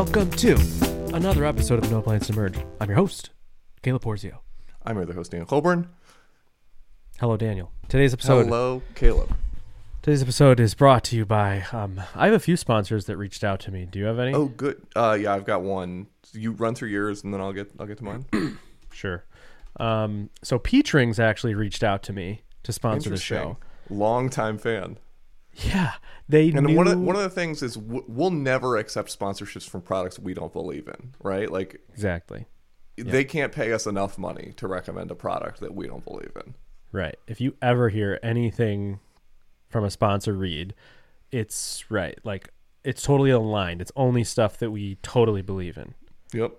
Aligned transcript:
Welcome 0.00 0.30
to 0.30 0.54
another 1.12 1.44
episode 1.44 1.84
of 1.84 1.90
No 1.90 2.00
Plans 2.00 2.26
to 2.28 2.32
Merge. 2.32 2.56
I'm 2.80 2.88
your 2.88 2.96
host, 2.96 3.28
Caleb 3.82 4.02
Porzio. 4.02 4.38
I'm 4.82 4.96
your 4.96 5.02
other 5.02 5.12
host, 5.12 5.30
Dan 5.30 5.44
Coulbourne. 5.44 5.90
Hello, 7.18 7.36
Daniel. 7.36 7.70
Today's 7.86 8.14
episode. 8.14 8.46
Hello, 8.46 8.80
Caleb. 8.94 9.36
Today's 10.00 10.22
episode 10.22 10.58
is 10.58 10.72
brought 10.72 11.04
to 11.04 11.16
you 11.16 11.26
by. 11.26 11.66
Um, 11.70 12.00
I 12.14 12.24
have 12.24 12.34
a 12.34 12.40
few 12.40 12.56
sponsors 12.56 13.04
that 13.04 13.18
reached 13.18 13.44
out 13.44 13.60
to 13.60 13.70
me. 13.70 13.84
Do 13.84 13.98
you 13.98 14.06
have 14.06 14.18
any? 14.18 14.32
Oh, 14.32 14.46
good. 14.46 14.80
Uh, 14.96 15.18
yeah, 15.20 15.34
I've 15.34 15.44
got 15.44 15.60
one. 15.60 16.06
You 16.32 16.52
run 16.52 16.74
through 16.74 16.88
yours, 16.88 17.22
and 17.22 17.34
then 17.34 17.42
I'll 17.42 17.52
get 17.52 17.70
I'll 17.78 17.86
get 17.86 17.98
to 17.98 18.04
mine. 18.04 18.24
Sure. 18.92 19.22
Um, 19.78 20.30
so 20.42 20.58
Peach 20.58 20.94
Rings 20.94 21.20
actually 21.20 21.54
reached 21.54 21.82
out 21.84 22.02
to 22.04 22.14
me 22.14 22.40
to 22.62 22.72
sponsor 22.72 23.10
the 23.10 23.18
show. 23.18 23.58
Long 23.90 24.30
time 24.30 24.56
fan. 24.56 24.96
Yeah, 25.64 25.92
they 26.28 26.50
And 26.50 26.66
knew. 26.66 26.76
one 26.76 26.88
of 26.88 26.98
one 27.00 27.16
of 27.16 27.22
the 27.22 27.30
things 27.30 27.62
is 27.62 27.76
we'll 27.78 28.30
never 28.30 28.76
accept 28.76 29.16
sponsorships 29.18 29.68
from 29.68 29.82
products 29.82 30.18
we 30.18 30.32
don't 30.34 30.52
believe 30.52 30.88
in, 30.88 31.12
right? 31.22 31.50
Like 31.50 31.80
exactly 31.92 32.46
they 32.96 33.24
can't 33.24 33.50
pay 33.52 33.72
us 33.72 33.86
enough 33.86 34.18
money 34.18 34.52
to 34.56 34.68
recommend 34.68 35.10
a 35.10 35.14
product 35.14 35.60
that 35.60 35.74
we 35.74 35.86
don't 35.86 36.04
believe 36.04 36.32
in. 36.36 36.54
right. 36.92 37.16
If 37.26 37.40
you 37.40 37.56
ever 37.62 37.88
hear 37.88 38.18
anything 38.22 39.00
from 39.68 39.84
a 39.84 39.90
sponsor 39.90 40.34
read, 40.34 40.74
it's 41.32 41.90
right. 41.90 42.18
Like 42.24 42.50
it's 42.84 43.02
totally 43.02 43.30
aligned. 43.30 43.80
It's 43.80 43.92
only 43.96 44.22
stuff 44.24 44.58
that 44.58 44.70
we 44.70 44.96
totally 45.02 45.42
believe 45.42 45.76
in. 45.78 45.94
Yep. 46.34 46.52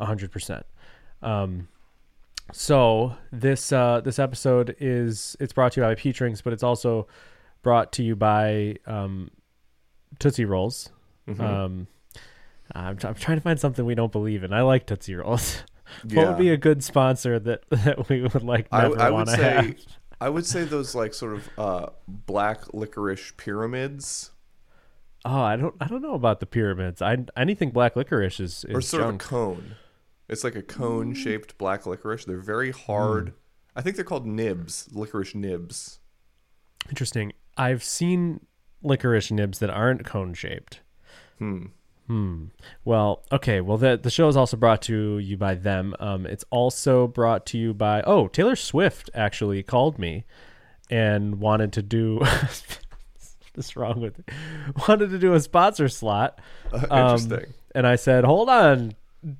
A 0.00 0.06
hundred 0.06 0.32
percent. 0.32 0.66
Um, 1.22 1.68
so 2.52 3.16
this 3.32 3.72
uh, 3.72 4.00
this 4.04 4.18
episode 4.18 4.76
is 4.78 5.36
it's 5.40 5.52
brought 5.52 5.72
to 5.72 5.80
you 5.80 5.86
by 5.86 5.94
Peach 5.94 6.20
Rings, 6.20 6.42
but 6.42 6.52
it's 6.52 6.62
also 6.62 7.06
brought 7.64 7.90
to 7.94 8.04
you 8.04 8.14
by 8.14 8.76
um, 8.86 9.30
Tootsie 10.20 10.44
Rolls. 10.44 10.90
Mhm. 11.28 11.40
Um, 11.40 11.86
I'm, 12.72 12.96
I'm 13.02 13.14
trying 13.14 13.38
to 13.38 13.42
find 13.42 13.58
something 13.58 13.84
we 13.84 13.94
don't 13.96 14.12
believe 14.12 14.44
in. 14.44 14.52
I 14.52 14.62
like 14.62 14.86
Tootsie 14.86 15.16
Rolls. 15.16 15.62
what 16.04 16.12
Yeah. 16.12 16.28
would 16.28 16.38
be 16.38 16.50
a 16.50 16.56
good 16.56 16.84
sponsor 16.84 17.38
that 17.40 17.64
that 17.70 18.08
we 18.08 18.22
would 18.22 18.44
like 18.44 18.68
I, 18.70 18.82
never 18.82 19.00
I 19.00 19.10
would 19.10 19.14
want 19.14 19.28
to 19.30 19.36
say 19.36 19.42
have? 19.42 19.74
I 20.20 20.28
would 20.28 20.46
say 20.46 20.62
those 20.64 20.94
like 20.94 21.12
sort 21.12 21.34
of 21.34 21.48
uh, 21.58 21.86
black 22.06 22.72
licorice 22.72 23.32
pyramids 23.36 24.30
Oh, 25.26 25.40
I 25.40 25.56
don't 25.56 25.74
I 25.80 25.86
don't 25.86 26.02
know 26.02 26.14
about 26.14 26.40
the 26.40 26.46
pyramids. 26.46 27.00
I 27.00 27.16
anything 27.36 27.70
black 27.70 27.96
licorice 27.96 28.40
is, 28.40 28.64
is 28.68 28.76
or 28.76 28.80
sort 28.82 29.02
junk. 29.04 29.22
of 29.22 29.26
a 29.26 29.30
cone. 29.30 29.76
It's 30.28 30.44
like 30.44 30.54
a 30.54 30.62
cone 30.62 31.14
shaped 31.14 31.56
black 31.58 31.86
licorice. 31.86 32.26
They're 32.26 32.36
very 32.38 32.70
hard. 32.72 33.28
Hmm. 33.30 33.34
I 33.76 33.80
think 33.82 33.96
they're 33.96 34.04
called 34.04 34.26
nibs, 34.26 34.88
licorice 34.92 35.34
nibs. 35.34 35.98
Interesting. 36.90 37.32
I've 37.56 37.82
seen 37.82 38.46
licorice 38.82 39.30
nibs 39.30 39.58
that 39.60 39.70
aren't 39.70 40.04
cone 40.04 40.34
shaped. 40.34 40.80
Hmm. 41.38 41.66
Hmm. 42.06 42.44
Well, 42.84 43.22
okay. 43.32 43.60
Well, 43.62 43.78
the 43.78 43.96
the 43.96 44.10
show 44.10 44.28
is 44.28 44.36
also 44.36 44.56
brought 44.58 44.82
to 44.82 45.18
you 45.18 45.36
by 45.38 45.54
them. 45.54 45.94
Um, 45.98 46.26
it's 46.26 46.44
also 46.50 47.06
brought 47.06 47.46
to 47.46 47.58
you 47.58 47.72
by 47.72 48.02
oh 48.02 48.28
Taylor 48.28 48.56
Swift 48.56 49.08
actually 49.14 49.62
called 49.62 49.98
me 49.98 50.24
and 50.90 51.40
wanted 51.40 51.72
to 51.74 51.82
do. 51.82 52.20
What's 53.54 53.76
wrong 53.76 54.00
with 54.00 54.18
it? 54.18 54.28
Wanted 54.88 55.10
to 55.10 55.18
do 55.18 55.32
a 55.32 55.40
sponsor 55.40 55.88
slot. 55.88 56.40
Uh, 56.72 56.86
Um, 56.90 57.14
interesting. 57.14 57.54
And 57.74 57.86
I 57.86 57.96
said, 57.96 58.24
"Hold 58.24 58.50
on, 58.50 58.92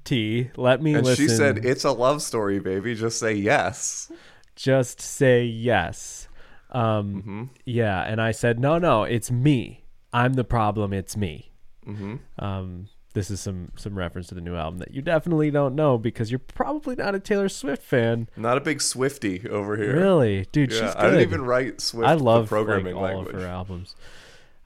T. 0.04 0.50
Let 0.56 0.80
me 0.80 0.94
and 0.94 1.04
listen. 1.04 1.28
she 1.28 1.28
said, 1.28 1.64
"It's 1.66 1.84
a 1.84 1.90
love 1.92 2.22
story, 2.22 2.60
baby. 2.60 2.94
Just 2.94 3.18
say 3.18 3.34
yes." 3.34 4.10
just 4.56 5.00
say 5.00 5.44
yes." 5.44 6.28
Um, 6.74 7.23
hmm 7.23 7.42
Yeah, 7.64 8.02
and 8.02 8.20
I 8.20 8.33
said, 8.33 8.58
"No, 8.58 8.79
no, 8.79 9.05
it's 9.05 9.30
me. 9.30 9.85
I'm 10.12 10.35
the 10.35 10.45
problem. 10.45 10.92
It's 10.92 11.17
me." 11.17 11.52
hmm 11.85 12.17
Um, 12.39 12.89
this 13.14 13.30
is 13.30 13.40
some 13.40 13.70
some 13.77 13.96
reference 13.96 14.27
to 14.29 14.35
the 14.35 14.40
new 14.40 14.57
album 14.57 14.79
that 14.80 14.92
you 14.92 15.01
definitely 15.01 15.51
don't 15.52 15.74
know 15.77 15.96
because 15.98 16.30
you're 16.33 16.40
probably 16.40 16.96
not 16.96 17.14
a 17.14 17.20
Taylor 17.20 17.48
Swift 17.48 17.83
fan. 17.83 18.29
Not 18.36 18.57
a 18.58 18.61
big 18.61 18.83
Swifty 18.83 19.48
over 19.48 19.77
here. 19.77 19.95
Really, 19.96 20.46
dude, 20.51 20.73
Yeah, 20.73 20.80
she's 20.86 20.95
good. 20.95 21.01
I 21.05 21.11
don't 21.11 21.20
even 21.20 21.45
write 21.45 21.80
Swift. 21.80 22.08
I 22.08 22.17
the 22.17 22.23
love 22.24 22.48
programming 22.48 22.96
like, 22.96 23.13
all 23.13 23.17
language. 23.18 23.36
of 23.36 23.42
her 23.42 23.46
albums. 23.46 23.95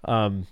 Um, 0.05 0.47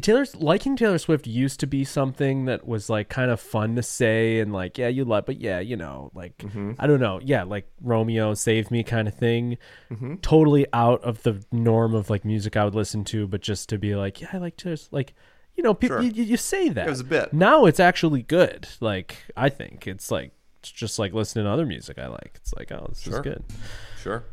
Taylor's 0.00 0.34
liking 0.36 0.76
Taylor 0.76 0.98
Swift 0.98 1.26
used 1.26 1.60
to 1.60 1.66
be 1.66 1.84
something 1.84 2.44
that 2.46 2.66
was 2.66 2.88
like 2.90 3.08
kind 3.08 3.30
of 3.30 3.40
fun 3.40 3.76
to 3.76 3.82
say 3.82 4.40
and 4.40 4.52
like 4.52 4.78
yeah 4.78 4.88
you 4.88 5.04
love 5.04 5.26
but 5.26 5.40
yeah 5.40 5.60
you 5.60 5.76
know 5.76 6.10
like 6.14 6.36
Mm-hmm. 6.38 6.72
I 6.78 6.86
don't 6.86 7.00
know 7.00 7.20
yeah 7.22 7.42
like 7.44 7.68
Romeo 7.80 8.34
Save 8.34 8.70
Me 8.70 8.82
kind 8.82 9.08
of 9.08 9.14
thing. 9.14 9.58
Mm-hmm. 9.90 10.16
Totally 10.16 10.66
out 10.72 11.02
of 11.02 11.22
the 11.22 11.42
norm 11.52 11.94
of 11.94 12.10
like 12.10 12.24
music 12.24 12.56
I 12.56 12.64
would 12.64 12.74
listen 12.74 13.04
to, 13.04 13.26
but 13.26 13.40
just 13.40 13.68
to 13.70 13.78
be 13.78 13.94
like 13.96 14.20
yeah 14.20 14.28
I 14.32 14.38
like 14.38 14.56
Taylor's 14.56 14.88
like 14.92 15.14
you 15.56 15.62
know 15.62 15.72
people 15.74 15.96
Sure. 15.98 16.04
you, 16.10 16.22
you 16.24 16.36
say 16.36 16.68
that 16.68 16.86
It 16.86 16.90
was 16.90 17.00
a 17.00 17.04
bit. 17.04 17.32
now 17.32 17.64
it's 17.66 17.80
actually 17.80 18.22
good. 18.22 18.68
Like 18.80 19.16
I 19.36 19.48
think 19.48 19.86
it's 19.86 20.10
like 20.10 20.32
it's 20.60 20.70
just 20.70 20.98
like 20.98 21.12
listening 21.12 21.44
to 21.46 21.50
other 21.50 21.66
music 21.66 21.98
I 21.98 22.08
like. 22.08 22.32
It's 22.36 22.52
like 22.54 22.70
oh 22.72 22.86
this 22.88 23.06
is 23.06 23.18
good. 23.20 23.42
Sure. 24.02 24.24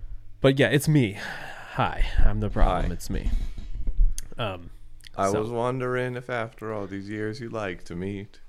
But 0.42 0.60
yeah, 0.60 0.68
it's 0.68 0.88
me. 0.90 1.18
Hi, 1.76 2.06
I'm 2.24 2.40
the 2.42 2.50
problem. 2.50 2.88
Hi. 2.88 2.94
It's 2.94 3.10
me. 3.10 3.30
Um, 4.38 4.70
I 5.18 5.32
So- 5.32 5.42
was 5.42 5.50
wondering 5.50 6.16
if 6.16 6.30
after 6.30 6.74
all 6.74 6.88
these 6.88 7.10
years 7.10 7.40
you'd 7.40 7.54
like 7.54 7.84
to 7.86 7.96
meet 7.96 8.40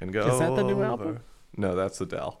and 0.00 0.12
go. 0.12 0.26
Is 0.28 0.38
that 0.38 0.54
the 0.56 0.62
new 0.62 0.74
over- 0.74 0.84
album? 0.84 1.18
No, 1.56 1.74
that's 1.74 2.00
Adele. 2.00 2.40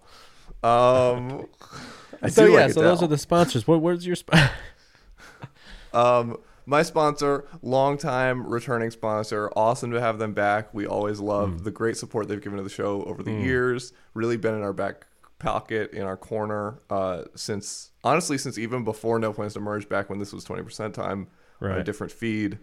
Um, 0.62 1.46
I 2.22 2.28
so 2.28 2.44
yeah, 2.46 2.64
like 2.66 2.72
so 2.72 2.82
those 2.82 3.02
are 3.02 3.06
the 3.08 3.18
sponsors. 3.18 3.66
What 3.66 3.80
where's 3.80 4.06
your 4.06 4.16
sp- 4.16 4.34
Um, 5.92 6.36
my 6.66 6.82
sponsor, 6.82 7.46
longtime 7.62 8.46
returning 8.46 8.90
sponsor. 8.90 9.50
Awesome 9.56 9.90
to 9.90 10.00
have 10.00 10.18
them 10.18 10.32
back. 10.34 10.72
We 10.72 10.86
always 10.86 11.18
love 11.18 11.50
Hmm. 11.58 11.64
the 11.64 11.70
great 11.72 11.96
support 11.96 12.28
they've 12.28 12.40
given 12.40 12.58
to 12.58 12.62
the 12.62 12.68
show 12.70 13.02
over 13.04 13.22
the 13.22 13.32
years. 13.32 13.92
Really 14.14 14.36
been 14.36 14.54
in 14.54 14.62
our 14.62 14.72
back 14.72 15.06
pocket, 15.40 15.92
in 15.92 16.02
our 16.02 16.16
corner, 16.16 16.78
uh, 16.90 17.22
since 17.34 17.90
honestly, 18.04 18.38
since 18.38 18.56
even 18.58 18.84
before 18.84 19.18
No 19.18 19.32
Plans 19.32 19.54
to 19.54 19.60
Merge, 19.60 19.88
back 19.88 20.08
when 20.10 20.18
this 20.20 20.32
was 20.32 20.44
twenty 20.44 20.62
percent 20.62 20.94
time 20.94 21.26
on 21.60 21.72
a 21.72 21.82
different 21.84 22.12
feed. 22.12 22.58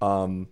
Um, 0.00 0.48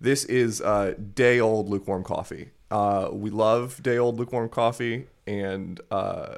This 0.00 0.24
is 0.24 0.60
uh, 0.60 0.94
day 1.14 1.40
old 1.40 1.68
lukewarm 1.68 2.02
coffee. 2.04 2.50
Uh, 2.70 3.08
we 3.12 3.30
love 3.30 3.82
day 3.82 3.98
old 3.98 4.18
lukewarm 4.18 4.48
coffee, 4.48 5.06
and 5.26 5.80
uh, 5.90 6.36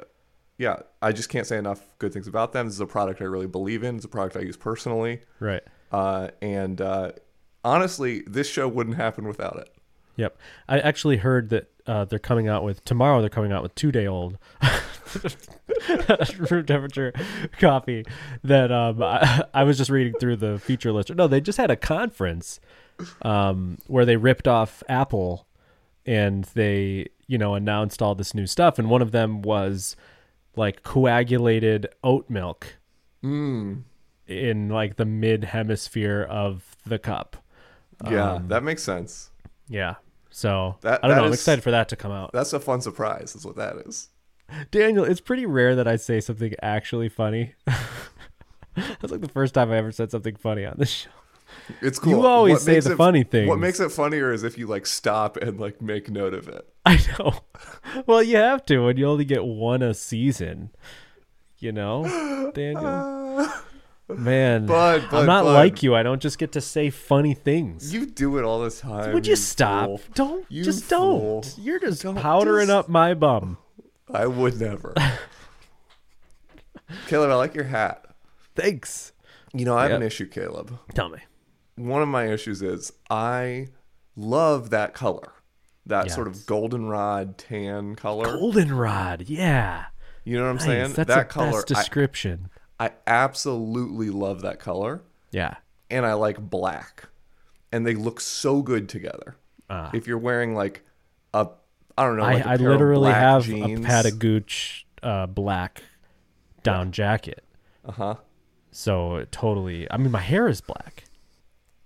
yeah, 0.57 0.81
I 1.01 1.11
just 1.11 1.29
can't 1.29 1.47
say 1.47 1.57
enough 1.57 1.81
good 1.99 2.13
things 2.13 2.27
about 2.27 2.53
them. 2.53 2.67
This 2.67 2.75
is 2.75 2.81
a 2.81 2.85
product 2.85 3.21
I 3.21 3.25
really 3.25 3.47
believe 3.47 3.83
in. 3.83 3.95
It's 3.95 4.05
a 4.05 4.09
product 4.09 4.37
I 4.37 4.41
use 4.41 4.57
personally. 4.57 5.21
right? 5.39 5.63
Uh, 5.91 6.29
and 6.41 6.79
uh, 6.81 7.11
honestly, 7.63 8.21
this 8.27 8.47
show 8.49 8.67
wouldn't 8.67 8.97
happen 8.97 9.27
without 9.27 9.57
it. 9.57 9.73
Yep. 10.17 10.37
I 10.67 10.79
actually 10.79 11.17
heard 11.17 11.49
that 11.49 11.69
uh, 11.85 12.05
they're 12.05 12.19
coming 12.19 12.47
out 12.47 12.63
with 12.63 12.83
tomorrow. 12.85 13.21
They're 13.21 13.29
coming 13.29 13.51
out 13.51 13.63
with 13.63 13.75
two 13.75 13.91
day 13.91 14.07
old 14.07 14.37
room 16.51 16.65
temperature 16.65 17.13
coffee. 17.59 18.05
That 18.43 18.71
um, 18.71 19.01
I, 19.01 19.43
I 19.53 19.63
was 19.63 19.77
just 19.77 19.89
reading 19.89 20.13
through 20.19 20.37
the 20.37 20.59
feature 20.59 20.91
list. 20.91 21.13
No, 21.13 21.27
they 21.27 21.41
just 21.41 21.57
had 21.57 21.71
a 21.71 21.75
conference 21.75 22.59
um, 23.21 23.77
where 23.87 24.05
they 24.05 24.17
ripped 24.17 24.47
off 24.47 24.83
Apple 24.89 25.47
and 26.05 26.45
they 26.53 27.07
you 27.27 27.37
know 27.37 27.53
announced 27.55 28.01
all 28.01 28.15
this 28.15 28.33
new 28.33 28.47
stuff. 28.47 28.79
And 28.79 28.89
one 28.89 29.01
of 29.01 29.11
them 29.11 29.41
was 29.41 29.95
like 30.55 30.83
coagulated 30.83 31.87
oat 32.03 32.29
milk 32.29 32.75
Mm. 33.23 33.81
in 34.27 34.69
like 34.69 34.95
the 34.97 35.05
mid 35.05 35.43
hemisphere 35.45 36.21
of 36.29 36.75
the 36.85 36.99
cup. 36.99 37.37
Yeah, 38.09 38.33
Um, 38.33 38.47
that 38.49 38.63
makes 38.63 38.83
sense. 38.83 39.31
Yeah. 39.67 39.95
So 40.29 40.77
That- 40.81 40.99
I 41.03 41.07
don't 41.07 41.17
know. 41.17 41.25
I'm 41.25 41.33
excited 41.33 41.63
for 41.63 41.71
that 41.71 41.89
to 41.89 41.95
come 41.95 42.11
out. 42.11 42.29
That's 42.31 42.53
a 42.53 42.59
fun 42.59 42.79
surprise, 42.81 43.35
is 43.35 43.43
what 43.43 43.55
that 43.55 43.75
is. 43.87 44.09
Daniel, 44.71 45.03
it's 45.03 45.19
pretty 45.21 45.45
rare 45.45 45.75
that 45.75 45.87
I 45.87 45.95
say 45.97 46.19
something 46.21 46.53
actually 46.61 47.09
funny. 47.09 47.53
That's 48.75 49.11
like 49.11 49.21
the 49.21 49.27
first 49.29 49.53
time 49.53 49.71
I 49.71 49.77
ever 49.77 49.91
said 49.91 50.11
something 50.11 50.35
funny 50.35 50.65
on 50.65 50.75
this 50.77 50.89
show. 50.89 51.09
It's 51.81 51.97
cool. 51.97 52.11
You 52.11 52.25
always 52.25 52.53
What 52.55 52.61
say 52.61 52.79
the 52.79 52.91
it- 52.93 52.97
funny 52.97 53.23
things. 53.23 53.49
What 53.49 53.59
makes 53.59 53.79
it 53.79 53.91
funnier 53.91 54.31
is 54.31 54.43
if 54.43 54.57
you 54.57 54.67
like 54.67 54.85
stop 54.85 55.37
and 55.37 55.59
like 55.59 55.81
make 55.81 56.09
note 56.09 56.33
of 56.33 56.47
it. 56.47 56.67
I 56.85 56.99
know. 57.19 57.39
Well, 58.05 58.21
you 58.21 58.37
have 58.37 58.65
to 58.67 58.79
when 58.85 58.97
you 58.97 59.05
only 59.07 59.25
get 59.25 59.43
one 59.45 59.81
a 59.81 59.93
season. 59.93 60.69
You 61.59 61.71
know, 61.71 62.51
Daniel. 62.55 63.49
Man, 64.09 64.67
Bud, 64.67 65.03
I'm 65.11 65.25
not 65.25 65.43
bud. 65.43 65.53
like 65.53 65.83
you. 65.83 65.93
I 65.93 66.01
don't 66.03 66.21
just 66.21 66.37
get 66.37 66.53
to 66.53 66.61
say 66.61 66.89
funny 66.89 67.33
things. 67.33 67.93
You 67.93 68.05
do 68.05 68.37
it 68.37 68.45
all 68.45 68.59
the 68.61 68.69
time. 68.69 69.13
Would 69.13 69.27
you 69.27 69.35
stop? 69.35 69.87
fool. 69.87 70.01
Don't 70.13 70.45
You 70.47 70.63
just 70.63 70.85
fool. 70.85 71.41
don't. 71.41 71.55
You're 71.57 71.79
just 71.79 72.03
Don't 72.03 72.15
powdering 72.15 72.67
just- 72.67 72.77
up 72.77 72.89
my 72.89 73.13
bum. 73.13 73.57
I 74.13 74.27
would 74.27 74.59
never. 74.59 74.93
Caleb, 77.07 77.29
I 77.31 77.35
like 77.35 77.55
your 77.55 77.65
hat. 77.65 78.05
Thanks. 78.55 79.11
You 79.53 79.65
know, 79.65 79.77
I 79.77 79.83
have 79.83 79.91
Yep. 79.91 80.01
an 80.01 80.07
issue, 80.07 80.25
Caleb. 80.27 80.77
Tell 80.93 81.09
me. 81.09 81.19
One 81.75 82.01
of 82.01 82.07
my 82.07 82.25
issues 82.25 82.61
is 82.61 82.91
I 83.09 83.69
love 84.15 84.69
that 84.71 84.93
color. 84.93 85.31
That 85.85 86.11
sort 86.11 86.27
Yes. 86.27 86.39
of 86.41 86.45
goldenrod 86.45 87.37
tan 87.37 87.95
color. 87.95 88.25
Goldenrod. 88.25 89.23
Yeah. 89.29 89.85
You 90.25 90.37
know 90.37 90.43
what 90.43 90.49
I'm 90.49 90.55
Nice. 90.57 90.65
saying? 90.65 90.93
That's 90.93 91.07
that 91.07 91.27
the 91.29 91.33
color. 91.33 91.51
best 91.51 91.71
I, 91.71 91.75
description. 91.75 92.49
I 92.79 92.91
absolutely 93.05 94.09
love 94.09 94.41
that 94.41 94.59
color. 94.59 95.01
yeah. 95.31 95.55
And 95.89 96.05
I 96.05 96.13
like 96.13 96.37
black. 96.49 97.05
And 97.71 97.85
they 97.87 97.95
look 97.95 98.19
so 98.19 98.61
good 98.61 98.89
together. 98.89 99.37
Ah. 99.69 99.89
if 99.93 100.07
you're 100.07 100.17
wearing 100.17 100.55
like 100.55 100.85
a 101.33 101.47
I 101.97 102.03
don't 102.05 102.17
know, 102.17 102.23
like 102.23 102.45
I, 102.45 102.55
literally 102.57 103.11
have 103.11 103.45
jeans. 103.45 103.83
a 103.85 103.87
Patagooch 103.87 104.83
uh, 105.01 105.25
black 105.27 105.83
down 106.63 106.91
jacket. 106.91 107.43
Uh 107.85 107.91
huh. 107.91 108.15
So 108.71 109.25
totally. 109.31 109.89
I 109.89 109.97
mean, 109.97 110.11
my 110.11 110.19
hair 110.21 110.47
is 110.47 110.61
black. 110.61 111.05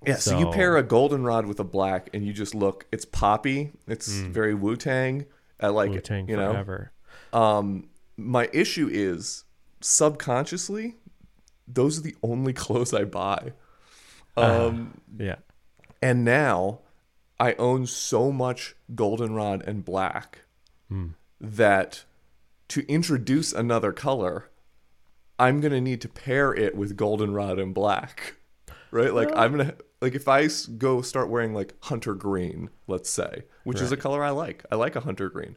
Yeah, 0.05 0.15
so, 0.15 0.37
you 0.39 0.49
pair 0.49 0.77
a 0.77 0.83
goldenrod 0.83 1.45
with 1.45 1.59
a 1.59 1.63
black, 1.63 2.09
and 2.13 2.25
you 2.25 2.33
just 2.33 2.55
look. 2.55 2.87
It's 2.91 3.05
poppy. 3.05 3.71
It's 3.87 4.09
very 4.09 4.55
Wu 4.55 4.75
Tang. 4.75 5.25
I 5.59 5.67
like 5.67 5.91
Wu 5.91 5.97
it. 5.97 6.03
Tang 6.03 6.27
You 6.27 6.37
know. 6.37 6.51
forever. 6.51 6.91
Um, 7.31 7.89
my 8.17 8.49
issue 8.51 8.89
is 8.91 9.43
subconsciously, 9.79 10.95
those 11.67 11.97
are 11.99 12.01
the 12.01 12.15
only 12.23 12.53
clothes 12.63 12.93
I 12.93 13.03
buy. 13.03 13.53
Um, 14.37 14.99
Yeah. 15.17 15.35
and 16.01 16.23
now 16.25 16.79
I 17.41 17.53
own 17.53 17.88
so 17.88 18.31
much 18.31 18.75
goldenrod 18.93 19.63
and 19.67 19.83
black 19.83 20.41
that 21.39 22.03
to 22.67 22.85
introduce 22.88 23.51
another 23.53 23.91
color, 23.91 24.49
I'm 25.39 25.59
gonna 25.61 25.81
need 25.81 26.01
to 26.01 26.09
pair 26.09 26.53
it 26.53 26.75
with 26.75 26.95
goldenrod 26.97 27.57
and 27.59 27.73
black, 27.73 28.35
right? 28.91 29.13
Like 29.13 29.29
I'm 29.35 29.51
gonna 29.57 29.73
like 30.01 30.13
if 30.15 30.27
I 30.27 30.47
go 30.77 31.01
start 31.01 31.29
wearing 31.29 31.53
like 31.53 31.73
hunter 31.83 32.13
green, 32.13 32.69
let's 32.88 33.09
say, 33.09 33.43
which 33.63 33.81
is 33.81 33.91
a 33.91 33.97
color 33.97 34.23
I 34.23 34.29
like. 34.31 34.63
I 34.71 34.75
like 34.75 34.95
a 34.95 35.01
hunter 35.01 35.29
green, 35.29 35.55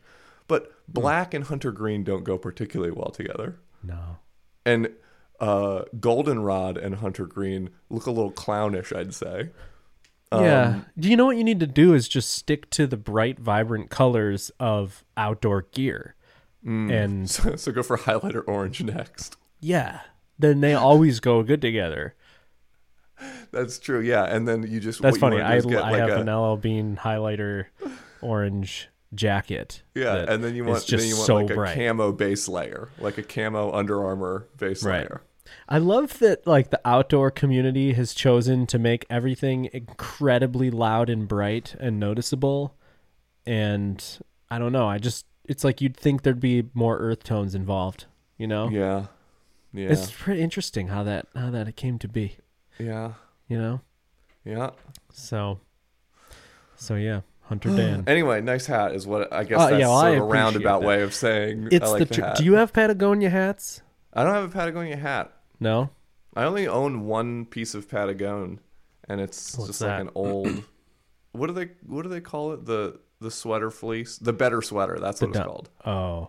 but 0.48 0.72
black 0.88 1.34
and 1.34 1.44
hunter 1.44 1.70
green 1.72 2.02
don't 2.04 2.24
go 2.24 2.38
particularly 2.38 2.92
well 2.92 3.10
together, 3.10 3.58
No. 3.82 4.18
and 4.64 4.88
uh, 5.40 5.82
goldenrod 6.00 6.78
and 6.78 6.94
hunter 6.96 7.26
green 7.26 7.70
look 7.90 8.06
a 8.06 8.10
little 8.12 8.30
clownish, 8.32 8.92
I'd 8.96 9.12
say. 9.14 9.50
Yeah. 10.42 10.62
Um, 10.68 10.86
Do 10.98 11.08
you 11.10 11.16
know 11.16 11.26
what 11.26 11.36
you 11.36 11.44
need 11.44 11.60
to 11.60 11.66
do 11.66 11.94
is 11.94 12.08
just 12.08 12.30
stick 12.32 12.70
to 12.70 12.86
the 12.86 12.96
bright, 12.96 13.38
vibrant 13.38 13.90
colors 13.90 14.50
of 14.58 15.04
outdoor 15.16 15.62
gear, 15.72 16.14
Mm. 16.64 16.90
and 16.92 17.30
So, 17.36 17.56
so 17.56 17.72
go 17.72 17.82
for 17.82 17.98
highlighter 17.98 18.42
orange 18.46 18.82
next. 18.82 19.36
yeah, 19.60 20.00
then 20.38 20.60
they 20.60 20.72
always 20.74 21.20
go 21.20 21.42
good 21.42 21.60
together. 21.60 22.14
That's 23.52 23.78
true, 23.78 24.00
yeah. 24.00 24.24
And 24.24 24.46
then 24.48 24.64
you 24.64 24.80
just 24.80 25.00
That's 25.00 25.16
funny. 25.18 25.40
I, 25.40 25.56
I 25.56 25.58
like 25.60 25.94
have 25.96 26.08
a, 26.10 26.20
an 26.20 26.26
LL 26.34 26.56
Bean 26.56 26.96
highlighter 26.96 27.66
orange 28.20 28.88
jacket. 29.14 29.82
yeah, 29.94 30.24
and 30.28 30.42
then 30.42 30.54
you 30.56 30.64
want 30.64 30.84
then 30.86 31.00
you 31.06 31.14
want 31.16 31.26
so 31.26 31.36
like 31.36 31.50
a 31.50 31.54
bright. 31.54 31.74
camo 31.76 32.10
base 32.12 32.48
layer, 32.48 32.88
like 32.98 33.16
a 33.18 33.22
camo 33.22 33.70
Under 33.72 34.04
Armour 34.04 34.48
base 34.58 34.82
Right. 34.82 35.00
layer. 35.08 35.22
I 35.68 35.78
love 35.78 36.18
that 36.18 36.46
like 36.46 36.70
the 36.70 36.80
outdoor 36.84 37.30
community 37.30 37.92
has 37.94 38.14
chosen 38.14 38.66
to 38.66 38.78
make 38.78 39.06
everything 39.08 39.70
incredibly 39.72 40.70
loud 40.70 41.08
and 41.08 41.26
bright 41.26 41.74
and 41.78 41.98
noticeable. 41.98 42.74
And 43.46 44.04
I 44.50 44.58
don't 44.58 44.72
know, 44.72 44.88
I 44.88 44.98
just 44.98 45.26
it's 45.44 45.64
like 45.64 45.80
you'd 45.80 45.96
think 45.96 46.22
there'd 46.22 46.40
be 46.40 46.64
more 46.74 46.98
earth 46.98 47.24
tones 47.24 47.54
involved, 47.54 48.06
you 48.38 48.46
know? 48.46 48.68
Yeah, 48.68 49.06
yeah, 49.72 49.88
It's 49.88 50.10
pretty 50.10 50.42
interesting 50.42 50.88
how 50.88 51.02
that 51.04 51.26
how 51.34 51.50
that 51.50 51.68
it 51.68 51.76
came 51.76 51.98
to 51.98 52.08
be, 52.08 52.36
yeah, 52.78 53.12
you 53.48 53.58
know? 53.58 53.80
yeah. 54.44 54.70
So 55.12 55.60
so 56.76 56.94
yeah, 56.96 57.20
Hunter 57.42 57.70
hmm. 57.70 57.76
Dan. 57.76 58.04
Anyway, 58.06 58.40
nice 58.40 58.66
hat 58.66 58.94
is 58.94 59.06
what 59.06 59.32
I 59.32 59.44
guess 59.44 59.60
Oh, 59.60 59.70
that's 59.70 59.80
yeah, 59.80 59.88
well, 59.88 60.00
sort 60.00 60.12
I 60.12 60.16
of 60.16 60.22
a 60.22 60.24
roundabout 60.24 60.76
appreciate 60.78 60.88
way 60.88 61.02
of 61.02 61.14
saying 61.14 61.68
It's 61.70 61.86
I 61.86 61.88
like 61.88 61.98
the, 62.00 62.04
the, 62.06 62.14
tr-. 62.14 62.36
Do 62.36 62.44
you 62.44 62.54
have 62.54 62.72
Patagonia 62.72 63.30
hats? 63.30 63.82
I 64.12 64.24
don't 64.24 64.34
have 64.34 64.44
a 64.44 64.48
Patagonia 64.48 64.96
hat. 64.96 65.32
No. 65.60 65.90
I 66.36 66.44
only 66.44 66.66
own 66.66 67.06
one 67.06 67.44
piece 67.46 67.74
of 67.74 67.88
Patagon, 67.88 68.58
and 69.08 69.20
it's 69.20 69.56
What's 69.56 69.68
just 69.68 69.80
that? 69.80 69.92
like 69.98 70.00
an 70.02 70.10
old. 70.14 70.64
what 71.32 71.46
do 71.46 71.52
they 71.52 71.70
What 71.86 72.02
do 72.02 72.08
they 72.08 72.20
call 72.20 72.52
it? 72.52 72.64
The 72.66 72.98
the 73.20 73.30
sweater 73.30 73.70
fleece, 73.70 74.18
the 74.18 74.32
better 74.32 74.60
sweater. 74.60 74.98
That's 75.00 75.20
what 75.20 75.30
it's 75.30 75.38
du- 75.38 75.44
called. 75.44 75.70
Oh. 75.86 76.28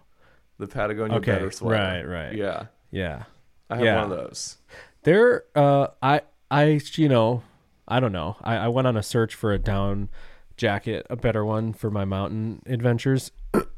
The 0.58 0.68
Patagonia 0.68 1.18
Okay, 1.18 1.34
better 1.34 1.52
sweater. 1.52 1.84
right, 1.84 2.04
right. 2.28 2.36
Yeah, 2.36 2.68
Yeah. 2.92 3.24
I 3.70 3.76
have 3.78 3.84
Yeah. 3.86 4.02
one 4.04 4.12
of 4.12 4.18
those. 4.18 4.58
There, 5.04 5.44
uh, 5.56 5.88
I, 6.02 6.22
I, 6.50 6.80
you 6.94 7.10
know, 7.10 7.44
I 7.88 8.00
don't 8.00 8.14
know. 8.14 8.38
I, 8.42 8.56
I 8.56 8.68
went 8.70 8.88
on 8.88 8.96
a 8.96 9.04
search 9.04 9.36
for 9.36 9.52
a 9.52 9.60
down 9.60 10.08
jacket, 10.56 11.06
a 11.10 11.16
better 11.18 11.44
one 11.44 11.74
for 11.74 11.92
my 11.92 12.06
mountain 12.06 12.62
adventures, 12.68 13.32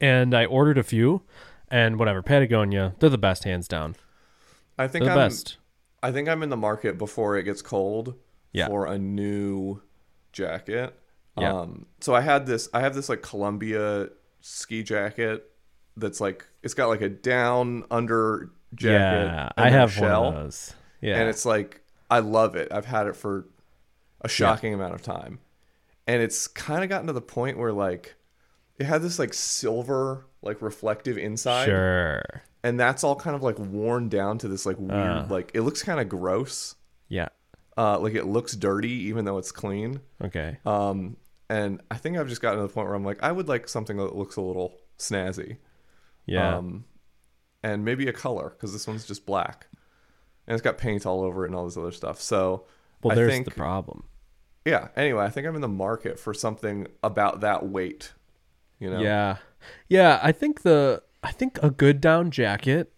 and 0.00 0.34
I 0.34 0.44
ordered 0.44 0.78
a 0.78 0.82
few, 0.82 1.22
and 1.70 1.98
whatever. 1.98 2.22
Patagonia, 2.22 2.94
they're 2.98 3.08
the 3.10 3.16
best, 3.18 3.44
hands 3.44 3.66
down. 3.68 3.96
I 4.78 4.88
think 4.88 5.04
the 5.04 5.10
I'm. 5.12 5.16
best. 5.16 5.56
I 6.02 6.12
think 6.12 6.28
I'm 6.28 6.42
in 6.42 6.50
the 6.50 6.56
market 6.56 6.98
before 6.98 7.36
it 7.36 7.44
gets 7.44 7.62
cold 7.62 8.14
Yeah. 8.52 8.68
for 8.68 8.86
a 8.86 8.98
new 8.98 9.82
jacket. 10.32 10.94
Yeah. 11.38 11.52
Um, 11.52 11.86
so 12.00 12.14
I 12.14 12.20
had 12.20 12.46
this. 12.46 12.68
I 12.72 12.80
have 12.80 12.94
this 12.94 13.08
like 13.08 13.22
Columbia 13.22 14.08
ski 14.40 14.82
jacket 14.82 15.50
that's 15.96 16.20
like 16.20 16.46
it's 16.62 16.74
got 16.74 16.88
like 16.88 17.00
a 17.02 17.08
down 17.08 17.84
under 17.90 18.50
jacket. 18.74 19.26
Yeah, 19.26 19.48
I 19.56 19.70
have 19.70 19.92
shell, 19.92 20.24
one 20.24 20.34
of 20.36 20.44
those. 20.44 20.74
Yeah, 21.00 21.18
and 21.18 21.28
it's 21.28 21.44
like 21.44 21.82
I 22.10 22.20
love 22.20 22.56
it. 22.56 22.68
I've 22.72 22.86
had 22.86 23.06
it 23.06 23.16
for 23.16 23.46
a 24.22 24.28
shocking 24.28 24.72
amount 24.72 24.94
of 24.94 25.02
time, 25.02 25.40
and 26.06 26.22
it's 26.22 26.46
kind 26.46 26.82
of 26.82 26.88
gotten 26.88 27.06
to 27.08 27.12
the 27.12 27.20
point 27.20 27.58
where 27.58 27.72
like 27.72 28.14
it 28.78 28.84
had 28.86 29.02
this 29.02 29.18
like 29.18 29.34
silver 29.34 30.26
like 30.42 30.62
reflective 30.62 31.18
inside, 31.18 31.66
sure. 31.66 32.22
And 32.66 32.80
that's 32.80 33.04
all 33.04 33.14
kind 33.14 33.36
of 33.36 33.42
like 33.42 33.58
worn 33.58 34.08
down 34.08 34.38
to 34.38 34.48
this 34.48 34.66
like 34.66 34.78
weird 34.78 34.92
Uh. 34.92 35.26
like 35.30 35.52
it 35.54 35.62
looks 35.62 35.82
kind 35.82 36.00
of 36.00 36.08
gross. 36.08 36.74
Yeah. 37.08 37.28
Uh, 37.76 37.98
like 37.98 38.14
it 38.14 38.24
looks 38.24 38.56
dirty 38.56 38.90
even 39.08 39.24
though 39.24 39.38
it's 39.38 39.52
clean. 39.52 40.00
Okay. 40.22 40.58
Um, 40.66 41.16
and 41.48 41.80
I 41.90 41.96
think 41.96 42.16
I've 42.16 42.28
just 42.28 42.40
gotten 42.42 42.58
to 42.58 42.66
the 42.66 42.72
point 42.72 42.86
where 42.88 42.96
I'm 42.96 43.04
like, 43.04 43.22
I 43.22 43.30
would 43.30 43.48
like 43.48 43.68
something 43.68 43.96
that 43.98 44.16
looks 44.16 44.36
a 44.36 44.40
little 44.40 44.74
snazzy. 44.98 45.58
Yeah. 46.26 46.56
Um, 46.56 46.84
and 47.62 47.84
maybe 47.84 48.08
a 48.08 48.12
color 48.12 48.50
because 48.50 48.72
this 48.72 48.86
one's 48.86 49.06
just 49.06 49.26
black, 49.26 49.66
and 50.46 50.54
it's 50.54 50.62
got 50.62 50.78
paint 50.78 51.04
all 51.06 51.20
over 51.22 51.44
it 51.44 51.48
and 51.48 51.54
all 51.56 51.64
this 51.66 51.76
other 51.76 51.92
stuff. 51.92 52.20
So 52.20 52.64
well, 53.02 53.12
I 53.12 53.14
there's 53.14 53.30
think, 53.32 53.44
the 53.44 53.50
problem. 53.52 54.04
yeah. 54.64 54.88
Anyway, 54.96 55.22
I 55.24 55.30
think 55.30 55.46
I'm 55.46 55.54
in 55.54 55.60
the 55.60 55.68
market 55.68 56.18
for 56.18 56.32
something 56.34 56.86
about 57.04 57.40
that 57.40 57.68
weight. 57.68 58.12
You 58.80 58.90
know. 58.90 59.00
Yeah. 59.00 59.36
Yeah, 59.88 60.18
I 60.22 60.32
think 60.32 60.62
the 60.62 61.02
I 61.26 61.32
think 61.32 61.58
a 61.62 61.70
good 61.70 62.00
down 62.00 62.30
jacket 62.30 62.92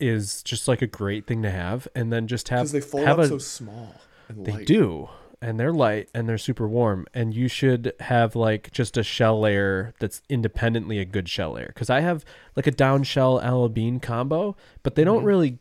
is 0.00 0.42
just 0.42 0.66
like 0.66 0.82
a 0.82 0.86
great 0.86 1.26
thing 1.26 1.42
to 1.42 1.50
have 1.50 1.86
and 1.94 2.12
then 2.12 2.26
just 2.26 2.48
have 2.48 2.70
they 2.72 2.80
fold 2.80 3.04
have 3.06 3.18
up 3.18 3.26
a, 3.26 3.28
so 3.28 3.38
small 3.38 3.94
They 4.30 4.64
do. 4.64 5.08
And 5.42 5.60
they're 5.60 5.72
light 5.72 6.08
and 6.14 6.26
they're 6.28 6.38
super 6.38 6.66
warm. 6.66 7.06
And 7.12 7.34
you 7.34 7.46
should 7.48 7.92
have 8.00 8.34
like 8.34 8.72
just 8.72 8.96
a 8.96 9.02
shell 9.02 9.38
layer 9.40 9.92
that's 10.00 10.22
independently 10.30 10.98
a 10.98 11.04
good 11.04 11.28
shell 11.28 11.52
layer. 11.52 11.66
Because 11.68 11.90
I 11.90 12.00
have 12.00 12.24
like 12.56 12.66
a 12.66 12.70
down 12.70 13.02
shell 13.04 13.38
alabine 13.40 14.00
combo, 14.00 14.56
but 14.82 14.94
they 14.94 15.02
Mm-hmm. 15.02 15.12
don't 15.12 15.24
really 15.24 15.58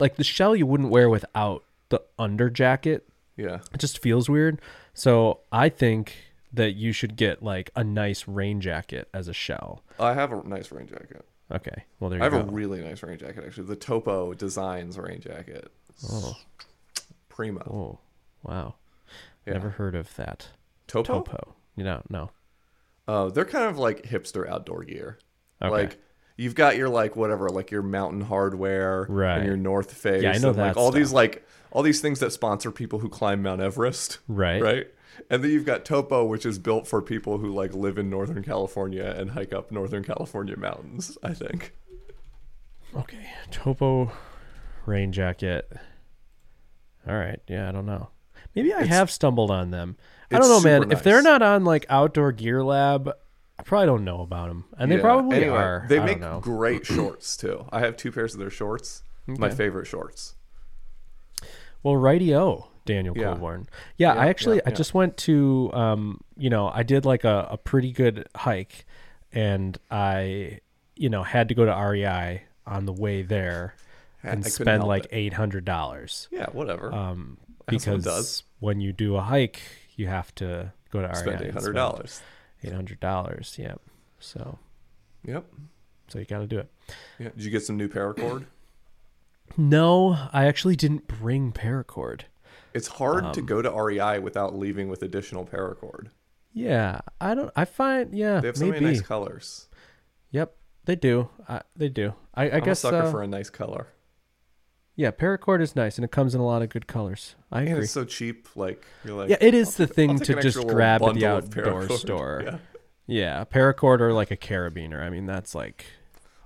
like 0.00 0.16
the 0.16 0.24
shell 0.24 0.56
you 0.56 0.66
wouldn't 0.66 0.90
wear 0.90 1.08
without 1.08 1.62
the 1.90 2.02
under 2.18 2.50
jacket. 2.50 3.08
Yeah. 3.36 3.60
It 3.72 3.78
just 3.78 4.00
feels 4.00 4.28
weird. 4.28 4.60
So 4.94 5.40
I 5.52 5.68
think 5.68 6.14
that 6.52 6.72
you 6.72 6.92
should 6.92 7.16
get 7.16 7.42
like 7.42 7.70
a 7.76 7.84
nice 7.84 8.26
rain 8.28 8.60
jacket 8.60 9.08
as 9.14 9.28
a 9.28 9.32
shell. 9.32 9.82
I 10.00 10.14
have 10.14 10.32
a 10.32 10.46
nice 10.46 10.70
rain 10.72 10.88
jacket. 10.88 11.24
Okay. 11.52 11.84
Well, 12.00 12.10
there 12.10 12.18
you 12.18 12.20
go. 12.30 12.36
I 12.36 12.38
have 12.38 12.46
go. 12.46 12.50
a 12.50 12.52
really 12.54 12.80
nice 12.82 13.02
rain 13.02 13.18
jacket 13.18 13.44
actually. 13.46 13.66
The 13.66 13.76
Topo 13.76 14.34
Designs 14.34 14.98
rain 14.98 15.20
jacket. 15.20 15.70
oh, 16.10 16.36
Primo. 17.28 17.60
oh, 17.62 17.98
wow. 18.42 18.74
Yeah. 19.46 19.54
Never 19.54 19.70
heard 19.70 19.94
of 19.94 20.14
that. 20.16 20.48
Topo. 20.86 21.14
Topo. 21.22 21.54
You 21.76 21.84
know, 21.84 22.02
no. 22.08 22.30
Uh, 23.08 23.28
they're 23.28 23.44
kind 23.44 23.66
of 23.68 23.78
like 23.78 24.02
hipster 24.02 24.48
outdoor 24.48 24.84
gear. 24.84 25.18
Okay. 25.60 25.70
Like 25.70 25.98
you've 26.36 26.54
got 26.54 26.76
your 26.76 26.88
like 26.88 27.16
whatever, 27.16 27.48
like 27.48 27.70
your 27.70 27.82
Mountain 27.82 28.24
Hardwear, 28.26 29.06
Right. 29.08 29.38
And 29.38 29.46
your 29.46 29.56
North 29.56 29.92
Face. 29.92 30.22
Yeah, 30.22 30.32
I 30.32 30.38
know 30.38 30.50
and, 30.50 30.58
like 30.58 30.74
that 30.74 30.80
all 30.80 30.90
these 30.90 31.12
like 31.12 31.46
all 31.70 31.82
these 31.82 32.00
things 32.00 32.20
that 32.20 32.32
sponsor 32.32 32.70
people 32.70 32.98
who 33.00 33.08
climb 33.08 33.42
Mount 33.42 33.60
Everest, 33.60 34.18
Right. 34.28 34.62
right? 34.62 34.86
And 35.30 35.42
then 35.44 35.50
you've 35.50 35.66
got 35.66 35.84
Topo, 35.84 36.24
which 36.24 36.44
is 36.46 36.58
built 36.58 36.86
for 36.86 37.00
people 37.02 37.38
who 37.38 37.52
like 37.52 37.74
live 37.74 37.98
in 37.98 38.08
Northern 38.10 38.42
California 38.42 39.14
and 39.16 39.30
hike 39.32 39.52
up 39.52 39.70
Northern 39.70 40.02
California 40.04 40.56
mountains. 40.56 41.16
I 41.22 41.34
think. 41.34 41.72
Okay, 42.96 43.26
Topo 43.50 44.12
rain 44.86 45.12
jacket. 45.12 45.70
All 47.06 47.16
right, 47.16 47.40
yeah, 47.48 47.68
I 47.68 47.72
don't 47.72 47.86
know. 47.86 48.08
Maybe 48.54 48.72
I 48.72 48.80
It's- 48.82 48.88
have 48.94 49.10
stumbled 49.10 49.50
on 49.50 49.70
them. 49.70 49.96
I 50.30 50.38
don't 50.38 50.48
know, 50.48 50.60
man. 50.60 50.82
super 50.82 50.92
If 50.94 51.02
they're 51.02 51.22
not 51.22 51.42
on 51.42 51.64
like 51.64 51.84
Outdoor 51.90 52.32
Gear 52.32 52.62
Lab, 52.64 53.10
I 53.58 53.62
probably 53.62 53.86
don't 53.86 54.04
know 54.04 54.20
about 54.22 54.48
them, 54.48 54.64
and 54.78 54.90
they 54.90 54.98
probably 54.98 55.36
Anyway, 55.38 55.56
are. 55.56 55.84
They 55.88 55.98
I 56.00 56.04
make 56.04 56.20
great 56.42 56.84
shorts 56.86 57.36
too. 57.36 57.66
I 57.70 57.80
have 57.80 57.96
two 57.96 58.10
pairs 58.12 58.34
of 58.34 58.40
their 58.40 58.50
shorts. 58.50 59.02
My 59.26 59.50
favorite 59.50 59.86
shorts. 59.86 60.34
Well, 61.82 61.94
rightio, 61.94 62.68
Daniel 62.84 63.16
Yeah. 63.16 63.24
Coulbourne. 63.24 63.68
Yeah, 63.96 64.14
Yeah, 64.14 64.20
I 64.20 64.26
actually 64.28 64.56
yeah, 64.56 64.62
I 64.66 64.70
just 64.72 64.94
went 64.94 65.16
to 65.18 65.70
um, 65.72 66.20
you 66.36 66.50
know, 66.50 66.68
I 66.68 66.82
did 66.82 67.04
like 67.04 67.24
a, 67.24 67.48
a 67.50 67.56
pretty 67.56 67.92
good 67.92 68.28
hike 68.36 68.84
and 69.32 69.78
I 69.90 70.60
you 70.96 71.08
know, 71.08 71.22
had 71.22 71.48
to 71.48 71.54
go 71.54 71.64
to 71.64 71.72
REI 71.72 72.42
on 72.66 72.84
the 72.86 72.92
way 72.92 73.22
there 73.22 73.74
and 74.22 74.42
couldn't 74.44 74.52
spend 74.52 74.84
like 74.84 75.06
eight 75.10 75.32
hundred 75.32 75.64
dollars. 75.64 76.28
Yeah, 76.30 76.46
whatever. 76.52 76.92
Um 76.92 77.38
because 77.66 78.04
does. 78.04 78.42
when 78.60 78.80
you 78.80 78.92
do 78.92 79.16
a 79.16 79.20
hike, 79.22 79.60
you 79.96 80.06
have 80.08 80.34
to 80.36 80.72
go 80.90 81.00
to 81.00 81.08
REI. 81.08 81.14
Spend 81.14 81.42
eight 81.42 81.52
hundred 81.52 81.72
dollars. 81.74 82.22
Eight 82.64 82.72
hundred 82.72 83.00
dollars. 83.00 83.56
Yep. 83.58 83.80
So 84.20 84.58
Yep. 85.24 85.44
so 86.08 86.18
you 86.18 86.24
got 86.24 86.40
to 86.40 86.46
do 86.46 86.58
it. 86.58 86.70
Yeah. 87.18 87.28
Did 87.34 87.44
you 87.44 87.50
get 87.50 87.62
some 87.62 87.76
new 87.76 87.88
paracord? 87.88 88.46
No, 89.56 90.28
I 90.32 90.46
actually 90.46 90.76
didn't 90.76 91.06
bring 91.08 91.52
paracord. 91.52 92.22
It's 92.74 92.88
hard 92.88 93.32
to 93.34 93.40
Um, 93.40 93.46
go 93.46 93.62
to 93.62 93.70
REI 93.70 94.18
without 94.18 94.54
leaving 94.56 94.88
with 94.88 95.02
additional 95.02 95.44
paracord. 95.44 96.08
Yeah, 96.52 97.00
I 97.20 97.34
don't. 97.34 97.50
I 97.56 97.64
find 97.64 98.14
yeah, 98.14 98.40
They 98.40 98.48
have 98.48 98.56
so 98.56 98.64
maybe. 98.66 98.80
many 98.80 98.94
nice 98.96 99.02
colors. 99.02 99.68
Yep, 100.30 100.54
they 100.84 100.96
do. 100.96 101.28
I, 101.48 101.62
they 101.76 101.88
do. 101.88 102.14
I, 102.34 102.48
I 102.50 102.56
I'm 102.56 102.64
guess 102.64 102.78
a 102.80 102.88
sucker 102.90 103.02
uh, 103.06 103.10
for 103.10 103.22
a 103.22 103.26
nice 103.26 103.50
color. 103.50 103.88
yeah, 104.94 105.10
paracord 105.10 105.60
is 105.62 105.74
nice 105.74 105.96
and 105.96 106.04
it 106.04 106.10
comes 106.10 106.34
in 106.34 106.40
a 106.40 106.44
lot 106.46 106.60
of 106.62 106.68
good 106.68 106.86
colors. 106.86 107.34
I 107.50 107.60
And 107.60 107.68
agree. 107.70 107.84
it's 107.84 107.92
so 107.92 108.04
cheap. 108.04 108.48
Like 108.54 108.84
you're 109.04 109.16
like 109.16 109.30
yeah, 109.30 109.36
it 109.40 109.54
is 109.54 109.76
the 109.76 109.86
thing 109.86 110.18
to 110.18 110.40
just 110.42 110.66
grab 110.68 111.02
at 111.02 111.14
the 111.14 111.26
outdoor 111.26 111.88
store. 111.98 112.42
Yeah. 112.44 112.58
Yeah, 113.06 113.44
paracord 113.44 114.00
or 114.00 114.12
like 114.12 114.30
a 114.30 114.36
carabiner. 114.36 115.02
I 115.02 115.10
mean, 115.10 115.26
that's 115.26 115.54
like. 115.54 115.84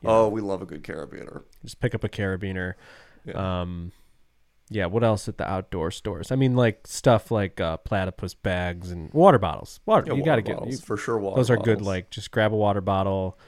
Oh, 0.04 0.28
we 0.28 0.40
love 0.40 0.62
a 0.62 0.66
good 0.66 0.84
carabiner. 0.84 1.42
just 1.64 1.80
pick 1.80 1.94
up 1.94 2.04
a 2.04 2.08
carabiner. 2.08 2.74
Yeah. 3.24 3.60
Um, 3.62 3.92
yeah. 4.70 4.86
What 4.86 5.04
else 5.04 5.28
at 5.28 5.38
the 5.38 5.48
outdoor 5.48 5.90
stores? 5.90 6.30
I 6.32 6.36
mean, 6.36 6.54
like 6.56 6.86
stuff 6.86 7.30
like 7.30 7.60
uh, 7.60 7.76
platypus 7.78 8.34
bags 8.34 8.90
and 8.90 9.12
water 9.12 9.38
bottles. 9.38 9.80
Water. 9.86 10.04
Yeah, 10.08 10.14
you 10.14 10.24
got 10.24 10.36
to 10.36 10.42
get 10.42 10.56
bottles, 10.56 10.80
you, 10.80 10.86
for 10.86 10.96
sure. 10.96 11.18
Water 11.18 11.36
those 11.36 11.50
are 11.50 11.56
good. 11.56 11.78
bottles. 11.78 11.86
Like 11.86 12.10
just 12.10 12.30
grab 12.30 12.52
a 12.52 12.56
water 12.56 12.80
bottle. 12.80 13.38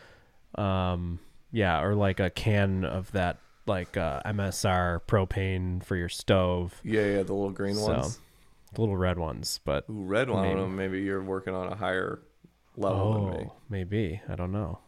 Um, 0.54 1.18
yeah, 1.52 1.80
or 1.82 1.94
like 1.94 2.20
a 2.20 2.30
can 2.30 2.84
of 2.84 3.10
that 3.12 3.38
like 3.66 3.96
uh, 3.96 4.20
MSR 4.24 5.00
propane 5.06 5.82
for 5.84 5.94
your 5.96 6.08
stove. 6.08 6.80
yeah, 6.84 7.02
yeah, 7.04 7.22
the 7.22 7.34
little 7.34 7.50
green 7.50 7.74
So, 7.74 7.88
ones. 7.92 8.18
The 8.74 8.80
little 8.82 8.96
red 8.96 9.18
ones, 9.18 9.60
but 9.64 9.84
Ooh, 9.88 10.04
red 10.04 10.28
one. 10.30 10.44
I 10.44 10.48
don't 10.48 10.56
maybe. 10.56 10.60
know. 10.60 10.76
Maybe 10.98 11.02
you're 11.02 11.22
working 11.22 11.54
on 11.54 11.72
a 11.72 11.74
higher 11.74 12.20
level 12.76 13.12
than 13.14 13.30
me. 13.30 13.46
oh, 13.50 13.52
maybe 13.70 14.20
I 14.28 14.34
don't 14.34 14.52
know. 14.52 14.78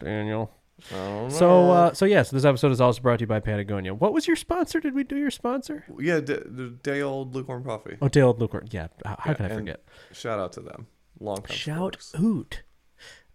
Daniel. 0.00 0.50
I 0.50 0.54
don't 0.58 0.63
So, 0.82 1.70
uh, 1.70 1.94
so 1.94 2.04
yes, 2.04 2.30
this 2.30 2.44
episode 2.44 2.72
is 2.72 2.80
also 2.80 3.00
brought 3.00 3.18
to 3.20 3.22
you 3.22 3.26
by 3.26 3.40
Patagonia. 3.40 3.94
What 3.94 4.12
was 4.12 4.26
your 4.26 4.36
sponsor? 4.36 4.80
Did 4.80 4.94
we 4.94 5.04
do 5.04 5.16
your 5.16 5.30
sponsor? 5.30 5.84
yeah, 5.98 6.20
d- 6.20 6.34
the 6.44 6.76
day 6.82 7.00
old 7.00 7.34
lukewarm 7.34 7.64
coffee. 7.64 7.96
Oh, 8.02 8.08
Dale 8.08 8.34
Lukewarm. 8.38 8.66
Yeah. 8.70 8.88
How, 9.04 9.16
how 9.18 9.30
Yeah, 9.30 9.34
can 9.34 9.46
I 9.46 9.48
and 9.50 9.58
forget? 9.58 9.84
Shout 10.12 10.38
out 10.38 10.52
to 10.54 10.60
them. 10.60 10.86
Long 11.20 11.36
time. 11.42 11.56
Shout 11.56 11.96
supporters. 12.00 12.62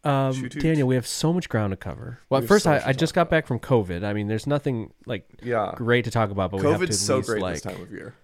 out. 0.04 0.10
Um, 0.12 0.34
Shoot 0.34 0.54
hoot. 0.54 0.64
Daniel, 0.64 0.88
we 0.88 0.96
have 0.96 1.08
so 1.08 1.34
much 1.34 1.50
ground 1.50 1.72
to 1.72 1.78
cover. 1.78 2.20
Well, 2.30 2.40
We 2.42 2.44
at 2.44 2.44
have 2.44 2.48
first, 2.50 2.64
so 2.66 2.72
I, 2.74 2.80
to 2.80 2.88
I 2.90 2.94
just 2.94 3.14
got 3.14 3.30
back 3.30 3.48
from 3.48 3.60
COVID. 3.60 4.04
I 4.04 4.14
mean, 4.14 4.28
there's 4.28 4.48
nothing 4.48 4.94
like 5.06 5.28
Yeah. 5.42 5.74
great 5.76 6.06
to 6.06 6.12
talk 6.12 6.30
about, 6.32 6.52
but 6.52 6.62
we 6.62 6.70
have 6.70 6.80
to 6.82 6.88
COVID's 6.88 7.00
so 7.00 7.18
least, 7.18 7.30
great 7.30 7.42
like, 7.42 7.54
this 7.56 7.62
time 7.64 7.82
of 7.82 7.92
year. 7.92 8.16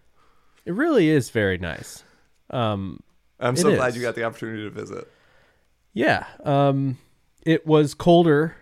It 0.66 0.74
really 0.74 1.10
is 1.10 1.30
very 1.32 1.58
nice. 1.58 2.04
Um, 2.50 3.02
I'm 3.40 3.56
It 3.56 3.60
so 3.60 3.76
glad 3.76 3.90
is. 3.90 3.96
you 3.98 4.02
got 4.02 4.16
the 4.16 4.24
opportunity 4.24 4.64
to 4.64 4.70
visit. 4.70 5.10
yeah. 5.94 6.26
Um, 6.44 6.98
it 7.46 7.66
was 7.68 7.94
colder, 7.94 8.56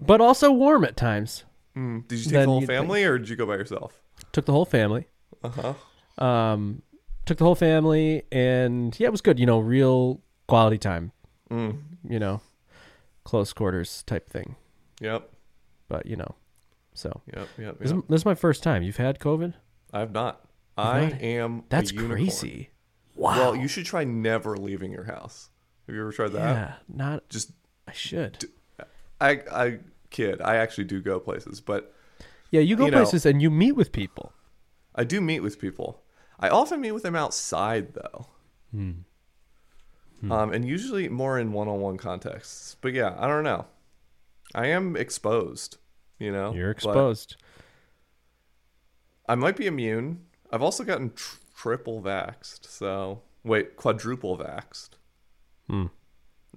but 0.00 0.20
also 0.20 0.50
warm 0.52 0.84
at 0.84 0.96
times. 0.96 1.44
Mm. 1.76 2.06
Did 2.08 2.18
you 2.18 2.24
take 2.24 2.32
the 2.32 2.44
whole 2.46 2.60
you'd 2.60 2.66
think- 2.66 2.78
family 2.80 3.04
or 3.04 3.18
did 3.18 3.28
you 3.28 3.36
go 3.36 3.46
by 3.46 3.54
yourself? 3.54 4.00
Took 4.32 4.46
the 4.46 4.52
whole 4.52 4.64
family. 4.64 5.06
Uh 5.44 5.50
huh. 6.18 6.24
Um, 6.24 6.82
took 7.26 7.38
the 7.38 7.44
whole 7.44 7.54
family, 7.54 8.22
and 8.32 8.98
yeah, 8.98 9.06
it 9.08 9.12
was 9.12 9.20
good. 9.20 9.38
You 9.38 9.44
know, 9.46 9.58
real 9.58 10.20
quality 10.48 10.78
time. 10.78 11.12
Mm. 11.50 11.82
You 12.08 12.18
know, 12.18 12.40
close 13.24 13.52
quarters 13.52 14.02
type 14.04 14.28
thing. 14.30 14.56
Yep. 15.00 15.30
But 15.88 16.06
you 16.06 16.16
know, 16.16 16.34
so 16.94 17.20
Yep. 17.34 17.48
Yep. 17.58 17.78
this, 17.78 17.90
yep. 17.90 17.98
is, 17.98 18.04
this 18.08 18.20
is 18.22 18.24
my 18.24 18.34
first 18.34 18.62
time. 18.62 18.82
You've 18.82 18.96
had 18.96 19.18
COVID. 19.18 19.52
I 19.92 20.00
have 20.00 20.12
not. 20.12 20.40
You've 20.78 20.86
I 20.86 21.00
not? 21.10 21.22
am. 21.22 21.64
That's 21.68 21.92
crazy. 21.92 22.70
Wow. 23.14 23.36
Well, 23.36 23.56
you 23.56 23.68
should 23.68 23.84
try 23.86 24.04
never 24.04 24.56
leaving 24.56 24.92
your 24.92 25.04
house. 25.04 25.50
Have 25.86 25.94
you 25.94 26.00
ever 26.02 26.12
tried 26.12 26.32
that? 26.32 26.38
yeah, 26.56 26.74
not. 26.88 27.28
Just 27.28 27.52
I 27.86 27.92
should. 27.92 28.44
I 29.20 29.40
I 29.50 29.78
kid. 30.10 30.40
I 30.40 30.56
actually 30.56 30.84
do 30.84 31.00
go 31.00 31.18
places, 31.20 31.60
but 31.60 31.92
Yeah, 32.50 32.60
you 32.60 32.76
go 32.76 32.84
you 32.86 32.90
know- 32.90 32.98
places 32.98 33.26
and 33.26 33.40
you 33.42 33.50
meet 33.50 33.72
with 33.72 33.92
people. 33.92 34.32
I 34.94 35.04
do 35.04 35.20
meet 35.20 35.40
with 35.40 35.58
people. 35.60 36.02
I 36.40 36.48
often 36.48 36.80
meet 36.80 36.92
with 36.92 37.02
them 37.02 37.16
outside 37.16 37.94
though. 37.94 38.26
Hmm. 38.72 38.92
Um, 40.32 40.52
and 40.52 40.64
usually 40.66 41.08
more 41.10 41.38
in 41.38 41.52
one-on-one 41.52 41.98
contexts. 41.98 42.76
But 42.80 42.94
yeah, 42.94 43.14
I 43.18 43.26
don't 43.28 43.44
know. 43.44 43.66
I 44.54 44.66
am 44.68 44.96
exposed, 44.96 45.76
you 46.18 46.32
know. 46.32 46.52
You're 46.54 46.70
exposed. 46.70 47.36
I 49.28 49.34
might 49.34 49.56
be 49.56 49.66
immune. 49.66 50.24
I've 50.50 50.62
also 50.62 50.84
gotten 50.84 51.12
tr- 51.12 51.36
triple 51.54 52.00
vaxxed. 52.02 52.64
So 52.66 53.22
wait, 53.44 53.76
quadruple 53.76 54.38
vaxxed, 54.38 54.90
Hmm. 55.68 55.86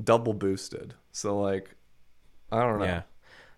double 0.01 0.33
boosted. 0.33 0.93
So 1.11 1.39
like, 1.39 1.75
I 2.51 2.61
don't 2.61 2.79
know. 2.79 2.85
Yeah, 2.85 3.01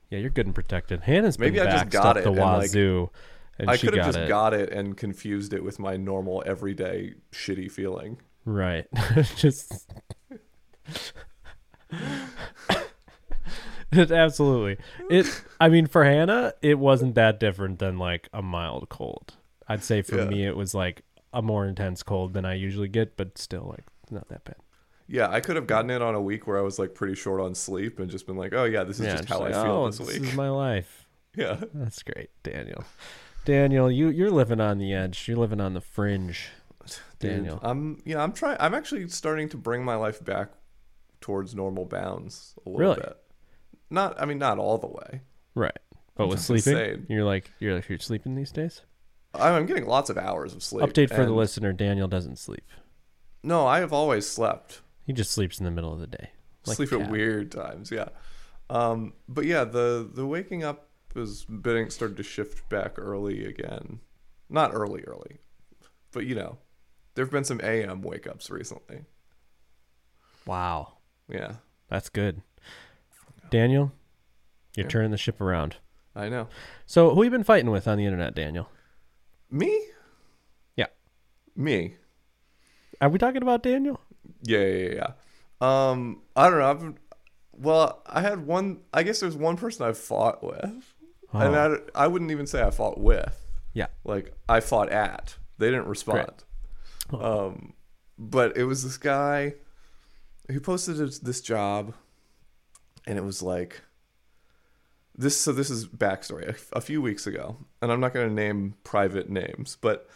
yeah, 0.10 0.19
you're 0.19 0.29
good 0.29 0.45
and 0.45 0.55
protected. 0.55 1.01
Hannah's 1.01 1.38
been 1.38 1.53
Maybe 1.53 1.62
I 1.62 1.71
just 1.71 1.89
got 1.89 2.17
it 2.17 2.24
the 2.24 2.29
and, 2.31 2.39
like, 2.39 2.62
wazoo, 2.69 3.10
and 3.60 3.69
I 3.69 3.77
could 3.77 3.93
have 3.95 4.05
just 4.07 4.17
it 4.17 4.27
got 4.27 4.53
it 4.53 4.71
and 4.71 4.98
confused 4.98 5.53
it 5.53 5.63
with 5.63 5.79
my 5.79 5.98
normal 5.98 6.43
everyday 6.45 7.13
shitty 7.31 7.71
feeling. 7.71 8.19
right. 8.45 8.88
just 9.38 9.89
it 13.91 14.12
absolutely. 14.12 14.77
It. 15.10 15.43
I 15.60 15.69
mean, 15.69 15.88
for 15.88 16.03
Hannah, 16.05 16.53
it 16.62 16.79
wasn't 16.79 17.15
that 17.15 17.39
different 17.39 17.79
than 17.79 17.98
like 17.98 18.29
a 18.33 18.41
mild 18.41 18.89
cold. 18.89 19.33
I'd 19.67 19.83
say 19.83 20.01
for 20.01 20.17
Yeah. 20.17 20.25
me, 20.25 20.45
it 20.45 20.55
was 20.55 20.74
like 20.74 21.03
a 21.33 21.41
more 21.41 21.65
intense 21.65 22.03
cold 22.03 22.33
than 22.33 22.45
I 22.45 22.53
usually 22.55 22.88
get, 22.88 23.15
but 23.17 23.38
still 23.38 23.67
like 23.69 23.86
not 24.10 24.27
that 24.29 24.43
bad. 24.43 24.55
Yeah, 25.11 25.29
I 25.29 25.41
could 25.41 25.57
have 25.57 25.67
gotten 25.67 25.89
it 25.89 26.01
on 26.01 26.15
a 26.15 26.21
week 26.21 26.47
where 26.47 26.57
I 26.57 26.61
was 26.61 26.79
like 26.79 26.95
pretty 26.95 27.15
short 27.15 27.41
on 27.41 27.53
sleep 27.53 27.99
and 27.99 28.09
just 28.09 28.25
been 28.25 28.37
like, 28.37 28.53
oh 28.53 28.63
yeah, 28.63 28.85
this 28.85 28.97
is 28.97 29.07
yeah, 29.07 29.17
just 29.17 29.27
how 29.27 29.39
like, 29.41 29.53
I 29.53 29.63
feel 29.63 29.71
oh, 29.73 29.91
this 29.91 29.99
week. 29.99 30.23
is 30.23 30.33
my 30.33 30.49
life. 30.49 30.97
Yeah. 31.33 31.61
That's 31.73 32.03
great, 32.03 32.29
Daniel. 32.43 32.83
Daniel, 33.45 33.89
you 33.89 34.09
you're 34.09 34.29
living 34.29 34.59
on 34.59 34.79
the 34.79 34.93
edge. 34.93 35.29
You're 35.29 35.37
living 35.37 35.61
on 35.61 35.73
the 35.73 35.79
fringe. 35.79 36.49
Dude, 37.19 37.31
Daniel. 37.31 37.59
I'm 37.63 38.01
yeah, 38.03 38.21
I'm 38.21 38.33
trying 38.33 38.57
I'm 38.59 38.73
actually 38.73 39.07
starting 39.07 39.47
to 39.47 39.57
bring 39.57 39.85
my 39.85 39.95
life 39.95 40.21
back 40.25 40.49
towards 41.21 41.55
normal 41.55 41.85
bounds 41.85 42.55
a 42.65 42.69
little 42.69 42.81
Really? 42.81 42.95
bit. 42.95 43.17
Not 43.89 44.21
I 44.21 44.25
mean 44.25 44.39
not 44.39 44.59
all 44.59 44.77
the 44.77 44.87
way. 44.87 45.21
Right. 45.55 45.79
But 46.15 46.27
with 46.27 46.41
sleeping, 46.41 46.73
saying. 46.73 47.05
you're 47.07 47.23
like 47.23 47.49
you're 47.59 47.75
like 47.75 47.87
you're 47.87 47.99
sleeping 47.99 48.35
these 48.35 48.51
days. 48.51 48.81
I'm 49.33 49.53
I'm 49.53 49.65
getting 49.65 49.85
lots 49.85 50.09
of 50.09 50.17
hours 50.17 50.53
of 50.53 50.61
sleep. 50.61 50.85
Update 50.85 51.15
for 51.15 51.23
the 51.23 51.31
listener: 51.31 51.71
Daniel 51.71 52.09
doesn't 52.09 52.39
sleep. 52.39 52.67
No, 53.41 53.65
I 53.65 53.79
have 53.79 53.93
always 53.93 54.27
slept. 54.27 54.81
He 55.11 55.13
just 55.13 55.31
sleeps 55.31 55.59
in 55.59 55.65
the 55.65 55.71
middle 55.71 55.91
of 55.93 55.99
the 55.99 56.07
day. 56.07 56.29
Like 56.65 56.77
sleep 56.77 56.93
at 56.93 57.11
weird 57.11 57.51
times, 57.51 57.91
yeah. 57.91 58.07
Um, 58.69 59.11
but 59.27 59.43
yeah, 59.43 59.65
the 59.65 60.09
the 60.09 60.25
waking 60.25 60.63
up 60.63 60.87
is 61.17 61.43
been 61.43 61.89
started 61.89 62.15
to 62.15 62.23
shift 62.23 62.69
back 62.69 62.93
early 62.97 63.43
again. 63.43 63.99
Not 64.49 64.71
early, 64.73 65.01
early, 65.03 65.39
but 66.13 66.25
you 66.25 66.33
know, 66.33 66.59
there 67.15 67.25
have 67.25 67.31
been 67.31 67.43
some 67.43 67.59
AM 67.61 68.01
wake 68.01 68.25
ups 68.25 68.49
recently. 68.49 69.01
Wow, 70.45 70.93
Yeah, 71.27 71.55
that's 71.89 72.07
good. 72.07 72.41
Daniel, 73.49 73.91
you're 74.77 74.85
Yeah. 74.85 74.89
turning 74.91 75.11
the 75.11 75.17
ship 75.17 75.41
around. 75.41 75.75
I 76.15 76.29
know. 76.29 76.47
So, 76.85 77.13
who 77.13 77.23
you 77.25 77.29
been 77.29 77.43
fighting 77.43 77.69
with 77.69 77.85
on 77.85 77.97
the 77.97 78.05
internet, 78.05 78.33
Daniel? 78.33 78.69
Me? 79.49 79.87
Yeah. 80.77 80.87
Me? 81.53 81.97
Are 83.01 83.09
we 83.09 83.19
talking 83.19 83.41
about 83.41 83.61
Daniel? 83.61 83.99
Yeah, 84.43 84.60
yeah, 84.65 84.93
yeah. 84.95 85.12
Um, 85.89 86.21
I 86.36 86.50
don't 86.50 86.60
know. 86.60 86.69
I've, 86.69 86.93
well, 87.53 88.01
I 88.07 88.21
had 88.21 88.45
one. 88.45 88.79
I 88.93 89.03
guess 89.03 89.19
there's 89.19 89.36
one 89.38 89.57
person 89.57 89.86
I've 89.86 89.98
fought 89.98 90.43
with, 90.43 90.63
and 91.33 91.55
Oh. 91.55 91.79
I, 91.95 92.03
I 92.05 92.07
wouldn't 92.07 92.31
even 92.31 92.48
say 92.48 92.62
I 92.63 92.71
fought 92.71 93.00
with. 93.00 93.38
Yeah. 93.74 93.88
Like 94.03 94.33
I 94.50 94.60
fought 94.60 94.89
at. 94.89 95.36
They 95.60 95.67
didn't 95.67 95.88
respond. 95.88 96.43
Um, 97.13 97.74
but 98.17 98.57
it 98.57 98.63
was 98.63 98.83
this 98.83 98.98
guy 98.98 99.53
who 100.50 100.60
posted 100.60 100.98
this- 100.98 101.19
this 101.19 101.41
job, 101.41 101.93
and 103.05 103.17
it 103.17 103.24
was 103.24 103.41
like 103.43 103.81
this. 105.15 105.38
So 105.38 105.51
this 105.51 105.69
is 105.69 105.86
backstory. 105.88 106.50
A, 106.74 106.77
a 106.77 106.81
few 106.81 107.01
weeks 107.01 107.27
ago, 107.27 107.57
and 107.81 107.91
I'm 107.91 108.00
not 108.00 108.13
going 108.13 108.27
to 108.29 108.33
name 108.33 108.75
private 108.83 109.29
names, 109.29 109.77
but 109.79 110.10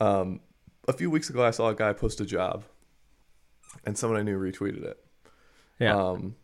um, 0.00 0.40
a 0.88 0.92
few 0.92 1.10
weeks 1.10 1.30
ago, 1.30 1.44
I 1.44 1.50
saw 1.52 1.68
a 1.68 1.74
guy 1.74 1.92
post 1.92 2.20
a 2.20 2.24
job, 2.26 2.64
and 3.84 3.96
someone 3.96 4.18
I 4.18 4.22
knew 4.22 4.38
retweeted 4.38 4.84
it. 4.84 4.98
Yeah. 5.78 5.96
Um, 5.96 6.36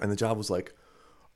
and 0.00 0.10
the 0.10 0.16
job 0.16 0.36
was 0.38 0.50
like, 0.50 0.74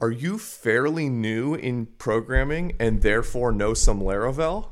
"Are 0.00 0.10
you 0.10 0.38
fairly 0.38 1.08
new 1.08 1.54
in 1.54 1.86
programming 1.86 2.72
and 2.78 3.02
therefore 3.02 3.52
know 3.52 3.74
some 3.74 4.00
Laravel?" 4.00 4.68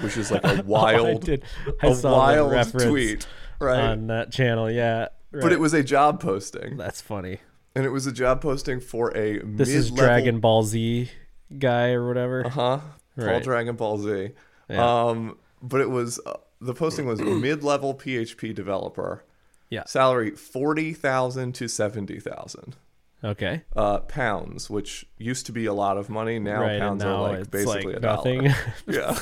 Which 0.00 0.16
is 0.16 0.30
like 0.30 0.44
a 0.44 0.58
Oh, 0.60 0.62
wild, 0.66 1.06
I 1.24 1.26
did. 1.26 1.44
I 1.82 1.86
a 1.88 2.00
wild 2.02 2.70
tweet, 2.72 3.26
right? 3.60 3.80
on 3.80 4.06
that 4.08 4.30
channel. 4.32 4.70
Yeah. 4.70 5.08
But 5.32 5.52
it 5.52 5.60
was 5.60 5.74
a 5.74 5.82
job 5.82 6.20
posting, 6.20 6.76
That's 6.78 7.00
funny. 7.02 7.40
and 7.74 7.84
it 7.84 7.90
was 7.90 8.06
a 8.06 8.12
job 8.12 8.40
posting 8.40 8.80
for 8.80 9.14
a 9.16 9.40
This 9.44 9.68
is 9.68 9.90
Dragon 9.90 10.40
Ball 10.40 10.62
Z 10.62 11.10
guy 11.58 11.90
or 11.90 12.06
whatever. 12.08 12.46
Uh 12.46 12.50
huh. 12.50 12.80
Paul 13.18 13.40
Dragon 13.40 13.76
Ball 13.76 13.98
Z. 13.98 14.30
Yeah. 14.70 15.06
Um, 15.08 15.36
but 15.60 15.80
it 15.80 15.90
was 15.90 16.20
uh, 16.24 16.34
the 16.60 16.74
posting 16.74 17.06
was 17.06 17.20
mid-level 17.20 17.94
PHP 17.94 18.54
developer. 18.54 19.24
Yeah. 19.70 19.84
Salary 19.86 20.30
forty 20.30 20.94
thousand 20.94 21.54
to 21.56 21.68
seventy 21.68 22.18
thousand 22.20 22.76
Okay. 23.22 23.62
uh, 23.76 23.98
pounds, 24.00 24.70
which 24.70 25.04
used 25.18 25.44
to 25.46 25.52
be 25.52 25.66
a 25.66 25.72
lot 25.74 25.98
of 25.98 26.08
money. 26.08 26.38
Now 26.38 26.62
right. 26.62 26.80
Pounds 26.80 27.02
now 27.04 27.16
are 27.24 27.28
like 27.30 27.38
it's 27.40 27.48
basically 27.48 27.92
like 27.92 27.96
a 27.96 28.00
nothing. 28.00 28.42
dollar. 28.44 28.54
Yeah, 28.86 29.18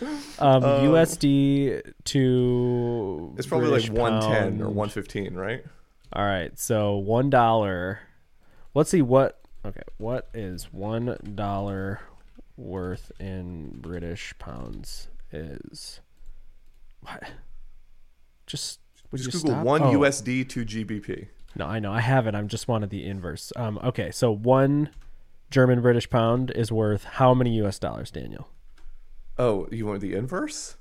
um, 0.38 0.62
USD 0.62 1.92
to 2.04 3.34
it's 3.38 3.46
probably 3.46 3.70
British 3.70 3.88
like 3.90 3.98
one 3.98 4.20
ten 4.22 4.60
or 4.60 4.68
one 4.68 4.88
fifteen, 4.90 5.34
right? 5.34 5.64
All 6.12 6.24
right, 6.24 6.58
so 6.58 6.96
one 6.96 7.30
dollar. 7.30 8.00
Let's 8.74 8.90
see 8.90 9.02
what. 9.02 9.38
Okay, 9.64 9.82
what 9.98 10.28
is 10.34 10.64
one 10.72 11.16
dollar 11.34 12.00
worth 12.58 13.10
in 13.18 13.78
British 13.80 14.34
pounds? 14.38 15.08
Is 15.30 16.00
what? 17.02 17.22
Just 18.46 18.80
would 19.10 19.20
Just 19.20 19.34
you 19.34 19.40
Google 19.40 19.54
stop? 19.56 19.64
one 19.66 19.82
Oh, 19.82 19.92
USD 20.00 20.48
to 20.48 20.64
GBP. 20.64 21.28
No, 21.54 21.66
I 21.66 21.78
know 21.80 21.92
I 21.92 22.00
have 22.00 22.26
it. 22.26 22.34
I'm 22.34 22.48
just 22.48 22.66
wanted 22.68 22.90
the 22.90 23.04
inverse. 23.06 23.52
Um, 23.56 23.78
okay, 23.84 24.10
so 24.10 24.30
one 24.32 24.90
German 25.50 25.82
British 25.82 26.08
pound 26.08 26.50
is 26.54 26.72
worth 26.72 27.04
how 27.04 27.34
many 27.34 27.54
U.S. 27.56 27.78
dollars, 27.78 28.10
Daniel? 28.10 28.48
Oh, 29.38 29.68
you 29.70 29.86
want 29.86 30.00
the 30.00 30.14
inverse? 30.14 30.76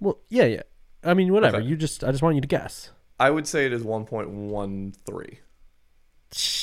Well, 0.00 0.18
yeah, 0.30 0.44
yeah. 0.44 0.62
I 1.02 1.12
mean, 1.14 1.32
whatever. 1.32 1.58
Okay. 1.58 1.66
You 1.66 1.76
just. 1.76 2.02
I 2.02 2.10
just 2.10 2.22
want 2.22 2.34
you 2.34 2.40
to 2.40 2.48
guess. 2.48 2.90
I 3.20 3.30
would 3.30 3.46
say 3.46 3.66
it 3.66 3.72
is 3.72 3.82
one 3.84 4.04
point 4.06 4.30
one 4.30 4.94
three. 5.06 5.40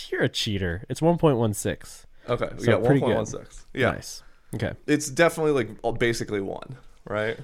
You're 0.10 0.24
a 0.24 0.30
cheater. 0.30 0.84
It's 0.90 1.00
1.16. 1.00 2.06
Okay, 2.30 2.50
So 2.58 2.70
yeah, 2.70 2.75
one 2.75 2.86
pretty 2.86 3.00
point 3.00 3.12
good. 3.12 3.16
one 3.16 3.25
six. 3.25 3.66
Yeah, 3.74 3.92
Nice. 3.92 4.22
Okay. 4.54 4.74
it's 4.86 5.10
definitely 5.10 5.54
like 5.54 5.98
basically 6.00 6.42
one, 6.42 6.75
right? 7.08 7.38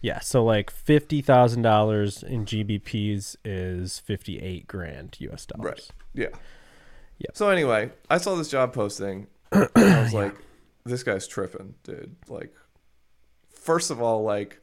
Yeah, 0.00 0.20
so 0.20 0.44
like 0.44 0.70
fifty 0.70 1.20
thousand 1.20 1.62
dollars 1.62 2.22
in 2.22 2.44
GBPs 2.44 3.36
is 3.44 3.98
fifty 3.98 4.38
eight 4.38 4.66
grand 4.66 5.16
US 5.20 5.46
dollars. 5.46 5.64
Right. 5.64 5.88
Yeah. 6.14 6.38
Yep. 7.18 7.30
So 7.36 7.48
anyway, 7.50 7.90
I 8.08 8.18
saw 8.18 8.36
this 8.36 8.48
job 8.48 8.72
posting. 8.72 9.26
and 9.52 9.68
I 9.74 10.02
was 10.02 10.14
like, 10.14 10.34
this 10.84 11.02
guy's 11.02 11.26
tripping, 11.26 11.74
dude. 11.82 12.14
Like, 12.28 12.54
first 13.50 13.90
of 13.90 14.00
all, 14.00 14.22
like, 14.22 14.60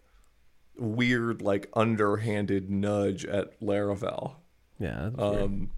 weird, 0.77 1.41
like, 1.41 1.69
underhanded 1.73 2.69
nudge 2.69 3.25
at 3.25 3.59
Laravel. 3.59 4.35
Yeah. 4.79 5.09
that's 5.11 5.17
weird. 5.17 5.41
Um, 5.43 5.71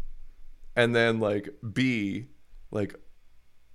and 0.76 0.96
then, 0.96 1.20
like, 1.20 1.50
B, 1.74 2.28
like, 2.70 2.94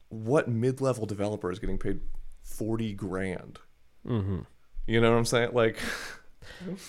what 0.08 0.46
mid 0.48 0.80
level 0.80 1.04
developer 1.06 1.50
is 1.50 1.58
getting 1.58 1.78
paid 1.78 2.00
40 2.42 2.92
grand? 2.94 3.58
Mhm. 4.06 4.46
You 4.86 5.00
know 5.00 5.10
what 5.12 5.18
I'm 5.18 5.24
saying? 5.24 5.50
Like, 5.52 5.78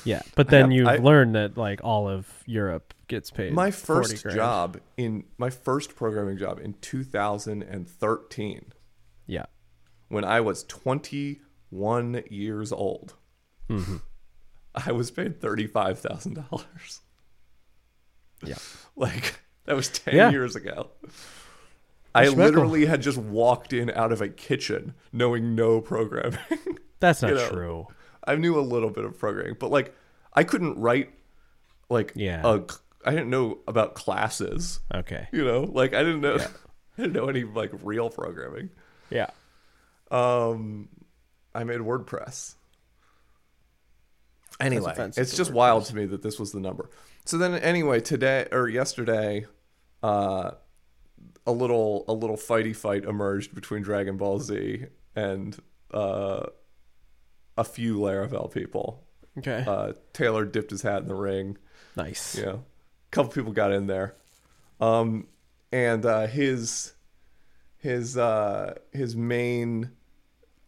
Yeah, 0.04 0.22
but 0.36 0.50
then 0.50 0.72
I- 0.88 0.98
learned 0.98 1.36
that 1.36 1.58
like 1.58 1.82
all 1.84 2.08
of 2.10 2.28
Europe 2.46 2.94
gets 3.08 3.32
paid. 3.32 3.54
my 3.54 3.70
40 3.72 4.16
first 4.18 4.36
job 4.36 4.80
in 4.98 5.26
my 5.38 5.50
first 5.50 5.96
programming 5.96 6.38
job 6.38 6.60
in 6.60 6.74
2013 6.82 8.74
Yeah. 9.28 9.46
when 10.10 10.24
I 10.26 10.42
was 10.42 10.64
21 10.64 12.24
years 12.30 12.72
old. 12.72 13.14
Mm-hmm. 13.70 13.98
I 14.76 14.92
was 14.92 15.12
paid 15.12 15.40
$35,000. 15.40 17.00
Yeah. 18.44 18.56
Like, 18.96 19.40
that 19.66 19.76
was 19.76 19.90
10 19.90 20.16
Yeah. 20.16 20.30
years 20.30 20.56
ago. 20.56 20.92
I 22.16 22.26
Schmeckle. 22.26 22.36
literally 22.38 22.86
had 22.86 23.02
just 23.02 23.18
walked 23.18 23.74
in 23.74 23.90
out 23.92 24.12
of 24.12 24.22
a 24.22 24.30
kitchen 24.30 24.94
knowing 25.12 25.56
no 25.56 25.82
programming. 25.82 26.40
That's 27.00 27.22
not 27.22 27.30
You 27.32 27.36
know. 27.36 27.50
true. 27.50 27.88
I 28.26 28.36
knew 28.36 28.58
a 28.58 28.62
little 28.62 28.90
bit 28.90 29.04
of 29.06 29.18
programming, 29.18 29.56
but 29.60 29.72
like, 29.72 29.96
I 30.34 30.44
couldn't 30.44 30.78
write, 30.80 31.12
like, 31.90 32.14
Yeah. 32.16 32.42
a, 32.46 32.62
I 33.06 33.12
didn't 33.12 33.30
know 33.30 33.60
about 33.68 33.96
classes, 33.96 34.80
Okay. 34.94 35.28
you 35.32 35.44
know? 35.44 35.62
Like, 35.64 35.94
I 35.94 36.04
didn't 36.04 36.22
know, 36.22 36.36
I 36.98 37.02
didn't 37.02 37.14
know 37.14 37.28
any, 37.28 37.44
like, 37.44 37.72
real 37.84 38.10
programming. 38.10 38.70
Yeah. 39.10 39.30
Um, 40.12 40.90
I 41.56 41.64
made 41.66 41.80
WordPress. 41.80 42.56
Anyway, 44.60 44.94
it's 45.18 45.32
to 45.32 45.38
just 45.38 45.52
wild 45.52 45.86
to 45.86 45.96
me 45.96 46.06
that 46.06 46.22
this 46.22 46.40
was 46.40 46.52
the 46.52 46.60
number. 46.60 46.90
So 47.26 47.38
then, 47.38 47.56
anyway, 47.56 48.00
today 48.00 48.48
or 48.52 48.68
yesterday, 48.70 49.46
uh, 50.04 50.52
a 51.46 51.52
little 51.52 52.06
a 52.08 52.14
little 52.14 52.38
fighty 52.38 52.76
fight 52.76 53.06
emerged 53.06 53.54
between 53.54 53.82
Dragon 53.82 54.18
Ball 54.18 54.40
Z 54.40 54.86
and 55.16 55.58
uh, 55.92 56.46
a 57.58 57.64
few 57.64 58.00
Laravel 58.00 58.52
people. 58.52 59.04
Okay. 59.38 59.64
Uh, 59.68 59.94
Taylor 60.14 60.46
dipped 60.46 60.72
his 60.72 60.82
hat 60.82 61.02
in 61.02 61.08
the 61.08 61.16
ring. 61.16 61.58
nice. 61.96 62.38
You 62.38 62.46
know, 62.46 62.52
a 62.52 63.12
couple 63.12 63.32
people 63.32 63.52
got 63.52 63.72
in 63.72 63.88
there, 63.88 64.16
um, 64.80 65.28
and 65.72 66.06
uh, 66.06 66.28
his 66.28 66.94
his 67.78 68.18
uh, 68.18 68.76
his 68.92 69.16
main, 69.16 69.92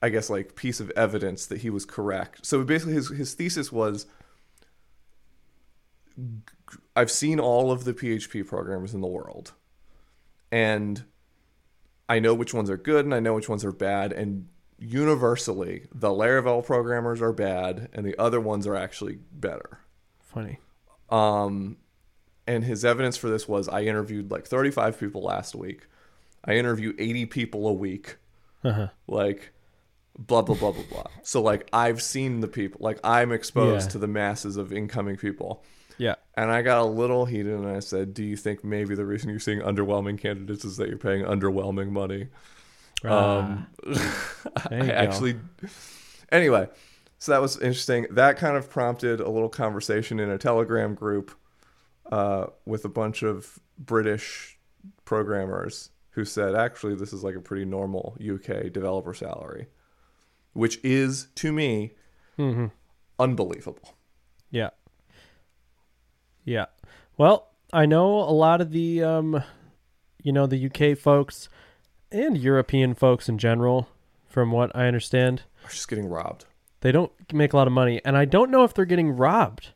I 0.02 0.10
guess, 0.10 0.30
like 0.30 0.56
piece 0.56 0.80
of 0.80 0.92
evidence 0.92 1.46
that 1.46 1.62
he 1.62 1.70
was 1.70 1.86
correct. 1.86 2.46
So 2.46 2.64
basically, 2.64 2.94
his 2.94 3.10
his 3.10 3.34
thesis 3.34 3.72
was. 3.72 4.06
I've 6.96 7.12
seen 7.12 7.42
all 7.42 7.72
of 7.72 7.84
the 7.84 7.94
PHP 7.94 8.48
programmers 8.48 8.94
in 8.94 9.02
the 9.02 9.08
world, 9.08 9.52
and 10.56 11.04
I 12.08 12.20
know 12.20 12.34
which 12.34 12.54
ones 12.54 12.70
are 12.70 12.78
good 12.78 13.04
and 13.04 13.14
I 13.14 13.20
know 13.20 13.34
which 13.34 13.50
ones 13.50 13.66
are 13.66 13.72
bad. 13.74 14.14
And 14.14 14.48
universally, 14.80 15.88
the 15.94 16.10
Laravel 16.10 16.66
programmers 16.66 17.22
are 17.22 17.34
bad, 17.34 17.90
and 17.94 18.06
the 18.06 18.18
other 18.18 18.40
ones 18.40 18.66
are 18.68 18.76
actually 18.76 19.18
better. 19.32 19.80
Funny. 20.22 20.60
Um, 21.10 21.78
and 22.48 22.64
his 22.64 22.86
evidence 22.86 23.18
for 23.18 23.30
this 23.30 23.48
was 23.48 23.68
I 23.68 23.82
interviewed 23.82 24.32
like 24.32 24.46
35 24.48 25.00
people 25.00 25.24
last 25.24 25.56
week. 25.56 25.88
I 26.46 26.54
interview 26.56 26.94
80 26.98 27.26
people 27.26 27.68
a 27.68 27.74
week. 27.74 28.18
Uh-huh. 28.64 28.88
Like, 29.08 29.52
blah, 30.18 30.42
blah, 30.42 30.56
blah, 30.56 30.72
blah, 30.72 30.84
blah. 30.90 31.08
So, 31.24 31.42
like, 31.42 31.68
I've 31.74 32.02
seen 32.02 32.40
the 32.40 32.48
people. 32.48 32.80
Like, 32.82 33.00
I'm 33.04 33.32
exposed 33.32 33.88
Yeah. 33.88 33.92
to 33.94 34.00
the 34.00 34.08
masses 34.08 34.56
of 34.58 34.72
incoming 34.72 35.18
people. 35.18 35.64
Yeah. 35.98 36.16
And 36.36 36.52
I 36.52 36.62
got 36.62 36.80
a 36.80 36.86
little 36.86 37.26
heated 37.26 37.54
and 37.54 37.68
I 37.68 37.80
said, 37.80 38.14
Do 38.14 38.24
you 38.24 38.36
think 38.36 38.64
maybe 38.64 38.96
the 38.96 39.06
reason 39.06 39.30
you're 39.30 39.40
seeing 39.40 39.62
underwhelming 39.62 40.20
candidates 40.20 40.66
is 40.66 40.78
that 40.78 40.90
you're 40.90 40.98
paying 40.98 41.24
underwhelming 41.24 41.90
money? 41.90 42.28
Um, 43.04 43.68
Ah, 44.58 44.68
I 44.72 44.86
go. 44.86 44.92
actually. 44.92 45.36
Anyway, 46.32 46.68
so 47.20 47.32
that 47.32 47.42
was 47.42 47.58
interesting. 47.58 48.08
That 48.12 48.38
kind 48.38 48.58
of 48.58 48.70
prompted 48.70 49.20
a 49.20 49.30
little 49.30 49.50
conversation 49.50 50.20
in 50.20 50.30
a 50.30 50.38
Telegram 50.38 50.96
group 50.96 51.32
uh, 52.12 52.48
with 52.66 52.86
a 52.86 52.90
bunch 52.90 53.24
of 53.24 53.60
British 53.78 54.58
programmers 55.06 55.92
who 56.12 56.26
said, 56.26 56.56
actually, 56.56 56.96
this 56.96 57.14
is 57.14 57.24
like 57.24 57.36
a 57.36 57.42
pretty 57.42 57.66
normal 57.66 58.18
UK 58.22 58.72
developer 58.72 59.14
salary, 59.14 59.68
which 60.54 60.80
is, 60.84 61.28
to 61.36 61.52
me, 61.52 61.94
mm-hmm. 62.40 62.68
unbelievable. 63.20 63.96
Yeah. 64.50 64.70
Yeah. 66.46 66.66
Well, 67.18 67.50
I 67.74 67.86
know 67.86 68.20
a 68.20 68.32
lot 68.32 68.62
of 68.62 68.72
the 68.72 69.04
um 69.04 69.44
you 70.24 70.32
know, 70.32 70.48
the 70.48 70.66
UK 70.68 70.98
folks 70.98 71.50
and 72.12 72.38
European 72.38 72.94
folks 72.96 73.28
in 73.28 73.38
general, 73.38 73.90
from 74.28 74.52
what 74.52 74.74
I 74.76 74.88
understand, 74.88 75.44
We're 75.64 75.70
just 75.70 75.88
getting 75.88 76.08
robbed. 76.08 76.46
they 76.82 76.92
don't 76.92 77.12
make 77.34 77.52
a 77.54 77.58
lot 77.58 77.68
of 77.68 77.74
money 77.74 78.00
and 78.06 78.16
I 78.18 78.26
don't 78.26 78.50
know 78.52 78.64
if 78.64 78.74
they're 78.74 78.86
getting 78.86 79.12
robbed. 79.18 79.70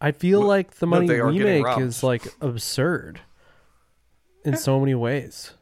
I 0.00 0.12
feel 0.12 0.40
Well, 0.40 0.48
like 0.48 0.72
the 0.76 0.86
no, 0.86 0.90
money 0.90 1.06
they 1.08 1.20
we 1.22 1.38
make 1.40 1.64
robbed. 1.64 1.82
is 1.82 2.02
like 2.02 2.26
absurd 2.40 3.20
in 4.44 4.56
so 4.56 4.78
many 4.80 4.94
ways. 4.94 5.52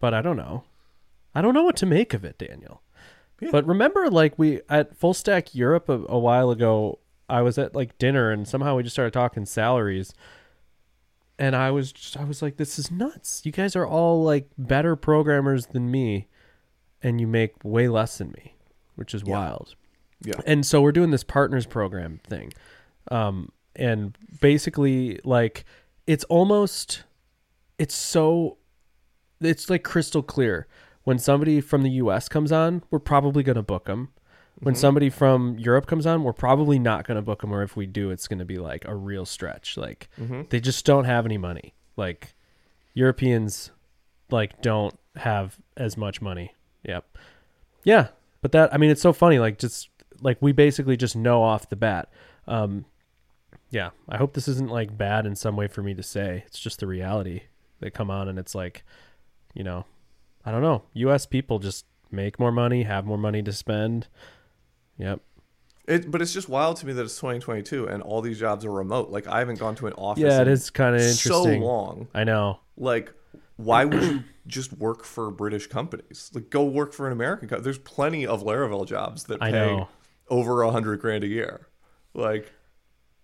But 0.00 0.12
I 0.14 0.20
don't 0.22 0.36
know. 0.36 0.64
I 1.34 1.40
don't 1.42 1.54
know 1.54 1.64
what 1.64 1.76
to 1.76 1.86
make 1.86 2.12
of 2.14 2.24
it, 2.24 2.38
Daniel. 2.38 2.82
Yeah. 3.40 3.48
But 3.50 3.66
remember, 3.66 4.08
like 4.10 4.38
we 4.38 4.60
at 4.68 4.94
Full 4.96 5.14
Stack 5.14 5.54
Europe 5.54 5.88
a, 5.88 6.04
a 6.08 6.18
while 6.18 6.50
ago, 6.50 6.98
I 7.28 7.42
was 7.42 7.58
at 7.58 7.74
like 7.74 7.98
dinner 7.98 8.30
and 8.30 8.46
somehow 8.46 8.76
we 8.76 8.82
just 8.82 8.94
started 8.94 9.12
talking 9.12 9.46
salaries, 9.46 10.14
and 11.38 11.54
I 11.54 11.70
was 11.70 11.92
just, 11.92 12.16
I 12.16 12.24
was 12.24 12.42
like, 12.42 12.56
this 12.56 12.78
is 12.78 12.90
nuts. 12.90 13.42
You 13.44 13.52
guys 13.52 13.76
are 13.76 13.86
all 13.86 14.22
like 14.22 14.48
better 14.56 14.96
programmers 14.96 15.66
than 15.66 15.90
me, 15.90 16.28
and 17.02 17.20
you 17.20 17.26
make 17.26 17.52
way 17.62 17.88
less 17.88 18.18
than 18.18 18.32
me, 18.32 18.54
which 18.94 19.14
is 19.14 19.24
wild. 19.24 19.74
Yeah. 20.22 20.40
And 20.46 20.64
so 20.64 20.80
we're 20.80 20.92
doing 20.92 21.10
this 21.10 21.24
partners 21.24 21.66
program 21.66 22.20
thing. 22.26 22.52
Um, 23.10 23.52
and 23.76 24.16
basically 24.40 25.20
like 25.22 25.64
it's 26.06 26.24
almost 26.24 27.04
it's 27.78 27.94
so 27.94 28.56
it's 29.40 29.68
like 29.68 29.84
crystal 29.84 30.22
clear. 30.22 30.66
When 31.04 31.18
somebody 31.18 31.60
from 31.60 31.82
the 31.82 31.90
US 31.90 32.28
comes 32.28 32.50
on, 32.50 32.82
we're 32.90 32.98
probably 32.98 33.42
going 33.42 33.56
to 33.56 33.62
book 33.62 33.84
them. 33.84 34.08
When 34.60 34.74
somebody 34.74 35.10
from 35.10 35.58
Europe 35.58 35.86
comes 35.86 36.06
on, 36.06 36.22
we're 36.22 36.32
probably 36.32 36.78
not 36.78 37.06
going 37.06 37.16
to 37.16 37.22
book 37.22 37.42
them 37.42 37.52
or 37.52 37.62
if 37.62 37.76
we 37.76 37.86
do 37.86 38.10
it's 38.10 38.26
going 38.26 38.38
to 38.38 38.44
be 38.44 38.56
like 38.56 38.84
a 38.86 38.94
real 38.94 39.26
stretch. 39.26 39.76
Like 39.76 40.08
they 40.48 40.60
just 40.60 40.84
don't 40.86 41.04
have 41.04 41.26
any 41.26 41.36
money. 41.38 41.74
Like 41.96 42.34
Europeans 42.94 43.70
like 44.30 44.62
don't 44.62 44.98
have 45.16 45.58
as 45.76 45.96
much 45.96 46.22
money. 46.22 46.54
Yep. 46.84 47.18
Yeah, 47.84 48.08
but 48.40 48.52
that 48.52 48.72
I 48.72 48.78
mean 48.78 48.90
it's 48.90 49.02
so 49.02 49.12
funny 49.12 49.38
like 49.38 49.58
just 49.58 49.90
like 50.20 50.38
we 50.40 50.52
basically 50.52 50.96
just 50.96 51.16
know 51.16 51.42
off 51.42 51.68
the 51.68 51.76
bat. 51.76 52.10
Um, 52.46 52.86
yeah, 53.70 53.90
I 54.08 54.16
hope 54.16 54.34
this 54.34 54.48
isn't 54.48 54.70
like 54.70 54.96
bad 54.96 55.26
in 55.26 55.36
some 55.36 55.56
way 55.56 55.66
for 55.68 55.82
me 55.82 55.94
to 55.94 56.02
say. 56.02 56.44
It's 56.46 56.58
just 56.58 56.80
the 56.80 56.86
reality. 56.86 57.42
They 57.80 57.90
come 57.90 58.10
on 58.10 58.28
and 58.28 58.38
it's 58.38 58.54
like, 58.54 58.84
you 59.54 59.64
know, 59.64 59.84
I 60.44 60.50
don't 60.50 60.62
know. 60.62 60.84
U.S. 60.94 61.26
people 61.26 61.58
just 61.58 61.84
make 62.10 62.38
more 62.38 62.52
money, 62.52 62.84
have 62.84 63.04
more 63.04 63.18
money 63.18 63.42
to 63.42 63.52
spend. 63.52 64.08
Yep. 64.98 65.20
It, 65.88 66.10
but 66.10 66.20
it's 66.20 66.32
just 66.32 66.48
wild 66.48 66.78
to 66.78 66.86
me 66.86 66.92
that 66.94 67.02
it's 67.04 67.14
2022 67.16 67.86
and 67.86 68.02
all 68.02 68.20
these 68.20 68.38
jobs 68.40 68.64
are 68.64 68.72
remote. 68.72 69.10
Like 69.10 69.26
I 69.28 69.38
haven't 69.38 69.58
gone 69.60 69.76
to 69.76 69.86
an 69.86 69.92
office. 69.94 70.22
Yeah, 70.22 70.40
it 70.42 70.48
is 70.48 70.68
kind 70.70 70.94
of 70.96 71.00
interesting. 71.00 71.30
so 71.60 71.66
long. 71.66 72.08
I 72.12 72.24
know. 72.24 72.58
Like, 72.76 73.12
why 73.56 73.84
would 73.84 74.02
you 74.02 74.24
just 74.48 74.72
work 74.72 75.04
for 75.04 75.30
British 75.30 75.68
companies? 75.68 76.30
Like, 76.34 76.50
go 76.50 76.64
work 76.64 76.92
for 76.92 77.06
an 77.06 77.12
American 77.12 77.48
company. 77.48 77.62
There's 77.64 77.78
plenty 77.78 78.26
of 78.26 78.42
Laravel 78.42 78.86
jobs 78.86 79.24
that 79.24 79.40
I 79.40 79.50
pay 79.52 79.66
know. 79.76 79.88
over 80.28 80.62
a 80.62 80.72
hundred 80.72 81.00
grand 81.00 81.22
a 81.22 81.28
year. 81.28 81.68
Like, 82.14 82.52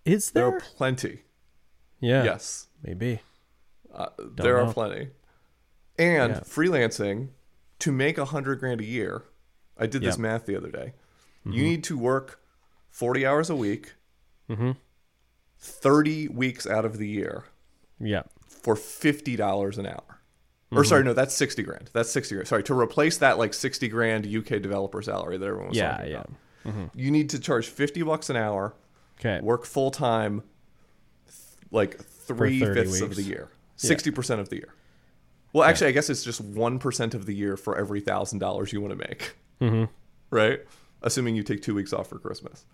Is 0.05 0.31
there 0.31 0.45
there? 0.49 0.57
are 0.57 0.61
plenty. 0.61 1.23
yeah. 1.99 2.23
Yes, 2.23 2.67
Maybe. 2.81 3.19
uh, 3.93 4.07
there 4.37 4.57
know. 4.57 4.69
are 4.69 4.73
plenty. 4.73 5.09
And 5.99 6.33
Yeah. 6.35 6.39
freelancing 6.41 7.29
to 7.79 7.91
make 7.91 8.17
a 8.17 8.25
hundred 8.25 8.59
grand 8.59 8.79
a 8.81 8.85
year. 8.85 9.23
I 9.77 9.85
did 9.87 10.01
this 10.01 10.17
math 10.17 10.45
the 10.45 10.55
other 10.55 10.71
day. 10.71 10.93
You 11.45 11.63
need 11.63 11.83
to 11.85 11.97
work 11.97 12.39
40 12.89 13.25
hours 13.25 13.49
a 13.49 13.55
week, 13.55 13.93
Mm-hmm. 14.49 14.71
30 15.59 16.27
weeks 16.29 16.67
out 16.67 16.85
of 16.85 16.97
the 16.97 17.07
year 17.07 17.45
Yeah. 17.99 18.23
for 18.47 18.75
fifty 18.75 19.35
dollars 19.35 19.77
an 19.77 19.85
hour. 19.85 20.03
Mm-hmm. 20.09 20.77
Or 20.77 20.83
sorry, 20.83 21.03
no, 21.03 21.13
that's 21.13 21.33
sixty 21.33 21.63
grand. 21.63 21.89
That's 21.93 22.11
sixty 22.11 22.35
grand. 22.35 22.47
Sorry, 22.47 22.63
to 22.63 22.77
replace 22.77 23.17
that 23.19 23.37
like 23.37 23.53
sixty 23.53 23.87
grand 23.87 24.25
UK 24.25 24.61
developer 24.61 25.01
salary 25.01 25.37
that 25.37 25.45
everyone 25.45 25.69
was 25.69 25.77
Yeah. 25.77 25.91
talking 25.97 26.11
Yeah. 26.11 26.23
about. 26.65 26.89
You 26.95 27.11
need 27.11 27.29
to 27.31 27.39
charge 27.39 27.67
fifty 27.67 28.01
bucks 28.03 28.29
an 28.29 28.35
hour, 28.35 28.73
Okay. 29.19 29.39
work 29.41 29.65
full 29.65 29.91
time, 29.91 30.43
like 31.71 31.97
three 32.03 32.59
30 32.59 32.73
fifths 32.83 33.01
of 33.01 33.15
the 33.15 33.23
year, 33.23 33.49
sixty 33.75 34.11
percent 34.11 34.41
of 34.41 34.49
the 34.49 34.57
year. 34.57 34.73
Well, 35.53 35.63
actually, 35.63 35.87
I 35.87 35.91
guess 35.91 36.09
it's 36.09 36.23
just 36.23 36.41
one 36.41 36.79
percent 36.79 37.13
of 37.13 37.25
the 37.25 37.33
year 37.35 37.55
for 37.57 37.77
every 37.77 38.01
thousand 38.01 38.39
dollars 38.39 38.73
you 38.73 38.81
want 38.81 38.91
to 38.99 39.07
make, 39.07 39.35
Mm-hmm. 39.61 39.85
right? 40.35 40.61
Assuming 41.03 41.35
you 41.35 41.43
take 41.43 41.61
two 41.61 41.75
weeks 41.75 41.93
off 41.93 42.07
for 42.07 42.17
Christmas. 42.17 42.65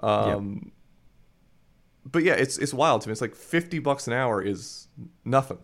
Um, 0.00 0.72
But 2.04 2.22
yeah, 2.24 2.34
it's 2.34 2.58
it's 2.58 2.72
wild 2.74 3.02
to 3.02 3.08
me. 3.08 3.12
It's 3.12 3.20
like 3.20 3.34
fifty 3.34 3.78
bucks 3.78 4.06
an 4.06 4.12
hour 4.12 4.42
is 4.42 4.88
nothing. 5.24 5.58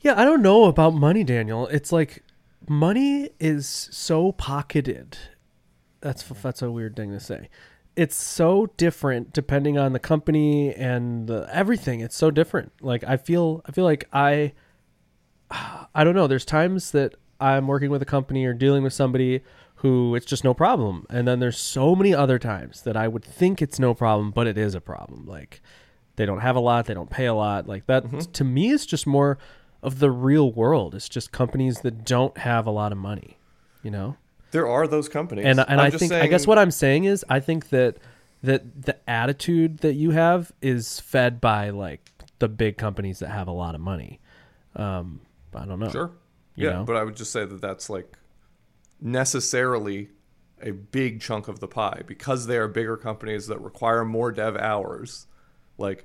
Yeah, 0.00 0.18
I 0.20 0.24
don't 0.24 0.42
know 0.42 0.64
about 0.64 0.94
money, 0.94 1.24
Daniel. 1.24 1.66
It's 1.68 1.92
like 1.92 2.22
money 2.68 3.30
is 3.40 3.68
so 3.68 4.32
pocketed. 4.32 5.18
That's 6.00 6.22
that's 6.22 6.62
a 6.62 6.70
weird 6.70 6.96
thing 6.96 7.10
to 7.12 7.20
say. 7.20 7.48
It's 7.96 8.16
so 8.16 8.66
different 8.76 9.32
depending 9.32 9.76
on 9.76 9.92
the 9.92 9.98
company 9.98 10.72
and 10.72 11.26
the, 11.26 11.48
everything. 11.52 12.00
It's 12.00 12.16
so 12.16 12.30
different. 12.30 12.72
Like 12.80 13.02
I 13.04 13.16
feel 13.16 13.62
I 13.66 13.72
feel 13.72 13.84
like 13.84 14.08
I 14.12 14.52
I 15.50 16.04
don't 16.04 16.14
know. 16.14 16.26
There's 16.28 16.44
times 16.44 16.92
that 16.92 17.16
I'm 17.40 17.66
working 17.66 17.90
with 17.90 18.02
a 18.02 18.06
company 18.06 18.44
or 18.44 18.52
dealing 18.52 18.82
with 18.82 18.92
somebody 18.92 19.42
who 19.78 20.14
it's 20.16 20.26
just 20.26 20.42
no 20.42 20.54
problem. 20.54 21.06
And 21.08 21.26
then 21.26 21.38
there's 21.38 21.58
so 21.58 21.94
many 21.94 22.12
other 22.12 22.38
times 22.38 22.82
that 22.82 22.96
I 22.96 23.06
would 23.06 23.24
think 23.24 23.62
it's 23.62 23.78
no 23.78 23.94
problem, 23.94 24.30
but 24.32 24.46
it 24.46 24.58
is 24.58 24.74
a 24.74 24.80
problem. 24.80 25.24
Like 25.26 25.60
they 26.16 26.26
don't 26.26 26.40
have 26.40 26.56
a 26.56 26.60
lot, 26.60 26.86
they 26.86 26.94
don't 26.94 27.10
pay 27.10 27.26
a 27.26 27.34
lot. 27.34 27.68
Like 27.68 27.86
that 27.86 28.32
to 28.34 28.44
me 28.44 28.70
is 28.70 28.86
just 28.86 29.06
more 29.06 29.38
of 29.82 30.00
the 30.00 30.10
real 30.10 30.50
world. 30.50 30.94
It's 30.94 31.08
just 31.08 31.30
companies 31.30 31.80
that 31.82 32.04
don't 32.04 32.36
have 32.38 32.66
a 32.66 32.70
lot 32.70 32.90
of 32.90 32.98
money, 32.98 33.38
you 33.82 33.90
know? 33.90 34.16
There 34.50 34.66
are 34.66 34.88
those 34.88 35.08
companies, 35.08 35.44
And 35.44 35.60
and 35.60 35.80
I'm 35.80 35.86
I 35.86 35.90
think 35.90 36.10
I 36.12 36.26
guess 36.26 36.46
what 36.46 36.58
I'm 36.58 36.70
saying 36.72 37.04
is 37.04 37.24
I 37.28 37.38
think 37.38 37.68
that 37.68 37.98
that 38.42 38.82
the 38.82 38.96
attitude 39.08 39.78
that 39.78 39.94
you 39.94 40.10
have 40.10 40.50
is 40.60 40.98
fed 40.98 41.40
by 41.40 41.70
like 41.70 42.10
the 42.40 42.48
big 42.48 42.78
companies 42.78 43.20
that 43.20 43.28
have 43.28 43.46
a 43.46 43.52
lot 43.52 43.74
of 43.76 43.80
money. 43.80 44.18
Um 44.74 45.20
I 45.54 45.66
don't 45.66 45.78
know. 45.78 45.90
Sure. 45.90 46.10
you 46.56 46.66
yeah, 46.66 46.78
know? 46.78 46.84
but 46.84 46.96
I 46.96 47.04
would 47.04 47.16
just 47.16 47.30
say 47.30 47.44
that 47.44 47.60
that's 47.60 47.88
like 47.88 48.16
necessarily 49.00 50.08
a 50.60 50.72
big 50.72 51.20
chunk 51.20 51.48
of 51.48 51.60
the 51.60 51.68
pie 51.68 52.02
because 52.06 52.46
they 52.46 52.56
are 52.56 52.68
bigger 52.68 52.96
companies 52.96 53.46
that 53.46 53.60
require 53.60 54.04
more 54.04 54.32
dev 54.32 54.56
hours. 54.56 55.26
Like 55.76 56.04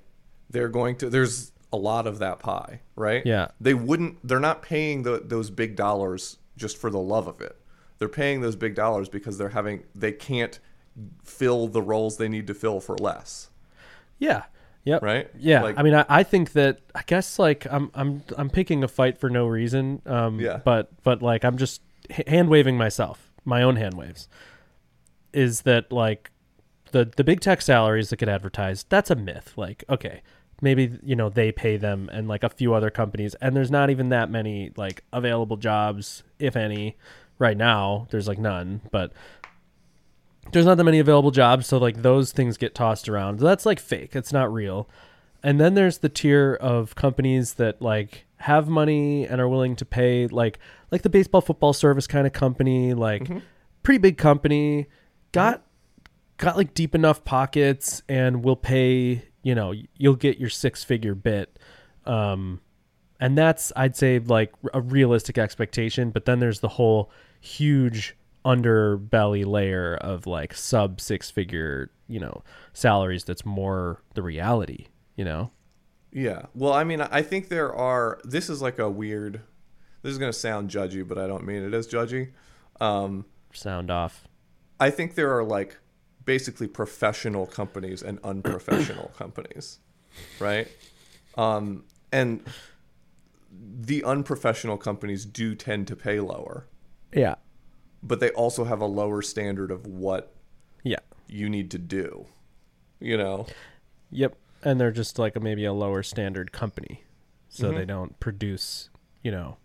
they're 0.49 0.69
going 0.69 0.95
to 0.97 1.09
there's 1.09 1.51
a 1.71 1.77
lot 1.77 2.05
of 2.05 2.19
that 2.19 2.39
pie, 2.39 2.81
right? 2.95 3.23
Yeah. 3.25 3.47
They 3.59 3.73
wouldn't 3.73 4.25
they're 4.27 4.39
not 4.39 4.61
paying 4.61 5.03
the, 5.03 5.21
those 5.25 5.49
big 5.49 5.75
dollars 5.75 6.37
just 6.55 6.77
for 6.77 6.89
the 6.89 6.99
love 6.99 7.27
of 7.27 7.41
it. 7.41 7.57
They're 7.97 8.09
paying 8.09 8.41
those 8.41 8.55
big 8.55 8.75
dollars 8.75 9.09
because 9.09 9.37
they're 9.37 9.49
having 9.49 9.83
they 9.95 10.11
can't 10.11 10.59
fill 11.23 11.67
the 11.67 11.81
roles 11.81 12.17
they 12.17 12.29
need 12.29 12.45
to 12.47 12.53
fill 12.53 12.79
for 12.79 12.95
less, 12.97 13.49
Yeah. 14.19 14.43
Yep. 14.85 15.01
right? 15.01 15.29
Yeah. 15.39 15.63
Like, 15.63 15.79
I 15.79 15.81
mean, 15.81 15.95
I, 15.95 16.05
I 16.09 16.23
think 16.23 16.51
that 16.53 16.79
I 16.93 17.03
guess 17.07 17.39
like 17.39 17.65
I'm 17.71 17.89
I'm 17.95 18.21
I'm 18.37 18.49
picking 18.49 18.83
a 18.83 18.87
fight 18.87 19.17
for 19.17 19.29
no 19.29 19.47
reason. 19.47 20.01
Um, 20.05 20.39
Yeah. 20.39 20.59
But 20.63 20.89
but 21.03 21.21
like 21.23 21.45
I'm 21.45 21.57
just 21.57 21.81
hand 22.27 22.49
waving 22.49 22.77
myself, 22.77 23.31
my 23.45 23.61
own 23.61 23.75
hand 23.75 23.95
waves. 23.95 24.27
Is 25.33 25.61
that 25.61 25.91
like 25.91 26.31
the 26.91 27.05
the 27.05 27.23
big 27.23 27.41
tech 27.41 27.61
salaries 27.61 28.09
that 28.09 28.17
get 28.17 28.29
advertised? 28.29 28.87
That's 28.89 29.09
a 29.09 29.15
myth. 29.15 29.53
Like 29.55 29.83
okay, 29.89 30.21
maybe 30.61 30.97
you 31.03 31.15
know 31.15 31.29
they 31.29 31.51
pay 31.51 31.77
them 31.77 32.09
and 32.11 32.27
like 32.27 32.43
a 32.43 32.49
few 32.49 32.73
other 32.73 32.89
companies, 32.89 33.35
and 33.35 33.55
there's 33.55 33.71
not 33.71 33.89
even 33.89 34.09
that 34.09 34.29
many 34.29 34.71
like 34.77 35.03
available 35.11 35.57
jobs, 35.57 36.23
if 36.39 36.55
any, 36.55 36.97
right 37.39 37.57
now. 37.57 38.07
There's 38.11 38.27
like 38.27 38.39
none, 38.39 38.81
but 38.91 39.11
there's 40.51 40.65
not 40.65 40.77
that 40.77 40.83
many 40.83 40.99
available 40.99 41.31
jobs, 41.31 41.67
so 41.67 41.77
like 41.77 42.01
those 42.01 42.31
things 42.31 42.57
get 42.57 42.75
tossed 42.75 43.09
around. 43.09 43.39
That's 43.39 43.65
like 43.65 43.79
fake. 43.79 44.15
It's 44.15 44.33
not 44.33 44.53
real. 44.53 44.87
And 45.41 45.59
then 45.59 45.73
there's 45.73 45.97
the 45.97 46.09
tier 46.09 46.53
of 46.53 46.95
companies 46.95 47.55
that 47.55 47.81
like 47.81 48.25
have 48.43 48.67
money 48.67 49.25
and 49.25 49.39
are 49.39 49.47
willing 49.47 49.73
to 49.73 49.85
pay 49.85 50.27
like 50.27 50.59
like 50.91 51.01
the 51.01 51.09
baseball 51.09 51.39
football 51.39 51.71
service 51.71 52.07
kind 52.07 52.27
of 52.27 52.33
company, 52.33 52.93
like 52.93 53.29
pretty 53.83 53.99
big 53.99 54.17
company, 54.17 54.87
got 55.31 55.65
got 56.35 56.57
like 56.57 56.73
deep 56.73 56.93
enough 56.93 57.23
pockets 57.23 58.03
and 58.09 58.43
will 58.43 58.57
pay, 58.57 59.23
you 59.43 59.55
know, 59.55 59.73
you'll 59.97 60.17
get 60.17 60.39
your 60.39 60.49
six 60.49 60.83
figure 60.83 61.15
bit. 61.15 61.57
Um 62.05 62.59
and 63.17 63.37
that's 63.37 63.71
I'd 63.77 63.95
say 63.95 64.19
like 64.19 64.51
a 64.73 64.81
realistic 64.81 65.37
expectation, 65.37 66.09
but 66.09 66.25
then 66.25 66.39
there's 66.39 66.59
the 66.59 66.67
whole 66.67 67.11
huge 67.39 68.13
underbelly 68.43 69.45
layer 69.45 69.95
of 69.95 70.27
like 70.27 70.53
sub 70.53 70.99
six 70.99 71.31
figure, 71.31 71.91
you 72.09 72.19
know, 72.19 72.43
salaries 72.73 73.23
that's 73.23 73.45
more 73.45 74.01
the 74.15 74.21
reality, 74.21 74.87
you 75.15 75.23
know. 75.23 75.51
Yeah. 76.13 76.43
Well, 76.53 76.71
I 76.73 76.83
mean, 76.83 77.01
I 77.01 77.21
think 77.23 77.49
there 77.49 77.73
are. 77.73 78.19
This 78.23 78.49
is 78.49 78.61
like 78.61 78.77
a 78.79 78.89
weird. 78.89 79.41
This 80.03 80.11
is 80.11 80.17
going 80.17 80.31
to 80.31 80.37
sound 80.37 80.69
judgy, 80.69 81.05
but 81.07 81.17
I 81.17 81.27
don't 81.27 81.45
mean 81.45 81.63
it 81.63 81.73
as 81.73 81.87
judgy. 81.87 82.31
Um, 82.79 83.25
Sound 83.53 83.89
off. 83.89 84.27
I 84.79 84.89
think 84.89 85.15
there 85.15 85.35
are 85.37 85.43
like 85.43 85.77
basically 86.25 86.67
professional 86.67 87.45
companies 87.45 88.03
and 88.03 88.19
unprofessional 88.23 89.11
companies, 89.17 89.79
right? 90.39 90.67
Um, 91.37 91.83
and 92.11 92.43
the 93.51 94.03
unprofessional 94.03 94.77
companies 94.77 95.25
do 95.25 95.55
tend 95.55 95.87
to 95.87 95.95
pay 95.95 96.19
lower, 96.19 96.67
Yeah. 97.13 97.35
but 98.01 98.19
they 98.19 98.29
also 98.31 98.63
have 98.65 98.81
a 98.81 98.85
lower 98.85 99.21
standard 99.21 99.71
of 99.71 99.85
what 99.87 100.33
Yeah. 100.83 100.99
you 101.27 101.49
need 101.49 101.71
to 101.71 101.77
do. 101.77 102.25
You 102.99 103.17
know? 103.17 103.45
Yep. 104.11 104.35
And 104.65 104.79
they're 104.79 104.91
just 104.91 105.19
like 105.19 105.35
a, 105.35 105.39
maybe 105.39 105.65
a 105.65 105.73
lower 105.73 106.03
standard 106.03 106.51
company. 106.51 107.03
So 107.49 107.67
Mm-hmm. 107.67 107.77
they 107.77 107.85
don't 107.85 108.19
produce, 108.19 108.89
you 109.21 109.31
know. 109.31 109.57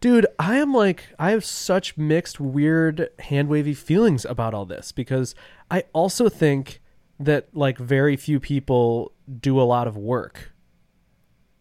Dude, 0.00 0.26
I 0.38 0.56
am 0.56 0.72
like 0.74 1.08
I 1.18 1.30
have 1.30 1.44
such 1.44 1.96
mixed 1.96 2.38
weird 2.40 3.08
hand 3.20 3.48
wavy 3.48 3.74
feelings 3.74 4.24
about 4.24 4.52
all 4.54 4.66
this 4.66 4.92
because 4.92 5.34
I 5.70 5.84
also 5.92 6.28
think 6.28 6.80
that 7.18 7.48
like 7.54 7.78
very 7.78 8.16
few 8.16 8.38
people 8.40 9.12
do 9.40 9.60
a 9.60 9.64
lot 9.64 9.86
of 9.86 9.96
work. 9.96 10.52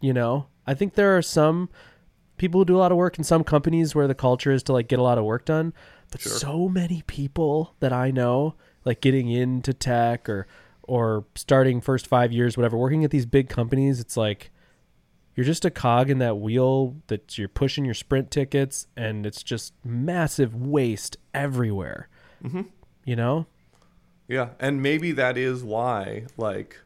You 0.01 0.13
know? 0.13 0.47
I 0.67 0.73
think 0.73 0.95
there 0.95 1.15
are 1.17 1.21
some 1.21 1.69
people 2.37 2.61
who 2.61 2.65
do 2.65 2.75
a 2.75 2.79
lot 2.79 2.91
of 2.91 2.97
work 2.97 3.17
in 3.17 3.23
some 3.23 3.43
companies 3.43 3.93
where 3.95 4.07
the 4.07 4.15
culture 4.15 4.51
is 4.51 4.63
to 4.63 4.73
like 4.73 4.87
get 4.87 4.99
a 4.99 5.03
lot 5.03 5.17
of 5.17 5.23
work 5.25 5.45
done, 5.45 5.73
but 6.11 6.21
Sure. 6.21 6.31
so 6.31 6.67
many 6.69 7.03
people 7.07 7.75
that 7.79 7.93
I 7.93 8.11
know 8.11 8.55
like 8.85 8.99
getting 9.01 9.29
into 9.29 9.73
tech 9.73 10.27
or 10.27 10.47
or 10.87 11.25
starting 11.35 11.81
first 11.81 12.07
5 12.07 12.31
years 12.31 12.57
whatever 12.57 12.77
working 12.77 13.03
at 13.03 13.11
these 13.11 13.25
big 13.25 13.49
companies 13.49 13.99
it's 13.99 14.17
like 14.17 14.51
you're 15.35 15.45
just 15.45 15.65
a 15.65 15.71
cog 15.71 16.09
in 16.09 16.19
that 16.19 16.37
wheel 16.37 16.95
that 17.07 17.37
you're 17.37 17.47
pushing 17.47 17.85
your 17.85 17.93
sprint 17.93 18.29
tickets 18.29 18.87
and 18.95 19.25
it's 19.25 19.41
just 19.41 19.73
massive 19.83 20.55
waste 20.55 21.17
everywhere. 21.33 22.07
Mm-hmm. 22.43 22.61
You 23.03 23.15
know? 23.15 23.47
Yeah, 24.27 24.49
and 24.59 24.81
maybe 24.81 25.11
that 25.13 25.37
is 25.37 25.63
why, 25.63 26.27
like, 26.37 26.79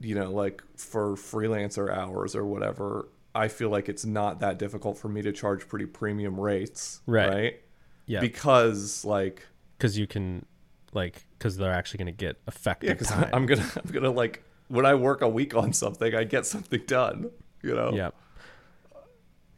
you 0.00 0.14
know, 0.14 0.30
like 0.30 0.62
for 0.76 1.14
freelancer 1.16 1.92
hours 1.94 2.36
or 2.36 2.44
whatever, 2.44 3.08
I 3.34 3.48
feel 3.48 3.68
like 3.68 3.88
it's 3.88 4.04
not 4.04 4.40
that 4.40 4.58
difficult 4.58 4.98
for 4.98 5.08
me 5.08 5.22
to 5.22 5.32
charge 5.32 5.68
pretty 5.68 5.86
premium 5.86 6.38
rates, 6.38 7.00
Right. 7.06 7.28
right? 7.28 7.60
Yeah. 8.06 8.20
Because 8.20 9.04
like 9.04 9.44
because 9.76 9.98
you 9.98 10.06
can 10.06 10.46
like 10.92 11.25
because 11.38 11.56
they're 11.56 11.72
actually 11.72 11.98
going 11.98 12.06
to 12.06 12.12
get 12.26 12.36
effective 12.46 12.88
Yeah, 12.88 12.94
because. 12.94 13.10
I'm 13.32 13.46
gonna 13.46 13.66
I'm 13.84 13.90
gonna 13.92 14.10
like 14.10 14.42
when 14.68 14.84
I 14.86 14.94
work 14.94 15.22
a 15.22 15.28
week 15.28 15.54
on 15.54 15.72
something, 15.72 16.14
I 16.14 16.24
get 16.24 16.46
something 16.46 16.82
done. 16.86 17.30
You 17.62 17.74
know. 17.74 17.92
Yep. 17.92 18.14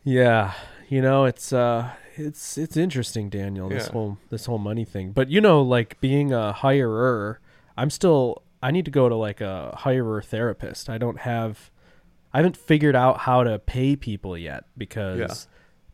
Yeah, 0.04 0.54
you 0.88 1.02
know 1.02 1.24
it's 1.24 1.52
uh 1.52 1.90
it's 2.16 2.56
it's 2.58 2.76
interesting, 2.76 3.28
Daniel. 3.28 3.68
This 3.68 3.86
Yeah. 3.86 3.92
whole 3.92 4.18
this 4.30 4.46
whole 4.46 4.58
money 4.58 4.84
thing, 4.84 5.12
but 5.12 5.28
you 5.30 5.40
know, 5.40 5.62
like 5.62 6.00
being 6.00 6.32
a 6.32 6.52
hirer, 6.56 7.36
I'm 7.76 7.90
still 7.90 8.42
I 8.62 8.70
need 8.70 8.84
to 8.86 8.90
go 8.90 9.08
to 9.08 9.14
like 9.14 9.40
a 9.40 9.74
hirer 9.80 10.24
therapist. 10.24 10.88
I 10.88 10.98
don't 10.98 11.20
have 11.20 11.70
I 12.32 12.38
haven't 12.38 12.56
figured 12.56 12.96
out 12.96 13.20
how 13.20 13.42
to 13.44 13.58
pay 13.58 13.96
people 13.96 14.36
yet 14.36 14.64
because 14.76 15.18
Yeah. 15.18 15.34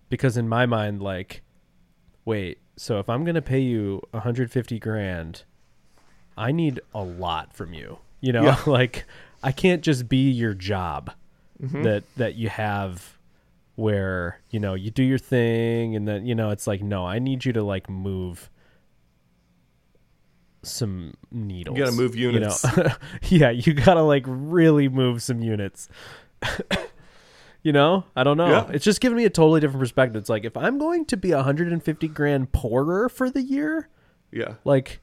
because 0.09 0.37
in 0.37 0.49
my 0.49 0.67
mind, 0.67 1.03
like, 1.03 1.43
wait, 2.25 2.59
so 2.77 2.99
if 3.01 3.09
I'm 3.09 3.25
gonna 3.25 3.43
pay 3.43 3.61
you 3.61 4.01
150 4.13 4.79
grand, 4.79 5.45
I 6.37 6.53
need 6.53 6.81
a 6.95 7.03
lot 7.03 7.53
from 7.55 7.73
you. 7.75 7.99
You 8.21 8.33
know, 8.33 8.45
Yeah. 8.45 8.59
like 8.67 9.05
I 9.43 9.53
can't 9.53 9.83
just 9.83 10.09
be 10.09 10.31
your 10.31 10.55
job 10.55 11.13
Mm-hmm. 11.63 11.83
that 11.85 12.03
that 12.17 12.35
you 12.35 12.49
have 12.49 13.17
where 13.77 14.41
you 14.51 14.59
know 14.59 14.75
you 14.75 14.91
do 14.91 15.05
your 15.05 15.19
thing 15.19 15.95
and 15.95 16.07
then 16.07 16.27
you 16.27 16.35
know 16.35 16.51
it's 16.51 16.67
like 16.67 16.83
no 16.83 17.07
i 17.07 17.21
need 17.21 17.45
you 17.45 17.53
to 17.53 17.63
like 17.63 17.89
move 17.89 18.51
some 20.63 21.15
needles 21.31 21.79
You 21.79 21.85
gotta 21.85 21.97
move 21.97 22.17
you 22.17 22.33
know? 22.33 22.39
units. 22.39 22.65
yeah 23.31 23.51
you 23.51 23.75
gotta 23.75 24.03
like 24.03 24.25
really 24.27 24.89
move 24.89 25.23
some 25.23 25.43
units 25.43 25.89
you 27.63 27.73
know 27.73 28.05
i 28.17 28.25
don't 28.25 28.37
know 28.37 28.49
Yeah. 28.49 28.71
it's 28.73 28.85
just 28.85 29.01
giving 29.01 29.17
me 29.17 29.25
a 29.25 29.31
totally 29.31 29.61
different 29.61 29.81
perspective 29.81 30.17
it's 30.17 30.29
like 30.31 30.45
if 30.45 30.57
i'm 30.57 30.79
going 30.79 31.05
to 31.07 31.17
be 31.17 31.33
a 31.33 31.37
150 31.37 32.09
grand 32.09 32.53
poorer 32.53 33.09
for 33.09 33.31
the 33.31 33.43
year 33.43 33.89
Yeah. 34.33 34.55
like 34.65 35.01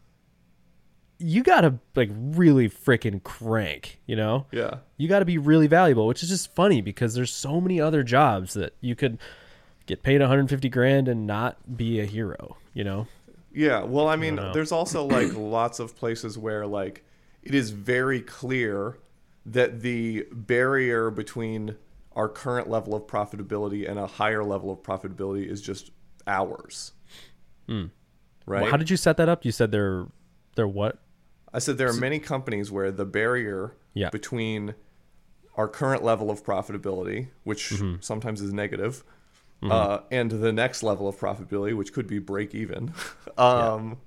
you 1.22 1.44
gotta 1.44 1.78
like 1.96 2.10
really 2.14 2.68
freaking 2.70 3.22
crank 3.24 4.00
you 4.08 4.16
know 4.16 4.46
Yeah. 4.52 4.78
you 4.98 5.08
got 5.08 5.20
to 5.20 5.26
be 5.26 5.38
really 5.38 5.68
valuable, 5.68 6.08
which 6.08 6.24
is 6.24 6.30
just 6.30 6.54
funny 6.54 6.82
because 6.82 7.14
there's 7.14 7.34
so 7.34 7.62
many 7.62 7.80
other 7.80 8.04
jobs 8.04 8.54
that 8.56 8.74
you 8.82 8.96
could 8.96 9.20
get 9.86 10.04
paid 10.04 10.22
150 10.22 10.70
grand 10.70 11.08
and 11.08 11.26
not 11.28 11.78
be 11.78 12.00
a 12.00 12.06
hero, 12.06 12.58
you 12.74 12.84
know? 12.84 13.08
Yeah, 13.54 13.84
well, 13.84 14.08
I 14.08 14.16
mean, 14.16 14.36
know. 14.36 14.54
there's 14.54 14.72
also 14.72 15.04
like 15.06 15.34
lots 15.36 15.80
of 15.80 15.96
places 15.98 16.38
where 16.38 16.66
like 16.66 17.04
it 17.44 17.54
is 17.54 17.72
very 17.72 18.22
clear 18.22 18.98
that 19.46 19.82
the 19.82 20.28
barrier 20.32 21.10
between 21.10 21.76
our 22.16 22.30
current 22.30 22.70
level 22.70 22.94
of 22.94 23.04
profitability 23.08 23.90
and 23.90 23.98
a 24.00 24.06
higher 24.08 24.44
level 24.44 24.72
of 24.72 24.84
profitability 24.84 25.46
is 25.50 25.62
just 25.62 25.92
hours. 26.28 26.94
Hmm. 27.68 27.86
Right? 28.46 28.70
How 28.70 28.78
did 28.78 28.90
you 28.90 28.98
set 28.98 29.18
that 29.18 29.28
up? 29.30 29.44
You 29.46 29.52
said 29.52 29.72
they're 29.72 30.06
they're 30.56 30.68
what? 30.68 31.01
I 31.54 31.60
said 31.60 31.78
there 31.78 31.90
are 31.90 31.94
many 31.94 32.20
companies 32.20 32.72
where 32.72 32.92
the 32.92 33.06
barrier 33.06 33.74
Yeah. 33.94 34.10
between 34.10 34.74
our 35.58 35.68
current 35.68 36.04
level 36.04 36.30
of 36.32 36.44
profitability, 36.44 37.28
which 37.44 37.70
Mm-hmm. 37.72 37.96
sometimes 38.02 38.42
is 38.42 38.54
negative, 38.54 39.04
uh, 39.64 40.00
and 40.10 40.32
the 40.32 40.52
next 40.54 40.82
level 40.82 41.08
of 41.08 41.18
profitability, 41.18 41.76
which 41.76 41.94
could 41.94 42.08
be 42.08 42.18
break 42.20 42.56
even, 42.56 42.94
um, 43.38 43.98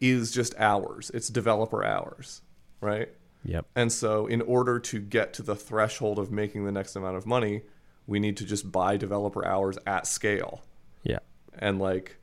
is 0.00 0.30
just 0.32 0.54
hours. 0.58 1.10
It's 1.14 1.28
developer 1.28 1.84
hours, 1.84 2.42
right? 2.80 3.08
Yep. 3.44 3.66
And 3.76 3.92
so, 3.92 4.26
in 4.26 4.40
order 4.42 4.78
to 4.80 5.00
get 5.00 5.32
to 5.34 5.42
the 5.42 5.54
threshold 5.56 6.18
of 6.18 6.30
making 6.32 6.64
the 6.66 6.72
next 6.72 6.96
amount 6.96 7.16
of 7.16 7.24
money, 7.26 7.62
we 8.06 8.18
need 8.18 8.36
to 8.38 8.44
just 8.44 8.70
buy 8.72 8.96
developer 8.96 9.46
hours 9.46 9.78
at 9.86 10.06
scale. 10.06 10.62
Yeah. 11.02 11.20
And 11.58 11.78
like, 11.78 12.16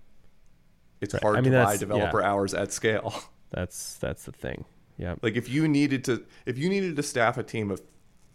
it's 1.00 1.14
Right. 1.16 1.24
hard 1.24 1.38
I 1.38 1.42
mean, 1.42 1.54
to 1.54 1.64
buy 1.64 1.78
developer 1.78 2.20
yeah. 2.22 2.30
hours 2.32 2.54
at 2.54 2.72
scale. 2.74 3.14
That's 3.52 3.96
that's 3.96 4.24
the 4.26 4.32
thing. 4.32 4.66
Yep. 4.98 5.20
Like 5.22 5.36
if 5.36 5.50
you 5.50 5.68
needed 5.68 6.04
to 6.06 6.24
if 6.46 6.58
you 6.58 6.70
needed 6.70 6.96
to 6.96 7.04
staff 7.04 7.38
a 7.38 7.44
team 7.44 7.72
of 7.72 7.82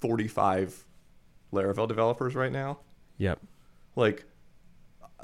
45 0.01 0.85
Laravel 1.53 1.89
developers 1.89 2.35
right 2.35 2.53
now, 2.53 2.79
Yep. 3.19 3.41
like 3.95 4.25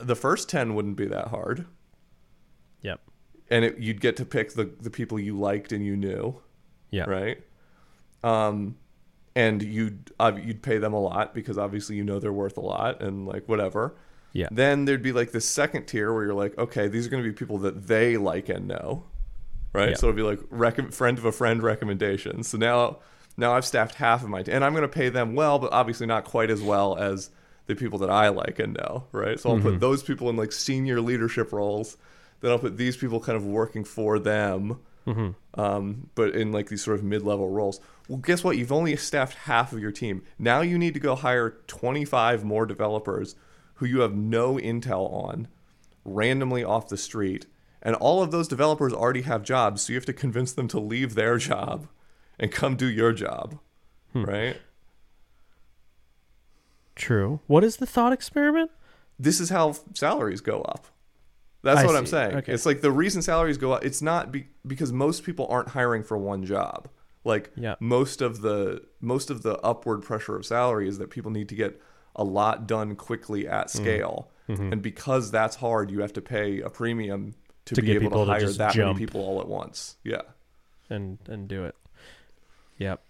the 0.00 0.16
first 0.16 0.48
10 0.48 0.74
wouldn't 0.74 0.96
be 0.96 1.06
that 1.06 1.28
hard 1.28 1.66
Yep. 2.82 3.00
and 3.50 3.64
it, 3.64 3.78
you'd 3.78 4.00
get 4.00 4.16
to 4.16 4.24
pick 4.24 4.54
the 4.54 4.64
the 4.80 4.90
people 4.90 5.18
you 5.18 5.38
liked 5.38 5.72
and 5.72 5.84
you 5.84 5.96
knew, 5.96 6.40
Yeah. 6.90 7.04
right? 7.04 7.42
Um 8.24 8.76
and 9.34 9.62
you'd 9.62 10.12
uh, 10.20 10.32
you'd 10.42 10.62
pay 10.62 10.78
them 10.78 10.92
a 10.92 11.00
lot 11.00 11.34
because 11.34 11.56
obviously 11.58 11.96
you 11.96 12.04
know 12.04 12.18
they're 12.18 12.32
worth 12.32 12.56
a 12.56 12.60
lot 12.60 13.02
and 13.02 13.26
like 13.26 13.48
whatever. 13.48 13.96
Yeah. 14.34 14.48
Then 14.50 14.84
there'd 14.86 15.02
be 15.02 15.12
like 15.12 15.32
this 15.32 15.46
second 15.46 15.86
tier 15.86 16.12
where 16.12 16.24
you're 16.24 16.34
like, 16.34 16.56
okay, 16.58 16.88
these 16.88 17.06
are 17.06 17.10
going 17.10 17.22
to 17.22 17.28
be 17.28 17.34
people 17.34 17.58
that 17.58 17.86
they 17.86 18.16
like 18.16 18.48
and 18.48 18.66
know, 18.68 19.04
right? 19.72 19.90
Yeah. 19.90 19.94
So 19.96 20.06
it'd 20.06 20.16
be 20.16 20.22
like 20.22 20.40
rec- 20.50 20.92
friend 20.92 21.18
of 21.18 21.24
a 21.24 21.32
friend 21.32 21.62
recommendations. 21.62 22.48
So 22.48 22.58
now, 22.58 22.98
now 23.36 23.52
I've 23.54 23.64
staffed 23.64 23.94
half 23.96 24.22
of 24.22 24.28
my 24.28 24.42
team, 24.42 24.54
and 24.56 24.64
I'm 24.64 24.72
going 24.72 24.82
to 24.82 24.88
pay 24.88 25.08
them 25.08 25.34
well, 25.34 25.58
but 25.58 25.72
obviously 25.72 26.06
not 26.06 26.24
quite 26.24 26.50
as 26.50 26.60
well 26.62 26.96
as 26.96 27.30
the 27.66 27.74
people 27.76 27.98
that 28.00 28.10
I 28.10 28.28
like 28.28 28.58
and 28.58 28.74
know, 28.74 29.04
right? 29.12 29.38
So 29.38 29.50
I'll 29.50 29.56
Mm-hmm. 29.56 29.68
put 29.70 29.80
those 29.80 30.02
people 30.02 30.28
in 30.30 30.36
like 30.36 30.52
senior 30.52 31.00
leadership 31.00 31.52
roles. 31.52 31.96
Then 32.40 32.50
I'll 32.50 32.58
put 32.58 32.76
these 32.76 32.96
people 32.96 33.20
kind 33.20 33.36
of 33.36 33.46
working 33.46 33.84
for 33.84 34.18
them, 34.18 34.80
Mm-hmm. 35.06 35.60
um, 35.60 36.08
but 36.14 36.34
in 36.36 36.52
like 36.52 36.68
these 36.68 36.82
sort 36.84 36.96
of 36.96 37.02
mid-level 37.04 37.48
roles. 37.48 37.80
Well, 38.08 38.18
guess 38.18 38.44
what? 38.44 38.56
You've 38.56 38.70
only 38.70 38.94
staffed 38.96 39.34
half 39.34 39.72
of 39.72 39.80
your 39.80 39.90
team. 39.90 40.22
Now 40.38 40.60
you 40.60 40.78
need 40.78 40.94
to 40.94 41.00
go 41.00 41.16
hire 41.16 41.50
25 41.66 42.44
more 42.44 42.66
developers 42.66 43.34
who 43.74 43.86
you 43.86 44.00
have 44.00 44.14
no 44.14 44.54
intel 44.58 45.12
on, 45.12 45.48
randomly 46.04 46.62
off 46.64 46.88
the 46.88 46.96
street, 46.96 47.46
and 47.82 47.94
all 47.96 48.22
of 48.22 48.30
those 48.30 48.48
developers 48.48 48.92
already 48.92 49.22
have 49.22 49.42
jobs. 49.42 49.82
So 49.82 49.92
you 49.92 49.96
have 49.98 50.06
to 50.06 50.12
convince 50.12 50.52
them 50.52 50.68
to 50.68 50.78
leave 50.80 51.14
their 51.14 51.36
job 51.38 51.88
and 52.38 52.50
come 52.52 52.76
do 52.76 52.86
your 52.86 53.12
job, 53.12 53.58
Hmm. 54.12 54.24
right? 54.24 54.56
True. 56.94 57.40
What 57.46 57.64
is 57.64 57.76
the 57.78 57.86
thought 57.86 58.12
experiment? 58.12 58.70
this 59.18 59.38
is 59.38 59.50
how 59.50 59.76
salaries 59.94 60.40
go 60.40 60.62
up. 60.62 60.86
That's 61.62 61.80
I 61.80 61.86
what 61.86 61.94
I'm 61.94 62.06
saying. 62.06 62.34
Okay. 62.38 62.52
It's 62.52 62.66
like 62.66 62.80
the 62.80 62.90
reason 62.90 63.22
salaries 63.22 63.56
go 63.56 63.70
up. 63.72 63.84
It's 63.84 64.02
not 64.02 64.32
be, 64.32 64.48
because 64.66 64.92
most 64.92 65.22
people 65.22 65.46
aren't 65.48 65.68
hiring 65.68 66.02
for 66.02 66.18
one 66.18 66.44
job. 66.44 66.88
Like 67.22 67.52
Yeah. 67.54 67.76
most 67.78 68.20
of 68.20 68.40
the 68.40 68.82
most 69.00 69.30
of 69.30 69.42
the 69.42 69.58
upward 69.60 70.02
pressure 70.02 70.34
of 70.34 70.44
salary 70.44 70.88
is 70.88 70.98
that 70.98 71.10
people 71.10 71.30
need 71.30 71.48
to 71.50 71.54
get 71.54 71.80
a 72.16 72.24
lot 72.24 72.66
done 72.66 72.96
quickly 72.96 73.46
at 73.46 73.68
Mm. 73.68 73.70
scale, 73.70 74.30
and 74.48 74.82
because 74.82 75.30
that's 75.30 75.56
hard, 75.56 75.90
you 75.92 76.00
have 76.00 76.12
to 76.14 76.20
pay 76.20 76.60
a 76.60 76.68
premium 76.68 77.34
to, 77.66 77.74
To 77.74 77.80
be 77.80 77.86
get 77.88 77.96
able 77.96 78.04
people 78.10 78.20
to 78.20 78.26
to 78.26 78.32
hire 78.32 78.40
just 78.40 78.58
that 78.58 78.72
jump. 78.74 78.96
many 78.96 79.06
people 79.06 79.20
all 79.20 79.40
at 79.40 79.48
once. 79.48 79.96
Yeah, 80.04 80.22
and 80.90 81.18
and 81.28 81.48
do 81.48 81.64
it. 81.64 81.74
Yep. 82.78 83.00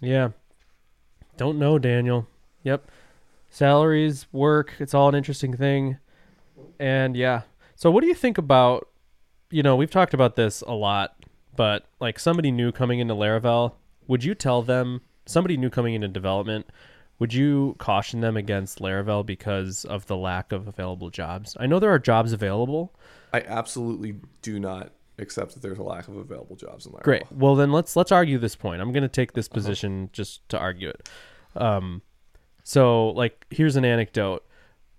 Yeah. 0.00 0.30
Don't 1.36 1.58
know, 1.58 1.78
Daniel. 1.78 2.26
Yep. 2.62 2.90
Salaries, 3.50 4.26
work, 4.32 4.74
it's 4.78 4.94
all 4.94 5.08
an 5.08 5.14
interesting 5.14 5.56
thing. 5.56 5.98
And 6.78 7.16
yeah. 7.16 7.42
So 7.74 7.90
what 7.90 8.00
do 8.00 8.06
you 8.06 8.14
think 8.14 8.38
about 8.38 8.88
you 9.50 9.62
know, 9.62 9.76
we've 9.76 9.90
talked 9.90 10.14
about 10.14 10.34
this 10.34 10.62
a 10.62 10.72
lot, 10.72 11.14
but 11.54 11.84
like 12.00 12.18
somebody 12.18 12.50
new 12.50 12.72
coming 12.72 13.00
into 13.00 13.14
Laravel, 13.14 13.74
would 14.08 14.24
you 14.24 14.34
tell 14.34 14.62
them 14.62 15.02
somebody 15.26 15.58
new 15.58 15.68
coming 15.68 15.92
into 15.94 16.08
development, 16.08 16.66
would 17.18 17.34
you 17.34 17.76
caution 17.78 18.20
them 18.20 18.36
against 18.36 18.78
Laravel 18.78 19.24
because 19.24 19.84
of 19.84 20.06
the 20.06 20.16
lack 20.16 20.52
of 20.52 20.66
available 20.66 21.10
jobs? 21.10 21.54
I 21.60 21.66
know 21.66 21.78
there 21.78 21.92
are 21.92 21.98
jobs 21.98 22.32
available, 22.32 22.94
I 23.32 23.40
absolutely 23.40 24.16
do 24.42 24.58
not 24.60 24.92
accept 25.18 25.54
that 25.54 25.60
there's 25.62 25.78
a 25.78 25.82
lack 25.82 26.08
of 26.08 26.16
available 26.16 26.56
jobs 26.56 26.86
in 26.86 26.92
Laravel. 26.92 27.02
Great. 27.04 27.22
Well, 27.32 27.54
then 27.54 27.70
let's 27.72 27.96
let's 27.96 28.12
argue 28.12 28.38
this 28.38 28.56
point. 28.56 28.80
I'm 28.82 28.92
going 28.92 29.02
to 29.02 29.08
take 29.08 29.30
Uh-huh. 29.30 29.36
this 29.36 29.48
position 29.48 30.10
just 30.12 30.48
to 30.50 30.58
argue 30.58 30.88
it. 30.88 31.08
Um, 31.54 32.02
so 32.64 33.08
like 33.10 33.46
here's 33.50 33.76
an 33.76 33.84
anecdote. 33.84 34.44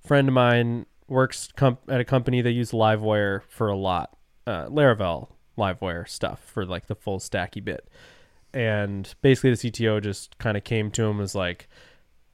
Friend 0.06 0.28
of 0.28 0.34
mine 0.34 0.86
works 1.08 1.50
com- 1.56 1.78
at 1.88 2.00
a 2.02 2.06
company 2.06 2.42
that 2.42 2.52
use 2.52 2.72
Livewire 2.72 3.42
for 3.50 3.68
a 3.70 3.76
lot, 3.76 4.18
uh, 4.48 4.66
Laravel 4.68 5.30
Livewire 5.58 6.08
stuff 6.08 6.42
for 6.46 6.66
like 6.66 6.88
the 6.88 6.96
full 6.96 7.20
stacky 7.20 7.64
bit. 7.64 7.88
And 8.54 9.14
basically, 9.22 9.52
the 9.52 9.58
CTO 9.72 10.02
just 10.02 10.38
kind 10.38 10.58
of 10.58 10.64
came 10.64 10.92
to 10.92 11.04
him 11.04 11.12
and 11.12 11.20
was 11.20 11.34
like, 11.36 11.68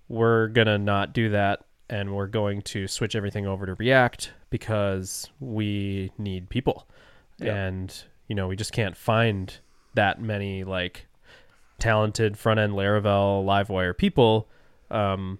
"We're 0.07 0.47
gonna 0.47 0.77
not 0.77 1.13
do 1.13 1.29
that, 1.29 1.61
and 1.89 2.13
we're 2.13 2.27
going 2.27 2.61
to 2.63 2.87
switch 2.87 3.15
everything 3.15 3.45
over 3.47 3.65
to 3.65 3.73
React 3.75 4.33
because 4.49 5.29
we 5.39 6.11
need 6.17 6.49
people." 6.49 6.87
Yeah. 7.41 7.55
and 7.55 8.03
you 8.27 8.35
know 8.35 8.47
we 8.49 8.57
just 8.57 8.73
can't 8.73 8.97
find 8.97 9.57
that 9.93 10.21
many 10.21 10.65
like 10.65 11.07
talented 11.79 12.37
front 12.37 12.59
end 12.59 12.73
Laravel 12.73 13.45
Livewire 13.45 13.97
people. 13.97 14.49
Um, 14.91 15.39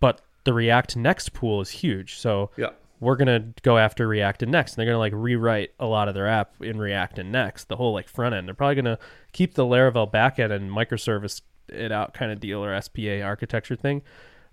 but 0.00 0.20
the 0.44 0.52
React 0.52 0.96
Next 0.98 1.32
pool 1.32 1.60
is 1.60 1.70
huge, 1.70 2.16
so 2.18 2.50
Yeah. 2.56 2.70
we're 3.00 3.16
gonna 3.16 3.52
go 3.62 3.78
after 3.78 4.06
React 4.06 4.42
and 4.42 4.52
Next. 4.52 4.72
And 4.72 4.78
they're 4.80 4.86
gonna 4.92 4.98
like 4.98 5.12
rewrite 5.14 5.70
a 5.80 5.86
lot 5.86 6.08
of 6.08 6.14
their 6.14 6.26
app 6.28 6.52
in 6.62 6.78
React 6.78 7.18
and 7.20 7.32
Next, 7.32 7.68
the 7.68 7.76
whole 7.76 7.92
like 7.92 8.08
front 8.08 8.34
end. 8.34 8.46
They're 8.46 8.54
probably 8.54 8.74
gonna 8.76 8.98
keep 9.32 9.54
the 9.54 9.64
Laravel 9.64 10.12
backend 10.12 10.50
and 10.52 10.70
microservice 10.70 11.40
it 11.68 11.92
out 11.92 12.12
kind 12.14 12.30
of 12.32 12.40
deal 12.40 12.62
or 12.64 12.74
SPA 12.74 13.22
architecture 13.22 13.76
thing. 13.76 14.02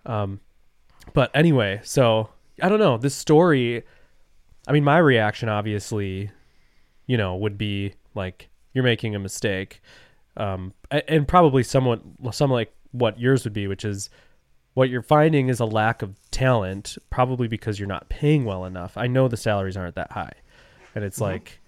Um, 0.05 0.39
but 1.13 1.31
anyway, 1.33 1.81
so 1.83 2.29
I 2.61 2.69
don't 2.69 2.79
know 2.79 2.97
this 2.97 3.15
story. 3.15 3.83
I 4.67 4.71
mean, 4.71 4.83
my 4.83 4.97
reaction 4.97 5.49
obviously 5.49 6.31
you 7.07 7.17
know, 7.17 7.35
would 7.35 7.57
be 7.57 7.93
like 8.13 8.49
you're 8.73 8.83
making 8.83 9.15
a 9.15 9.19
mistake, 9.19 9.81
um, 10.37 10.73
and 10.91 11.27
probably 11.27 11.63
somewhat 11.63 12.01
some 12.31 12.51
like 12.51 12.73
what 12.91 13.19
yours 13.19 13.43
would 13.43 13.53
be, 13.53 13.67
which 13.67 13.85
is 13.85 14.09
what 14.73 14.89
you're 14.89 15.01
finding 15.01 15.47
is 15.47 15.59
a 15.59 15.65
lack 15.65 16.01
of 16.01 16.15
talent, 16.31 16.97
probably 17.09 17.47
because 17.47 17.79
you're 17.79 17.87
not 17.87 18.09
paying 18.09 18.43
well 18.43 18.65
enough. 18.65 18.97
I 18.97 19.07
know 19.07 19.27
the 19.27 19.37
salaries 19.37 19.77
aren't 19.77 19.95
that 19.95 20.11
high, 20.11 20.33
and 20.93 21.03
it's 21.03 21.21
like, 21.21 21.59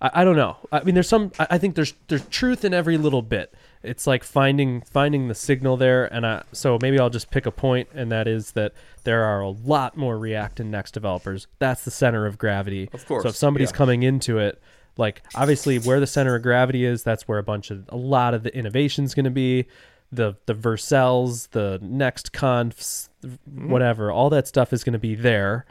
I, 0.00 0.10
I 0.14 0.24
don't 0.24 0.36
know. 0.36 0.56
I 0.70 0.82
mean, 0.82 0.94
there's 0.94 1.08
some. 1.08 1.32
I, 1.38 1.46
I 1.52 1.58
think 1.58 1.74
there's 1.74 1.94
there's 2.08 2.24
truth 2.26 2.64
in 2.64 2.74
every 2.74 2.98
little 2.98 3.22
bit. 3.22 3.54
It's 3.82 4.06
like 4.06 4.24
finding 4.24 4.82
finding 4.82 5.28
the 5.28 5.34
signal 5.34 5.76
there, 5.76 6.12
and 6.12 6.26
I, 6.26 6.42
so 6.52 6.78
maybe 6.82 6.98
I'll 6.98 7.08
just 7.10 7.30
pick 7.30 7.46
a 7.46 7.50
point, 7.50 7.88
and 7.94 8.12
that 8.12 8.28
is 8.28 8.52
that 8.52 8.74
there 9.04 9.24
are 9.24 9.40
a 9.40 9.48
lot 9.50 9.96
more 9.96 10.18
React 10.18 10.60
and 10.60 10.70
Next 10.70 10.92
developers. 10.92 11.46
That's 11.58 11.84
the 11.84 11.90
center 11.90 12.26
of 12.26 12.36
gravity. 12.36 12.90
Of 12.92 13.06
course, 13.06 13.22
So 13.22 13.30
if 13.30 13.36
somebody's 13.36 13.70
yeah. 13.70 13.76
coming 13.76 14.02
into 14.02 14.38
it, 14.38 14.60
like 14.98 15.22
obviously 15.34 15.78
where 15.78 15.98
the 15.98 16.06
center 16.06 16.34
of 16.34 16.42
gravity 16.42 16.84
is, 16.84 17.02
that's 17.02 17.26
where 17.26 17.38
a 17.38 17.42
bunch 17.42 17.70
of 17.70 17.88
a 17.88 17.96
lot 17.96 18.34
of 18.34 18.42
the 18.42 18.54
innovation's 18.54 19.14
going 19.14 19.24
to 19.24 19.30
be. 19.30 19.66
The 20.12 20.34
the 20.46 20.54
Vercels, 20.54 21.48
the 21.50 21.78
Next 21.80 22.32
Confs, 22.32 23.08
Mm-hmm. 23.22 23.70
whatever, 23.70 24.10
all 24.10 24.30
that 24.30 24.48
stuff 24.48 24.72
is 24.72 24.82
going 24.82 24.94
to 24.94 24.98
be 24.98 25.14
there, 25.14 25.66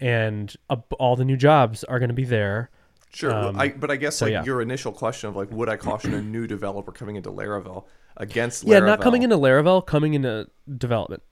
and 0.00 0.54
uh, 0.70 0.76
all 0.98 1.14
the 1.14 1.24
new 1.26 1.36
jobs 1.36 1.84
are 1.84 1.98
going 1.98 2.08
to 2.08 2.14
be 2.14 2.24
there. 2.24 2.70
Sure, 3.12 3.32
Um, 3.32 3.58
I, 3.58 3.68
but 3.70 3.90
I 3.90 3.96
guess 3.96 4.16
so 4.16 4.26
like 4.26 4.32
yeah. 4.32 4.44
your 4.44 4.60
initial 4.60 4.92
question 4.92 5.28
of 5.30 5.36
like, 5.36 5.50
would 5.50 5.68
I 5.68 5.76
caution 5.76 6.12
a 6.14 6.20
new 6.20 6.46
developer 6.46 6.92
coming 6.92 7.16
into 7.16 7.30
Laravel 7.30 7.84
against 8.16 8.64
Yeah, 8.64 8.80
not 8.80 9.00
coming 9.00 9.22
into 9.22 9.36
Laravel, 9.36 9.86
coming 9.86 10.14
into 10.14 10.48
development. 10.76 11.22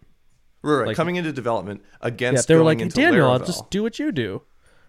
right, 0.63 0.77
right, 0.79 0.87
like- 0.89 0.97
coming 0.97 1.17
into 1.17 1.33
development 1.33 1.83
against. 2.01 2.03
Yeah, 2.03 2.09
against. 2.09 2.49
they 2.49 2.55
were 2.55 2.61
going 2.61 2.79
like, 2.79 2.83
into 2.83 2.97
Daniel, 2.97 3.31
I'll 3.31 3.39
Laravel. 3.41 3.47
just 3.47 3.71
do 3.71 3.83
what 3.83 3.99
you 3.99 4.13
do. 4.13 4.43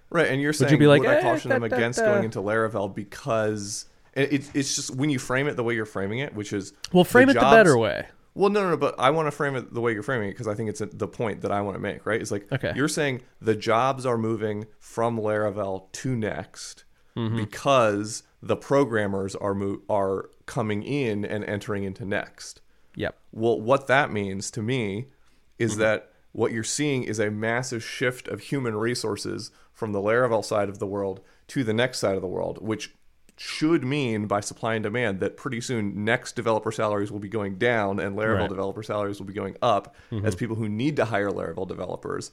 right, 0.09 0.27
and 0.27 0.41
you're 0.41 0.53
saying 0.53 0.67
would, 0.67 0.71
you 0.73 0.77
be 0.77 0.87
like, 0.87 1.01
would 1.01 1.09
I 1.09 1.15
"Eh, 1.17 1.21
caution 1.21 1.49
them 1.49 1.61
da, 1.67 1.75
against 1.75 1.99
da." 1.99 2.05
going 2.05 2.23
into 2.23 2.39
Laravel 2.39 2.93
because 2.95 3.85
it, 4.13 4.31
it, 4.31 4.51
it's 4.53 4.75
just 4.75 4.95
when 4.95 5.09
you 5.09 5.19
frame 5.19 5.47
it 5.47 5.55
the 5.57 5.63
way 5.63 5.73
you're 5.75 5.85
framing 5.85 6.19
it, 6.19 6.33
which 6.33 6.53
is 6.53 6.71
Well, 6.93 7.03
frame 7.03 7.29
it 7.29 7.33
the 7.33 7.39
better 7.41 7.77
way. 7.77 8.07
Well, 8.35 8.49
no, 8.49 8.63
no, 8.63 8.71
no, 8.71 8.77
but 8.77 8.93
I 8.99 9.09
want 9.11 9.27
to 9.27 9.31
frame 9.31 9.55
it 9.55 9.73
the 9.73 9.79
way 9.81 9.93
you're 9.93 10.03
framing 10.03 10.27
it 10.29 10.33
because 10.33 10.47
I 10.47 10.53
think 10.55 10.69
it's 10.69 10.81
the 10.93 11.07
point 11.07 11.41
that 11.41 11.51
I 11.51 11.61
want 11.61 11.75
to 11.75 11.79
make, 11.79 12.05
right? 12.05 12.21
It's 12.21 12.31
like 12.31 12.51
Okay. 12.51 12.73
you're 12.75 12.89
saying 12.89 13.21
the 13.41 13.55
jobs 13.55 14.05
are 14.05 14.17
moving 14.17 14.65
from 14.79 15.17
Laravel 15.17 15.91
to 15.93 16.15
Next 16.15 16.83
Mm-hmm. 17.15 17.37
because 17.37 18.23
the 18.43 18.57
programmers 18.57 19.35
are 19.37 19.53
mo- 19.55 19.79
are 19.89 20.29
coming 20.45 20.83
in 20.83 21.23
and 21.23 21.45
entering 21.45 21.85
into 21.85 22.03
Next. 22.03 22.59
Yep. 22.95 23.17
Well, 23.31 23.61
what 23.61 23.87
that 23.87 24.11
means 24.11 24.51
to 24.51 24.61
me 24.61 25.07
is 25.57 25.71
Mm-hmm. 25.73 25.79
that 25.81 26.11
what 26.33 26.51
you're 26.51 26.65
seeing 26.65 27.03
is 27.03 27.17
a 27.19 27.31
massive 27.31 27.81
shift 27.81 28.27
of 28.27 28.41
human 28.41 28.75
resources 28.75 29.49
from 29.71 29.93
the 29.93 29.99
Laravel 29.99 30.43
side 30.43 30.67
of 30.67 30.79
the 30.79 30.85
world 30.87 31.21
to 31.47 31.63
the 31.63 31.73
next 31.73 31.99
side 31.99 32.15
of 32.15 32.21
the 32.21 32.27
world, 32.27 32.57
which 32.61 32.93
should 33.37 33.83
mean 33.83 34.27
by 34.27 34.39
supply 34.39 34.75
and 34.75 34.83
demand 34.83 35.19
that 35.19 35.35
pretty 35.35 35.59
soon 35.59 36.05
next 36.05 36.35
developer 36.35 36.71
salaries 36.71 37.11
will 37.11 37.19
be 37.19 37.27
going 37.27 37.57
down 37.57 37.99
and 37.99 38.15
Laravel 38.15 38.33
Right. 38.33 38.39
Mm-hmm. 38.43 38.53
developer 38.53 38.83
salaries 38.83 39.19
will 39.19 39.27
be 39.27 39.33
going 39.33 39.57
up 39.61 39.93
as 40.23 40.35
people 40.35 40.55
who 40.55 40.69
need 40.69 40.95
to 40.95 41.05
hire 41.05 41.29
Laravel 41.31 41.67
developers 41.67 42.31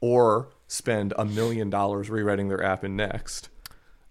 or 0.00 0.50
spend 0.66 1.14
a 1.16 1.24
million 1.24 1.70
dollars 1.70 2.10
rewriting 2.10 2.48
their 2.48 2.62
app 2.62 2.84
in 2.84 2.94
Next 2.94 3.48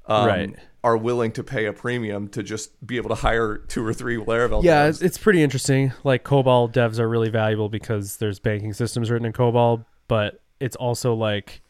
um, 0.07 0.25
Right. 0.27 0.55
are 0.83 0.97
willing 0.97 1.31
to 1.33 1.43
pay 1.43 1.65
a 1.65 1.73
premium 1.73 2.27
to 2.29 2.41
just 2.41 2.85
be 2.85 2.97
able 2.97 3.09
to 3.09 3.15
hire 3.15 3.57
two 3.57 3.85
or 3.85 3.93
three 3.93 4.17
Laravel 4.17 4.63
Yeah, 4.63 4.87
devs. 4.89 5.03
it's 5.03 5.19
pretty 5.19 5.43
interesting. 5.43 5.93
Like 6.03 6.23
COBOL 6.23 6.73
devs 6.73 6.97
are 6.97 7.07
really 7.07 7.29
valuable 7.29 7.69
because 7.69 8.17
there's 8.17 8.39
banking 8.39 8.73
systems 8.73 9.11
written 9.11 9.25
in 9.27 9.33
COBOL, 9.33 9.85
but 10.07 10.41
it's 10.59 10.75
also 10.77 11.13
like 11.13 11.61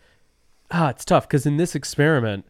ah, 0.71 0.87
it's 0.89 1.03
tough 1.05 1.27
because 1.27 1.45
in 1.45 1.57
this 1.57 1.75
experiment, 1.75 2.45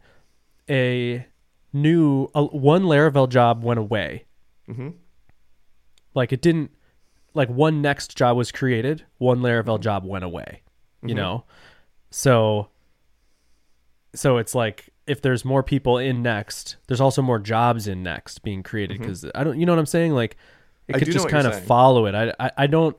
a 0.70 1.26
new 1.74 2.28
a, 2.34 2.42
one 2.44 2.84
Laravel 2.84 3.28
job 3.28 3.62
went 3.62 3.78
away. 3.80 4.24
Mhm. 4.68 4.94
Like 6.14 6.32
it 6.32 6.40
didn't. 6.40 6.70
Like 7.34 7.48
one 7.50 7.82
next 7.82 8.16
job 8.16 8.36
was 8.36 8.50
created, 8.52 9.04
one 9.18 9.40
Laravel 9.40 9.80
job 9.80 10.04
went 10.06 10.24
away. 10.24 10.62
You 11.02 11.14
know, 11.14 11.44
so 12.10 12.68
so 14.14 14.38
it's 14.38 14.54
like 14.54 14.88
if 15.06 15.20
there's 15.20 15.44
more 15.44 15.62
people 15.62 15.98
in 15.98 16.22
next 16.22 16.76
there's 16.86 17.00
also 17.00 17.20
more 17.20 17.38
jobs 17.38 17.86
in 17.86 18.02
next 18.02 18.42
being 18.42 18.62
created 18.62 18.98
because 18.98 19.26
i 19.34 19.44
don't 19.44 19.58
you 19.60 19.66
know 19.66 19.72
what 19.72 19.78
i'm 19.78 19.84
saying 19.84 20.12
like 20.12 20.36
it 20.88 20.96
I 20.96 20.98
could 21.00 21.10
just 21.10 21.28
kind 21.28 21.46
of 21.46 21.52
saying. 21.54 21.66
follow 21.66 22.06
it 22.06 22.14
I, 22.14 22.32
I 22.40 22.50
i 22.58 22.66
don't 22.66 22.96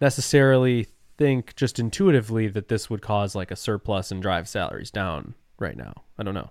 necessarily 0.00 0.86
think 1.16 1.56
just 1.56 1.80
intuitively 1.80 2.46
that 2.48 2.68
this 2.68 2.88
would 2.90 3.02
cause 3.02 3.34
like 3.34 3.50
a 3.50 3.56
surplus 3.56 4.12
and 4.12 4.22
drive 4.22 4.46
salaries 4.48 4.90
down 4.92 5.34
right 5.58 5.76
now 5.76 5.94
i 6.18 6.22
don't 6.22 6.34
know 6.34 6.50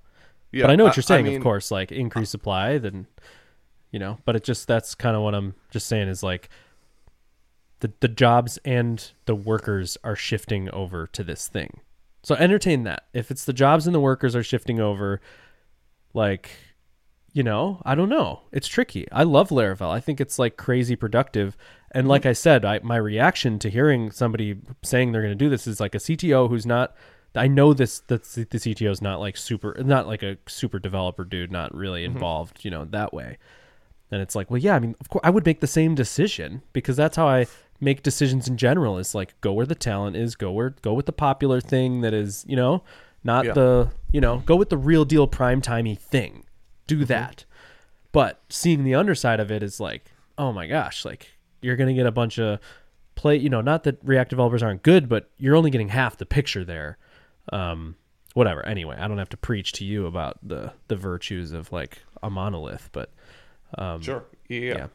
Yeah, 0.52 0.64
but 0.64 0.72
i 0.72 0.76
know 0.76 0.86
what 0.86 0.96
you're 0.96 1.04
saying 1.04 1.26
mean, 1.26 1.38
of 1.38 1.44
course 1.44 1.72
like 1.72 1.92
uh, 1.92 1.96
increase 1.96 2.30
supply 2.30 2.78
then 2.78 3.08
you 3.92 4.00
know 4.00 4.20
but 4.26 4.36
it 4.36 4.44
just 4.44 4.68
that's 4.68 4.96
kind 4.96 5.16
of 5.16 5.22
what 5.22 5.36
i'm 5.36 5.56
just 5.72 5.88
saying 5.88 6.08
is 6.08 6.24
like 6.24 6.50
the 7.80 7.92
the 8.00 8.08
jobs 8.08 8.58
and 8.66 9.12
the 9.26 9.36
workers 9.36 9.98
are 10.04 10.16
shifting 10.16 10.70
over 10.72 11.06
to 11.08 11.24
this 11.24 11.48
thing 11.48 11.82
so 12.28 12.36
entertain 12.36 12.84
that. 12.84 13.04
If 13.14 13.32
it's 13.32 13.46
the 13.46 13.54
jobs 13.54 13.88
and 13.88 13.96
the 13.96 14.02
workers 14.02 14.36
are 14.36 14.44
shifting 14.44 14.82
over, 14.82 15.22
like, 16.14 16.52
you 17.32 17.42
know, 17.42 17.82
I 17.86 17.96
don't 17.96 18.10
know. 18.10 18.42
It's 18.52 18.68
tricky. 18.68 19.10
I 19.14 19.24
love 19.24 19.48
Laravel. 19.48 19.90
I 19.90 20.02
think 20.02 20.20
it's 20.20 20.38
like 20.38 20.58
crazy 20.58 20.98
productive. 20.98 21.56
And 21.92 22.04
mm-hmm. 22.04 22.10
like 22.10 22.26
I 22.26 22.34
said, 22.34 22.66
I, 22.66 22.80
my 22.80 22.98
reaction 22.98 23.60
to 23.60 23.70
hearing 23.70 24.12
somebody 24.12 24.58
saying 24.84 25.14
they're 25.14 25.22
going 25.22 25.38
to 25.38 25.42
do 25.42 25.50
this 25.50 25.68
is 25.68 25.80
like 25.80 25.96
a 25.96 26.00
CTO 26.00 26.50
who's 26.50 26.66
not. 26.66 26.98
I 27.38 27.48
know 27.48 27.74
this 27.74 28.00
that 28.08 28.24
the 28.24 28.46
CTO 28.58 28.90
is 28.92 29.02
not 29.02 29.20
like 29.20 29.38
super, 29.38 29.76
not 29.84 30.08
like 30.08 30.24
a 30.24 30.38
super 30.48 30.80
developer 30.80 31.24
dude, 31.24 31.52
not 31.52 31.74
really 31.74 32.04
involved, 32.04 32.66
you 32.66 32.72
know, 32.72 32.86
that 32.86 33.14
way. 33.14 33.38
And 34.12 34.22
it's 34.22 34.36
like, 34.36 34.50
well, 34.50 34.58
yeah, 34.60 34.76
I 34.76 34.80
mean, 34.80 34.96
of 35.02 35.10
course, 35.10 35.22
I 35.24 35.30
would 35.30 35.46
make 35.46 35.60
the 35.60 35.68
same 35.68 35.94
decision 35.96 36.62
because 36.74 36.96
that's 36.96 37.18
how 37.18 37.28
I 37.28 37.46
make 37.82 38.04
decisions 38.04 38.48
in 38.48 38.58
general. 38.58 38.98
Is 38.98 39.14
like 39.14 39.40
go 39.42 39.54
where 39.54 39.66
the 39.66 39.76
talent 39.76 40.16
is, 40.16 40.36
go 40.36 40.52
where 40.52 40.72
go 40.82 40.94
with 40.94 41.06
the 41.06 41.12
popular 41.14 41.60
thing 41.62 42.02
that 42.02 42.14
is, 42.14 42.46
you 42.48 42.56
know, 42.56 42.84
not 43.24 43.46
Yeah. 43.46 43.54
the, 43.54 43.92
you 44.12 44.22
know, 44.22 44.40
go 44.46 44.56
with 44.56 44.70
the 44.70 44.78
real 44.78 45.04
deal 45.06 45.28
prime 45.28 45.62
timey 45.62 45.96
thing. 45.96 46.44
Do 46.88 46.98
Mm-hmm. 47.00 47.06
that. 47.06 47.46
But 48.14 48.42
seeing 48.50 48.84
the 48.84 48.96
underside 48.96 49.40
of 49.40 49.52
it 49.52 49.62
is 49.62 49.80
like, 49.80 50.06
oh 50.38 50.54
my 50.54 50.68
gosh, 50.68 51.04
like 51.04 51.34
you're 51.62 51.76
gonna 51.76 51.94
get 51.94 52.06
a 52.06 52.12
bunch 52.12 52.40
of 52.40 52.60
play. 53.16 53.36
You 53.36 53.50
know, 53.50 53.62
not 53.62 53.84
that 53.84 54.00
React 54.04 54.30
developers 54.30 54.64
aren't 54.64 54.84
good, 54.84 55.10
but 55.10 55.30
you're 55.38 55.56
only 55.56 55.70
getting 55.70 55.90
half 55.90 56.16
the 56.18 56.26
picture 56.26 56.64
there. 56.64 56.98
Um, 57.52 57.96
whatever. 58.34 58.66
Anyway, 58.66 58.96
I 59.00 59.08
don't 59.08 59.18
have 59.18 59.30
to 59.30 59.38
preach 59.38 59.74
to 59.74 59.86
you 59.86 60.06
about 60.06 60.38
the 60.44 60.74
the 60.88 60.96
virtues 60.96 61.52
of 61.52 61.72
like 61.72 62.00
a 62.22 62.30
monolith, 62.30 62.90
but 62.92 63.12
um, 63.78 64.02
Sure. 64.02 64.24
Yeah. 64.48 64.60
yeah. 64.60 64.88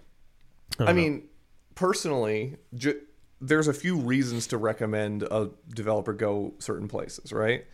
I, 0.79 0.85
don't 0.87 0.97
mean, 0.97 1.29
personally, 1.75 2.57
ju- 2.75 3.01
there's 3.41 3.69
a 3.69 3.75
few 3.75 3.97
reasons 3.97 4.47
to 4.49 4.57
recommend 4.57 5.25
a 5.25 5.51
developer 5.75 6.13
go 6.13 6.55
certain 6.59 6.89
places, 6.89 7.33
right? 7.33 7.67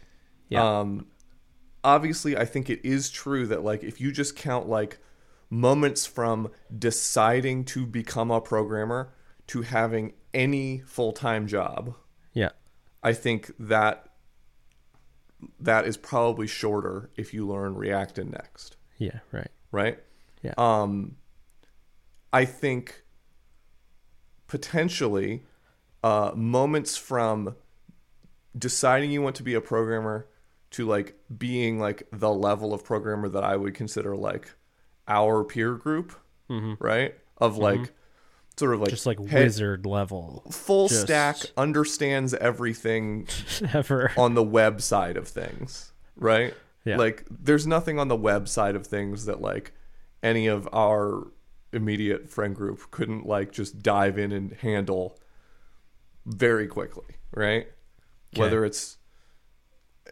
Yeah. 0.49 0.81
Um, 0.81 1.07
obviously, 1.85 2.37
I 2.37 2.45
think 2.45 2.71
it 2.71 2.81
is 2.85 3.11
true 3.11 3.47
that 3.47 3.63
like 3.63 3.85
if 3.85 4.01
you 4.01 4.11
just 4.11 4.37
count 4.37 4.69
like 4.69 4.99
moments 5.51 6.07
from 6.07 6.51
deciding 6.77 7.65
to 7.65 7.87
become 7.87 8.31
a 8.31 8.41
programmer 8.41 9.13
to 9.49 9.63
having 9.63 10.13
any 10.35 10.79
full-time 10.81 11.47
job, 11.47 11.95
yeah, 12.33 12.51
I 13.03 13.13
think 13.13 13.51
that 13.59 14.08
that 15.61 15.87
is 15.87 15.97
probably 15.97 16.47
shorter 16.47 17.11
if 17.17 17.33
you 17.33 17.47
learn 17.47 17.75
React 17.75 18.19
and 18.19 18.31
Next 18.33 18.77
yeah, 18.99 19.21
right. 19.33 19.51
right? 19.73 19.99
Yeah. 20.43 20.55
Um, 20.59 21.17
I 22.33 22.45
think 22.45 23.03
potentially 24.47 25.45
uh, 26.05 26.33
moments 26.35 26.97
from 26.97 27.57
deciding 28.57 29.11
you 29.11 29.23
want 29.23 29.37
to 29.37 29.43
be 29.43 29.55
a 29.55 29.61
programmer 29.61 30.27
to 30.71 30.87
like 30.87 31.17
being 31.37 31.79
like 31.79 32.03
the 32.13 32.31
level 32.31 32.75
of 32.75 32.85
programmer 32.85 33.29
that 33.29 33.45
I 33.45 33.57
would 33.57 33.75
consider 33.75 34.17
like 34.17 34.53
our 35.07 35.45
peer 35.45 35.75
group, 35.75 36.15
right? 36.79 37.15
Of 37.39 37.57
like 37.57 37.93
sort 38.59 38.75
of 38.75 38.81
like. 38.81 38.91
Just 38.91 39.07
like 39.07 39.19
head- 39.29 39.45
wizard 39.45 39.87
level 39.87 40.45
full 40.51 40.89
just- 40.89 41.03
stack 41.03 41.37
understands 41.57 42.35
everything 42.35 43.27
ever. 43.73 44.13
on 44.17 44.35
the 44.35 44.43
web 44.43 44.81
side 44.81 45.17
of 45.17 45.29
things, 45.29 45.93
right? 46.17 46.55
Yeah. 46.85 46.97
Like 46.97 47.25
there's 47.31 47.67
nothing 47.67 47.99
on 47.99 48.09
the 48.09 48.17
web 48.17 48.49
side 48.49 48.75
of 48.77 48.87
things 48.87 49.27
that 49.27 49.41
like 49.41 49.73
any 50.23 50.47
of 50.47 50.69
our 50.73 51.27
immediate 51.73 52.31
friend 52.31 52.55
group 52.57 52.91
couldn't 52.91 53.27
like 53.27 53.53
just 53.53 53.83
dive 53.83 54.19
in 54.19 54.33
and 54.33 54.53
handle 54.55 55.19
very 56.27 56.67
quickly, 56.67 57.05
right? 57.33 57.69
Okay. 58.35 58.41
Whether 58.41 58.65
it's 58.65 58.97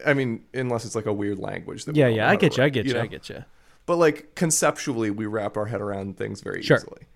I 0.05 0.13
mean, 0.13 0.43
unless 0.53 0.85
it's 0.85 0.95
like 0.95 1.07
a 1.07 1.13
weird 1.13 1.39
language 1.39 1.85
that 1.85 1.95
Yeah, 1.95 2.07
yeah, 2.07 2.29
I 2.29 2.35
get 2.35 2.57
you. 2.57 2.63
I 2.63 2.69
get 2.69 2.85
you. 2.85 2.93
know? 2.93 3.01
I 3.01 3.07
get 3.07 3.29
you. 3.29 3.43
But 3.87 3.95
like 3.95 4.35
conceptually, 4.35 5.09
we 5.09 5.25
wrap 5.25 5.57
our 5.57 5.65
head 5.65 5.81
around 5.81 6.17
things 6.17 6.41
very 6.41 6.61
Sure. 6.61 6.77
easily. 6.77 7.07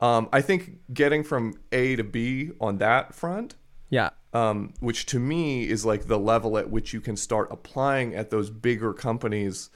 Um, 0.00 0.28
I 0.32 0.40
think 0.40 0.78
getting 0.94 1.22
from 1.22 1.54
A 1.72 1.96
to 1.96 2.04
B 2.04 2.50
on 2.60 2.78
that 2.78 3.14
front 3.14 3.56
Yeah, 3.90 4.10
um, 4.32 4.72
which 4.80 5.04
to 5.06 5.18
me 5.18 5.68
is 5.68 5.84
like 5.84 6.06
the 6.06 6.18
level 6.18 6.56
at 6.56 6.70
which 6.70 6.92
you 6.94 7.00
can 7.00 7.16
start 7.16 7.48
applying 7.50 8.14
at 8.14 8.30
those 8.30 8.48
bigger 8.50 8.92
companies 8.94 9.68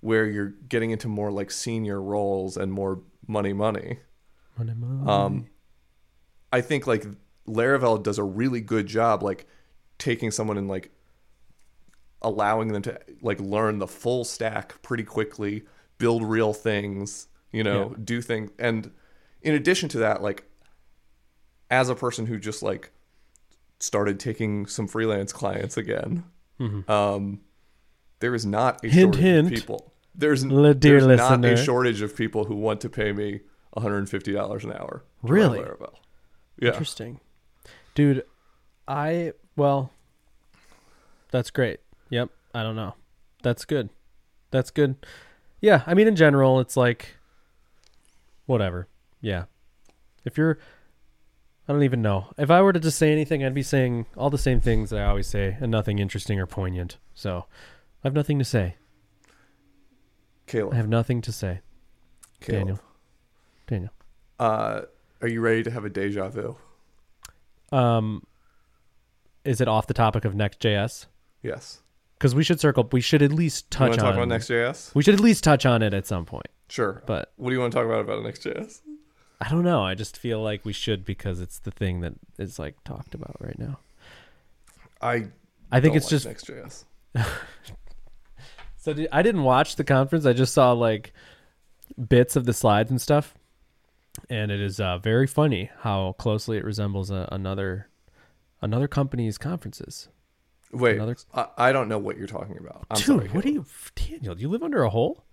where 0.00 0.26
you're 0.26 0.54
getting 0.68 0.90
into 0.90 1.08
more 1.08 1.30
like 1.30 1.50
senior 1.50 2.02
roles 2.02 2.56
and 2.56 2.72
more 2.72 3.02
money 3.26 3.52
money. 3.52 4.00
Money, 4.58 4.74
money. 4.74 5.10
Um, 5.10 5.46
I 6.52 6.60
think 6.60 6.86
like 6.86 7.06
Laravel 7.48 8.02
does 8.02 8.18
a 8.18 8.24
really 8.24 8.60
good 8.60 8.86
job, 8.86 9.22
like 9.22 9.46
taking 9.98 10.30
someone 10.30 10.58
and 10.58 10.68
like 10.68 10.90
allowing 12.20 12.68
them 12.68 12.82
to 12.82 12.98
like 13.22 13.40
learn 13.40 13.78
the 13.78 13.86
full 13.86 14.24
stack 14.24 14.80
pretty 14.82 15.04
quickly, 15.04 15.62
build 15.98 16.22
real 16.24 16.52
things, 16.52 17.28
you 17.52 17.64
know, 17.64 17.90
Yeah. 17.90 17.96
do 18.04 18.20
things. 18.20 18.50
And 18.58 18.90
in 19.42 19.54
addition 19.54 19.88
to 19.90 19.98
that, 19.98 20.22
like 20.22 20.44
as 21.70 21.88
a 21.88 21.94
person 21.94 22.26
who 22.26 22.38
just 22.38 22.62
like 22.62 22.92
started 23.80 24.20
taking 24.20 24.66
some 24.66 24.86
freelance 24.86 25.32
clients 25.32 25.76
again, 25.76 26.24
um, 26.88 27.40
there 28.20 28.34
is 28.34 28.46
not 28.46 28.84
a 28.84 28.86
Mm-hmm. 28.88 28.94
Hint, 28.96 29.14
shortage 29.14 29.20
hint. 29.22 29.46
of 29.48 29.52
people. 29.54 29.92
There's, 30.14 30.44
Le- 30.46 30.74
dear 30.74 31.00
there's 31.04 31.18
not 31.18 31.44
a 31.44 31.56
shortage 31.56 32.02
of 32.02 32.14
people 32.14 32.44
who 32.44 32.54
want 32.54 32.80
to 32.82 32.88
pay 32.90 33.12
me 33.12 33.40
$150 33.76 34.64
an 34.64 34.72
hour. 34.72 35.02
Really? 35.22 35.58
Laravel. 35.58 35.94
Yeah. 36.60 36.68
Interesting. 36.68 37.18
Dude, 37.94 38.22
I 38.86 39.32
well 39.56 39.90
that's 41.30 41.50
great. 41.50 41.80
Yep. 42.10 42.28
I 42.54 42.62
don't 42.62 42.76
know. 42.76 42.94
That's 43.42 43.64
good. 43.64 43.88
That's 44.50 44.70
good. 44.70 44.96
Yeah, 45.60 45.82
I 45.86 45.94
mean 45.94 46.06
in 46.08 46.14
general 46.16 46.60
it's 46.60 46.76
like 46.76 47.16
whatever. 48.46 48.86
Yeah. 49.22 49.44
If 50.26 50.36
you're 50.36 50.58
I 51.66 51.72
don't 51.72 51.84
even 51.84 52.02
know. 52.02 52.26
If 52.36 52.50
I 52.50 52.60
were 52.60 52.72
to 52.72 52.80
just 52.80 52.98
say 52.98 53.12
anything, 53.12 53.42
I'd 53.44 53.54
be 53.54 53.62
saying 53.62 54.06
all 54.16 54.28
the 54.30 54.36
same 54.36 54.60
things 54.60 54.90
that 54.90 55.00
I 55.00 55.06
always 55.06 55.26
say 55.28 55.56
and 55.60 55.70
nothing 55.70 55.98
interesting 56.00 56.38
or 56.40 56.46
poignant. 56.46 56.98
So, 57.14 57.46
I 58.02 58.08
have 58.08 58.14
nothing 58.14 58.38
to 58.40 58.44
say. 58.44 58.74
Caleb. 60.46 60.74
I 60.74 60.76
have 60.76 60.88
nothing 60.88 61.20
to 61.22 61.32
say. 61.32 61.60
Caleb. 62.40 62.58
Daniel. 62.60 62.80
Daniel. 63.68 63.90
Uh, 64.40 64.82
are 65.20 65.28
you 65.28 65.40
ready 65.40 65.62
to 65.62 65.70
have 65.70 65.84
a 65.84 65.88
deja 65.88 66.28
vu? 66.28 66.56
Um 67.70 68.24
is 69.44 69.60
it 69.60 69.66
off 69.68 69.86
the 69.88 69.94
topic 69.94 70.24
of 70.24 70.34
Next.js? 70.36 71.06
Yes. 71.42 71.80
Because 72.18 72.32
we 72.34 72.44
should 72.44 72.60
circle. 72.60 72.88
We 72.92 73.00
should 73.00 73.22
at 73.22 73.32
least 73.32 73.70
touch 73.72 73.94
to 73.94 73.98
on. 74.00 74.04
talk 74.04 74.14
about 74.14 74.28
Next.js? 74.28 74.94
We 74.94 75.02
should 75.02 75.14
at 75.14 75.20
least 75.20 75.42
touch 75.42 75.66
on 75.66 75.82
it 75.82 75.92
at 75.94 76.06
some 76.06 76.24
point. 76.24 76.46
Sure. 76.68 77.02
But 77.06 77.32
What 77.36 77.50
do 77.50 77.54
you 77.54 77.60
want 77.60 77.72
to 77.72 77.78
talk 77.78 77.86
about 77.86 78.00
about 78.00 78.22
Next.js? 78.22 78.80
I 79.44 79.48
don't 79.50 79.64
know. 79.64 79.84
I 79.84 79.94
just 79.96 80.16
feel 80.16 80.40
like 80.40 80.64
we 80.64 80.72
should 80.72 81.04
because 81.04 81.40
it's 81.40 81.58
the 81.58 81.72
thing 81.72 82.00
that 82.02 82.14
is 82.38 82.58
like 82.60 82.82
talked 82.84 83.12
about 83.14 83.36
right 83.40 83.58
now. 83.58 83.78
I 85.00 85.26
I 85.72 85.80
think 85.80 85.96
it's 85.96 86.06
like 86.06 86.10
just 86.10 86.26
Next.js. 86.26 86.84
so. 88.76 88.92
Did, 88.92 89.08
I 89.10 89.22
didn't 89.22 89.42
watch 89.42 89.74
the 89.76 89.82
conference. 89.84 90.26
I 90.26 90.32
just 90.32 90.54
saw 90.54 90.70
like 90.72 91.12
bits 92.08 92.36
of 92.36 92.44
the 92.46 92.52
slides 92.52 92.90
and 92.90 93.00
stuff, 93.00 93.34
and 94.30 94.52
it 94.52 94.60
is 94.60 94.78
uh, 94.78 94.98
very 94.98 95.26
funny 95.26 95.70
how 95.80 96.12
closely 96.18 96.56
it 96.56 96.64
resembles 96.64 97.10
a, 97.10 97.28
another 97.32 97.88
another 98.60 98.86
company's 98.86 99.38
conferences. 99.38 100.08
Wait, 100.72 100.94
Another- 100.96 101.16
I, 101.34 101.48
I 101.58 101.72
don't 101.72 101.88
know 101.88 101.98
what 101.98 102.16
you're 102.16 102.26
talking 102.28 102.56
about. 102.58 102.86
I'm 102.90 102.96
Dude, 102.96 103.04
sorry, 103.06 103.28
what 103.28 103.44
do 103.44 103.52
Caleb. 103.52 103.66
you, 103.98 104.08
Daniel? 104.18 104.34
Do 104.36 104.40
you 104.40 104.48
live 104.48 104.62
under 104.62 104.84
a 104.84 104.88
hole? 104.90 105.24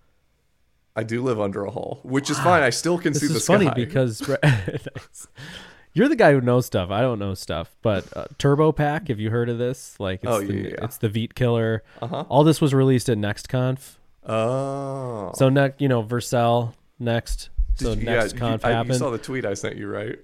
I 0.99 1.03
do 1.03 1.23
live 1.23 1.39
under 1.39 1.63
a 1.65 1.71
hole, 1.71 2.01
which 2.03 2.29
is 2.29 2.37
fine. 2.39 2.61
I 2.61 2.69
still 2.71 2.97
can 2.97 3.13
This 3.13 3.21
see 3.21 3.27
is 3.27 3.33
the 3.33 3.39
funny 3.39 3.69
because 3.73 4.21
you're 5.93 6.09
the 6.09 6.15
guy 6.15 6.33
who 6.33 6.41
knows 6.41 6.65
stuff. 6.65 6.89
I 6.91 7.01
don't 7.01 7.19
know 7.19 7.33
stuff. 7.35 7.75
But 7.81 8.05
uh, 8.15 8.25
Turbopack, 8.37 9.07
have 9.07 9.19
you 9.19 9.29
heard 9.29 9.47
of 9.49 9.57
this? 9.57 9.95
Like, 9.99 10.19
it's 10.23 10.31
Oh, 10.31 10.41
the, 10.41 10.53
yeah, 10.53 10.67
yeah. 10.69 10.83
it's 10.83 10.97
the 10.97 11.07
Vite 11.09 11.35
killer. 11.35 11.83
Uh-huh. 12.01 12.25
All 12.27 12.43
this 12.43 12.59
was 12.59 12.73
released 12.73 13.07
at 13.09 13.17
NextConf. 13.17 13.95
oh, 14.25 15.31
So 15.35 15.47
next, 15.49 15.79
you 15.81 15.87
know, 15.87 16.03
Vercel 16.03 16.73
next. 16.99 17.49
So 17.75 17.93
you- 17.93 18.03
next 18.03 18.33
you- 18.33 18.39
conf 18.39 18.65
I- 18.65 18.71
happened. 18.71 18.93
You 18.95 18.99
saw 18.99 19.09
the 19.09 19.17
tweet 19.17 19.45
I 19.45 19.53
sent 19.53 19.77
you, 19.77 19.87
right? 19.87 20.19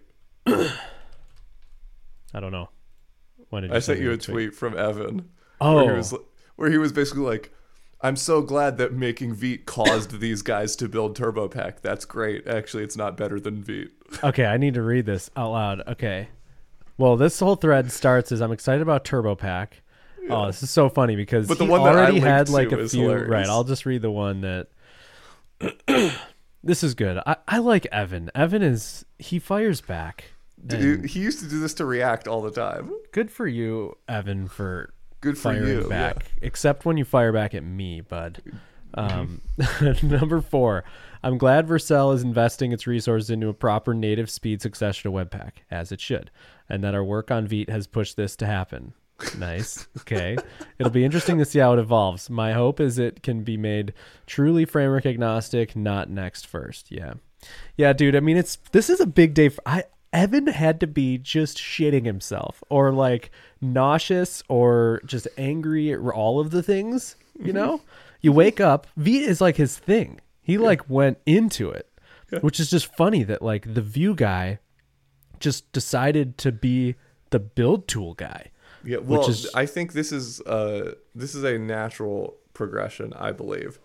I 2.33 2.39
don't 2.39 2.51
know. 2.51 2.69
When 3.49 3.63
did 3.63 3.71
I 3.73 3.79
sent 3.79 3.99
you 4.01 4.11
a 4.11 4.17
the 4.17 4.23
tweet 4.23 4.53
from 4.53 4.77
Evan. 4.77 5.29
Oh, 5.61 5.75
where 5.75 5.91
he 5.91 5.97
was 5.97 6.13
where 6.57 6.69
he 6.69 6.77
was 6.77 6.91
basically 6.91 7.23
like, 7.23 7.53
"I'm 8.05 8.15
so 8.15 8.41
glad 8.41 8.77
that 8.77 8.93
making 8.93 9.33
Vite 9.33 9.65
caused 9.65 10.19
these 10.19 10.41
guys 10.41 10.75
to 10.77 10.87
build 10.87 11.17
Turbopack. 11.17 11.81
That's 11.81 12.05
great. 12.05 12.47
Actually, 12.47 12.83
it's 12.83 12.97
not 12.97 13.17
better 13.17 13.39
than 13.39 13.63
Vite." 13.63 13.89
okay. 14.23 14.45
I 14.45 14.57
need 14.57 14.73
to 14.75 14.81
read 14.81 15.05
this 15.05 15.29
out 15.35 15.51
loud. 15.51 15.81
Okay. 15.87 16.29
Well, 16.97 17.17
this 17.17 17.39
whole 17.39 17.55
thread 17.55 17.91
starts 17.91 18.31
as 18.31 18.41
I'm 18.41 18.51
excited 18.51 18.81
about 18.81 19.03
Turbopack. 19.03 19.69
Oh, 20.29 20.47
this 20.47 20.63
is 20.63 20.69
so 20.71 20.89
funny 20.89 21.15
because 21.15 21.47
But 21.47 21.57
the 21.59 21.65
he 21.65 21.69
one 21.69 21.83
that 21.83 21.95
I 21.95 22.03
already 22.03 22.19
had 22.19 22.49
like 22.49 22.71
a 22.71 22.87
few. 22.87 23.03
hilarious. 23.03 23.29
Right. 23.29 23.47
I'll 23.47 23.63
just 23.63 23.85
read 23.85 24.01
the 24.01 24.11
one 24.11 24.41
that. 24.41 24.67
this 26.63 26.83
is 26.83 26.95
good. 26.95 27.19
I, 27.25 27.35
I 27.47 27.57
like 27.59 27.85
Evan. 27.91 28.31
Evan 28.33 28.61
is 28.61 29.05
he 29.19 29.39
fires 29.39 29.81
back. 29.81 30.31
Dude, 30.65 31.05
he 31.05 31.19
used 31.19 31.39
to 31.41 31.47
do 31.47 31.59
this 31.59 31.75
to 31.75 31.85
React 31.85 32.27
all 32.27 32.41
the 32.41 32.49
time. 32.49 32.91
good 33.11 33.29
for 33.29 33.45
you, 33.45 33.97
Evan, 34.07 34.47
for 34.47 34.94
Good 35.25 35.37
for 35.37 35.53
firing 35.53 35.67
you. 35.67 35.89
back. 35.89 36.17
yeah. 36.19 36.47
Except 36.47 36.85
when 36.85 36.97
you 36.97 37.03
fire 37.03 37.33
back 37.33 37.55
at 37.55 37.63
me, 37.63 38.01
bud. 38.01 38.41
Um, 38.93 39.41
number 40.03 40.39
four, 40.39 40.83
I'm 41.23 41.37
glad 41.39 41.67
Vercel 41.67 42.13
is 42.13 42.21
investing 42.21 42.71
its 42.71 42.85
resources 42.85 43.31
into 43.31 43.49
a 43.49 43.53
proper 43.53 43.93
native 43.95 44.29
speed 44.29 44.61
successor 44.61 45.01
to 45.03 45.11
Webpack, 45.11 45.51
as 45.71 45.91
it 45.91 45.99
should, 45.99 46.29
and 46.69 46.83
that 46.83 46.93
our 46.93 47.03
work 47.03 47.31
on 47.31 47.47
Vite 47.47 47.69
has 47.71 47.87
pushed 47.87 48.15
this 48.15 48.35
to 48.37 48.45
happen. 48.45 48.93
Nice. 49.37 49.87
Okay. 50.01 50.37
It'll 50.77 50.91
be 50.91 51.03
interesting 51.03 51.39
to 51.39 51.45
see 51.45 51.57
how 51.57 51.73
it 51.73 51.79
evolves. 51.79 52.29
My 52.29 52.53
hope 52.53 52.79
is 52.79 52.99
it 52.99 53.23
can 53.23 53.43
be 53.43 53.57
made 53.57 53.91
truly 54.27 54.65
framework 54.65 55.07
agnostic, 55.07 55.75
not 55.75 56.11
next 56.11 56.45
first. 56.45 56.91
Yeah. 56.91 57.15
Yeah, 57.75 57.91
dude. 57.93 58.15
I 58.15 58.19
mean, 58.19 58.37
it's 58.37 58.57
this 58.71 58.87
is 58.89 58.99
a 58.99 59.07
big 59.07 59.33
day 59.33 59.49
for 59.49 59.61
I 59.65 59.85
Evan 60.15 60.47
had 60.47 60.79
to 60.79 60.87
be 60.87 61.17
just 61.17 61.57
shitting 61.57 62.05
himself 62.05 62.63
or 62.69 62.91
like 62.91 63.29
nauseous 63.59 64.41
or 64.47 65.01
just 65.05 65.27
angry 65.37 65.91
at 65.91 65.99
all 65.99 66.39
of 66.39 66.51
the 66.51 66.63
things, 66.63 67.17
you 67.37 67.51
know? 67.51 67.81
you 68.21 68.31
wake 68.31 68.59
up, 68.61 68.87
V 68.97 69.19
is 69.23 69.41
like 69.41 69.57
his 69.57 69.77
thing. 69.77 70.21
He 70.41 70.57
like 70.57 70.89
went 70.89 71.17
into 71.25 71.69
it. 71.69 71.89
Which 72.41 72.59
is 72.59 72.69
just 72.69 72.93
funny 72.95 73.23
that 73.23 73.41
like 73.41 73.73
the 73.75 73.81
Vue 73.81 74.15
guy 74.15 74.59
just 75.39 75.71
decided 75.71 76.37
to 76.39 76.51
be 76.51 76.95
the 77.29 77.39
build 77.39 77.87
tool 77.87 78.13
guy. 78.13 78.51
Yeah, 78.83 78.97
well, 78.97 79.29
is- 79.29 79.49
I 79.53 79.65
think 79.65 79.93
this 79.93 80.11
is 80.11 80.41
uh 80.41 80.95
this 81.13 81.35
is 81.35 81.43
a 81.43 81.57
natural 81.59 82.37
progression. 82.53 83.13
I 83.13 83.31
believe 83.31 83.79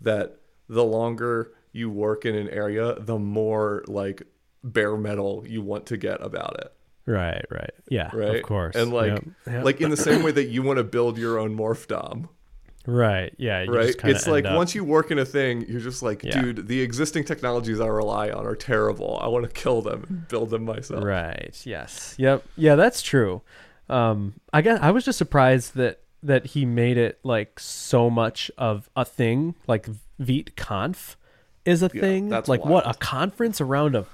that 0.00 0.38
the 0.68 0.84
longer 0.84 1.52
you 1.72 1.90
work 1.90 2.24
in 2.24 2.34
an 2.34 2.48
area, 2.48 2.94
the 2.98 3.18
more 3.18 3.84
like 3.86 4.22
bare 4.64 4.96
metal 4.96 5.44
you 5.46 5.62
want 5.62 5.86
to 5.86 5.96
get 5.96 6.20
about 6.24 6.56
it, 6.60 6.72
Right, 7.06 7.44
right. 7.50 7.70
Yeah, 7.90 8.10
right? 8.14 8.36
of 8.36 8.42
course. 8.42 8.74
and 8.74 8.92
like 8.92 9.12
Yep, 9.12 9.24
yep. 9.46 9.64
like 9.64 9.80
in 9.82 9.90
the 9.90 9.96
same 9.96 10.22
way 10.22 10.30
that 10.38 10.46
you 10.48 10.62
want 10.62 10.78
to 10.78 10.84
build 10.84 11.18
your 11.18 11.38
own 11.38 11.54
morphdom, 11.56 12.28
right, 12.86 13.32
yeah, 13.38 13.62
you 13.62 13.72
right? 13.72 13.94
It's 14.04 14.26
like 14.26 14.44
up- 14.46 14.56
once 14.56 14.74
you 14.74 14.84
work 14.84 15.10
in 15.10 15.18
a 15.18 15.24
thing, 15.24 15.66
you're 15.68 15.80
just 15.80 16.02
like, 16.02 16.22
Yeah. 16.24 16.40
dude, 16.40 16.66
the 16.68 16.80
existing 16.80 17.24
technologies 17.24 17.78
I 17.80 17.86
rely 17.88 18.30
on 18.30 18.46
are 18.46 18.56
terrible. 18.56 19.18
I 19.22 19.28
want 19.28 19.44
to 19.44 19.50
kill 19.50 19.82
them 19.82 20.04
and 20.08 20.28
build 20.28 20.50
them 20.50 20.64
myself. 20.64 21.04
Right. 21.04 21.60
Yes. 21.64 22.14
Yep. 22.18 22.42
Yeah, 22.56 22.74
that's 22.76 23.02
true. 23.02 23.42
Um, 23.88 24.34
I 24.52 24.62
guess 24.62 24.78
I 24.80 24.90
was 24.90 25.04
just 25.04 25.18
surprised 25.18 25.74
that 25.76 26.00
that 26.22 26.46
he 26.46 26.64
made 26.64 26.96
it 26.96 27.18
like 27.22 27.60
so 27.60 28.08
much 28.08 28.50
of 28.56 28.88
a 28.96 29.04
thing. 29.04 29.54
Like 29.66 29.88
Vite 30.18 30.56
Conf 30.56 31.18
is 31.66 31.82
a 31.82 31.90
Yeah, 31.92 32.00
thing. 32.00 32.28
that's 32.30 32.48
like 32.48 32.64
what 32.64 32.88
a 32.88 32.94
conference 32.94 33.60
around 33.60 33.94
a 33.94 34.06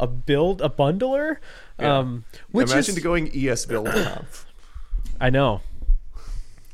a 0.00 0.06
build 0.08 0.60
a 0.60 0.68
bundler. 0.68 1.36
Yeah. 1.78 1.98
Um, 1.98 2.24
which 2.50 2.70
Imagine 2.72 2.96
is 2.96 3.02
going 3.02 3.30
esbuild 3.30 3.92
conf. 4.04 4.46
I 5.20 5.30
know 5.30 5.60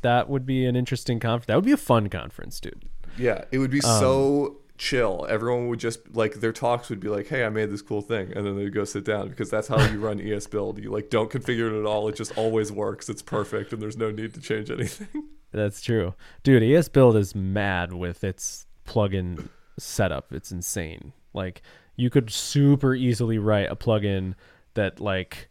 that 0.01 0.29
would 0.29 0.45
be 0.45 0.65
an 0.65 0.75
interesting 0.75 1.19
conference. 1.19 1.47
That 1.47 1.55
would 1.55 1.65
be 1.65 1.71
a 1.71 1.77
fun 1.77 2.09
conference, 2.09 2.59
dude. 2.59 2.85
Yeah, 3.17 3.45
it 3.51 3.59
would 3.59 3.71
be 3.71 3.81
Um, 3.83 3.99
so 3.99 4.57
chill. 4.77 5.25
Everyone 5.29 5.67
would 5.69 5.79
just 5.79 6.15
like 6.15 6.35
their 6.35 6.53
talks 6.53 6.89
would 6.89 6.99
be 6.99 7.09
like, 7.09 7.27
"Hey, 7.27 7.43
I 7.43 7.49
made 7.49 7.71
this 7.71 7.81
cool 7.81 8.01
thing," 8.01 8.31
and 8.35 8.45
then 8.45 8.55
they'd 8.55 8.73
go 8.73 8.83
sit 8.83 9.03
down 9.03 9.29
because 9.29 9.49
that's 9.49 9.67
how 9.67 9.79
you 9.91 9.99
run 9.99 10.19
esbuild. 10.19 10.81
You 10.81 10.91
like 10.91 11.09
don't 11.09 11.29
configure 11.31 11.71
it 11.75 11.79
at 11.79 11.85
all. 11.85 12.07
It 12.07 12.15
just 12.15 12.37
always 12.37 12.71
works. 12.71 13.09
It's 13.09 13.21
perfect, 13.21 13.73
and 13.73 13.81
there's 13.81 13.97
no 13.97 14.11
need 14.11 14.33
to 14.35 14.39
change 14.41 14.69
anything. 14.71 15.07
That's 15.51 15.81
true, 15.81 16.13
dude. 16.43 16.61
esbuild 16.61 17.15
is 17.17 17.33
mad 17.33 17.93
with 17.93 18.23
its 18.23 18.67
plugin 18.85 19.47
setup. 19.79 20.31
It's 20.33 20.51
insane. 20.51 21.13
Like 21.33 21.61
you 21.97 22.09
could 22.09 22.31
super 22.31 22.95
easily 22.95 23.37
write 23.37 23.69
a 23.69 23.75
plugin 23.75 24.35
that 24.75 25.01
like 25.01 25.49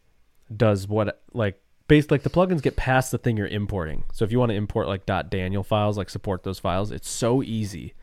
does 0.57 0.89
what 0.89 1.21
like 1.35 1.61
based 1.89 2.11
like 2.11 2.23
the 2.23 2.31
plugins 2.31 2.63
get 2.63 2.77
past 2.77 3.11
the 3.11 3.19
thing 3.19 3.37
you're 3.37 3.47
importing. 3.49 4.05
So 4.13 4.25
if 4.25 4.33
you 4.33 4.39
want 4.39 4.51
to 4.51 4.57
import 4.57 4.87
like 4.87 5.05
.daniel 5.29 5.63
files, 5.63 5.99
like 5.99 6.09
support 6.09 6.45
those 6.45 6.59
files, 6.59 6.91
it's 6.91 7.11
so 7.11 7.43
easy 7.43 7.95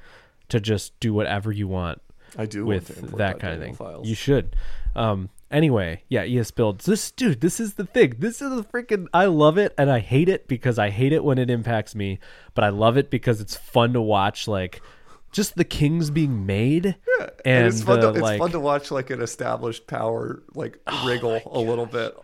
to 0.49 0.59
just 0.59 0.99
do 0.99 1.13
whatever 1.13 1.51
you 1.51 1.67
want 1.67 2.01
I 2.37 2.45
do 2.45 2.65
with 2.65 2.89
want 2.89 2.97
to 2.99 3.03
import 3.05 3.17
that 3.17 3.39
kind 3.39 3.53
of 3.53 3.59
thing. 3.61 3.75
Files. 3.75 4.07
You 4.07 4.15
should. 4.15 4.55
Um, 4.95 5.29
anyway, 5.49 6.03
yeah, 6.09 6.25
esbuilds. 6.25 6.83
This 6.83 7.11
dude, 7.11 7.39
this 7.41 7.59
is 7.59 7.75
the 7.75 7.85
thing. 7.85 8.15
This 8.19 8.41
is 8.41 8.49
the 8.49 8.63
freaking. 8.63 9.07
I 9.13 9.25
love 9.25 9.57
it 9.57 9.73
and 9.77 9.89
I 9.89 9.99
hate 9.99 10.29
it 10.29 10.47
because 10.47 10.77
I 10.77 10.89
hate 10.89 11.13
it 11.13 11.23
when 11.23 11.37
it 11.37 11.49
impacts 11.49 11.95
me, 11.95 12.19
but 12.53 12.63
I 12.65 12.69
love 12.69 12.97
it 12.97 13.09
because 13.09 13.39
it's 13.39 13.55
fun 13.55 13.93
to 13.93 14.01
watch. 14.01 14.47
Like 14.47 14.81
just 15.33 15.55
the 15.55 15.63
kings 15.65 16.09
being 16.09 16.45
made. 16.45 16.95
Yeah, 17.19 17.29
and, 17.43 17.67
it's 17.67 17.81
fun. 17.83 17.99
the, 17.99 18.11
to, 18.11 18.13
it's 18.17 18.21
like, 18.21 18.39
fun 18.39 18.51
to 18.51 18.59
watch 18.59 18.91
like 18.91 19.09
an 19.09 19.21
established 19.21 19.87
power 19.87 20.43
like 20.55 20.79
oh 20.87 21.07
wriggle 21.07 21.41
a 21.51 21.59
little 21.59 21.85
bit. 21.85 22.15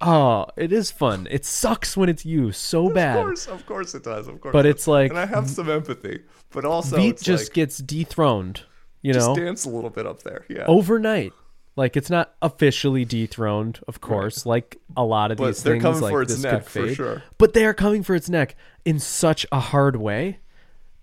oh, 0.00 0.46
it 0.56 0.72
is 0.72 0.90
fun. 0.90 1.26
It 1.30 1.44
sucks 1.44 1.96
when 1.96 2.08
it's 2.08 2.24
you 2.24 2.52
so 2.52 2.88
bad. 2.88 3.16
Of 3.18 3.24
course, 3.24 3.46
of 3.48 3.66
course 3.66 3.94
it 3.94 4.04
does. 4.04 4.28
Of 4.28 4.40
course, 4.40 4.52
But 4.52 4.66
it's 4.66 4.86
like- 4.86 5.10
and 5.10 5.18
I 5.18 5.26
have 5.26 5.48
some 5.48 5.68
empathy, 5.70 6.22
but 6.50 6.64
also 6.64 7.00
it's 7.00 7.22
just 7.22 7.50
like, 7.50 7.54
gets 7.54 7.78
dethroned, 7.78 8.62
you 9.00 9.12
just 9.12 9.28
know, 9.28 9.34
dance 9.36 9.64
a 9.64 9.70
little 9.70 9.90
bit 9.90 10.06
up 10.06 10.22
there. 10.22 10.44
Yeah, 10.48 10.66
overnight. 10.66 11.32
Like 11.74 11.96
it's 11.96 12.10
not 12.10 12.34
officially 12.42 13.06
dethroned, 13.06 13.80
of 13.88 14.00
course. 14.02 14.44
Like 14.44 14.76
a 14.94 15.04
lot 15.04 15.30
of 15.30 15.38
But 15.38 15.46
these 15.46 15.62
they're 15.62 15.74
things, 15.74 15.82
coming 15.84 16.00
like 16.02 16.12
for 16.12 16.20
its 16.22 16.34
this 16.34 16.42
neck, 16.42 16.66
could 16.66 16.88
for 16.88 16.94
sure. 16.94 17.22
But 17.38 17.54
they 17.54 17.64
are 17.64 17.72
coming 17.72 18.02
for 18.02 18.14
its 18.14 18.28
neck 18.28 18.56
in 18.84 18.98
such 18.98 19.46
a 19.50 19.58
hard 19.58 19.96
way. 19.96 20.40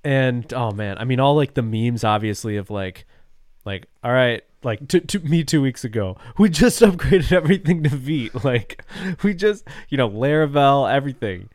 And 0.04 0.52
oh 0.54 0.72
man, 0.72 0.98
I 0.98 1.04
mean, 1.04 1.20
all 1.20 1.36
like 1.36 1.54
the 1.54 1.62
memes, 1.62 2.04
obviously, 2.04 2.58
of 2.58 2.70
like, 2.70 3.06
like, 3.66 3.88
all 4.04 4.12
right, 4.12 4.44
like 4.64 4.88
to, 4.90 5.00
to 5.00 5.20
me 5.20 5.44
two 5.44 5.62
weeks 5.62 5.84
ago, 5.84 6.18
we 6.38 6.50
just 6.50 6.82
upgraded 6.82 7.32
everything 7.32 7.84
to 7.84 7.90
Vite. 7.90 8.44
Like, 8.44 8.84
we 9.24 9.34
just, 9.34 9.68
you 9.90 9.98
know, 9.98 10.10
Laravel, 10.10 10.92
everything. 10.92 11.50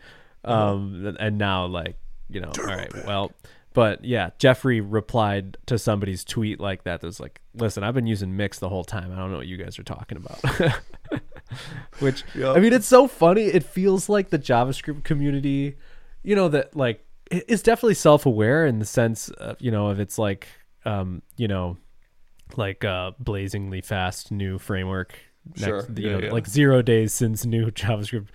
Um, 0.45 1.17
and 1.19 1.39
now 1.39 1.67
like, 1.67 1.97
you 2.29 2.41
know, 2.41 2.53
all 2.59 2.67
right, 2.67 2.93
well, 3.07 3.33
but 3.75 4.05
yeah, 4.05 4.31
Jeffrey 4.39 4.81
replied 4.81 5.59
to 5.67 5.79
somebody's 5.79 6.25
tweet 6.25 6.61
like 6.61 6.85
that. 6.85 7.01
That 7.01 7.07
was 7.07 7.19
like, 7.19 7.41
listen, 7.55 7.83
I've 7.83 7.95
been 7.95 8.07
using 8.07 8.37
Mix 8.37 8.61
the 8.61 8.69
whole 8.69 8.85
time. 8.85 9.11
I 9.11 9.17
don't 9.17 9.33
know 9.33 9.39
what 9.39 9.49
you 9.49 9.57
guys 9.57 9.79
are 9.79 9.83
talking 9.83 10.17
about. 10.17 10.39
Which 11.99 12.25
Yep. 12.35 12.57
I 12.57 12.61
mean, 12.61 12.73
it's 12.73 12.87
so 12.87 13.09
funny. 13.09 13.47
It 13.47 13.65
feels 13.65 14.09
like 14.09 14.31
the 14.31 14.39
JavaScript 14.39 15.03
community, 15.03 15.77
you 16.23 16.37
know, 16.37 16.49
that 16.49 16.77
like 16.77 17.05
it's 17.49 17.63
definitely 17.63 17.95
self-aware 17.95 18.67
in 18.67 18.79
the 18.79 18.85
sense, 18.85 19.29
of, 19.31 19.57
you 19.61 19.71
know, 19.71 19.89
of 19.89 20.01
it's 20.01 20.19
like, 20.19 20.49
um, 20.85 21.23
you 21.37 21.49
know, 21.49 21.77
like 22.57 22.85
uh, 22.85 23.13
blazingly 23.19 23.81
fast 23.81 24.31
new 24.31 24.59
framework. 24.59 25.19
Sure. 25.57 25.87
you 25.97 26.07
Yeah, 26.09 26.13
know, 26.13 26.19
yeah. 26.27 26.33
like 26.33 26.47
zero 26.47 26.83
days 26.83 27.13
since 27.13 27.45
new 27.45 27.67
JavaScript, 27.71 28.29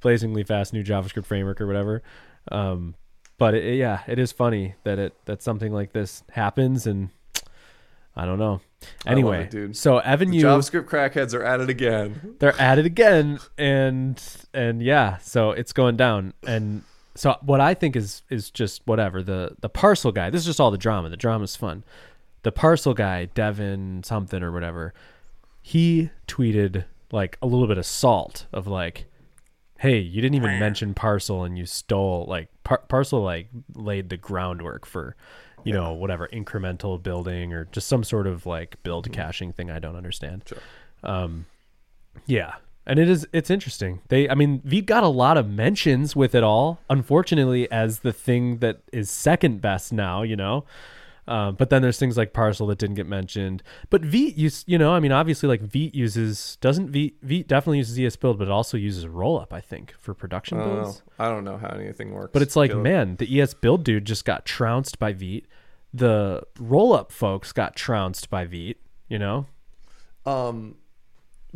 blazingly 0.00 0.44
fast 0.44 0.72
new 0.72 0.82
JavaScript 0.84 1.26
framework 1.26 1.60
or 1.60 1.66
whatever. 1.66 2.02
Um, 2.50 2.94
but 3.38 3.54
it, 3.54 3.76
yeah, 3.76 4.00
it 4.06 4.18
is 4.18 4.32
funny 4.32 4.74
that 4.84 4.98
it 4.98 5.14
that 5.26 5.42
something 5.42 5.72
like 5.72 5.92
this 5.92 6.22
happens, 6.30 6.86
and 6.86 7.10
I 8.16 8.24
don't 8.24 8.38
know. 8.38 8.60
Anyway, 9.04 9.44
it, 9.44 9.50
dude. 9.50 9.76
so 9.76 9.98
Evan, 9.98 10.30
The 10.30 10.38
you 10.38 10.44
JavaScript 10.44 10.84
crackheads 10.84 11.34
are 11.34 11.42
at 11.42 11.60
it 11.60 11.68
again. 11.68 12.36
they're 12.38 12.58
at 12.60 12.78
it 12.78 12.86
again 12.86 13.38
and 13.58 14.22
and 14.54 14.80
yeah 14.82 15.16
so 15.18 15.50
it's 15.50 15.72
going 15.72 15.96
down 15.96 16.32
and 16.46 16.82
so 17.16 17.34
what 17.40 17.60
i 17.60 17.74
think 17.74 17.96
is 17.96 18.22
is 18.30 18.50
just 18.50 18.82
whatever 18.86 19.22
the 19.22 19.56
the 19.60 19.68
parcel 19.68 20.12
guy 20.12 20.30
this 20.30 20.40
is 20.42 20.46
just 20.46 20.60
all 20.60 20.70
the 20.70 20.78
drama 20.78 21.08
the 21.08 21.16
drama's 21.16 21.56
fun. 21.56 21.82
The 22.42 22.52
parcel 22.52 22.94
guy 22.94 23.24
Devon 23.24 24.04
something 24.04 24.40
or 24.40 24.52
whatever 24.52 24.94
he 25.62 26.10
tweeted 26.28 26.84
like 27.10 27.36
a 27.42 27.46
little 27.46 27.66
bit 27.66 27.76
of 27.78 27.84
salt 27.84 28.46
of 28.52 28.68
like 28.68 29.06
hey 29.80 29.98
you 29.98 30.22
didn't 30.22 30.36
even 30.36 30.60
mention 30.60 30.94
parcel 30.94 31.42
and 31.42 31.58
you 31.58 31.66
stole 31.66 32.24
like 32.28 32.48
par- 32.62 32.84
parcel 32.88 33.20
like 33.20 33.48
laid 33.74 34.10
the 34.10 34.16
groundwork 34.16 34.86
for 34.86 35.16
you 35.64 35.72
know 35.72 35.92
whatever 35.92 36.28
incremental 36.32 37.02
building 37.02 37.52
or 37.52 37.64
just 37.72 37.88
some 37.88 38.04
sort 38.04 38.28
of 38.28 38.46
like 38.46 38.80
build 38.84 39.10
caching 39.10 39.52
thing 39.52 39.68
i 39.68 39.80
don't 39.80 39.96
understand. 39.96 40.42
Sure. 40.46 40.58
um, 41.02 41.46
yeah, 42.26 42.54
and 42.86 42.98
it 42.98 43.08
is 43.08 43.26
it's 43.32 43.50
interesting. 43.50 44.00
They, 44.08 44.28
I 44.28 44.34
mean, 44.34 44.60
Vite 44.64 44.86
got 44.86 45.02
a 45.02 45.08
lot 45.08 45.36
of 45.36 45.48
mentions 45.48 46.14
with 46.14 46.34
it 46.34 46.42
all. 46.44 46.80
Unfortunately, 46.88 47.70
as 47.70 48.00
the 48.00 48.12
thing 48.12 48.58
that 48.58 48.80
is 48.92 49.10
second 49.10 49.60
best 49.60 49.92
now, 49.92 50.22
you 50.22 50.36
know. 50.36 50.64
Um, 51.28 51.56
but 51.56 51.70
then 51.70 51.82
there's 51.82 51.98
things 51.98 52.16
like 52.16 52.32
Parcel 52.32 52.68
that 52.68 52.78
didn't 52.78 52.94
get 52.94 53.08
mentioned. 53.08 53.64
But 53.90 54.04
Vite, 54.04 54.36
use, 54.36 54.62
you 54.68 54.78
know, 54.78 54.94
I 54.94 55.00
mean, 55.00 55.10
obviously, 55.10 55.48
like 55.48 55.60
Vite 55.60 55.92
uses 55.92 56.56
doesn't 56.60 56.92
Vite 56.92 57.14
Vite 57.20 57.48
definitely 57.48 57.78
uses 57.78 57.98
esbuild, 57.98 58.38
but 58.38 58.46
it 58.46 58.52
also 58.52 58.76
uses 58.76 59.06
Rollup, 59.06 59.52
I 59.52 59.60
think, 59.60 59.92
for 59.98 60.14
production 60.14 60.58
I 60.58 60.60
don't 60.60 60.74
know. 60.76 60.82
builds. 60.82 61.02
I 61.18 61.28
don't 61.28 61.42
know 61.42 61.56
how 61.58 61.70
anything 61.70 62.12
works. 62.14 62.30
But 62.32 62.42
it's 62.42 62.54
like, 62.54 62.72
man, 62.76 63.16
the 63.16 63.26
esbuild 63.26 63.82
dude 63.82 64.04
just 64.04 64.24
got 64.24 64.44
trounced 64.44 65.00
by 65.00 65.12
Vite. 65.12 65.46
The 65.92 66.42
Rollup 66.60 67.10
folks 67.10 67.50
got 67.52 67.74
trounced 67.74 68.30
by 68.30 68.44
Vite. 68.44 68.78
You 69.08 69.18
know, 69.18 69.46
Um, 70.24 70.76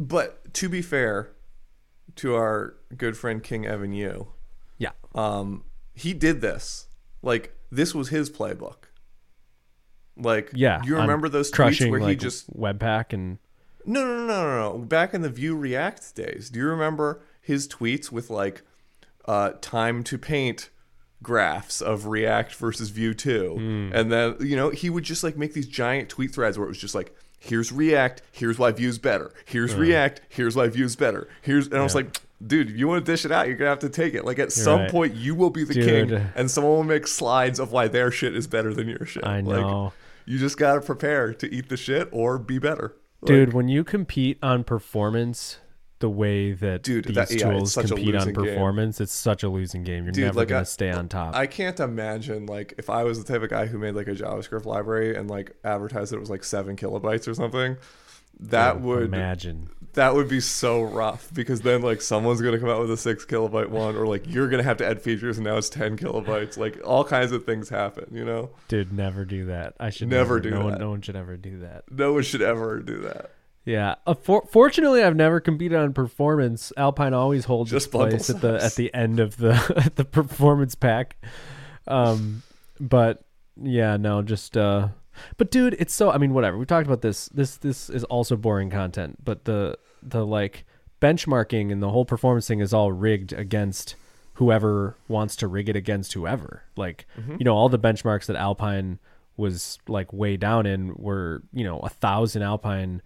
but 0.01 0.53
to 0.55 0.69
be 0.69 0.81
fair 0.81 1.31
to 2.17 2.35
our 2.35 2.75
good 2.97 3.17
friend 3.17 3.43
King 3.43 3.67
Evan 3.67 3.93
You, 3.93 4.29
yeah, 4.79 4.93
um, 5.15 5.65
he 5.93 6.15
did 6.15 6.41
this. 6.41 6.89
Like 7.23 7.55
this 7.71 7.95
was 7.95 8.09
his 8.09 8.31
playbook. 8.31 8.85
Like 10.17 10.51
yeah. 10.55 10.83
you 10.85 10.97
remember 10.97 11.29
those 11.29 11.51
tweets 11.51 11.89
where 11.91 12.01
he 12.01 12.17
just 12.17 12.53
Webpack 12.59 13.13
and 13.13 13.39
no 13.85 14.05
no 14.05 14.27
no 14.27 14.27
no 14.27 14.73
no 14.73 14.79
back 14.79 15.15
in 15.15 15.23
the 15.23 15.29
Vue 15.29 15.55
React 15.55 16.17
days. 16.17 16.51
Do 16.51 16.59
you 16.59 16.67
remember 16.67 17.23
his 17.41 17.69
tweets 17.69 18.11
with 18.11 18.31
like 18.31 18.63
uh, 19.27 19.53
time 19.61 20.03
to 20.05 20.19
paint 20.19 20.71
graphs 21.23 21.83
of 21.83 22.07
React 22.07 22.55
versus 22.55 22.89
Vue 22.89 23.13
2 23.13 23.55
Hmm. 23.55 23.91
and 23.93 24.11
then 24.11 24.37
you 24.41 24.57
know 24.57 24.71
he 24.71 24.89
would 24.89 25.05
just 25.05 25.23
like 25.23 25.37
make 25.37 25.53
these 25.53 25.67
giant 25.69 26.09
tweet 26.09 26.35
threads 26.35 26.57
where 26.57 26.65
it 26.65 26.71
was 26.71 26.79
just 26.79 26.95
like 26.95 27.15
here's 27.41 27.73
React, 27.73 28.23
here's 28.31 28.59
why 28.59 28.71
Vue's 28.71 28.99
better. 28.99 29.33
Here's 29.45 29.73
uh-huh. 29.73 29.81
React, 29.81 30.21
here's 30.29 30.55
why 30.55 30.69
Vue's 30.69 30.95
better. 30.95 31.29
Here's 31.43 31.67
and 31.67 31.79
I 31.79 31.83
was 31.83 31.95
like. 31.95 32.21
Dude, 32.43 32.71
if 32.71 32.77
you 32.79 32.89
want 32.89 33.05
to 33.05 33.13
dish 33.13 33.27
it 33.27 33.33
out, 33.33 33.49
you're 33.49 33.57
gonna 33.59 33.69
have 33.69 33.81
to 33.81 33.91
take 33.91 34.15
it. 34.15 34.25
Like 34.25 34.39
at 34.39 34.51
some 34.51 34.81
right. 34.81 34.91
point, 34.91 35.15
you 35.15 35.35
will 35.35 35.51
be 35.51 35.63
the 35.63 35.75
Dude. 35.75 36.09
king, 36.09 36.27
and 36.35 36.51
someone 36.51 36.73
will 36.73 36.85
make 36.85 37.07
slides 37.07 37.59
of 37.59 37.71
why 37.71 37.87
their 37.87 38.11
shit 38.11 38.35
is 38.35 38.47
better 38.47 38.73
than 38.73 38.89
your 38.89 39.05
shit. 39.05 39.27
I 39.27 39.41
Like, 39.41 39.61
know. 39.61 39.93
you 40.25 40.39
just 40.39 40.57
gotta 40.57 40.81
prepare 40.81 41.35
to 41.35 41.55
eat 41.55 41.69
the 41.69 41.77
shit 41.77 42.09
or 42.13 42.39
be 42.39 42.59
better. 42.59 42.97
Like, 43.21 43.27
Dude, 43.27 43.53
when 43.53 43.69
you 43.69 43.85
compete 43.85 44.39
on 44.43 44.65
performance 44.65 45.59
the 46.01 46.11
way 46.11 46.53
that 46.53 46.83
Dude, 46.83 47.05
these 47.05 47.15
that- 47.15 47.29
tools 47.29 47.75
compete 47.75 48.15
on 48.15 48.21
losing 48.27 48.35
game. 48.35 48.45
performance, 48.45 49.01
it's 49.01 49.13
such 49.13 49.43
a 49.43 49.49
losing 49.49 49.85
game. 49.85 50.05
You're 50.05 50.13
Dude, 50.13 50.25
never 50.25 50.39
like, 50.41 50.49
gonna 50.49 50.61
I- 50.63 50.65
stay 50.65 50.91
on 50.91 51.09
top. 51.09 51.35
I 51.35 51.47
can't 51.47 51.79
imagine 51.79 52.47
like 52.47 52.75
if 52.79 52.91
I 52.91 53.05
was 53.05 53.23
the 53.23 53.33
type 53.33 53.43
of 53.43 53.51
guy 53.51 53.67
who 53.67 53.79
made 53.79 53.95
like 53.95 54.09
a 54.09 54.15
JavaScript 54.15 54.65
library 54.67 55.15
and 55.17 55.31
like 55.31 55.55
advertised 55.65 56.11
that 56.13 56.17
it 56.17 56.21
was 56.21 56.31
like 56.31 56.43
seven 56.45 56.75
kilobytes 56.77 57.29
or 57.29 57.35
something. 57.35 57.77
That 58.43 58.81
would 58.81 59.03
imagine. 59.03 59.69
that 59.93 60.15
would 60.15 60.29
be 60.29 60.41
so 60.41 60.81
rough 60.83 61.29
because 61.35 61.61
then 61.61 61.83
like 61.83 62.01
someone's 62.01 62.41
gonna 62.41 62.59
come 62.59 62.71
out 62.71 62.81
with 62.81 62.91
a 62.91 62.97
six 62.97 63.27
kilobyte 63.27 63.69
one 63.69 63.97
or 63.97 64.07
like 64.07 64.25
you're 64.27 64.49
gonna 64.49 64.63
have 64.63 64.79
to 64.79 64.87
add 64.87 65.03
features 65.03 65.37
and 65.37 65.45
now 65.45 65.59
it's 65.59 65.69
ten 65.69 65.99
kilobytes. 65.99 66.57
Like 66.57 66.81
all 66.83 67.05
kinds 67.05 67.33
of 67.33 67.45
things 67.45 67.69
happen, 67.69 68.07
you 68.11 68.25
know. 68.25 68.49
Dude, 68.69 68.93
never 68.95 69.27
do 69.27 69.45
that. 69.47 69.75
I 69.79 69.91
should 69.91 70.09
Never 70.09 70.37
never, 70.37 70.41
do 70.41 70.51
no 70.53 70.61
One, 70.63 70.73
that. 70.73 70.81
no 70.81 70.89
one 70.91 71.03
should 71.03 71.17
ever 71.17 71.37
do 71.37 71.59
that. 71.59 71.85
No 71.91 72.15
one 72.15 72.23
should 72.23 72.41
ever 72.41 72.79
do 72.81 73.01
that. 73.03 73.33
Yeah. 73.65 73.97
Uh, 74.07 74.15
for, 74.15 74.43
fortunately, 74.51 75.03
I've 75.03 75.17
never 75.17 75.41
competed 75.41 75.79
on 75.79 75.93
performance. 75.93 76.73
Alpine 76.77 77.15
always 77.15 77.45
holds 77.45 77.71
Just 77.71 77.87
its 77.87 77.93
place 77.95 78.31
at 78.31 78.41
the 78.41 78.63
at 78.63 78.75
the 78.77 78.93
end 78.95 79.21
of 79.21 79.37
the 79.37 79.91
the 79.97 80.05
performance 80.05 80.75
pack. 80.75 81.17
Um, 81.87 82.43
but 82.81 83.23
yeah, 83.61 83.97
no, 83.97 84.23
just 84.23 84.57
uh, 84.57 84.89
but 85.37 85.51
dude, 85.51 85.77
it's 85.79 85.93
so. 85.93 86.11
I 86.11 86.19
mean, 86.19 86.33
whatever. 86.33 86.57
We 86.59 86.65
talked 86.67 86.87
about 86.87 87.03
this. 87.03 87.29
This 87.29 87.57
this 87.57 87.91
is 87.91 88.05
also 88.05 88.37
boring 88.37 88.71
content, 88.71 89.23
but 89.25 89.45
the 89.45 89.77
the 90.03 90.25
like 90.27 90.65
benchmarking 91.01 91.71
and 91.73 91.83
the 91.83 91.91
whole 91.91 92.05
performance 92.05 92.47
thing 92.47 92.61
is 92.61 92.73
all 92.75 92.93
rigged 92.93 93.33
against 93.33 93.95
whoever 94.35 94.97
wants 95.09 95.37
to 95.37 95.47
rig 95.49 95.69
it 95.69 95.77
against 95.77 96.13
whoever. 96.15 96.63
Like, 96.77 97.07
Mm-hmm. 97.19 97.37
you 97.39 97.45
know, 97.45 97.55
all 97.55 97.69
the 97.69 97.79
benchmarks 97.79 98.27
that 98.27 98.37
Alpine 98.37 98.99
was 99.37 99.79
like 99.89 100.13
way 100.13 100.37
down 100.37 100.65
in 100.67 100.95
were, 100.97 101.43
you 101.53 101.65
know, 101.65 101.79
a 101.81 101.89
thousand 101.91 102.43
Alpine 102.43 103.01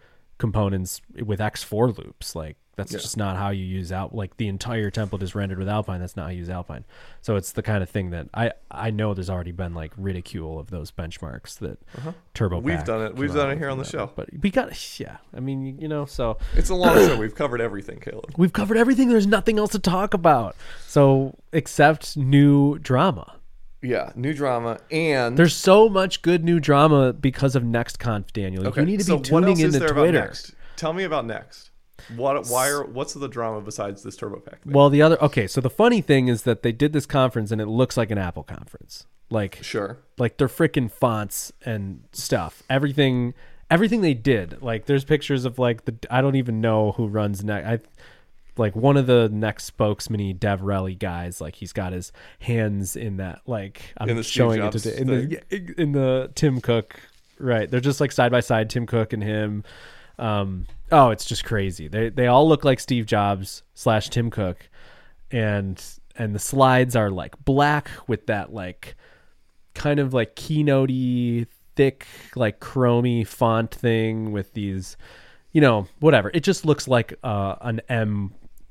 components 0.45 1.01
with 1.25 1.41
x-for 1.41 1.91
loops. 1.91 2.35
Like, 2.37 2.57
that's 2.77 2.93
Yeah. 2.93 2.99
just 2.99 3.17
not 3.17 3.37
how 3.37 3.51
you 3.51 3.65
use 3.65 3.93
out. 3.93 4.15
Like, 4.15 4.37
the 4.37 4.49
entire 4.49 4.91
template 4.91 5.23
is 5.23 5.35
rendered 5.35 5.59
with 5.61 5.69
Alpine. 5.69 6.01
That's 6.01 6.17
not 6.17 6.25
how 6.25 6.31
you 6.33 6.39
use 6.39 6.51
Alpine. 6.51 6.85
So 7.23 7.37
it's 7.37 7.53
the 7.53 7.63
kind 7.63 7.83
of 7.85 7.89
thing 7.89 8.11
that 8.11 8.29
I 8.35 8.51
I 8.71 8.91
know 8.91 9.15
there's 9.15 9.31
already 9.31 9.53
been 9.53 9.75
like 9.75 9.93
ridicule 9.97 10.59
of 10.59 10.71
those 10.71 10.91
benchmarks 10.91 11.59
that 11.61 11.79
Turbo. 12.35 12.57
Uh-huh. 12.57 12.63
We've 12.65 12.85
done 12.85 13.03
it. 13.07 13.17
We've 13.17 13.33
done 13.33 13.53
it 13.53 13.59
here 13.59 13.71
on 13.71 13.79
the 13.79 13.85
show. 13.85 14.11
But 14.17 14.29
we 14.43 14.51
got 14.51 14.99
yeah. 15.01 15.19
I 15.35 15.41
mean, 15.41 15.79
you 15.79 15.89
know, 15.89 16.05
so 16.05 16.37
It's 16.55 16.69
a 16.71 16.75
long 16.75 16.97
show. 16.97 17.17
We've 17.17 17.35
covered 17.35 17.61
everything, 17.61 18.01
Caleb. 18.01 18.35
We've 18.37 18.53
covered 18.53 18.77
everything. 18.77 19.09
There's 19.09 19.27
nothing 19.27 19.59
else 19.59 19.71
to 19.73 19.79
talk 19.79 20.13
about. 20.13 20.57
So, 20.87 21.37
except 21.53 22.17
new 22.17 22.79
drama. 22.79 23.37
Yeah, 23.85 24.13
new 24.17 24.33
drama 24.33 24.79
and 24.91 25.37
There's 25.37 25.55
so 25.55 25.89
much 25.91 26.23
good 26.23 26.43
new 26.43 26.59
drama 26.59 27.13
because 27.13 27.55
of 27.55 27.63
NextConf, 27.63 28.33
Daniel. 28.33 28.67
Okay, 28.69 28.81
You 28.81 28.87
need 28.87 29.01
to 29.01 29.05
so 29.05 29.19
be 29.19 29.31
what 29.31 29.41
tuning 29.41 29.49
else 29.51 29.59
is 29.59 29.65
into 29.75 29.79
there 29.81 29.89
Twitter. 29.89 30.19
About 30.19 30.27
next? 30.29 30.55
Tell 30.77 30.93
me 30.95 31.05
about 31.05 31.27
next. 31.27 31.71
What? 32.17 32.47
Why 32.47 32.71
are? 32.71 32.85
What's 32.85 33.15
the 33.15 33.29
drama 33.29 33.61
besides 33.61 34.03
this 34.03 34.17
Turbopack? 34.17 34.63
Thing? 34.63 34.73
Well, 34.73 34.91
the 34.91 35.03
other 35.03 35.23
okay. 35.23 35.47
So 35.47 35.61
the 35.61 35.71
funny 35.71 36.01
thing 36.01 36.29
is 36.29 36.43
that 36.43 36.63
they 36.63 36.73
did 36.73 36.93
this 36.93 37.07
conference 37.07 37.51
and 37.51 37.61
it 37.61 37.67
looks 37.67 37.97
like 37.97 38.11
an 38.11 38.19
Apple 38.19 38.43
conference. 38.43 39.07
Like, 39.31 39.59
sure. 39.63 39.99
like 40.19 40.37
their 40.37 40.49
freaking 40.49 40.91
fonts 40.91 41.53
and 41.65 42.05
stuff. 42.13 42.63
Everything, 42.69 43.33
everything 43.71 44.01
they 44.01 44.15
did. 44.15 44.61
Like, 44.63 44.85
there's 44.87 45.05
pictures 45.05 45.45
of 45.45 45.59
like 45.59 45.87
the. 45.87 45.97
I 46.11 46.21
don't 46.21 46.37
even 46.37 46.61
know 46.61 46.93
who 46.93 47.07
runs 47.07 47.43
next. 47.43 47.67
I, 47.67 47.79
like 48.57 48.77
one 48.77 48.97
of 48.97 49.07
the 49.07 49.29
next 49.31 49.65
spokesman 49.65 50.37
Dev 50.37 50.61
Relly 50.61 50.99
guys, 50.99 51.41
like 51.41 51.57
he's 51.57 51.73
got 51.73 51.93
his 51.93 52.13
hands 52.41 52.97
in 52.97 53.17
that 53.19 53.41
like 53.47 53.83
I'm 53.97 54.23
showing 54.23 54.63
it 54.63 54.73
today 54.73 54.97
in 54.99 55.07
the 55.07 55.75
in 55.77 55.93
the 55.93 56.31
Tim 56.35 56.61
Cook 56.61 57.01
right. 57.39 57.71
They're 57.71 57.81
just 57.81 58.01
like 58.01 58.13
side 58.13 58.31
by 58.31 58.41
side, 58.41 58.71
Tim 58.71 58.87
Cook 58.87 59.13
and 59.13 59.23
him. 59.23 59.65
Um, 60.19 60.67
oh, 60.93 61.11
it's 61.11 61.25
just 61.25 61.45
crazy. 61.45 61.89
They 61.89 62.09
they 62.09 62.27
all 62.27 62.49
look 62.49 62.65
like 62.65 62.81
Steve 62.81 63.07
Jobs 63.07 63.63
slash 63.75 64.09
Tim 64.09 64.31
Cook, 64.31 64.69
and 65.31 65.83
and 66.17 66.35
the 66.35 66.39
slides 66.39 66.95
are 66.97 67.11
like 67.11 67.45
black 67.45 67.91
with 68.07 68.27
that 68.27 68.53
like 68.53 68.97
kind 69.75 69.99
of 69.99 70.15
like 70.15 70.37
keynotey 70.37 71.47
thick 71.75 72.07
like 72.37 72.61
chromy 72.61 73.27
font 73.27 73.75
thing 73.75 74.31
with 74.31 74.53
these 74.53 74.97
you 75.51 75.61
know 75.61 75.89
whatever 75.99 76.31
it 76.33 76.45
just 76.45 76.65
looks 76.65 76.87
like 76.87 77.19
uh, 77.25 77.57
an 77.63 77.81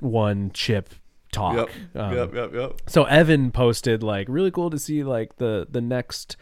m1 0.04 0.52
chip 0.52 0.90
talk 1.32 1.56
Yep. 1.56 1.70
Um, 1.96 2.16
yep. 2.16 2.34
Yep. 2.34 2.54
Yep. 2.54 2.80
so 2.86 3.04
evan 3.04 3.50
posted 3.50 4.02
like 4.02 4.26
really 4.28 4.50
cool 4.50 4.70
to 4.70 4.78
see 4.78 5.02
like 5.02 5.36
the 5.38 5.66
the 5.68 5.80
next 5.80 6.36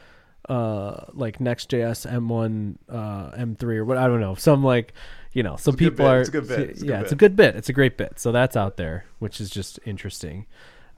uh 0.49 1.05
like 1.13 1.41
next 1.41 1.71
js 1.71 2.07
m1 2.11 2.77
uh 2.89 3.31
m3 3.37 3.63
or 3.77 3.85
what 3.85 3.97
i 3.97 4.07
don't 4.07 4.21
know 4.21 4.35
some 4.35 4.63
like 4.63 4.93
you 5.33 5.43
know 5.43 5.57
some 5.57 5.75
It's 5.75 5.81
a 5.81 5.85
good 5.85 5.91
people 5.93 6.07
are 6.07 6.21
It's 6.21 6.29
a 6.29 6.33
good 6.33 6.49
bit. 6.49 6.61
It's 6.71 6.83
yeah 6.83 7.01
it's 7.01 7.13
a 7.13 7.17
good 7.17 7.37
bit 7.37 7.57
it's 7.57 7.69
a 7.69 7.73
great 7.73 7.97
bit 7.97 8.19
so 8.19 8.33
that's 8.33 8.57
out 8.57 8.77
there 8.77 9.05
which 9.19 9.41
is 9.41 9.49
just 9.49 9.79
interesting 9.87 10.47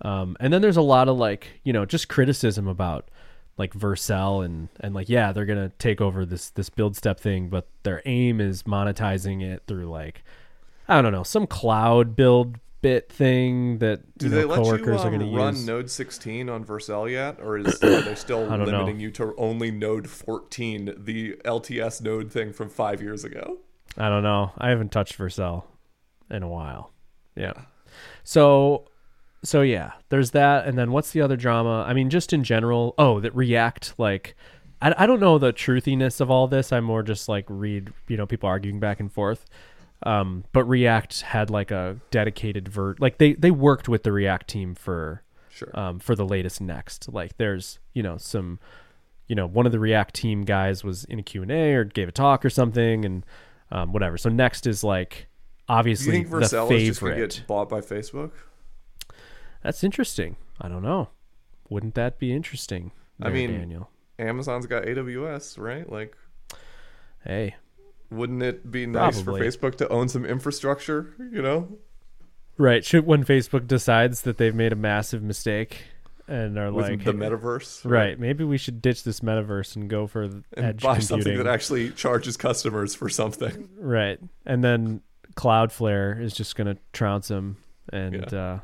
um 0.02 0.36
and 0.40 0.52
then 0.52 0.60
there's 0.62 0.78
a 0.78 0.82
lot 0.82 1.08
of 1.08 1.16
like 1.18 1.60
you 1.62 1.72
know 1.72 1.84
just 1.84 2.08
criticism 2.08 2.66
about 2.66 3.10
like 3.58 3.72
Vercel 3.74 4.44
and 4.44 4.68
and 4.80 4.94
like 4.94 5.08
yeah 5.08 5.30
they're 5.30 5.44
gonna 5.46 5.70
take 5.78 6.00
over 6.00 6.24
this 6.26 6.50
this 6.50 6.68
build 6.70 6.96
step 6.96 7.20
thing 7.20 7.48
but 7.48 7.68
their 7.84 8.02
aim 8.06 8.40
is 8.40 8.64
monetizing 8.64 9.40
it 9.42 9.62
through 9.68 9.86
like 9.88 10.24
I 10.88 11.00
don't 11.00 11.12
know 11.12 11.22
some 11.22 11.46
cloud 11.46 12.16
build 12.16 12.58
bit 12.84 13.10
thing 13.10 13.78
that 13.78 14.18
Do 14.18 14.28
they 14.28 14.42
know 14.42 14.48
let 14.48 14.66
you 14.66 14.72
are 14.72 14.94
um, 14.94 15.10
gonna 15.10 15.34
run 15.34 15.54
use. 15.54 15.66
Node 15.66 15.90
16 15.90 16.50
on 16.50 16.66
Vercel 16.66 17.10
yet, 17.10 17.40
or 17.40 17.56
is 17.56 17.82
are 17.82 18.02
they 18.02 18.14
still 18.14 18.46
don't 18.46 18.58
know. 18.58 18.64
limiting 18.66 19.00
you 19.00 19.10
to 19.12 19.34
only 19.38 19.70
Node 19.70 20.10
14, 20.10 20.92
the 20.98 21.32
LTS 21.46 22.02
node 22.02 22.30
thing 22.30 22.52
from 22.52 22.68
five 22.68 23.00
years 23.00 23.24
ago? 23.24 23.60
I 23.96 24.10
don't 24.10 24.22
know. 24.22 24.52
I 24.58 24.68
haven't 24.68 24.92
touched 24.92 25.16
Vercel 25.16 25.64
in 26.30 26.42
a 26.42 26.48
while. 26.48 26.92
Yeah. 27.34 27.54
So 28.22 28.84
so 29.42 29.62
yeah, 29.62 29.92
there's 30.10 30.32
that 30.32 30.66
and 30.66 30.76
then 30.76 30.92
what's 30.92 31.12
the 31.12 31.22
other 31.22 31.36
drama? 31.36 31.86
I 31.88 31.94
mean 31.94 32.10
just 32.10 32.34
in 32.34 32.44
general, 32.44 32.94
oh, 32.98 33.18
that 33.20 33.34
React 33.34 33.94
like 33.96 34.36
I, 34.82 34.94
I 34.98 35.06
don't 35.06 35.20
know 35.20 35.38
the 35.38 35.54
truthiness 35.54 36.20
of 36.20 36.30
all 36.30 36.48
this. 36.48 36.70
I'm 36.70 36.84
more 36.84 37.02
just 37.02 37.30
like 37.30 37.46
read, 37.48 37.94
you 38.08 38.18
know, 38.18 38.26
people 38.26 38.50
arguing 38.50 38.78
back 38.78 39.00
and 39.00 39.10
forth. 39.10 39.46
Um, 40.04 40.44
but 40.52 40.64
React 40.64 41.22
had 41.22 41.48
like 41.50 41.70
a 41.70 41.96
dedicated 42.10 42.68
vert 42.68 43.00
like 43.00 43.18
they 43.18 43.32
they 43.34 43.50
worked 43.50 43.88
with 43.88 44.02
the 44.02 44.12
React 44.12 44.46
team 44.48 44.74
for 44.74 45.22
Sure. 45.48 45.70
um, 45.74 45.98
for 46.00 46.14
the 46.14 46.26
latest 46.26 46.60
next. 46.60 47.08
Like 47.08 47.36
there's, 47.36 47.78
you 47.92 48.02
know, 48.02 48.16
some, 48.18 48.58
you 49.28 49.34
know, 49.36 49.46
one 49.46 49.66
of 49.66 49.72
the 49.72 49.78
React 49.78 50.12
team 50.14 50.42
guys 50.44 50.82
was 50.82 51.04
in 51.04 51.18
a 51.20 51.22
Q&A 51.22 51.74
or 51.74 51.84
gave 51.84 52.08
a 52.08 52.12
talk 52.12 52.44
or 52.44 52.50
something 52.50 53.04
and 53.04 53.24
um, 53.70 53.92
whatever. 53.92 54.18
So 54.18 54.28
next 54.30 54.66
is 54.66 54.82
like 54.84 55.10
Do 55.68 55.72
you 55.72 55.78
obviously 55.78 56.12
think 56.12 56.28
the 56.30 56.36
Vercel 56.38 56.70
is 56.72 56.88
just 56.88 57.00
to 57.00 57.14
get 57.14 57.44
bought 57.46 57.68
by 57.68 57.80
Facebook? 57.80 58.32
That's 59.62 59.82
interesting. 59.84 60.36
I 60.60 60.68
don't 60.68 60.82
know. 60.82 61.08
Wouldn't 61.70 61.94
that 61.94 62.18
be 62.18 62.32
interesting? 62.32 62.90
I 63.22 63.30
mean- 63.30 63.52
Daniel. 63.52 63.90
Amazon's 64.18 64.66
got 64.66 64.84
AWS, 64.84 65.58
right? 65.58 65.90
Like, 65.90 66.16
Hey, 67.24 67.56
wouldn't 68.14 68.42
it 68.42 68.70
be 68.70 68.86
nice 68.86 69.22
Probably. 69.22 69.40
for 69.40 69.46
Facebook 69.46 69.76
to 69.78 69.88
own 69.88 70.08
some 70.08 70.24
infrastructure? 70.24 71.14
You 71.18 71.42
know, 71.42 71.78
right. 72.56 72.84
Should 72.84 73.06
when 73.06 73.24
Facebook 73.24 73.66
decides 73.66 74.22
that 74.22 74.38
they've 74.38 74.54
made 74.54 74.72
a 74.72 74.76
massive 74.76 75.22
mistake 75.22 75.82
and 76.26 76.58
are 76.58 76.72
with 76.72 76.88
like 76.88 77.04
the 77.04 77.12
metaverse, 77.12 77.88
right, 77.88 78.18
maybe 78.18 78.44
we 78.44 78.56
should 78.56 78.80
ditch 78.80 79.04
this 79.04 79.20
metaverse 79.20 79.76
and 79.76 79.90
go 79.90 80.06
for 80.06 80.22
And 80.22 80.44
edge 80.56 80.82
buy 80.82 80.94
computing. 80.94 81.06
something 81.06 81.36
that 81.38 81.46
actually 81.46 81.90
charges 81.90 82.36
customers 82.36 82.94
for 82.94 83.08
something. 83.08 83.68
Right. 83.78 84.18
And 84.46 84.64
then 84.64 85.02
Cloudflare 85.36 86.20
is 86.20 86.32
just 86.32 86.56
going 86.56 86.74
to 86.74 86.80
trounce 86.92 87.28
them 87.28 87.58
And 87.92 88.26
yeah. 88.32 88.38
Uh, 88.38 88.60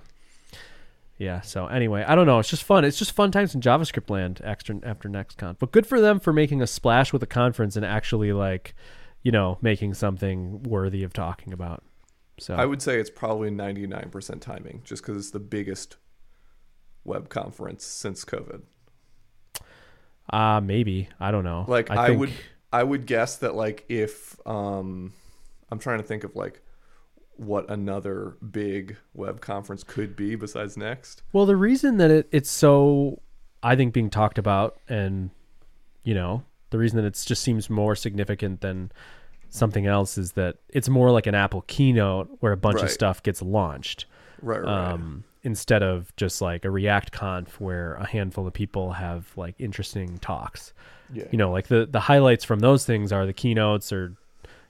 yeah. 1.18 1.40
So 1.42 1.66
anyway, 1.66 2.02
I 2.06 2.14
don't 2.14 2.26
know. 2.26 2.38
It's 2.38 2.48
just 2.48 2.64
fun. 2.64 2.84
It's 2.84 2.98
just 2.98 3.12
fun 3.12 3.30
times 3.30 3.54
in 3.54 3.60
JavaScript 3.60 4.08
land 4.08 4.40
after, 4.42 4.78
after 4.82 5.08
NextCon. 5.08 5.56
But 5.58 5.70
good 5.70 5.86
for 5.86 6.00
them 6.00 6.18
for 6.18 6.32
making 6.32 6.62
a 6.62 6.66
splash 6.66 7.12
with 7.12 7.22
a 7.22 7.26
conference 7.26 7.76
and 7.76 7.84
actually 7.84 8.32
like, 8.32 8.74
you 9.22 9.32
know, 9.32 9.58
making 9.60 9.94
something 9.94 10.62
worthy 10.62 11.02
of 11.02 11.12
talking 11.12 11.52
about. 11.52 11.82
So 12.38 12.54
I 12.54 12.64
would 12.64 12.80
say 12.80 12.98
it's 12.98 13.10
probably 13.10 13.50
99% 13.50 14.40
timing, 14.40 14.82
just 14.84 15.02
because 15.02 15.16
it's 15.18 15.30
the 15.30 15.40
biggest 15.40 15.96
web 17.04 17.28
conference 17.28 17.84
since 17.84 18.24
COVID. 18.24 18.62
uh, 20.30 20.60
maybe. 20.62 21.08
I 21.18 21.30
don't 21.30 21.44
know. 21.44 21.64
Like 21.68 21.90
I, 21.90 22.08
think, 22.08 22.20
would, 22.20 22.32
I 22.72 22.82
would 22.82 23.06
guess 23.06 23.36
that 23.38 23.54
like 23.54 23.84
if 23.88 24.36
um, 24.46 25.12
I'm 25.70 25.78
trying 25.78 25.98
to 25.98 26.04
think 26.04 26.24
of 26.24 26.34
like 26.34 26.62
what 27.36 27.70
another 27.70 28.36
big 28.50 28.96
web 29.14 29.40
conference 29.40 29.82
could 29.82 30.14
be 30.14 30.34
besides 30.34 30.76
Next. 30.76 31.22
Well, 31.32 31.46
the 31.46 31.56
reason 31.56 31.96
that 31.96 32.10
it, 32.10 32.28
it's 32.32 32.50
so, 32.50 33.20
I 33.62 33.76
think, 33.76 33.94
being 33.94 34.10
talked 34.10 34.38
about, 34.38 34.78
and 34.88 35.30
you 36.04 36.14
know, 36.14 36.42
the 36.70 36.78
reason 36.78 36.96
that 36.96 37.04
it 37.06 37.22
just 37.26 37.42
seems 37.42 37.68
more 37.70 37.94
significant 37.96 38.60
than 38.60 38.90
something 39.48 39.86
else 39.86 40.16
is 40.16 40.32
that 40.32 40.56
it's 40.68 40.88
more 40.88 41.10
like 41.10 41.26
an 41.26 41.34
Apple 41.34 41.62
keynote 41.66 42.28
where 42.40 42.52
a 42.52 42.56
bunch 42.56 42.80
of 42.82 42.90
stuff 42.90 43.22
gets 43.22 43.42
launched, 43.42 44.06
Right, 44.42 44.62
right. 44.62 44.92
um, 44.92 45.24
instead 45.42 45.82
of 45.82 46.14
just 46.16 46.40
like 46.40 46.64
a 46.64 46.70
React 46.70 47.10
Conf 47.12 47.60
where 47.60 47.94
a 47.94 48.06
handful 48.06 48.46
of 48.46 48.52
people 48.52 48.92
have 48.92 49.30
like 49.36 49.54
interesting 49.58 50.18
talks. 50.18 50.72
yeah. 51.12 51.24
You 51.32 51.38
know, 51.38 51.50
like 51.50 51.66
the 51.66 51.86
the 51.90 52.00
highlights 52.00 52.44
from 52.44 52.60
those 52.60 52.86
things 52.86 53.10
are 53.12 53.26
the 53.26 53.32
keynotes 53.32 53.92
or, 53.92 54.14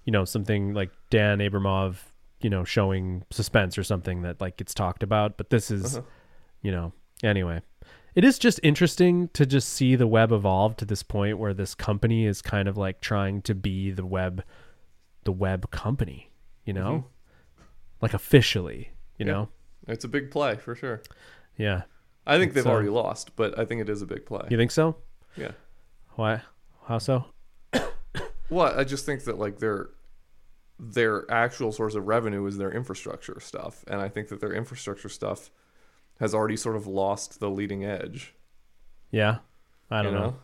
you 0.05 0.13
know, 0.13 0.25
something 0.25 0.73
like 0.73 0.91
Dan 1.11 1.39
Abramov, 1.41 1.97
you 2.41 2.49
know, 2.49 2.65
showing 2.65 3.25
suspense 3.31 3.77
or 3.77 3.85
something 3.85 4.23
that 4.23 4.41
like 4.41 4.57
gets 4.57 4.73
talked 4.73 5.03
about. 5.03 5.37
But 5.37 5.51
this 5.51 5.71
is 5.71 5.99
Uh-huh. 5.99 6.07
you 6.63 6.73
know 6.73 6.93
anyway 7.23 7.61
it 8.15 8.25
is 8.25 8.39
just 8.39 8.59
interesting 8.63 9.29
to 9.35 9.47
just 9.47 9.69
see 9.69 9.95
the 9.97 10.07
web 10.07 10.33
evolve 10.33 10.77
to 10.77 10.85
this 10.85 11.03
point 11.03 11.39
where 11.39 11.55
this 11.55 11.75
company 11.75 12.27
is 12.27 12.43
kind 12.43 12.69
of 12.69 12.77
like 12.77 13.01
trying 13.01 13.41
to 13.43 13.55
be 13.55 13.91
the 13.91 14.05
web 14.07 14.43
the 15.25 15.33
web 15.33 15.71
company 15.71 16.31
you 16.65 16.73
know 16.73 17.05
like 18.01 18.15
officially 18.15 18.91
you 19.19 19.27
Yeah. 19.27 19.33
know 19.33 19.49
It's 19.89 20.05
a 20.05 20.09
big 20.09 20.31
play 20.31 20.57
for 20.57 20.75
sure. 20.75 21.03
yeah 21.57 21.83
I 22.27 22.39
think 22.39 22.53
they've 22.53 22.61
It's, 22.63 22.67
uh, 22.67 22.71
already 22.71 22.91
lost, 22.91 23.35
but 23.35 23.59
I 23.59 23.65
think 23.65 23.81
it 23.81 23.89
is 23.89 24.03
a 24.03 24.07
big 24.07 24.25
play. 24.27 24.47
you 24.51 24.57
think 24.57 24.71
so 24.71 24.97
Yeah. 25.37 25.53
why 26.17 26.43
how 26.87 26.99
so 26.99 27.27
Well, 28.51 28.79
I 28.79 28.83
just 28.85 29.07
think 29.07 29.25
that 29.25 29.39
like 29.39 29.59
their 29.59 29.91
their 30.79 31.31
actual 31.31 31.71
source 31.73 31.95
of 31.95 32.07
revenue 32.07 32.45
is 32.47 32.57
their 32.57 32.73
infrastructure 32.73 33.39
stuff, 33.39 33.85
and 33.87 34.01
I 34.01 34.09
think 34.09 34.29
that 34.29 34.41
their 34.41 34.53
infrastructure 34.55 35.09
stuff 35.11 35.51
has 36.21 36.35
already 36.35 36.57
sort 36.57 36.77
of 36.77 36.87
lost 36.87 37.41
the 37.41 37.51
leading 37.51 37.85
edge. 37.85 38.35
yeah. 39.11 39.39
I 39.91 40.03
don't 40.03 40.13
you 40.13 40.19
know, 40.21 40.27
know? 40.27 40.37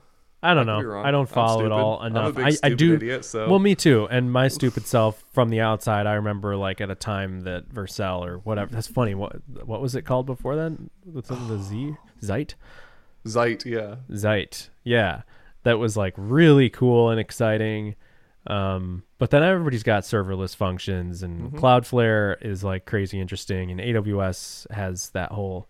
i 0.43 0.55
don't 0.55 0.67
know. 0.67 1.03
i 1.05 1.13
don't 1.13 1.29
follow 1.29 1.65
it 1.65 1.71
all 1.71 2.03
enough. 2.03 2.37
I, 2.37 2.51
I 2.65 2.71
do 2.71 2.95
idiot, 2.95 3.25
so. 3.25 3.49
Well 3.49 3.61
me 3.61 3.77
too. 3.77 4.09
And 4.11 4.33
my 4.33 4.49
stupid 4.49 4.87
self 4.89 5.23
from 5.33 5.51
the 5.51 5.61
outside 5.61 6.07
i 6.09 6.15
remember 6.15 6.57
like 6.57 6.81
at 6.81 6.91
a 6.91 6.97
time 6.97 7.43
that 7.43 7.73
vercel 7.73 8.27
or 8.27 8.39
whatever 8.39 8.73
that's 8.75 8.89
funny. 8.89 9.15
What 9.15 9.37
what 9.65 9.81
was 9.81 9.95
it 9.95 10.03
called 10.03 10.27
before 10.27 10.57
then? 10.57 10.91
With 11.05 11.29
the 11.29 11.59
z? 11.59 11.95
Zeit? 12.21 12.55
Zeit, 13.25 13.65
yeah, 13.65 13.97
Zeit. 14.13 14.71
Yeah. 14.83 15.23
That 15.63 15.79
was 15.79 15.97
like 15.97 16.15
really 16.17 16.71
cool 16.71 17.11
and 17.11 17.21
exciting. 17.21 17.95
Um, 18.47 19.03
but 19.19 19.31
then 19.31 19.43
everybody's 19.43 19.83
got 19.83 20.03
serverless 20.05 20.55
functions 20.55 21.23
and 21.23 21.53
Mhm. 21.53 21.59
Cloudflare 21.61 22.37
is 22.43 22.63
like 22.63 22.85
crazy 22.87 23.21
interesting 23.21 23.71
and 23.71 23.81
AWS 23.81 24.67
has 24.71 25.11
that 25.11 25.33
whole 25.33 25.69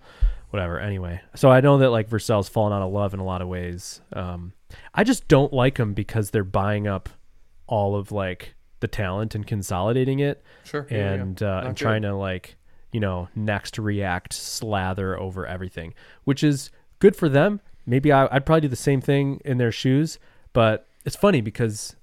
whatever. 0.51 0.79
Anyway, 0.79 1.21
so 1.35 1.51
I 1.51 1.61
know 1.61 1.79
that 1.79 1.91
like 1.91 2.09
Vercel's 2.09 2.49
fallen 2.49 2.73
out 2.73 2.83
of 2.83 2.93
love 2.93 3.15
in 3.15 3.21
a 3.21 3.25
lot 3.25 3.43
of 3.43 3.49
ways. 3.49 4.01
Um, 4.13 4.53
I 4.95 5.05
just 5.05 5.27
don't 5.29 5.53
like 5.53 5.77
them 5.77 5.95
because 5.95 6.31
they're 6.31 6.45
buying 6.45 6.87
up 6.87 7.09
all 7.67 7.97
of 7.97 8.13
like 8.13 8.55
the 8.81 8.87
talent 8.89 9.35
and 9.35 9.47
consolidating 9.47 10.19
it 10.21 10.43
sure, 10.65 10.87
yeah, 10.91 10.97
yeah. 10.99 11.13
and 11.15 11.43
uh, 11.43 11.61
and 11.65 11.69
good. 11.77 11.77
trying 11.83 12.03
to 12.03 12.15
like 12.15 12.57
you 12.93 13.01
know 13.01 13.29
next 13.35 13.79
react 13.79 14.33
slather 14.33 15.19
over 15.19 15.47
everything 15.47 15.93
which 16.25 16.45
is 16.45 16.71
good 17.01 17.17
for 17.17 17.29
them 17.29 17.61
maybe 17.87 18.13
I, 18.13 18.29
i'd 18.31 18.45
probably 18.47 18.61
do 18.61 18.69
the 18.69 18.77
same 18.77 19.01
thing 19.01 19.41
in 19.45 19.57
their 19.59 19.73
shoes 19.73 20.19
but 20.53 20.87
it's 21.05 21.17
funny 21.17 21.41
because 21.41 21.96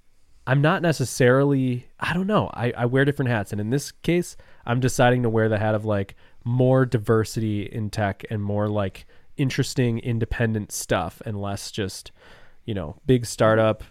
i'm 0.48 0.62
not 0.62 0.82
necessarily 0.82 1.88
i 2.00 2.14
don't 2.14 2.28
know 2.28 2.50
I, 2.54 2.72
I 2.72 2.86
wear 2.86 3.06
different 3.06 3.30
hats 3.30 3.52
and 3.52 3.62
in 3.62 3.70
this 3.70 3.92
case 3.92 4.36
i'm 4.66 4.80
deciding 4.80 5.24
to 5.24 5.30
wear 5.30 5.50
the 5.50 5.60
hat 5.60 5.76
of 5.76 5.86
like 5.86 6.16
more 6.44 6.86
diversity 6.86 7.64
in 7.64 7.90
tech 7.90 8.24
and 8.30 8.42
more 8.42 8.68
like 8.68 9.06
interesting 9.38 10.00
independent 10.00 10.72
stuff 10.72 11.22
and 11.26 11.42
less 11.42 11.72
just 11.72 12.12
you 12.66 12.74
know 12.74 12.96
big 13.06 13.26
startup 13.26 13.84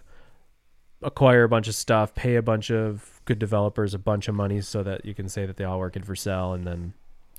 acquire 1.02 1.44
a 1.44 1.48
bunch 1.48 1.68
of 1.68 1.74
stuff, 1.74 2.14
pay 2.14 2.36
a 2.36 2.42
bunch 2.42 2.70
of 2.70 3.20
good 3.24 3.38
developers 3.38 3.94
a 3.94 3.98
bunch 3.98 4.28
of 4.28 4.34
money 4.34 4.60
so 4.60 4.82
that 4.82 5.04
you 5.04 5.14
can 5.14 5.28
say 5.28 5.46
that 5.46 5.56
they 5.56 5.64
all 5.64 5.78
work 5.78 5.96
in 5.96 6.02
Vercel 6.02 6.54
and 6.54 6.66
then. 6.66 6.94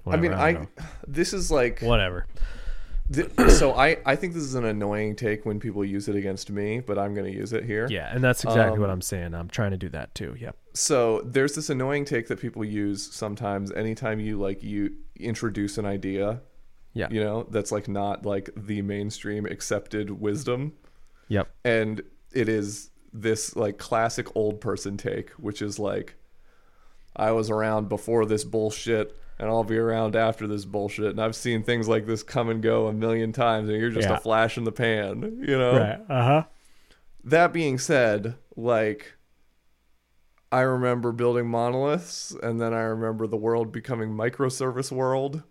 I 0.05 0.17
mean, 0.17 0.31
whatever, 0.31 0.67
I, 0.77 0.83
this 1.07 1.33
is 1.33 1.51
like 1.51 1.79
whatever. 1.79 2.27
Th- 3.11 3.31
so 3.49 3.73
I 3.73 3.97
I 4.05 4.15
think 4.15 4.33
this 4.33 4.43
is 4.43 4.55
an 4.55 4.65
annoying 4.65 5.15
take 5.15 5.45
when 5.45 5.59
people 5.59 5.83
use 5.83 6.07
it 6.07 6.15
against 6.15 6.49
me, 6.51 6.79
but 6.79 6.97
I'm 6.97 7.13
going 7.13 7.31
to 7.31 7.37
use 7.37 7.53
it 7.53 7.63
here. 7.65 7.87
Yeah, 7.89 8.13
and 8.13 8.23
that's 8.23 8.43
exactly 8.43 8.79
what 8.79 8.89
Um, 8.89 8.93
I'm 8.95 9.01
saying. 9.01 9.33
I'm 9.33 9.49
trying 9.49 9.71
to 9.71 9.77
do 9.77 9.89
that 9.89 10.13
too. 10.15 10.35
Yep. 10.39 10.55
So 10.73 11.21
there's 11.21 11.55
this 11.55 11.69
annoying 11.69 12.05
take 12.05 12.27
that 12.27 12.39
people 12.39 12.63
use 12.63 13.11
sometimes 13.13 13.71
anytime 13.71 14.19
you 14.19 14.39
like 14.39 14.63
you 14.63 14.93
introduce 15.19 15.77
an 15.77 15.85
idea, 15.85 16.41
Yeah. 16.93 17.07
you 17.11 17.23
know, 17.23 17.43
that's 17.49 17.71
like 17.71 17.87
not 17.87 18.25
like 18.25 18.49
the 18.55 18.81
mainstream 18.81 19.45
accepted 19.45 20.09
wisdom. 20.09 20.73
Yep. 21.29 21.47
and 21.63 22.01
it 22.33 22.49
is 22.49 22.89
this 23.13 23.55
like 23.55 23.77
classic 23.77 24.27
old 24.35 24.59
person 24.59 24.97
take 24.97 25.29
which 25.31 25.61
is 25.61 25.79
like 25.79 26.15
i 27.15 27.31
was 27.31 27.49
around 27.49 27.87
before 27.89 28.25
this 28.25 28.43
bullshit 28.43 29.15
and 29.39 29.49
i'll 29.49 29.63
be 29.63 29.77
around 29.77 30.15
after 30.15 30.47
this 30.47 30.65
bullshit 30.65 31.07
and 31.11 31.21
i've 31.21 31.35
seen 31.35 31.63
things 31.63 31.87
like 31.87 32.05
this 32.05 32.23
come 32.23 32.49
and 32.49 32.61
go 32.61 32.87
a 32.87 32.93
million 32.93 33.31
times 33.31 33.69
and 33.69 33.79
you're 33.79 33.89
just 33.89 34.07
Yeah. 34.07 34.15
a 34.17 34.19
flash 34.19 34.57
in 34.57 34.63
the 34.63 34.71
pan 34.71 35.43
you 35.45 35.57
know 35.57 35.77
Right. 35.77 35.99
Uh 36.09 36.23
huh. 36.23 36.43
that 37.23 37.51
being 37.53 37.77
said 37.77 38.35
like 38.55 39.13
i 40.51 40.61
remember 40.61 41.11
building 41.11 41.47
monoliths 41.47 42.35
and 42.43 42.59
then 42.61 42.73
i 42.73 42.81
remember 42.81 43.27
the 43.27 43.37
world 43.37 43.71
becoming 43.71 44.09
microservice 44.11 44.91
world 44.91 45.43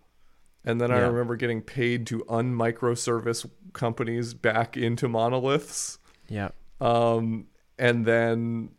and 0.65 0.79
then 0.79 0.91
i 0.91 0.99
remember 0.99 1.35
getting 1.35 1.61
paid 1.61 2.07
to 2.07 2.19
unmicroservice 2.29 3.49
companies 3.73 4.33
back 4.33 4.77
into 4.77 5.07
monoliths 5.09 5.99
Yeah. 6.29 6.49
um, 6.79 7.47
and 7.79 8.05
then 8.05 8.69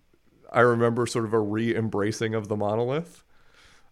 I 0.52 0.61
remember 0.61 1.05
sort 1.09 1.24
of 1.24 1.32
a 1.34 1.40
re-embracing 1.40 2.32
of 2.36 2.46
the 2.46 2.55
monolith. 2.55 3.24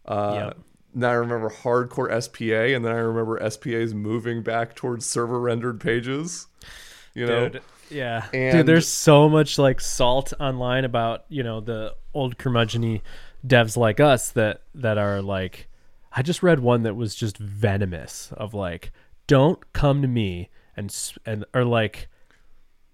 Uh, 0.06 0.52
Yep. 0.54 0.58
Now 0.94 1.10
I 1.10 1.14
remember 1.14 1.48
hardcore 1.50 2.22
SPA, 2.22 2.74
and 2.74 2.84
then 2.84 2.92
I 2.92 2.98
remember 2.98 3.38
SPA's 3.50 3.94
moving 3.94 4.42
back 4.42 4.74
towards 4.74 5.06
server-rendered 5.06 5.80
pages. 5.80 6.46
You 7.14 7.26
know, 7.26 7.48
Dude, 7.48 7.62
yeah. 7.90 8.26
And- 8.32 8.58
Dude, 8.58 8.66
there's 8.66 8.88
so 8.88 9.28
much 9.28 9.58
like 9.58 9.80
salt 9.80 10.32
online 10.38 10.84
about, 10.84 11.24
you 11.28 11.42
know, 11.42 11.60
the 11.60 11.94
old 12.14 12.38
curmudgeony 12.38 13.00
devs 13.46 13.76
like 13.76 14.00
us 14.00 14.30
that 14.30 14.62
that 14.74 14.98
are 14.98 15.20
like 15.20 15.68
I 16.14 16.22
just 16.22 16.42
read 16.42 16.60
one 16.60 16.82
that 16.82 16.94
was 16.94 17.14
just 17.14 17.38
venomous 17.38 18.32
of 18.36 18.54
like 18.54 18.92
don't 19.26 19.72
come 19.72 20.02
to 20.02 20.08
me 20.08 20.50
and 20.76 20.94
and 21.26 21.44
or 21.54 21.64
like 21.64 22.08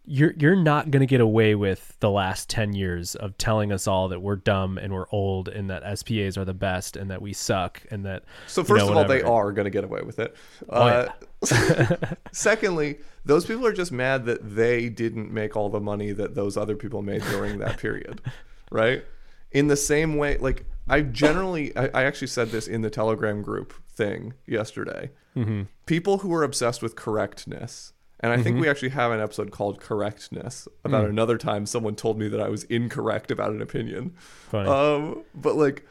you're 0.08 0.32
you're 0.38 0.56
not 0.56 0.90
going 0.90 1.00
to 1.00 1.06
get 1.06 1.20
away 1.20 1.54
with 1.54 1.94
the 2.00 2.10
last 2.10 2.48
10 2.48 2.72
years 2.72 3.14
of 3.14 3.36
telling 3.36 3.70
us 3.70 3.86
all 3.86 4.08
that 4.08 4.20
we're 4.20 4.36
dumb 4.36 4.78
and 4.78 4.92
we're 4.92 5.06
old 5.12 5.48
and 5.48 5.68
that 5.68 5.98
SPAs 5.98 6.38
are 6.38 6.44
the 6.44 6.54
best 6.54 6.96
and 6.96 7.10
that 7.10 7.20
we 7.20 7.32
suck 7.32 7.82
and 7.90 8.06
that 8.06 8.24
So 8.46 8.62
you 8.62 8.66
first 8.66 8.86
know, 8.86 8.92
of 8.92 8.96
all, 8.96 9.04
they 9.04 9.22
are 9.22 9.52
going 9.52 9.64
to 9.64 9.70
get 9.70 9.84
away 9.84 10.00
with 10.02 10.18
it. 10.18 10.34
Oh, 10.70 11.08
Uh, 11.42 11.96
secondly, 12.32 12.98
those 13.24 13.44
people 13.44 13.66
are 13.66 13.72
just 13.72 13.92
mad 13.92 14.24
that 14.24 14.56
they 14.56 14.88
didn't 14.88 15.30
make 15.30 15.56
all 15.56 15.68
the 15.68 15.80
money 15.80 16.12
that 16.12 16.34
those 16.34 16.56
other 16.56 16.74
people 16.74 17.02
made 17.02 17.22
during 17.24 17.58
that 17.58 17.78
period, 17.78 18.22
right? 18.70 19.04
In 19.52 19.68
the 19.68 19.76
same 19.76 20.16
way, 20.16 20.38
like 20.38 20.64
I 20.88 21.02
generally, 21.02 21.76
I, 21.76 21.88
I 21.88 22.04
actually 22.04 22.28
said 22.28 22.48
this 22.48 22.66
in 22.66 22.80
the 22.80 22.90
Telegram 22.90 23.42
group 23.42 23.74
thing 23.90 24.34
yesterday. 24.46 25.10
Mm-hmm. 25.36 25.62
People 25.86 26.18
who 26.18 26.32
are 26.32 26.42
obsessed 26.42 26.82
with 26.82 26.96
correctness. 26.96 27.92
And 28.20 28.32
I 28.32 28.42
think 28.42 28.60
we 28.60 28.68
actually 28.68 28.88
have 28.90 29.12
an 29.12 29.20
episode 29.20 29.52
called 29.52 29.80
Correctness 29.80 30.66
about 30.84 31.04
Mm. 31.06 31.10
another 31.10 31.38
time 31.38 31.66
someone 31.66 31.94
told 31.94 32.18
me 32.18 32.26
that 32.28 32.40
I 32.40 32.48
was 32.48 32.64
incorrect 32.64 33.30
about 33.30 33.52
an 33.52 33.62
opinion. 33.62 34.14
Funny. 34.50 34.68
Um, 34.68 35.22
but 35.34 35.54
like 35.56 35.86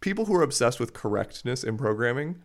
people 0.00 0.26
who 0.26 0.34
are 0.34 0.42
obsessed 0.42 0.78
with 0.78 0.92
correctness 0.92 1.64
in 1.64 1.78
programming 1.78 2.42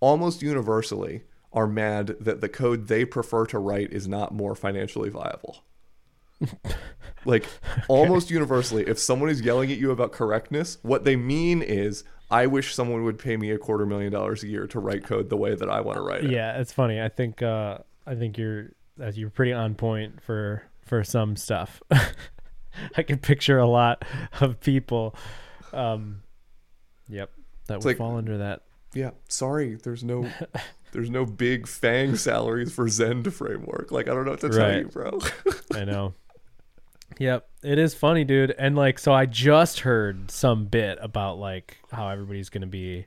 almost 0.00 0.40
universally 0.42 1.22
are 1.52 1.66
mad 1.66 2.16
that 2.18 2.40
the 2.40 2.48
code 2.48 2.88
they 2.88 3.04
prefer 3.04 3.44
to 3.46 3.58
write 3.58 3.92
is 3.92 4.08
not 4.08 4.32
more 4.32 4.54
financially 4.54 5.10
viable. 5.10 5.64
like 7.24 7.44
almost 7.88 8.30
universally, 8.30 8.84
if 8.86 8.98
someone 8.98 9.28
is 9.30 9.40
yelling 9.42 9.70
at 9.70 9.78
you 9.78 9.90
about 9.90 10.12
correctness, 10.12 10.78
what 10.82 11.04
they 11.04 11.14
mean 11.14 11.62
is, 11.62 12.04
I 12.30 12.46
wish 12.46 12.74
someone 12.74 13.04
would 13.04 13.18
pay 13.18 13.36
me 13.36 13.50
a 13.50 13.58
quarter 13.58 13.84
million 13.86 14.10
dollars 14.12 14.42
a 14.42 14.48
year 14.48 14.66
to 14.68 14.80
write 14.80 15.04
code 15.04 15.28
the 15.28 15.36
way 15.36 15.54
that 15.54 15.68
I 15.68 15.80
want 15.82 15.96
to 15.98 16.02
write 16.02 16.24
it. 16.24 16.30
Yeah, 16.30 16.58
it's 16.58 16.72
funny. 16.72 17.00
I 17.00 17.08
think 17.10 17.42
uh 17.42 17.78
I 18.06 18.14
think 18.14 18.38
you're 18.38 18.70
you're 19.14 19.30
pretty 19.30 19.52
on 19.52 19.74
point 19.74 20.22
for 20.22 20.62
for 20.86 21.02
some 21.04 21.36
stuff. 21.36 21.82
I 22.96 23.02
can 23.02 23.18
picture 23.18 23.58
a 23.58 23.66
lot 23.66 24.04
of 24.40 24.60
people 24.60 25.14
um 25.72 26.22
yep 27.08 27.30
that 27.66 27.78
would 27.78 27.84
like- 27.86 27.96
fall 27.98 28.16
under 28.16 28.38
that. 28.38 28.62
Yeah, 28.94 29.12
sorry, 29.28 29.76
there's 29.76 30.04
no 30.04 30.28
there's 30.92 31.08
no 31.08 31.24
big 31.24 31.66
FAANG 31.66 32.18
salaries 32.18 32.74
for 32.74 32.88
Zend 32.88 33.32
framework. 33.32 33.90
Like 33.90 34.06
I 34.06 34.12
don't 34.14 34.26
know 34.26 34.32
what 34.32 34.40
to 34.40 34.50
tell 34.50 34.76
you, 34.78 34.88
bro. 34.88 35.18
I 35.72 35.84
know. 35.86 36.12
Yep, 37.18 37.48
it 37.62 37.78
is 37.78 37.94
funny, 37.94 38.24
dude. 38.24 38.50
And 38.58 38.76
like 38.76 38.98
so 38.98 39.12
I 39.14 39.24
just 39.26 39.80
heard 39.80 40.30
some 40.30 40.66
bit 40.66 40.98
about 41.00 41.38
like 41.38 41.78
how 41.90 42.08
everybody's 42.08 42.50
going 42.50 42.62
to 42.62 42.66
be 42.66 43.06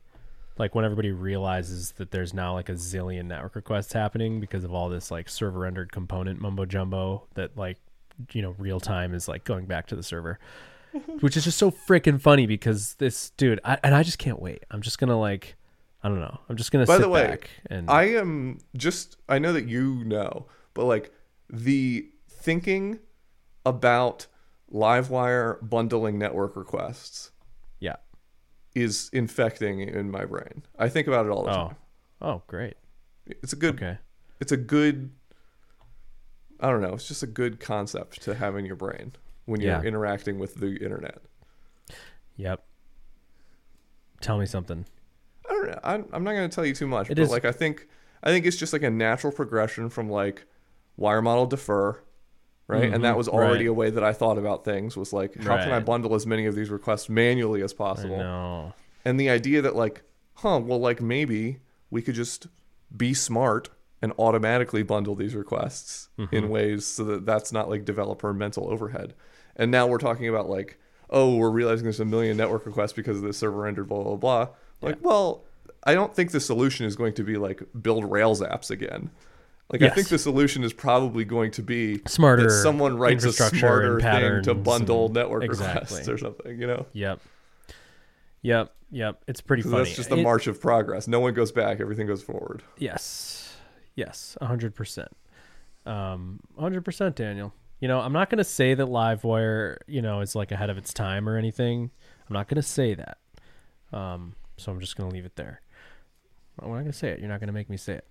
like 0.58 0.74
when 0.76 0.86
everybody 0.86 1.12
realizes 1.12 1.92
that 1.94 2.12
there's 2.12 2.34
now 2.34 2.54
like 2.54 2.70
a 2.70 2.74
zillion 2.74 3.26
network 3.26 3.56
requests 3.56 3.94
happening 3.94 4.40
because 4.40 4.64
of 4.64 4.74
all 4.74 4.90
this 4.90 5.12
like 5.12 5.30
server 5.30 5.60
rendered 5.60 5.92
component 5.92 6.40
mumbo 6.40 6.66
jumbo 6.66 7.28
that 7.34 7.58
like 7.58 7.78
you 8.32 8.42
know 8.42 8.56
real 8.58 8.80
time 8.80 9.14
is 9.14 9.28
like 9.28 9.44
going 9.44 9.66
back 9.66 9.88
to 9.88 9.96
the 9.96 10.04
server 10.04 10.40
which 11.20 11.36
is 11.36 11.44
just 11.44 11.58
so 11.58 11.70
freaking 11.70 12.20
funny 12.22 12.46
because 12.46 12.94
this 12.96 13.32
dude 13.32 13.60
I, 13.66 13.78
and 13.84 13.94
i 13.94 14.04
just 14.04 14.18
can't 14.18 14.42
wait. 14.42 14.64
I'm 14.72 14.82
just 14.82 14.98
gonna 14.98 15.20
like 15.20 15.56
i 16.04 16.08
don't 16.08 16.20
know. 16.20 16.40
I'm 16.50 16.56
just 16.56 16.72
gonna 16.72 16.86
By 16.86 16.98
sit 16.98 17.02
the 17.02 17.10
way, 17.10 17.28
back 17.28 17.50
and 17.70 17.90
I 17.90 18.04
am 18.04 18.60
just 18.78 19.18
I 19.28 19.40
know 19.40 19.52
that 19.54 19.68
you 19.68 20.04
know, 20.06 20.46
but 20.74 20.86
like 20.86 21.12
the 21.50 22.10
thinking 22.30 23.00
about 23.66 24.28
Livewire 24.72 25.58
bundling 25.68 26.18
network 26.18 26.56
requests 26.56 27.32
yeah 27.32 27.35
is 28.76 29.10
infecting 29.14 29.80
in 29.80 30.12
my 30.12 30.26
brain. 30.26 30.64
I 30.78 30.90
think 30.90 31.08
about 31.08 31.26
it 31.26 31.30
all 31.32 31.44
the 31.44 31.52
oh 31.52 31.54
time. 31.54 31.76
oh 32.22 32.42
great 32.48 32.76
It's 33.26 33.54
a 33.54 33.56
good 33.56 33.76
okay 33.76 33.98
it's 34.40 34.52
a 34.52 34.58
good 34.58 35.12
I 36.60 36.70
don't 36.70 36.82
know, 36.82 36.94
it's 36.94 37.08
just 37.08 37.24
a 37.24 37.28
good 37.28 37.60
concept 37.60 38.22
to 38.24 38.36
have 38.36 38.56
in 38.58 38.66
your 38.66 38.76
brain 38.76 39.14
when 39.46 39.62
you're 39.62 39.72
Yeah. 39.74 39.82
interacting 39.84 40.40
with 40.40 40.56
the 40.56 40.76
internet. 40.78 41.20
yep 42.36 42.66
tell 44.22 44.38
me 44.38 44.46
something 44.46 44.86
I 45.48 45.54
don't 45.54 45.68
know. 45.68 45.80
I'm, 45.84 46.06
I'm 46.12 46.24
not 46.24 46.32
going 46.34 46.50
to 46.50 46.54
tell 46.56 46.66
you 46.66 46.74
too 46.74 46.88
much, 46.88 47.10
It 47.12 47.16
but 47.16 47.24
is- 47.24 47.30
like 47.30 47.46
I 47.46 47.52
think 47.52 47.88
I 48.24 48.30
think 48.32 48.46
it's 48.48 48.58
just 48.58 48.74
like 48.74 48.82
a 48.82 48.90
natural 48.90 49.32
progression 49.32 49.90
from 49.90 50.10
like 50.10 50.46
wire 50.98 51.22
model 51.22 51.46
defer, 51.46 52.02
right? 52.68 52.92
And 52.92 53.04
that 53.04 53.14
Mhm, 53.14 53.18
was 53.18 53.28
already 53.28 53.66
right. 53.66 53.72
a 53.72 53.74
way 53.74 53.90
that 53.90 54.04
I 54.04 54.14
thought 54.14 54.38
about 54.38 54.66
things 54.66 54.96
was 54.98 55.14
like 55.14 55.36
how 55.36 55.58
can 55.58 55.72
I 55.72 55.80
bundle 55.80 56.16
as 56.16 56.26
many 56.26 56.46
of 56.46 56.56
these 56.56 56.70
requests 56.70 57.10
manually 57.10 57.62
as 57.62 57.74
possible? 57.74 58.74
And 59.06 59.20
the 59.20 59.30
idea 59.30 59.62
that 59.62 59.76
like, 59.76 60.02
huh, 60.36 60.60
well 60.64 60.80
like 60.80 61.02
maybe 61.02 61.60
we 61.92 62.02
could 62.02 62.16
just 62.16 62.48
be 62.96 63.14
smart 63.14 63.70
and 64.02 64.14
automatically 64.20 64.84
bundle 64.84 65.16
these 65.16 65.36
requests 65.36 66.10
Mm-hmm. 66.18 66.36
in 66.36 66.50
ways 66.50 66.86
so 66.86 67.04
that 67.04 67.26
that's 67.26 67.52
not 67.52 67.70
like 67.70 67.84
developer 67.86 68.34
mental 68.34 68.70
overhead. 68.72 69.14
And 69.58 69.70
now 69.72 69.86
we're 69.88 69.98
talking 69.98 70.28
about 70.28 70.50
like, 70.50 70.78
oh, 71.10 71.36
we're 71.36 71.50
realizing 71.52 71.84
there's 71.84 72.00
a 72.00 72.06
million 72.06 72.36
network 72.38 72.66
requests 72.66 72.94
because 72.94 73.18
of 73.18 73.24
the 73.24 73.34
server 73.34 73.62
rendered 73.62 73.88
blah 73.88 74.04
blah 74.04 74.16
blah. 74.16 74.48
Like, 74.82 74.98
well, 75.02 75.44
I 75.84 75.94
don't 75.94 76.16
think 76.16 76.32
the 76.32 76.40
solution 76.40 76.86
is 76.86 76.96
going 76.96 77.14
to 77.16 77.24
be 77.24 77.38
like 77.38 77.62
build 77.82 78.10
Rails 78.10 78.42
apps 78.42 78.72
again. 78.72 79.12
Like 79.72 79.82
I 79.82 79.90
think 79.90 80.10
the 80.10 80.20
solution 80.20 80.64
is 80.64 80.74
probably 80.74 81.26
going 81.26 81.52
to 81.52 81.64
be 81.64 82.02
Smarter 82.08 82.44
that 82.44 82.50
someone 82.52 82.98
writes 82.98 83.24
a 83.24 83.34
smarter 83.34 84.00
thing 84.00 84.44
to 84.44 84.54
bundle 84.54 85.10
network 85.10 85.44
exactly. 85.44 85.80
requests 85.82 86.08
or 86.08 86.18
something, 86.20 86.60
you 86.60 86.68
know? 86.68 86.86
Yep. 86.94 87.20
Yep. 88.44 88.76
Yep. 88.92 89.24
It's 89.28 89.42
pretty 89.42 89.64
funny. 89.64 89.78
that's 89.78 89.96
just 89.96 90.10
the 90.10 90.18
It- 90.18 90.24
march 90.24 90.46
of 90.46 90.62
progress. 90.62 91.08
No 91.08 91.20
one 91.20 91.34
goes 91.34 91.52
back, 91.52 91.80
everything 91.82 92.06
goes 92.06 92.22
forward. 92.22 92.62
Yes. 92.78 93.58
Yes. 93.96 94.38
A 94.40 94.46
hundred 94.46 94.76
percent. 94.76 95.10
Um, 95.86 96.40
a 96.58 96.62
hundred 96.62 96.86
percent, 96.86 97.16
Daniel. 97.16 97.52
You 97.80 97.88
know, 97.88 98.00
I'm 98.00 98.14
not 98.14 98.30
gonna 98.30 98.44
say 98.44 98.76
that 98.76 98.88
Livewire, 98.88 99.78
you 99.88 100.02
know, 100.02 100.22
is 100.22 100.36
like 100.36 100.52
ahead 100.52 100.70
of 100.70 100.78
its 100.78 100.94
time 100.94 101.28
or 101.28 101.38
anything. 101.38 101.90
I'm 102.30 102.34
not 102.34 102.48
gonna 102.48 102.62
say 102.62 102.94
that. 102.94 103.18
Um, 103.92 104.36
so 104.58 104.72
I'm 104.72 104.80
just 104.80 104.96
gonna 104.96 105.10
leave 105.10 105.26
it 105.26 105.36
there. 105.36 105.62
I'm 106.60 106.70
not 106.70 106.80
gonna 106.80 106.94
say 106.94 107.10
it. 107.10 107.20
You're 107.20 107.30
not 107.30 107.40
gonna 107.40 107.52
make 107.52 107.70
me 107.70 107.78
say 107.78 107.94
it. 107.96 108.08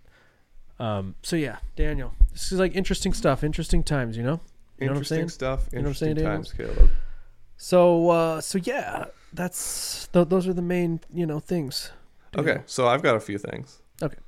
Um, 0.78 1.14
so 1.22 1.36
yeah, 1.36 1.58
Daniel, 1.76 2.12
this 2.32 2.52
is 2.52 2.58
like 2.58 2.74
interesting 2.74 3.12
stuff, 3.12 3.44
interesting 3.44 3.82
times, 3.82 4.16
you 4.16 4.22
know. 4.22 4.40
You 4.78 4.86
know 4.86 4.92
what 4.92 4.96
I'm 4.96 4.96
interesting 4.96 5.28
stuff, 5.28 5.68
You 5.72 5.78
know 5.78 5.90
what 5.90 6.02
I'm 6.02 6.08
interesting 6.08 6.16
saying, 6.16 6.26
times, 6.26 6.52
Caleb. 6.52 6.90
So, 7.56 8.10
uh, 8.10 8.40
so 8.40 8.58
yeah, 8.58 9.06
that's 9.32 10.08
th- 10.08 10.28
those 10.28 10.48
are 10.48 10.52
the 10.52 10.62
main, 10.62 11.00
you 11.12 11.26
know, 11.26 11.38
things. 11.38 11.92
Okay, 12.36 12.60
so 12.66 12.88
I've 12.88 13.02
got 13.02 13.14
a 13.14 13.20
few 13.20 13.38
things. 13.38 13.80
Okay. 14.02 14.18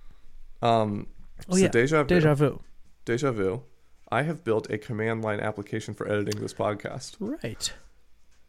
Um, 0.63 1.09
Oh 1.51 1.55
so 1.57 1.63
yeah, 1.63 1.69
deja 1.69 2.03
vu. 2.03 2.09
deja 2.09 2.35
vu. 2.35 2.63
Deja 3.05 3.31
vu. 3.33 3.63
I 4.11 4.23
have 4.23 4.43
built 4.45 4.71
a 4.71 4.79
command 4.79 5.23
line 5.23 5.41
application 5.41 5.93
for 5.93 6.09
editing 6.09 6.41
this 6.41 6.55
podcast. 6.55 7.17
Right. 7.21 7.73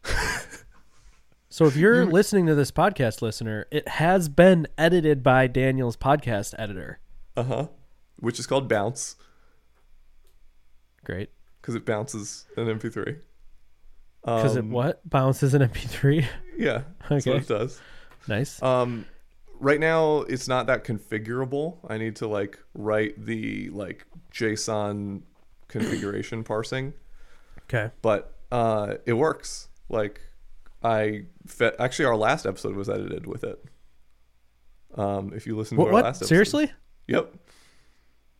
So 1.50 1.64
if 1.64 1.76
you're 1.76 2.04
listening 2.04 2.46
to 2.46 2.54
this 2.54 2.70
podcast, 2.70 3.22
listener, 3.22 3.66
it 3.70 3.88
has 3.88 4.28
been 4.28 4.68
edited 4.76 5.22
by 5.22 5.46
Daniel's 5.46 5.96
podcast 5.96 6.54
editor. 6.58 7.00
Uh 7.38 7.42
huh. 7.42 7.66
Which 8.18 8.38
is 8.38 8.46
called 8.46 8.68
bounce 8.68 9.16
Great. 11.04 11.30
because 11.60 11.74
it 11.74 11.84
bounces 11.86 12.46
an 12.56 12.66
MP3. 12.66 13.18
Because 14.24 14.56
it 14.56 14.60
Um, 14.60 14.70
what 14.70 15.08
bounces 15.08 15.54
an 15.54 15.62
MP3. 15.62 16.26
Yeah, 16.58 16.82
that's 17.08 17.24
Okay. 17.24 17.34
what 17.34 17.42
it 17.42 17.48
does. 17.48 17.80
nice. 18.26 18.60
Um, 18.60 19.06
right 19.60 19.78
now 19.78 20.22
it's 20.22 20.48
not 20.48 20.66
that 20.66 20.82
configurable. 20.84 21.78
I 21.88 21.98
need 21.98 22.16
to 22.16 22.26
like 22.26 22.58
write 22.74 23.24
the 23.24 23.70
like 23.70 24.04
JSON 24.32 25.22
configuration 25.68 26.42
parsing, 26.50 26.94
Okay. 27.64 27.92
but 28.02 28.34
uh, 28.50 28.94
it 29.06 29.12
works. 29.12 29.68
Like 29.88 30.20
I 30.82 31.26
fe- 31.46 31.76
actually 31.78 32.06
our 32.06 32.16
last 32.16 32.44
episode 32.44 32.74
was 32.74 32.88
edited 32.88 33.26
with 33.28 33.44
it. 33.44 33.64
Um, 34.96 35.32
if 35.32 35.46
you 35.46 35.56
listen 35.56 35.76
to 35.76 35.82
What? 35.82 35.88
our 35.88 35.92
what? 35.92 36.04
last 36.06 36.16
episode, 36.16 36.28
Seriously? 36.28 36.72
yep. 37.06 37.32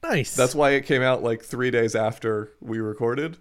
Nice. 0.09 0.35
That's 0.35 0.55
why 0.55 0.71
it 0.71 0.87
came 0.87 1.03
out 1.03 1.23
like 1.23 1.43
three 1.43 1.71
days 1.71 1.95
after 1.95 2.53
we 2.61 2.79
recorded, 2.79 3.39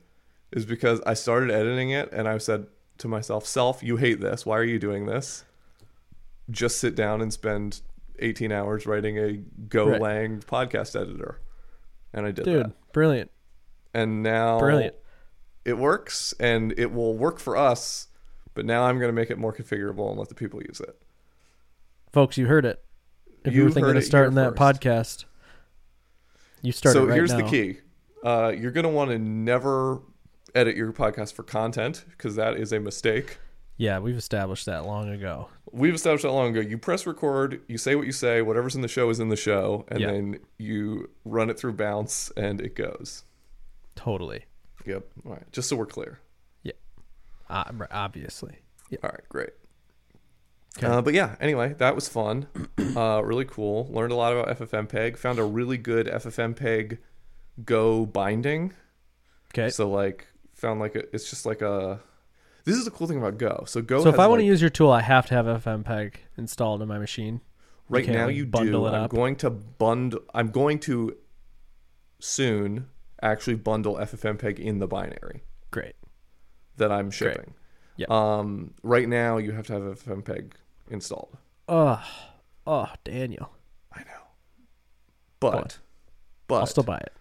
is 0.52 0.66
because 0.66 1.00
I 1.06 1.14
started 1.14 1.52
editing 1.52 1.92
it 1.92 2.12
and 2.12 2.28
I 2.28 2.38
said 2.40 2.68
to 3.00 3.08
myself, 3.08 3.46
"Self, 3.46 3.82
you 3.84 3.98
hate 3.98 4.20
this. 4.20 4.46
Why 4.46 4.58
are 4.58 4.64
you 4.64 4.80
doing 4.80 5.06
this? 5.06 5.46
Just 6.50 6.78
sit 6.80 6.96
down 6.96 7.22
and 7.22 7.32
spend 7.32 7.82
18 8.20 8.52
hours 8.52 8.86
writing 8.86 9.18
a 9.18 9.22
Right. 9.24 9.44
Golang 9.70 10.44
podcast 10.46 11.00
editor." 11.00 11.40
And 12.14 12.26
I 12.26 12.32
did 12.32 12.46
dude. 12.46 12.66
that. 12.66 12.92
Brilliant. 12.94 13.32
And 13.94 14.24
now 14.24 14.60
Brilliant. 14.60 14.96
it 15.66 15.78
works 15.78 16.34
and 16.40 16.74
it 16.78 16.92
will 16.92 17.16
work 17.18 17.40
for 17.40 17.56
us. 17.58 18.08
But 18.54 18.66
now 18.66 18.84
I'm 18.84 18.98
going 18.98 19.10
to 19.10 19.14
make 19.14 19.30
it 19.30 19.38
more 19.38 19.54
configurable 19.54 20.10
and 20.10 20.18
let 20.18 20.30
the 20.30 20.36
people 20.36 20.62
use 20.64 20.80
it. 20.82 21.00
Folks, 22.12 22.38
you 22.38 22.48
heard 22.48 22.66
it. 22.66 22.84
If 23.46 23.54
you, 23.54 23.60
You 23.60 23.66
were 23.66 23.72
thinking 23.72 23.96
of 23.96 24.04
starting 24.04 24.36
that 24.36 24.56
podcast, 24.56 25.26
you 26.62 26.72
start 26.72 26.94
so 26.94 27.06
right 27.06 27.16
here's 27.16 27.32
now. 27.32 27.38
the 27.38 27.44
key 27.50 27.78
uh, 28.24 28.50
you're 28.58 28.72
going 28.72 28.84
to 28.84 28.90
want 28.90 29.10
to 29.12 29.20
never 29.20 30.02
edit 30.56 30.76
your 30.76 30.92
podcast 30.92 31.34
for 31.34 31.44
content 31.44 32.04
because 32.12 32.36
that 32.36 32.58
is 32.58 32.72
a 32.74 32.80
mistake 32.80 33.38
Yeah, 33.78 34.00
we've 34.00 34.18
established 34.18 34.66
that 34.66 34.86
long 34.86 35.10
ago. 35.10 35.50
we've 35.72 35.94
established 35.94 36.24
that 36.24 36.32
long 36.32 36.50
ago 36.56 36.60
you 36.68 36.78
press 36.78 37.06
record 37.06 37.62
you 37.68 37.78
say 37.78 37.96
what 37.96 38.06
you 38.08 38.12
say 38.12 38.42
whatever's 38.42 38.76
in 38.76 38.82
the 38.82 38.88
show 38.88 39.10
is 39.10 39.20
in 39.20 39.30
the 39.30 39.36
show 39.36 39.86
and 39.90 40.00
Yeah. 40.00 40.08
then 40.12 40.40
you 40.58 41.10
run 41.26 41.50
it 41.50 41.60
through 41.60 41.74
bounce 41.74 42.32
and 42.38 42.60
it 42.62 42.76
goes 42.76 43.24
Totally. 43.96 44.46
yep 44.86 45.06
all 45.26 45.34
right 45.34 45.52
just 45.52 45.70
so 45.70 45.76
we're 45.76 45.86
clear 45.86 46.20
Uh, 47.50 47.64
r- 47.80 47.88
obviously. 47.92 48.58
all 49.04 49.10
right 49.10 49.22
great 49.30 49.52
Okay. 50.78 50.88
uh, 50.88 51.02
but 51.02 51.14
yeah 51.14 51.36
anyway 51.40 51.74
that 51.80 51.96
was 51.96 52.08
fun 52.08 52.48
uh, 52.96 53.22
really 53.24 53.46
cool 53.46 53.88
learned 53.92 54.12
a 54.12 54.16
lot 54.16 54.32
about 54.34 54.58
ffmpeg 54.58 55.18
found 55.18 55.40
a 55.40 55.44
really 55.44 55.78
good 55.78 56.08
ffmpeg 56.08 57.00
go 57.66 58.06
binding 58.06 58.74
Okay. 59.54 59.70
So 59.70 59.90
like 59.90 60.28
found 60.54 60.80
like 60.80 60.96
a, 60.96 61.04
it's 61.14 61.30
just 61.30 61.46
like 61.46 61.62
a. 61.62 62.00
This 62.66 62.76
is 62.76 62.86
the 62.86 62.92
cool 62.92 63.08
thing 63.08 63.18
about 63.18 63.38
Go. 63.38 63.64
So 63.66 63.82
Go. 63.82 64.04
So 64.04 64.10
if 64.10 64.20
I 64.20 64.28
want 64.28 64.42
to 64.42 64.46
use 64.46 64.62
your 64.62 64.70
tool, 64.70 64.92
I 64.92 65.02
have 65.02 65.26
to 65.28 65.34
have 65.36 65.46
FFmpeg 65.46 66.16
installed 66.38 66.82
in 66.82 66.88
my 66.88 67.00
machine. 67.00 67.42
right 67.90 68.08
now 68.08 68.28
you 68.28 68.46
bundle 68.46 68.82
do. 68.82 68.88
it 68.88 68.98
I'm 68.98 69.04
up? 69.06 69.12
going 69.12 69.36
to 69.38 69.50
bundle. 69.50 70.22
I'm 70.34 70.52
going 70.52 70.80
to 70.80 71.16
soon 72.20 72.88
actually 73.22 73.56
bundle 73.56 73.96
FFmpeg 73.96 74.60
in 74.60 74.80
the 74.80 74.88
binary 74.88 75.42
Great. 75.72 75.96
that 76.76 76.92
I'm 76.92 77.10
shipping. 77.10 77.36
Great. 77.36 77.56
Yeah. 77.98 78.08
Um. 78.10 78.74
Right 78.84 79.08
now 79.08 79.38
you 79.38 79.54
have 79.54 79.68
to 79.68 79.74
have 79.74 79.84
FFmpeg 80.04 80.52
installed. 80.90 81.38
Oh, 81.68 82.04
oh, 82.66 82.88
Daniel. 83.04 83.52
I 83.94 84.00
know. 84.00 84.28
But, 85.40 85.78
but 86.48 86.56
I'll 86.60 86.66
still 86.66 86.84
buy 86.84 86.98
it. 86.98 87.14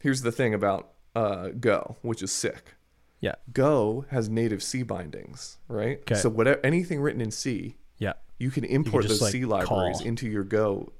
here's 0.00 0.22
the 0.22 0.32
thing 0.32 0.54
about 0.54 0.90
uh, 1.14 1.48
Go, 1.60 1.96
which 2.02 2.22
is 2.22 2.32
sick. 2.32 2.74
Yeah. 3.20 3.34
Go 3.52 4.04
has 4.10 4.28
native 4.28 4.62
C 4.62 4.82
bindings, 4.82 5.58
right? 5.68 6.04
'Kay. 6.04 6.14
So 6.16 6.28
whatever 6.28 6.60
anything 6.64 7.00
written 7.00 7.20
in 7.20 7.30
C, 7.30 7.76
Yeah. 7.98 8.14
you 8.38 8.50
can 8.50 8.64
import 8.64 9.04
just, 9.04 9.14
those 9.14 9.22
like, 9.22 9.32
C 9.32 9.44
libraries 9.44 9.98
call. 9.98 10.06
into 10.06 10.28
your 10.28 10.44
Go 10.44 10.92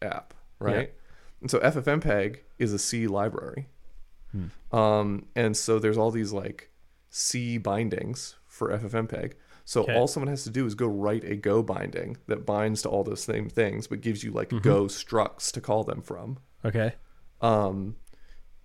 app, 0.00 0.34
right? 0.58 0.88
Yeah. 0.88 0.94
And 1.42 1.50
so 1.50 1.58
FFmpeg 1.60 2.38
is 2.58 2.72
a 2.72 2.78
C 2.78 3.06
library. 3.06 3.68
Hmm. 4.32 4.76
Um, 4.76 5.26
and 5.36 5.56
so 5.56 5.78
there's 5.78 5.98
all 5.98 6.10
these 6.10 6.32
like 6.32 6.70
C 7.10 7.58
bindings 7.58 8.36
for 8.46 8.70
FFmpeg. 8.76 9.34
So 9.64 9.82
Okay. 9.82 9.94
all 9.94 10.06
someone 10.08 10.28
has 10.28 10.44
to 10.44 10.50
do 10.50 10.66
is 10.66 10.74
go 10.74 10.86
write 10.86 11.24
a 11.24 11.36
Go 11.36 11.62
binding 11.62 12.16
that 12.26 12.44
binds 12.44 12.82
to 12.82 12.88
all 12.88 13.04
those 13.04 13.22
same 13.22 13.48
things, 13.48 13.86
but 13.86 14.00
gives 14.00 14.22
you 14.24 14.30
like 14.32 14.48
Mm-hmm. 14.50 14.62
Go 14.68 14.84
structs 14.84 15.50
to 15.52 15.60
call 15.60 15.84
them 15.84 16.02
from, 16.02 16.38
Okay. 16.64 16.94
um, 17.40 17.96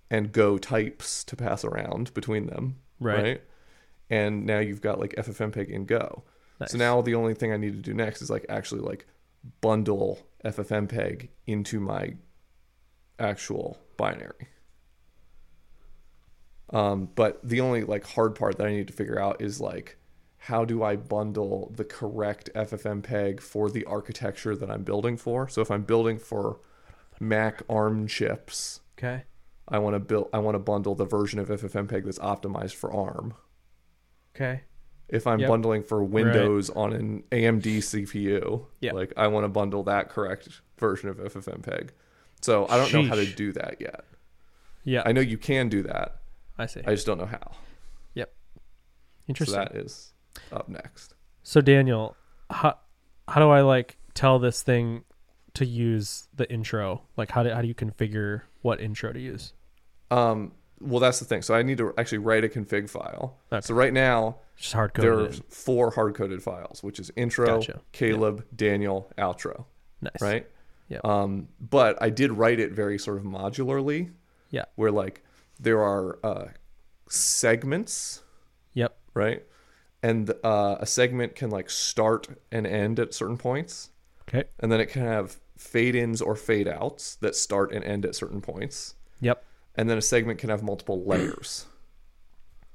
and 0.09 0.31
Go 0.31 0.57
types 0.57 1.23
to 1.25 1.35
pass 1.35 1.63
around 1.63 2.13
between 2.13 2.47
them, 2.47 2.77
Right. 2.99 3.41
And 4.09 4.45
now 4.45 4.59
you've 4.59 4.81
got 4.81 4.99
like 4.99 5.13
FFmpeg 5.15 5.67
in 5.69 5.85
Go. 5.85 6.23
Nice. 6.59 6.71
So 6.71 6.77
now 6.77 7.01
the 7.01 7.13
only 7.15 7.33
thing 7.35 7.51
I 7.53 7.57
need 7.57 7.73
to 7.73 7.81
do 7.81 7.93
next 7.93 8.21
is 8.21 8.29
like 8.29 8.45
actually 8.49 8.81
like 8.81 9.05
bundle 9.61 10.19
FFmpeg 10.43 11.27
into 11.45 11.79
my 11.79 12.15
actual 13.19 13.77
binary. 13.97 14.47
Um, 16.69 17.09
but 17.15 17.39
the 17.47 17.61
only 17.61 17.83
like 17.83 18.05
hard 18.05 18.35
part 18.35 18.57
that 18.57 18.67
I 18.67 18.71
need 18.71 18.87
to 18.87 18.93
figure 18.93 19.19
out 19.19 19.41
is 19.41 19.61
like 19.61 19.97
how 20.41 20.63
do 20.65 20.83
I 20.83 20.95
bundle 20.95 21.71
the 21.75 21.83
correct 21.83 22.49
FFmpeg 22.55 23.39
for 23.41 23.69
the 23.69 23.83
architecture 23.85 24.55
that 24.55 24.69
I'm 24.69 24.83
building 24.83 25.17
for? 25.17 25.47
So 25.49 25.61
if 25.61 25.69
I'm 25.71 25.83
building 25.83 26.17
for 26.19 26.59
Mac 27.19 27.61
ARM 27.69 28.07
chips, 28.07 28.81
Okay. 28.97 29.23
I 29.67 29.79
want 29.79 29.95
to 29.95 29.99
build 29.99 30.29
I 30.33 30.39
want 30.39 30.55
to 30.55 30.59
bundle 30.59 30.95
the 30.95 31.05
version 31.05 31.39
of 31.39 31.49
FFmpeg 31.49 32.05
that's 32.05 32.19
optimized 32.19 32.73
for 32.75 32.91
ARM. 32.93 33.33
Okay. 34.35 34.61
If 35.09 35.25
I'm 35.27 35.39
Yep. 35.39 35.49
bundling 35.49 35.83
for 35.83 36.03
Windows 36.03 36.69
on 36.71 36.93
an 36.93 37.23
AMD 37.31 37.81
CPU, 37.81 38.67
Yeah. 38.81 38.93
like 38.93 39.13
I 39.17 39.27
want 39.27 39.43
to 39.45 39.49
bundle 39.49 39.83
that 39.83 40.09
correct 40.09 40.61
version 40.77 41.09
of 41.09 41.17
FFmpeg. 41.17 41.89
So 42.41 42.67
I 42.69 42.77
don't 42.77 42.93
know 42.93 43.03
how 43.09 43.15
to 43.15 43.25
do 43.25 43.51
that 43.53 43.77
yet. 43.79 44.05
Yeah. 44.83 45.01
I 45.05 45.11
know 45.11 45.21
you 45.21 45.38
can 45.38 45.69
do 45.69 45.81
that. 45.83 46.21
I 46.57 46.65
see. 46.65 46.81
I 46.85 46.91
just 46.91 47.05
don't 47.05 47.17
know 47.17 47.25
how. 47.25 47.51
Yep. 48.15 48.33
Interesting. 49.27 49.53
So 49.55 49.59
that 49.59 49.75
is 49.75 50.13
up 50.51 50.69
next. 50.69 51.15
So 51.43 51.61
Daniel, 51.61 52.15
how 52.49 52.77
how 53.27 53.39
do 53.41 53.49
I 53.49 53.61
like 53.61 53.97
tell 54.13 54.39
this 54.39 54.61
thing 54.63 55.03
to 55.53 55.65
use 55.65 56.27
the 56.35 56.51
intro? 56.51 57.03
Like 57.15 57.31
how 57.31 57.43
do 57.43 57.49
how 57.51 57.61
do 57.61 57.67
you 57.67 57.75
configure 57.75 58.41
what 58.61 58.79
intro 58.81 59.11
to 59.13 59.19
use? 59.19 59.53
Um, 60.11 60.53
well, 60.79 60.99
that's 60.99 61.19
the 61.19 61.25
thing. 61.25 61.41
So 61.41 61.53
I 61.55 61.63
need 61.63 61.77
to 61.79 61.93
actually 61.97 62.19
write 62.19 62.43
a 62.43 62.47
config 62.49 62.89
file. 62.89 63.38
Okay. 63.51 63.61
So 63.65 63.73
right 63.73 63.91
now 63.93 64.38
Just 64.55 64.73
hard 64.73 64.91
there 64.95 65.19
are 65.19 65.31
four 65.49 65.91
hard 65.91 66.15
coded 66.15 66.41
files, 66.43 66.83
which 66.83 66.99
is 66.99 67.11
intro, 67.15 67.45
Gotcha. 67.45 67.81
Caleb, 67.91 68.45
Daniel, 68.55 69.11
outro. 69.17 69.65
Nice. 70.01 70.21
Right. 70.21 70.47
Yeah. 70.89 70.99
Um, 71.03 71.49
but 71.59 72.01
I 72.01 72.09
did 72.09 72.31
write 72.31 72.59
it 72.59 72.71
very 72.71 72.97
sort 72.99 73.17
of 73.17 73.23
modularly, 73.23 74.11
Yeah. 74.51 74.65
where 74.75 74.91
like 74.91 75.23
there 75.59 75.81
are 75.81 76.19
uh, 76.23 76.45
segments, 77.09 78.21
Yep. 78.73 78.97
right? 79.13 79.43
And 80.03 80.31
uh, 80.43 80.77
a 80.79 80.85
segment 80.85 81.35
can 81.35 81.49
like 81.49 81.69
start 81.69 82.27
and 82.51 82.67
end 82.67 82.99
at 82.99 83.13
certain 83.13 83.37
points, 83.37 83.89
Okay. 84.29 84.47
and 84.59 84.71
then 84.71 84.79
it 84.79 84.87
can 84.87 85.01
have 85.01 85.39
fade 85.57 85.95
ins 85.95 86.21
or 86.21 86.35
fade 86.35 86.67
outs 86.67 87.15
that 87.15 87.35
start 87.35 87.71
and 87.71 87.83
end 87.83 88.05
at 88.05 88.13
certain 88.15 88.39
points, 88.41 88.93
Yep. 89.21 89.43
and 89.75 89.89
then 89.89 89.97
a 89.97 90.01
segment 90.01 90.37
can 90.39 90.49
have 90.51 90.61
multiple 90.61 91.03
layers. 91.03 91.65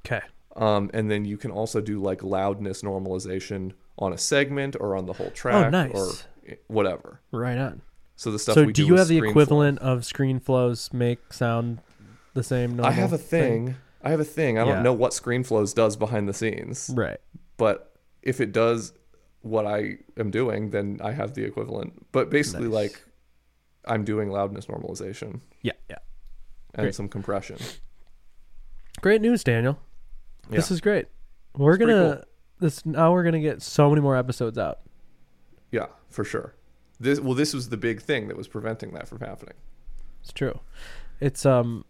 Okay. 0.05 0.21
Um, 0.57 0.91
and 0.93 1.11
then 1.11 1.25
you 1.25 1.37
can 1.37 1.51
also 1.53 1.81
do 1.81 2.01
like 2.01 2.23
loudness 2.25 2.83
normalization 2.83 3.73
on 3.99 4.13
a 4.13 4.19
segment 4.19 4.75
or 4.81 4.97
on 4.97 5.07
the 5.07 5.13
whole 5.13 5.31
track 5.31 5.67
Oh, 5.67 5.71
nice. 5.71 5.93
or 5.95 6.57
whatever. 6.67 7.21
Right 7.31 7.57
on. 7.57 7.83
So 8.17 8.31
the 8.33 8.39
stuff 8.39 8.55
So 8.55 8.65
we 8.65 8.73
do 8.73 8.83
do 8.83 8.87
you 8.89 8.97
have 8.97 9.09
the 9.09 9.19
equivalent 9.19 9.79
of 9.79 10.01
ScreenFlow's 10.01 10.93
make 10.93 11.33
sound 11.33 11.81
the 12.35 12.43
same? 12.43 12.71
Normal 12.77 12.87
I 12.87 12.91
have 12.93 13.13
a 13.13 13.19
thing. 13.19 13.77
I 14.03 14.11
have 14.11 14.21
a 14.21 14.25
thing. 14.25 14.59
I 14.59 14.65
Yeah. 14.67 14.75
don't 14.75 14.83
know 14.83 14.93
what 14.93 15.13
ScreenFlows 15.13 15.75
does 15.75 15.97
behind 15.97 16.29
the 16.29 16.33
scenes, 16.35 16.91
Right. 16.95 17.19
but 17.57 17.95
if 18.23 18.41
it 18.41 18.53
does 18.53 18.93
what 19.43 19.67
I 19.67 19.99
am 20.17 20.31
doing, 20.31 20.71
then 20.71 21.01
I 21.03 21.13
have 21.13 21.35
the 21.35 21.45
equivalent. 21.45 22.07
But 22.13 22.31
basically, 22.31 22.65
Nice. 22.69 22.75
like 22.75 23.03
I'm 23.85 24.05
doing 24.05 24.31
loudness 24.31 24.67
normalization 24.67 25.41
Yeah. 25.63 25.73
Yeah. 25.91 25.99
and 26.75 26.85
Great. 26.85 26.95
some 26.95 27.09
compression. 27.09 27.59
Great 29.01 29.21
news, 29.21 29.43
Daniel. 29.43 29.79
This 30.49 30.71
Yeah. 30.71 30.75
is 30.75 30.81
great. 30.81 31.07
We're 31.57 31.77
pretty 31.77 31.93
gonna 31.93 32.15
cool. 32.17 32.25
this 32.61 32.87
now 32.87 33.13
we're 33.13 33.25
gonna 33.25 33.41
get 33.41 33.63
so 33.63 33.89
many 33.89 34.01
more 34.01 34.17
episodes 34.17 34.57
out. 34.59 34.81
Yeah, 35.71 35.87
for 36.11 36.25
sure. 36.25 36.55
This 37.01 37.19
well, 37.21 37.35
this 37.35 37.53
was 37.55 37.69
the 37.71 37.77
big 37.77 38.01
thing 38.01 38.29
that 38.29 38.37
was 38.37 38.47
preventing 38.49 38.93
that 38.93 39.09
from 39.09 39.21
happening. 39.21 39.55
It's 40.23 40.33
true. 40.33 40.61
It's 41.21 41.45
um 41.45 41.85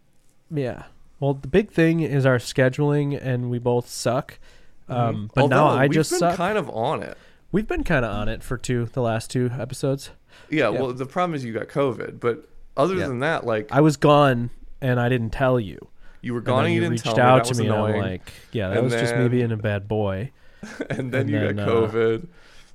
yeah. 0.51 0.85
Well, 1.23 1.35
the 1.35 1.47
big 1.47 1.71
thing 1.71 2.01
is 2.01 2.27
our 2.27 2.39
scheduling 2.39 3.17
and 3.17 3.49
we 3.49 3.61
both 3.61 3.89
suck. 3.89 4.41
Um, 4.89 5.31
but 5.33 5.43
Although 5.43 5.57
now 5.57 5.67
I 5.69 5.83
we've 5.83 5.93
just 5.93 6.11
been 6.11 6.19
suck. 6.19 6.37
kind 6.37 6.59
of 6.59 6.69
on 6.71 7.01
it. 7.01 7.17
We've 7.53 7.69
been 7.69 7.85
kind 7.85 8.05
of 8.05 8.11
on 8.11 8.29
it 8.29 8.43
for 8.43 8.59
two, 8.59 8.87
the 8.93 9.03
last 9.03 9.31
two 9.31 9.49
episodes. 9.57 10.11
Yeah, 10.51 10.71
Yeah. 10.71 10.81
well, 10.81 10.93
the 10.93 11.07
problem 11.07 11.37
is 11.37 11.45
you 11.45 11.53
got 11.53 11.69
COVID, 11.69 12.19
but 12.19 12.49
other 12.77 12.97
Yeah. 12.97 13.07
than 13.07 13.21
that, 13.21 13.47
like 13.47 13.71
I 13.71 13.81
was 13.81 13.97
gone 13.97 14.51
and 14.81 14.99
I 14.99 15.09
didn't 15.09 15.31
tell 15.31 15.61
you. 15.61 15.79
you 16.23 16.33
were 16.33 16.39
And 16.41 16.47
gone 16.47 16.57
then 16.57 16.65
and 16.67 16.75
you, 16.75 16.75
you 16.75 16.81
didn't 16.81 16.91
reached 16.93 17.05
tell 17.05 17.15
me. 17.17 17.23
out 17.23 17.37
that 17.37 17.45
to 17.45 17.51
was 17.51 17.61
me, 17.61 17.67
annoying. 17.67 17.95
and 17.95 18.03
I'm 18.05 18.11
like, 18.11 18.33
yeah, 18.51 18.69
that 18.71 18.79
And 18.79 18.85
was 18.85 18.93
just 18.95 19.15
me 19.15 19.23
then- 19.23 19.31
being 19.31 19.53
a 19.53 19.57
bad 19.57 19.87
boy. 19.87 20.33
and 20.91 21.13
then 21.13 21.21
and 21.23 21.31
you 21.31 21.39
then, 21.39 21.57
got 21.57 21.69
uh, 21.69 21.73
COVID. 21.89 22.27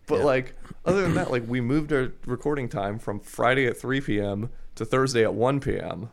But 0.06 0.22
like 0.22 0.56
other 0.86 1.02
than 1.02 1.16
that, 1.16 1.32
like 1.32 1.43
we 1.50 1.60
moved 1.60 1.91
our 1.91 2.14
recording 2.26 2.70
time 2.70 2.98
from 2.98 3.20
Friday 3.20 3.66
at 3.68 3.76
3 3.78 4.00
p.m. 4.00 4.50
to 4.76 4.86
Thursday 4.86 5.24
at 5.26 5.34
1 5.34 5.60
p.m. 5.60 6.10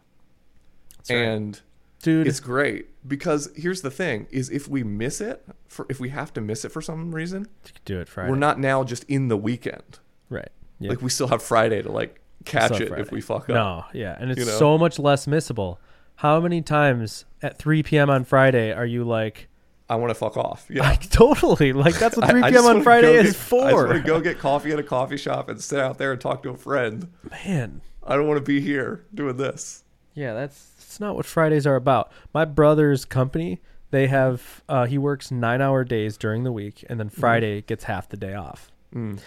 right. 1.08 1.16
And 1.16 1.60
Dude, 2.04 2.26
it's 2.28 2.38
great 2.40 2.88
because 3.08 3.50
here's 3.56 3.80
the 3.82 3.90
thing: 3.90 4.26
is 4.30 4.50
if 4.50 4.68
we 4.68 4.82
miss 4.84 5.20
it, 5.20 5.44
for 5.68 5.86
if 5.88 5.98
we 5.98 6.10
have 6.10 6.32
to 6.34 6.40
miss 6.40 6.64
it 6.64 6.70
for 6.70 6.80
some 6.80 7.14
reason, 7.14 7.48
you 7.66 7.72
could 7.72 7.84
do 7.84 8.00
it 8.00 8.08
Friday. 8.08 8.30
we're 8.30 8.36
not 8.36 8.60
now 8.60 8.84
just 8.84 9.04
in 9.04 9.28
the 9.28 9.36
weekend. 9.36 9.98
right. 10.28 10.48
Yeah. 10.80 10.90
Like 10.90 11.02
we 11.02 11.08
still 11.10 11.28
have 11.28 11.42
Friday 11.42 11.82
to 11.82 11.90
like 11.90 12.20
catch 12.44 12.78
it 12.80 12.88
Friday. 12.88 13.02
if 13.02 13.10
we 13.12 13.20
fuck 13.20 13.44
up. 13.48 13.54
No, 13.54 13.84
yeah, 13.92 14.16
and 14.20 14.30
it's 14.30 14.40
You 14.40 14.44
know? 14.46 14.52
so 14.58 14.76
much 14.76 14.98
less 14.98 15.26
missable. 15.26 15.78
How 16.16 16.40
many 16.40 16.62
times 16.62 17.24
at 17.42 17.58
3 17.58 17.82
p.m. 17.84 18.10
on 18.10 18.24
Friday 18.24 18.72
are 18.72 18.84
you 18.84 19.02
like, 19.04 19.48
I 19.88 19.94
want 19.96 20.10
to 20.10 20.14
fuck 20.14 20.36
off. 20.36 20.66
Yeah. 20.68 20.82
like 20.82 21.08
totally 21.10 21.72
like 21.72 21.96
that's 21.98 22.16
what 22.16 22.28
3 22.28 22.42
I 22.42 22.50
p.m. 22.50 22.64
on 22.66 22.82
Friday 22.82 23.14
is 23.14 23.14
get- 23.14 23.20
I 23.20 23.28
just 23.32 23.38
for? 23.38 23.86
want 23.86 23.92
to 23.92 24.00
go 24.00 24.20
get 24.28 24.38
coffee 24.38 24.72
at 24.72 24.78
a 24.78 24.82
coffee 24.82 25.16
shop 25.16 25.48
and 25.48 25.60
sit 25.60 25.78
out 25.80 25.96
there 25.96 26.12
and 26.12 26.20
talk 26.20 26.42
to 26.42 26.50
a 26.50 26.56
friend. 26.56 27.10
Man, 27.30 27.80
I 28.02 28.16
don't 28.16 28.26
want 28.26 28.38
to 28.38 28.44
be 28.44 28.60
here 28.60 29.06
doing 29.14 29.36
this. 29.36 29.83
Yeah, 30.14 30.32
that's 30.32 30.70
that's 30.78 31.00
not 31.00 31.16
what 31.16 31.26
Fridays 31.26 31.66
are 31.66 31.76
about. 31.76 32.10
My 32.32 32.44
brother's 32.44 33.04
company, 33.04 33.60
they 33.90 34.06
have 34.06 34.62
uh, 34.68 34.86
he 34.86 34.98
works 34.98 35.30
nine 35.30 35.60
hour 35.60 35.84
days 35.84 36.16
during 36.16 36.44
the 36.44 36.52
week, 36.52 36.84
and 36.88 36.98
then 36.98 37.08
Friday 37.08 37.62
gets 37.62 37.84
half 37.84 38.08
the 38.08 38.16
day 38.16 38.34
off. 38.34 38.70
Mm. 38.94 39.18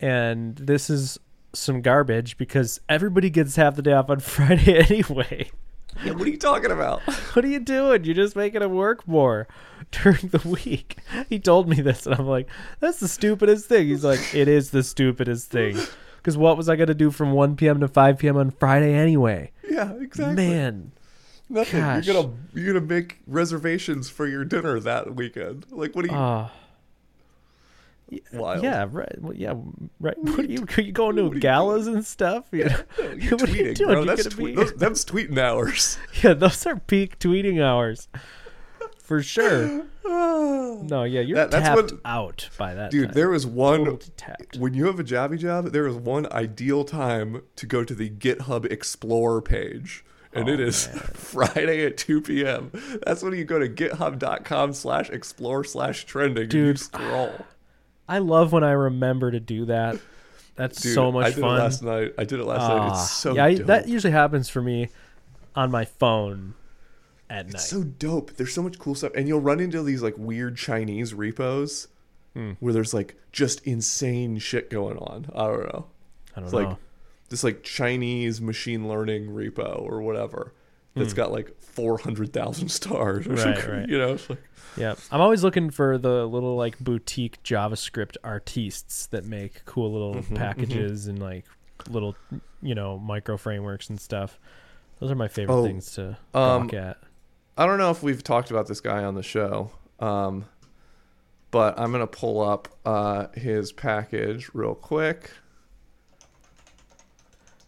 And 0.00 0.56
this 0.56 0.88
is 0.88 1.18
some 1.52 1.82
garbage 1.82 2.38
because 2.38 2.80
everybody 2.88 3.28
gets 3.28 3.56
half 3.56 3.76
the 3.76 3.82
day 3.82 3.92
off 3.92 4.08
on 4.08 4.20
Friday 4.20 4.78
anyway. 4.78 5.50
Yeah, 6.04 6.12
what 6.12 6.22
are 6.22 6.30
you 6.30 6.38
talking 6.38 6.70
about? 6.70 7.00
what 7.34 7.44
are 7.44 7.48
you 7.48 7.60
doing? 7.60 8.04
You're 8.04 8.14
just 8.14 8.36
making 8.36 8.62
him 8.62 8.74
work 8.74 9.06
more 9.06 9.48
during 9.90 10.28
the 10.28 10.46
week. 10.48 10.96
He 11.28 11.38
told 11.38 11.68
me 11.68 11.80
this, 11.80 12.06
and 12.06 12.14
I'm 12.14 12.26
like, 12.26 12.48
that's 12.78 13.00
the 13.00 13.08
stupidest 13.08 13.66
thing. 13.66 13.88
He's 13.88 14.04
like, 14.04 14.34
it 14.34 14.48
is 14.48 14.70
the 14.70 14.82
stupidest 14.82 15.50
thing. 15.50 15.78
Because 16.20 16.36
what 16.36 16.56
was 16.56 16.68
I 16.68 16.76
going 16.76 16.88
to 16.88 16.94
do 16.94 17.10
from 17.10 17.32
1 17.32 17.56
p.m. 17.56 17.80
to 17.80 17.88
5 17.88 18.18
p.m. 18.18 18.36
on 18.36 18.50
Friday 18.50 18.92
anyway? 18.94 19.52
Yeah, 19.68 19.92
exactly. 20.00 20.34
Man, 20.36 20.92
Nothing. 21.48 21.80
Gosh. 21.80 22.06
You're 22.06 22.22
gonna 22.22 22.34
you're 22.54 22.74
gonna 22.74 22.86
make 22.86 23.18
reservations 23.26 24.08
for 24.08 24.26
your 24.26 24.44
dinner 24.44 24.78
that 24.78 25.16
weekend. 25.16 25.66
Like, 25.70 25.96
what 25.96 26.04
are 26.04 26.08
you? 26.08 26.14
uh, 26.14 26.48
wild. 28.32 28.62
yeah, 28.62 28.86
right. 28.88 29.20
Well, 29.20 29.34
yeah, 29.34 29.54
right. 29.98 30.16
What 30.22 30.38
are 30.38 30.44
you, 30.44 30.64
are 30.76 30.80
you 30.80 30.92
going 30.92 31.16
to 31.16 31.30
galas 31.40 31.88
and 31.88 32.04
stuff? 32.04 32.44
You 32.52 32.66
know? 32.66 32.76
You're 33.16 33.36
what 33.38 33.48
are 33.48 33.56
you 33.56 33.64
tweeting, 33.64 33.74
doing? 33.74 33.90
bro. 33.90 34.04
That's 34.04 34.34
be- 34.34 34.54
Those, 34.54 34.72
them's 34.74 35.04
tweeting 35.04 35.38
hours. 35.38 35.98
Yeah, 36.22 36.34
those 36.34 36.64
are 36.66 36.76
peak 36.76 37.18
tweeting 37.18 37.60
hours. 37.62 38.08
For 39.10 39.24
sure. 39.24 39.82
No, 40.82 41.02
yeah, 41.04 41.20
you're 41.20 41.34
That- 41.36 41.50
that's 41.50 41.66
tapped 41.68 41.92
what- 41.92 42.00
out 42.04 42.48
by 42.56 42.74
that 42.74 42.90
Dude, 42.92 43.06
time. 43.08 43.14
there 43.14 43.28
was 43.28 43.44
one 43.46 43.84
Totally 43.84 44.12
tapped. 44.16 44.56
when 44.56 44.72
you 44.72 44.86
have 44.86 44.98
a 45.00 45.04
jobby 45.04 45.36
job, 45.38 45.66
there 45.72 45.86
is 45.86 45.94
one 45.96 46.30
ideal 46.32 46.84
time 46.84 47.42
to 47.56 47.66
go 47.66 47.84
to 47.84 47.92
the 47.94 48.08
GitHub 48.08 48.64
Explore 48.70 49.42
page. 49.42 50.04
And 50.32 50.48
Oh, 50.48 50.52
it 50.52 50.60
is 50.60 50.86
Friday 51.12 51.84
at 51.84 51.96
2 51.98 52.22
p.m. 52.22 52.70
That's 53.04 53.22
when 53.22 53.34
you 53.34 53.44
go 53.44 53.58
to 53.58 53.68
github.com 53.68 54.72
slash 54.72 55.10
explore 55.10 55.64
slash 55.64 56.04
trending 56.04 56.44
and 56.44 56.52
you 56.54 56.64
Dude. 56.66 56.78
scroll. 56.78 57.32
I 58.08 58.18
love 58.18 58.52
when 58.52 58.64
I 58.64 58.72
remember 58.72 59.30
to 59.32 59.40
do 59.40 59.64
that. 59.66 59.98
That's 60.56 60.80
Dude, 60.80 60.94
so 60.94 61.10
much 61.12 61.26
I 61.26 61.30
did 61.30 61.40
fun. 61.40 61.56
it 61.56 61.62
last 61.62 61.82
night. 61.82 62.14
I 62.16 62.24
did 62.24 62.38
it 62.40 62.44
last 62.46 62.60
night. 62.68 62.78
Ah, 62.78 62.90
It's 63.02 63.10
so 63.10 63.34
yeah, 63.34 63.44
I- 63.44 63.54
that 63.56 63.86
usually 63.88 64.12
happens 64.12 64.48
for 64.48 64.62
me 64.62 64.88
on 65.56 65.70
my 65.70 65.84
phone 65.84 66.54
at 67.30 67.46
night. 67.46 67.54
It's 67.54 67.68
so 67.68 67.82
dope. 67.84 68.34
There's 68.36 68.52
so 68.52 68.62
much 68.62 68.78
cool 68.78 68.94
stuff, 68.94 69.12
and 69.14 69.26
you'll 69.26 69.40
run 69.40 69.60
into 69.60 69.82
these 69.82 70.02
like 70.02 70.14
weird 70.18 70.56
Chinese 70.58 71.14
repos 71.14 71.88
Hmm. 72.34 72.52
where 72.60 72.72
there's 72.72 72.92
like 72.94 73.16
just 73.32 73.60
insane 73.66 74.38
shit 74.38 74.70
going 74.70 74.98
on. 74.98 75.26
I 75.34 75.46
don't 75.46 75.64
know. 75.72 75.86
I 76.36 76.40
don't 76.40 76.44
It's 76.44 76.52
know. 76.52 76.58
like 76.68 76.76
this 77.28 77.42
like 77.42 77.62
Chinese 77.64 78.40
machine 78.40 78.86
learning 78.88 79.28
repo 79.30 79.80
or 79.82 80.00
whatever 80.02 80.52
that's 80.94 81.12
got 81.14 81.32
like 81.32 81.60
four 81.60 81.98
hundred 81.98 82.32
thousand 82.32 82.68
stars. 82.70 83.26
Or 83.26 83.30
Hmm. 83.30 83.36
Right, 83.36 83.42
something, 83.56 83.70
right. 83.80 83.88
You 83.88 83.98
know, 83.98 84.12
it's 84.14 84.28
like 84.30 84.42
yeah, 84.76 84.94
I'm 85.10 85.20
always 85.20 85.42
looking 85.42 85.70
for 85.70 85.98
the 85.98 86.24
little 86.26 86.54
like 86.56 86.78
boutique 86.78 87.42
JavaScript 87.42 88.16
artistes 88.22 89.06
that 89.08 89.24
make 89.24 89.64
cool 89.64 89.92
little 89.92 90.14
Mm-hmm, 90.22 90.36
packages 90.36 91.06
and 91.08 91.18
like 91.18 91.44
little, 91.88 92.14
you 92.62 92.74
know, 92.76 92.96
micro 92.98 93.36
frameworks 93.36 93.88
and 93.90 94.00
stuff. 94.00 94.38
Those 95.00 95.10
are 95.10 95.16
my 95.16 95.26
favorite 95.28 95.54
Oh, 95.56 95.64
things 95.64 95.90
to 95.92 96.16
um, 96.34 96.68
gawk 96.68 96.74
at. 96.74 96.98
I 97.56 97.66
don't 97.66 97.78
know 97.78 97.90
if 97.90 98.02
we've 98.02 98.22
talked 98.22 98.50
about 98.50 98.66
this 98.66 98.80
guy 98.80 99.04
on 99.04 99.14
the 99.14 99.22
show, 99.22 99.70
um, 99.98 100.46
but 101.50 101.78
I'm 101.78 101.92
gonna 101.92 102.06
pull 102.06 102.40
up 102.40 102.68
uh, 102.84 103.26
his 103.34 103.72
package 103.72 104.50
real 104.54 104.74
quick. 104.74 105.30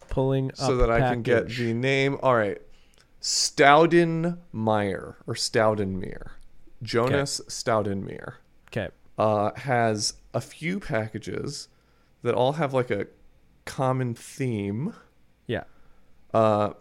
Pulling 0.09 0.49
up 0.51 0.57
so 0.57 0.77
that 0.77 0.91
I 0.91 0.99
can 0.99 1.21
get 1.21 1.47
the 1.49 1.73
name. 1.73 2.17
All 2.21 2.35
right, 2.35 2.61
Staudenmeyer 3.21 5.15
or 5.25 5.33
Staudenmeer, 5.33 6.31
Jonas 6.81 7.41
Staudenmeier 7.47 8.33
Okay. 8.67 8.89
uh, 9.17 9.51
has 9.55 10.13
a 10.33 10.41
few 10.41 10.79
packages 10.79 11.67
that 12.21 12.33
all 12.35 12.53
have 12.53 12.73
like 12.73 12.91
a 12.91 13.07
common 13.65 14.13
theme. 14.13 14.93
Yeah. 15.47 15.63
Uh, 16.33 16.73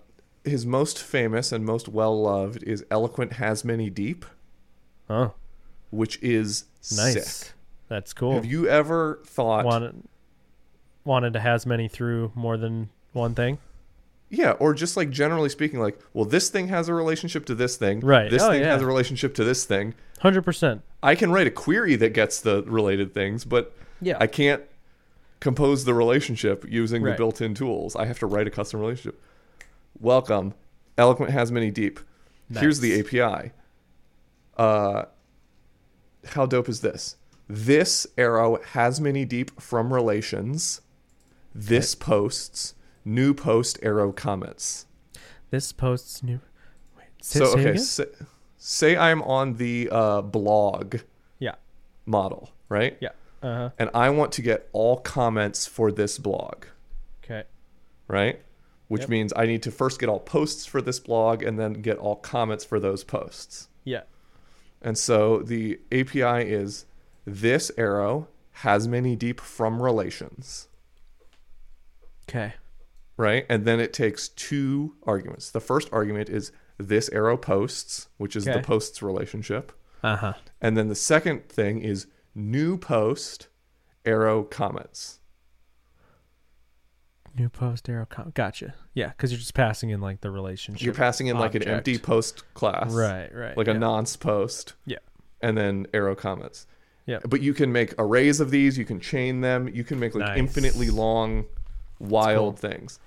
his 0.44 0.66
most 0.66 0.98
famous 1.02 1.52
and 1.52 1.64
most 1.64 1.88
well 1.88 2.20
loved 2.20 2.62
is 2.64 2.84
Eloquent 2.90 3.34
Has 3.34 3.64
Many 3.64 3.90
Deep, 3.90 4.24
Oh, 5.10 5.32
which 5.90 6.20
is 6.22 6.64
nice. 6.96 7.26
sick. 7.26 7.52
That's 7.88 8.12
cool. 8.12 8.32
Have 8.34 8.44
you 8.46 8.66
ever 8.68 9.20
thought? 9.26 9.64
wanted 9.64 9.94
wanted 11.04 11.32
to 11.32 11.40
has 11.40 11.66
many 11.66 11.88
through 11.88 12.32
more 12.34 12.56
than 12.56 12.88
one 13.12 13.34
thing? 13.34 13.58
Yeah, 14.30 14.52
or 14.52 14.72
just 14.72 14.96
like 14.96 15.10
generally 15.10 15.50
speaking, 15.50 15.78
like, 15.80 15.98
well, 16.14 16.24
this 16.24 16.48
thing 16.48 16.68
has 16.68 16.88
a 16.88 16.94
relationship 16.94 17.44
to 17.46 17.54
this 17.54 17.76
thing. 17.76 18.00
Right. 18.00 18.30
This 18.30 18.42
Oh, 18.42 18.50
thing 18.50 18.62
yeah. 18.62 18.72
has 18.72 18.80
a 18.80 18.86
relationship 18.86 19.34
to 19.34 19.44
this 19.44 19.64
thing. 19.66 19.94
Hundred 20.20 20.42
percent. 20.42 20.80
I 21.02 21.14
can 21.16 21.30
write 21.32 21.46
a 21.46 21.50
query 21.50 21.96
that 21.96 22.14
gets 22.14 22.40
the 22.40 22.62
related 22.62 23.12
things, 23.12 23.44
but 23.44 23.76
Yeah. 24.00 24.16
I 24.20 24.26
can't 24.26 24.62
compose 25.40 25.84
the 25.84 25.92
relationship 25.92 26.64
using 26.68 27.02
the 27.02 27.12
built-in 27.12 27.52
tools. 27.54 27.94
I 27.96 28.06
have 28.06 28.18
to 28.20 28.26
write 28.26 28.46
a 28.46 28.50
custom 28.50 28.80
relationship. 28.80 29.20
Welcome. 29.98 30.54
Eloquent 30.98 31.30
has 31.32 31.50
many 31.52 31.70
deep. 31.70 32.00
Here's 32.52 32.80
the 32.80 33.00
API. 33.00 33.52
Uh, 34.56 35.04
how 36.28 36.44
dope 36.46 36.68
is 36.68 36.80
this? 36.82 37.16
This 37.48 38.06
arrow 38.18 38.58
has 38.72 39.00
many 39.00 39.24
deep 39.24 39.60
from 39.60 39.92
relations. 39.92 40.80
This 41.54 41.94
posts 41.94 42.74
new 43.04 43.32
post 43.34 43.78
arrow 43.82 44.12
comments. 44.12 44.86
This 45.50 45.72
posts 45.72 46.22
new. 46.22 46.40
Wait. 46.96 47.06
Say, 47.22 47.38
so 47.40 47.44
say 47.54 47.60
okay, 47.60 47.76
say, 47.78 48.04
say 48.58 48.96
I'm 48.96 49.22
on 49.22 49.54
the 49.54 49.88
uh, 49.90 50.20
blog 50.22 50.96
Yeah. 51.38 51.54
model, 52.06 52.50
right? 52.68 52.96
Yeah. 53.00 53.10
Uh 53.42 53.54
huh. 53.56 53.70
and 53.78 53.90
I 53.92 54.10
want 54.10 54.30
to 54.32 54.42
get 54.42 54.68
all 54.72 54.98
comments 54.98 55.66
for 55.66 55.90
this 55.90 56.16
blog, 56.18 56.64
Okay. 57.24 57.42
right? 58.06 58.40
Which 58.92 59.02
Yep. 59.02 59.08
means 59.08 59.32
I 59.34 59.46
need 59.46 59.62
to 59.62 59.70
first 59.70 59.98
get 59.98 60.10
all 60.10 60.20
posts 60.20 60.66
for 60.66 60.82
this 60.82 61.00
blog 61.00 61.42
and 61.42 61.58
then 61.58 61.72
get 61.80 61.96
all 61.96 62.16
comments 62.16 62.62
for 62.62 62.78
those 62.78 63.04
posts. 63.04 63.68
Yeah. 63.84 64.02
And 64.82 64.98
so 64.98 65.38
the 65.38 65.80
API 65.90 66.42
is 66.50 66.84
this 67.24 67.70
arrow 67.78 68.28
has 68.56 68.86
many 68.86 69.16
deep 69.16 69.40
from 69.40 69.80
relations, 69.80 70.68
Okay. 72.28 72.52
right? 73.16 73.46
And 73.48 73.64
then 73.64 73.80
it 73.80 73.94
takes 73.94 74.28
two 74.28 74.94
arguments. 75.04 75.50
The 75.50 75.60
first 75.60 75.88
argument 75.90 76.28
is 76.28 76.52
this 76.76 77.08
arrow 77.10 77.38
posts, 77.38 78.08
which 78.18 78.36
is 78.36 78.46
Okay. 78.46 78.58
the 78.58 78.62
posts 78.62 79.00
relationship. 79.02 79.72
Uh 80.02 80.16
huh. 80.16 80.32
And 80.60 80.76
then 80.76 80.88
the 80.88 80.94
second 80.94 81.48
thing 81.48 81.80
is 81.80 82.06
new 82.34 82.76
post 82.76 83.48
arrow 84.04 84.42
comments. 84.42 85.20
New 87.36 87.48
post 87.48 87.88
arrow. 87.88 88.06
Com- 88.06 88.32
gotcha. 88.34 88.74
Yeah, 88.94 89.08
because 89.08 89.32
you're 89.32 89.38
just 89.38 89.54
passing 89.54 89.90
in 89.90 90.00
like 90.00 90.20
the 90.20 90.30
relationship. 90.30 90.84
You're 90.84 90.94
passing 90.94 91.28
in 91.28 91.38
like 91.38 91.54
an 91.54 91.62
empty 91.62 91.98
post 91.98 92.42
class. 92.54 92.92
Right. 92.92 93.30
Right. 93.34 93.56
like 93.56 93.68
yeah. 93.68 93.74
a 93.74 93.78
nonce 93.78 94.16
post. 94.16 94.74
Yeah. 94.84 94.98
And 95.40 95.56
then 95.56 95.86
arrow 95.94 96.14
comments. 96.14 96.66
Yeah. 97.06 97.18
But 97.28 97.40
you 97.40 97.54
can 97.54 97.72
make 97.72 97.94
arrays 97.98 98.40
of 98.40 98.50
these. 98.50 98.78
You 98.78 98.84
can 98.84 99.00
chain 99.00 99.40
them. 99.40 99.68
You 99.68 99.82
can 99.84 99.98
make 99.98 100.14
like 100.14 100.28
Nice. 100.28 100.38
infinitely 100.38 100.90
long, 100.90 101.46
wild 101.98 102.58
things. 102.58 103.00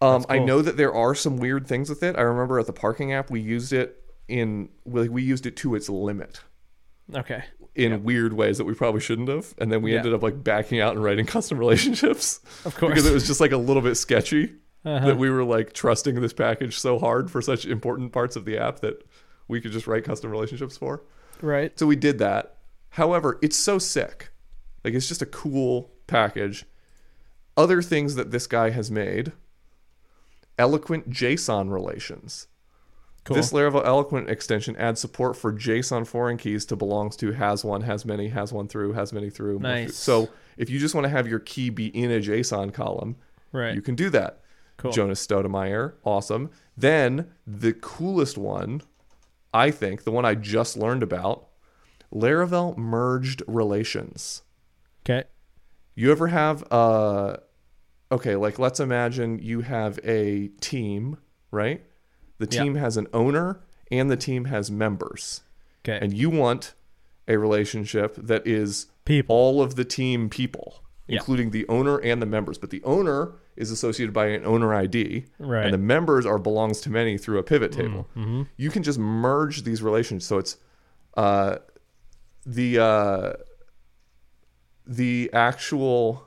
Um, 0.00 0.22
That's 0.22 0.32
I 0.32 0.38
know 0.40 0.60
that 0.62 0.76
there 0.76 0.92
are 0.92 1.14
some 1.14 1.36
weird 1.36 1.66
things 1.66 1.88
with 1.88 2.02
it. 2.02 2.16
I 2.16 2.22
remember 2.22 2.58
at 2.58 2.66
the 2.66 2.72
parking 2.72 3.12
app 3.12 3.30
we 3.30 3.40
used 3.40 3.72
it 3.72 4.02
in 4.28 4.68
like 4.84 5.10
we 5.10 5.22
used 5.22 5.46
it 5.46 5.56
to 5.58 5.74
its 5.74 5.88
limit. 5.88 6.40
Okay. 7.14 7.44
In 7.74 8.02
weird 8.04 8.32
ways 8.34 8.58
that 8.58 8.64
we 8.64 8.74
probably 8.74 9.00
shouldn't 9.00 9.28
have, 9.28 9.54
and 9.58 9.72
then 9.72 9.80
we 9.82 9.92
Yeah. 9.92 9.98
ended 9.98 10.12
up 10.14 10.22
like 10.22 10.42
backing 10.44 10.80
out 10.80 10.94
and 10.94 11.02
writing 11.02 11.24
custom 11.26 11.58
relationships 11.66 12.40
Of 12.64 12.74
course. 12.76 12.90
because 12.92 13.06
it 13.06 13.14
was 13.14 13.26
just 13.26 13.40
like 13.40 13.52
a 13.52 13.56
little 13.56 13.80
bit 13.82 13.94
sketchy 13.96 14.52
Uh-huh. 14.84 15.06
that 15.06 15.16
we 15.16 15.30
were 15.30 15.44
like 15.44 15.72
trusting 15.72 16.20
this 16.20 16.32
package 16.34 16.78
so 16.78 16.98
hard 16.98 17.30
for 17.30 17.40
such 17.40 17.64
important 17.64 18.12
parts 18.12 18.36
of 18.36 18.44
the 18.44 18.58
app 18.58 18.80
that 18.80 19.06
we 19.48 19.60
could 19.60 19.72
just 19.72 19.86
write 19.86 20.04
custom 20.04 20.30
relationships 20.30 20.76
for. 20.76 21.02
right. 21.40 21.78
So 21.78 21.86
we 21.86 21.96
did 21.96 22.18
that. 22.18 22.56
However, 22.90 23.38
it's 23.42 23.56
so 23.56 23.78
sick. 23.78 24.30
Like 24.84 24.92
it's 24.94 25.08
just 25.08 25.22
a 25.22 25.26
cool 25.26 25.90
package. 26.06 26.66
Other 27.56 27.80
things 27.82 28.14
that 28.16 28.30
this 28.32 28.46
guy 28.46 28.70
has 28.70 28.90
made 28.90 29.32
eloquent 30.58 31.10
JSON 31.10 31.70
relations. 31.72 32.46
Cool. 33.24 33.36
This 33.36 33.52
Laravel 33.52 33.86
Eloquent 33.86 34.28
extension 34.28 34.74
adds 34.76 35.00
support 35.00 35.36
for 35.36 35.52
JSON 35.52 36.06
foreign 36.06 36.36
keys 36.36 36.64
to 36.66 36.76
belongs 36.76 37.14
to, 37.16 37.30
has 37.32 37.64
one, 37.64 37.82
has 37.82 38.04
many, 38.04 38.28
has 38.28 38.52
one 38.52 38.66
through, 38.66 38.94
has 38.94 39.12
many 39.12 39.30
through. 39.30 39.60
Nice. 39.60 39.96
So 39.96 40.28
if 40.56 40.68
you 40.68 40.80
just 40.80 40.94
want 40.94 41.04
to 41.04 41.08
have 41.08 41.28
your 41.28 41.38
key 41.38 41.70
be 41.70 41.86
in 41.86 42.10
a 42.10 42.20
JSON 42.20 42.74
column, 42.74 43.16
right. 43.52 43.74
you 43.74 43.82
can 43.82 43.94
do 43.94 44.10
that. 44.10 44.40
Cool. 44.76 44.90
Jonas 44.90 45.24
Staudenmeier, 45.24 45.94
awesome. 46.02 46.50
Then 46.76 47.30
the 47.46 47.72
coolest 47.74 48.36
one, 48.36 48.82
I 49.54 49.70
think, 49.70 50.02
the 50.02 50.10
one 50.10 50.24
I 50.24 50.34
just 50.34 50.76
learned 50.76 51.04
about, 51.04 51.46
Laravel 52.12 52.76
merged 52.76 53.42
relations. 53.46 54.42
okay. 55.06 55.24
You 55.94 56.10
ever 56.10 56.26
have 56.28 56.64
uh 56.72 57.36
okay, 58.10 58.34
like 58.34 58.58
let's 58.58 58.80
imagine 58.80 59.38
you 59.38 59.60
have 59.60 60.00
a 60.02 60.48
team, 60.60 61.18
right? 61.50 61.84
The 62.42 62.58
team 62.58 62.74
has 62.76 62.96
an 62.96 63.06
owner 63.12 63.60
and 63.90 64.10
the 64.10 64.16
team 64.16 64.46
has 64.46 64.70
members. 64.70 65.42
Okay. 65.84 65.98
And 66.00 66.12
you 66.12 66.30
want 66.30 66.74
a 67.28 67.36
relationship 67.36 68.16
that 68.16 68.46
is 68.46 68.86
People. 69.04 69.34
all 69.34 69.62
of 69.62 69.74
the 69.76 69.84
team 69.84 70.28
people, 70.28 70.82
including 71.08 71.50
the 71.50 71.66
owner 71.68 71.98
and 71.98 72.20
the 72.22 72.26
members. 72.26 72.58
But 72.58 72.70
the 72.70 72.82
owner 72.84 73.32
is 73.56 73.70
associated 73.70 74.12
by 74.12 74.26
an 74.28 74.44
owner 74.44 74.74
ID, 74.74 75.26
Right. 75.38 75.64
And 75.64 75.74
the 75.74 75.78
members 75.78 76.24
are 76.24 76.38
belongs 76.38 76.80
to 76.82 76.90
many 76.90 77.18
through 77.18 77.38
a 77.38 77.42
pivot 77.42 77.72
table. 77.72 78.08
mm-hmm. 78.16 78.42
You 78.56 78.70
can 78.70 78.82
just 78.82 78.98
merge 78.98 79.62
these 79.62 79.82
relations, 79.82 80.24
so 80.24 80.38
it's 80.38 80.56
uh, 81.16 81.56
the 82.46 82.78
uh, 82.78 83.32
the 84.86 85.30
actual 85.32 86.26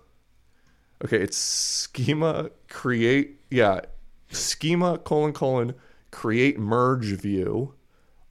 okay. 1.04 1.18
It's 1.18 1.38
schema 1.38 2.52
create 2.70 3.40
yeah 3.50 3.82
schema 4.30 4.98
colon 4.98 5.34
colon 5.34 5.74
create 6.16 6.58
merge 6.58 7.08
view 7.20 7.74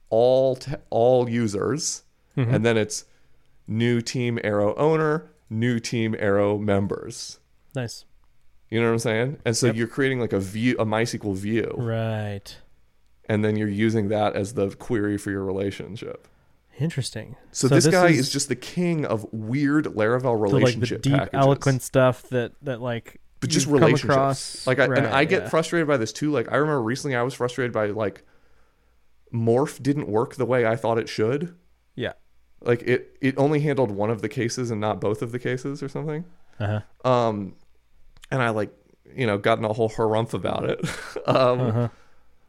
all 0.09 0.55
t- 0.55 0.73
all 0.89 1.29
users, 1.29 2.01
Mm-hmm. 2.37 2.53
and 2.53 2.65
then 2.65 2.75
it's 2.77 3.05
new 3.67 4.01
team 4.01 4.39
arrow 4.43 4.75
owner, 4.75 5.31
new 5.49 5.79
team 5.79 6.15
arrow 6.19 6.57
members. 6.57 7.39
Nice. 7.73 8.03
You 8.69 8.81
know 8.81 8.87
what 8.87 8.93
I'm 8.93 8.99
saying? 8.99 9.37
And 9.45 9.55
so 9.55 9.67
you're 9.71 9.87
creating 9.87 10.19
like 10.19 10.33
a 10.33 10.39
view, 10.39 10.75
a 10.77 10.85
MySQL 10.85 11.33
view, 11.35 11.73
Right. 11.77 12.57
and 13.29 13.45
then 13.45 13.55
you're 13.55 13.69
using 13.69 14.09
that 14.09 14.35
as 14.35 14.53
the 14.55 14.69
query 14.75 15.17
for 15.17 15.31
your 15.31 15.45
relationship. 15.45 16.27
Interesting. 16.77 17.37
So, 17.53 17.69
this, 17.69 17.87
guy 17.87 18.07
is, 18.09 18.29
just 18.29 18.49
the 18.49 18.55
king 18.57 19.05
of 19.05 19.25
weird 19.31 19.85
Laravel 19.85 20.21
the, 20.23 20.29
like 20.31 20.51
the 20.51 20.57
relationship 20.57 21.01
deep, 21.03 21.29
eloquent 21.31 21.83
stuff 21.83 22.23
that 22.29 22.51
that 22.63 22.81
like. 22.81 23.21
But 23.45 23.53
just 23.53 23.67
relationships. 23.67 24.03
across- 24.03 24.67
like, 24.67 24.79
I, 24.79 24.85
and 24.85 25.07
I 25.07 25.25
get 25.25 25.43
yeah. 25.43 25.49
frustrated 25.49 25.87
by 25.87 25.97
this 25.97 26.11
too. 26.13 26.31
Like, 26.31 26.51
I 26.51 26.55
remember 26.57 26.81
recently 26.81 27.15
I 27.15 27.23
was 27.23 27.33
frustrated 27.33 27.71
by 27.71 27.87
like 27.87 28.23
Morph 29.33 29.81
didn't 29.81 30.07
work 30.07 30.35
the 30.35 30.45
way 30.45 30.65
I 30.65 30.75
thought 30.75 30.97
it 30.97 31.09
should. 31.09 31.55
Yeah. 31.95 32.13
Like 32.61 32.81
it, 32.83 33.17
it 33.21 33.35
only 33.37 33.59
handled 33.59 33.91
one 33.91 34.09
of 34.09 34.21
the 34.21 34.29
cases 34.29 34.71
and 34.71 34.79
not 34.81 34.99
both 35.01 35.21
of 35.21 35.31
the 35.31 35.39
cases 35.39 35.83
or 35.83 35.89
something. 35.89 36.25
Uh 36.59 36.79
huh. 37.03 37.09
Um, 37.09 37.55
and 38.31 38.41
I 38.41 38.49
like, 38.49 38.71
you 39.15 39.27
know, 39.27 39.37
gotten 39.37 39.65
a 39.65 39.73
whole 39.73 39.89
harumph 39.89 40.33
about 40.33 40.69
it. 40.69 40.79
um, 41.27 41.61
Uh-huh. 41.61 41.87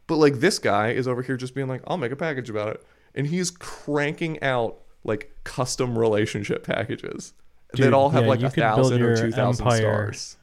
But 0.06 0.16
like 0.16 0.34
this 0.34 0.58
guy 0.60 0.90
is 0.90 1.08
over 1.08 1.20
here 1.22 1.36
just 1.36 1.54
being 1.54 1.66
like, 1.66 1.82
I'll 1.86 1.96
make 1.96 2.12
a 2.12 2.16
package 2.16 2.48
about 2.48 2.68
it, 2.68 2.86
and 3.16 3.26
he's 3.26 3.50
cranking 3.50 4.40
out 4.40 4.78
like 5.02 5.32
custom 5.42 5.98
relationship 5.98 6.64
packages 6.64 7.32
Dude, 7.74 7.86
that 7.86 7.92
all 7.92 8.10
have 8.10 8.22
yeah, 8.22 8.28
like 8.28 8.42
a 8.42 8.50
thousand 8.50 9.02
or 9.02 9.16
two 9.16 9.32
thousand 9.32 9.68
stars. 9.68 10.36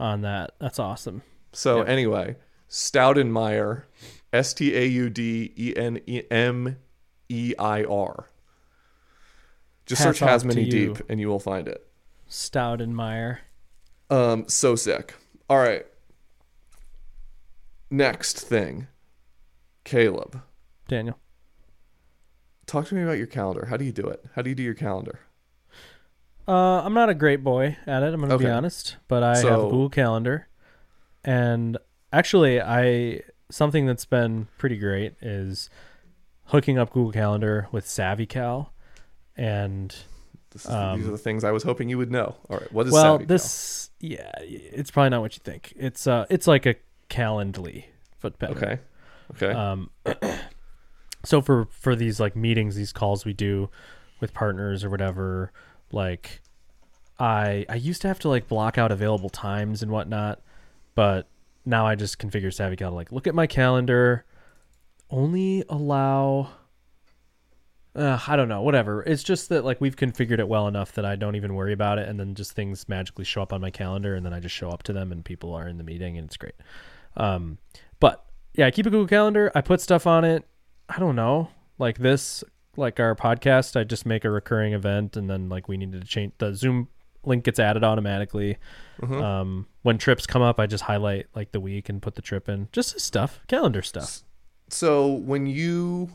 On 0.00 0.22
that. 0.22 0.52
That's 0.58 0.78
awesome. 0.80 1.22
So 1.52 1.78
Yep. 1.78 1.88
anyway, 1.88 2.36
Staudenmeier, 2.68 3.84
S 4.32 4.52
T 4.54 4.74
A 4.74 4.84
U 4.86 5.10
D 5.10 5.52
E 5.56 5.74
N 5.76 6.00
E 6.06 6.22
M 6.30 6.76
E 7.28 7.54
I 7.58 7.84
R. 7.84 8.28
Just 9.86 10.02
Hats 10.02 10.18
search 10.18 10.22
off 10.22 10.28
Has 10.30 10.42
to 10.42 10.48
Many 10.48 10.62
you. 10.64 10.94
Deep 10.94 11.02
and 11.08 11.20
you 11.20 11.28
will 11.28 11.38
find 11.40 11.68
it. 11.68 11.86
Staudenmeier. 12.28 13.38
Um, 14.08 14.48
so 14.48 14.74
sick. 14.74 15.14
All 15.48 15.58
right. 15.58 15.84
Next 17.90 18.40
thing, 18.40 18.86
Caleb. 19.84 20.40
Daniel. 20.88 21.18
Talk 22.66 22.86
to 22.86 22.94
me 22.94 23.02
about 23.02 23.18
your 23.18 23.26
calendar. 23.26 23.66
How 23.66 23.76
do 23.76 23.84
you 23.84 23.92
do 23.92 24.06
it? 24.06 24.24
How 24.34 24.42
do 24.42 24.48
you 24.50 24.54
do 24.54 24.62
your 24.62 24.74
calendar? 24.74 25.20
Uh, 26.48 26.82
I'm 26.82 26.94
not 26.94 27.08
a 27.08 27.14
great 27.14 27.44
boy 27.44 27.76
at 27.86 28.02
it. 28.02 28.12
I'm 28.12 28.20
gonna 28.20 28.38
be 28.38 28.46
honest, 28.48 28.96
but 29.08 29.22
I 29.22 29.28
have 29.36 29.38
So- 29.38 29.70
Google 29.70 29.90
Calendar, 29.90 30.48
and 31.24 31.78
actually, 32.12 32.60
I 32.60 33.20
something 33.50 33.86
that's 33.86 34.04
been 34.04 34.48
pretty 34.58 34.76
great 34.78 35.14
is 35.20 35.70
hooking 36.46 36.78
up 36.78 36.92
Google 36.92 37.12
Calendar 37.12 37.68
with 37.72 37.84
SavvyCal, 37.86 38.70
and 39.36 39.94
This 40.52 40.64
is, 40.64 40.70
Um, 40.72 40.98
these 40.98 41.06
are 41.08 41.12
the 41.12 41.18
things 41.18 41.44
I 41.44 41.52
was 41.52 41.62
hoping 41.62 41.88
you 41.88 41.96
would 41.98 42.10
know. 42.10 42.34
All 42.48 42.58
right. 42.58 42.72
What 42.72 42.88
is 42.88 42.92
well, 42.92 43.20
SavvyCal? 43.20 43.28
this 43.28 43.90
yeah, 44.00 44.32
it's 44.40 44.90
probably 44.90 45.10
not 45.10 45.20
what 45.20 45.34
you 45.36 45.40
think. 45.44 45.72
It's 45.76 46.06
uh, 46.08 46.26
it's 46.28 46.48
like 46.48 46.66
a 46.66 46.74
Calendly, 47.08 47.84
but 48.20 48.38
better. 48.40 48.56
Okay. 48.56 48.78
Okay. 49.36 49.52
Um, 49.56 49.90
so 51.24 51.40
for 51.40 51.66
for 51.70 51.94
these 51.94 52.18
like 52.18 52.34
meetings, 52.34 52.74
these 52.74 52.92
calls 52.92 53.24
we 53.24 53.32
do 53.32 53.70
with 54.20 54.34
partners 54.34 54.82
or 54.84 54.90
whatever, 54.90 55.52
like 55.92 56.40
I 57.18 57.66
I 57.68 57.74
used 57.76 58.02
to 58.02 58.08
have 58.08 58.18
to 58.20 58.28
like 58.28 58.48
block 58.48 58.78
out 58.78 58.92
available 58.92 59.30
times 59.30 59.82
and 59.82 59.90
whatnot, 59.90 60.40
but 60.94 61.28
now 61.64 61.86
I 61.86 61.94
just 61.94 62.18
configure 62.18 62.46
SavvyCal 62.46 62.78
to 62.78 62.90
like 62.90 63.12
look 63.12 63.26
at 63.26 63.34
my 63.34 63.46
calendar, 63.46 64.24
only 65.10 65.64
allow. 65.68 66.50
Uh, 67.92 68.18
I 68.28 68.36
don't 68.36 68.48
know, 68.48 68.62
whatever. 68.62 69.02
It's 69.02 69.24
just 69.24 69.48
that 69.48 69.64
like 69.64 69.80
we've 69.80 69.96
configured 69.96 70.38
it 70.38 70.46
well 70.46 70.68
enough 70.68 70.92
that 70.92 71.04
I 71.04 71.16
don't 71.16 71.34
even 71.34 71.54
worry 71.54 71.72
about 71.72 71.98
it, 71.98 72.08
and 72.08 72.20
then 72.20 72.36
just 72.36 72.52
things 72.52 72.88
magically 72.88 73.24
show 73.24 73.42
up 73.42 73.52
on 73.52 73.60
my 73.60 73.70
calendar, 73.70 74.14
and 74.14 74.24
then 74.24 74.32
I 74.32 74.38
just 74.38 74.54
show 74.54 74.70
up 74.70 74.84
to 74.84 74.92
them, 74.92 75.10
and 75.10 75.24
people 75.24 75.52
are 75.54 75.66
in 75.66 75.76
the 75.76 75.82
meeting, 75.82 76.16
and 76.16 76.26
it's 76.26 76.36
great. 76.36 76.54
Um, 77.16 77.58
but 77.98 78.24
yeah, 78.54 78.66
I 78.66 78.70
keep 78.70 78.86
a 78.86 78.90
Google 78.90 79.08
Calendar. 79.08 79.50
I 79.56 79.60
put 79.60 79.80
stuff 79.80 80.06
on 80.06 80.24
it. 80.24 80.46
I 80.88 81.00
don't 81.00 81.16
know, 81.16 81.50
like 81.78 81.98
this, 81.98 82.44
like 82.80 82.98
our 82.98 83.14
podcast. 83.14 83.78
I 83.78 83.84
just 83.84 84.04
make 84.04 84.24
a 84.24 84.30
recurring 84.30 84.72
event, 84.72 85.16
and 85.16 85.30
then 85.30 85.48
like 85.48 85.68
we 85.68 85.76
needed 85.76 86.00
to 86.00 86.06
change 86.06 86.32
the 86.38 86.54
Zoom 86.54 86.88
link 87.24 87.44
gets 87.44 87.58
added 87.58 87.84
automatically. 87.84 88.56
Mhm. 89.00 89.22
Um, 89.22 89.66
when 89.82 89.98
trips 89.98 90.26
come 90.26 90.42
up, 90.42 90.58
I 90.58 90.66
just 90.66 90.84
highlight 90.84 91.26
like 91.34 91.52
the 91.52 91.60
week 91.60 91.88
and 91.88 92.00
put 92.02 92.14
the 92.14 92.22
trip 92.22 92.48
in. 92.48 92.68
Just 92.72 92.98
stuff, 93.00 93.40
calendar 93.46 93.82
stuff. 93.82 94.22
so 94.68 95.06
when 95.12 95.46
you 95.46 96.10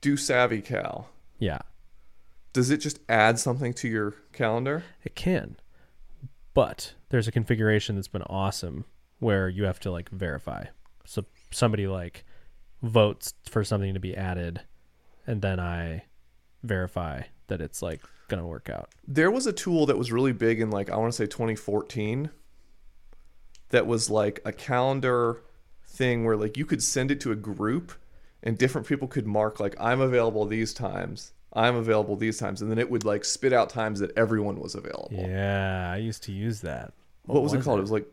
do 0.00 0.16
SavvyCal, 0.16 1.06
Yeah, 1.38 1.60
does 2.52 2.70
it 2.70 2.78
just 2.78 2.98
add 3.08 3.38
something 3.38 3.72
to 3.74 3.88
your 3.88 4.14
calendar? 4.32 4.82
it 5.04 5.14
can, 5.14 5.56
but 6.54 6.94
there's 7.10 7.28
a 7.28 7.32
configuration 7.32 7.94
that's 7.96 8.08
been 8.08 8.22
awesome 8.22 8.84
where 9.20 9.48
you 9.48 9.64
have 9.64 9.78
to 9.80 9.90
like 9.90 10.08
verify. 10.10 10.64
So 11.04 11.24
somebody 11.50 11.86
like 11.86 12.24
votes 12.82 13.34
for 13.48 13.62
something 13.64 13.94
to 13.94 14.00
be 14.00 14.16
added, 14.16 14.62
and 15.26 15.42
then 15.42 15.60
I 15.60 16.04
verify 16.62 17.22
that 17.46 17.60
it's 17.60 17.82
like 17.82 18.02
gonna 18.28 18.46
work 18.46 18.68
out. 18.70 18.90
There 19.06 19.30
was 19.30 19.46
a 19.46 19.52
tool 19.52 19.86
that 19.86 19.98
was 19.98 20.12
really 20.12 20.32
big 20.32 20.60
in 20.60 20.70
like 20.70 20.90
I 20.90 20.96
want 20.96 21.12
to 21.12 21.16
say 21.16 21.26
2014 21.26 22.30
that 23.70 23.86
was 23.86 24.10
like 24.10 24.40
a 24.44 24.52
calendar 24.52 25.42
thing 25.86 26.24
where 26.24 26.36
like 26.36 26.56
you 26.56 26.66
could 26.66 26.82
send 26.82 27.10
it 27.10 27.20
to 27.20 27.32
a 27.32 27.36
group 27.36 27.92
and 28.42 28.58
different 28.58 28.86
people 28.86 29.08
could 29.08 29.26
mark 29.26 29.60
like 29.60 29.74
I'm 29.80 30.00
available 30.00 30.44
these 30.46 30.74
times. 30.74 31.32
I'm 31.52 31.76
available 31.76 32.16
these 32.16 32.38
times 32.38 32.62
and 32.62 32.70
then 32.70 32.78
it 32.78 32.90
would 32.90 33.04
like 33.04 33.24
spit 33.24 33.52
out 33.52 33.70
times 33.70 34.00
that 34.00 34.16
everyone 34.16 34.60
was 34.60 34.74
available. 34.74 35.10
Yeah, 35.12 35.90
I 35.92 35.98
used 35.98 36.22
to 36.24 36.32
use 36.32 36.60
that. 36.62 36.92
What, 37.26 37.42
was, 37.42 37.54
it 37.54 37.62
called? 37.62 37.78
It 37.78 37.82
was 37.82 37.90
like 37.90 38.06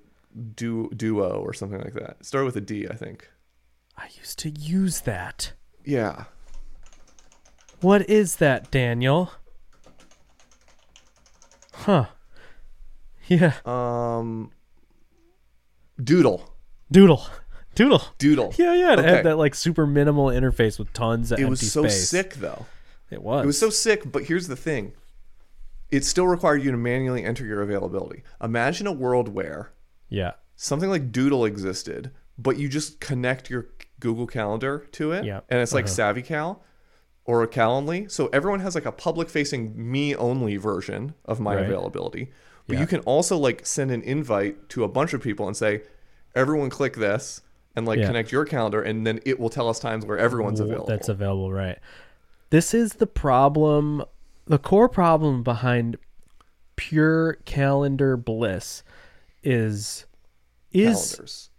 du- 0.56 0.90
duo 0.96 1.42
or 1.42 1.54
something 1.54 1.80
like 1.80 1.94
that. 1.94 2.18
It 2.20 2.26
started 2.26 2.46
with 2.46 2.56
a 2.56 2.62
D, 2.62 2.88
I 2.88 2.96
think. 2.96 3.30
I 3.98 4.08
used 4.18 4.40
to 4.40 4.50
use 4.50 5.02
that. 5.02 5.52
Yeah. 5.84 6.26
What 7.82 8.10
is 8.10 8.38
that, 8.38 8.70
Daniel? 8.72 9.32
Huh. 11.74 12.06
Yeah. 13.28 13.53
Um 13.66 14.52
Doodle. 16.02 16.53
Doodle. 16.91 17.26
Doodle. 17.76 18.03
Doodle. 18.18 18.53
Yeah, 18.58 18.74
yeah. 18.74 18.94
It 18.94 18.99
Okay. 18.99 19.10
had 19.10 19.26
that 19.26 19.38
like 19.38 19.56
super 19.56 19.86
minimal 19.88 20.26
interface 20.28 20.78
with 20.78 20.91
tons 20.94 21.32
of 21.32 21.40
It 21.40 21.44
empty 21.44 21.49
was 21.52 21.72
so 21.72 21.84
space. 21.84 22.10
sick 22.10 22.34
though. 22.36 22.66
It 23.10 23.22
was. 23.24 23.44
It 23.44 23.48
was 23.48 23.58
so 23.60 23.70
sick, 23.70 24.10
but 24.12 24.24
here's 24.26 24.48
the 24.48 24.56
thing. 24.56 24.94
It 25.90 26.06
still 26.06 26.28
required 26.28 26.64
you 26.64 26.72
to 26.72 26.78
manually 26.78 27.24
enter 27.26 27.45
your 27.45 27.62
availability. 27.62 28.24
Imagine 28.41 28.88
a 28.88 28.91
world 28.94 29.28
where 29.30 29.72
yeah. 30.10 30.34
something 30.56 30.90
like 30.90 31.12
Doodle 31.12 31.44
existed, 31.45 32.12
but 32.38 32.58
you 32.58 32.70
just 32.70 32.99
connect 33.02 33.49
your 33.49 33.68
Google 33.99 34.28
Calendar 34.28 34.88
to 34.94 35.12
it, 35.12 35.26
Yeah. 35.26 35.41
and 35.49 35.60
it's 35.62 35.74
like 35.74 35.86
Uh-huh. 35.86 36.14
SavvyCal 36.14 36.60
or 37.26 37.43
a 37.43 37.48
Calendly. 37.48 38.10
So 38.10 38.27
everyone 38.27 38.60
has 38.61 38.76
like 38.76 38.85
a 38.85 38.91
public-facing 38.91 39.73
me-only 39.91 40.57
version 40.57 41.14
of 41.26 41.39
my 41.39 41.56
Right. 41.56 41.65
availability. 41.65 42.31
But 42.68 42.76
Yeah. 42.76 42.81
you 42.81 42.88
can 42.88 42.99
also 43.02 43.38
like 43.38 43.65
send 43.65 43.91
an 43.91 44.02
invite 44.02 44.69
to 44.69 44.84
a 44.84 44.88
bunch 44.88 45.14
of 45.14 45.22
people 45.22 45.48
and 45.48 45.56
say, 45.57 45.84
"Everyone 46.35 46.69
click 46.69 46.95
this." 46.95 47.41
And 47.73 47.85
like 47.85 47.99
Yeah. 47.99 48.07
connect 48.07 48.34
your 48.34 48.43
calendar, 48.43 48.81
and 48.81 49.07
then 49.07 49.22
it 49.26 49.39
will 49.39 49.49
tell 49.49 49.69
us 49.69 49.80
times 49.80 50.06
where 50.06 50.18
everyone's 50.18 50.60
available. 50.60 50.88
That's 50.88 51.07
available, 51.07 51.53
right? 51.53 51.80
This 52.49 52.73
is 52.73 52.93
the 52.95 53.07
problem. 53.07 54.03
The 54.45 54.57
core 54.60 54.89
problem 54.89 55.41
behind 55.41 55.95
pure 56.76 57.35
calendar 57.45 58.18
bliss 58.18 58.84
is 59.41 60.06
is 60.73 61.11
calendars. 61.14 61.49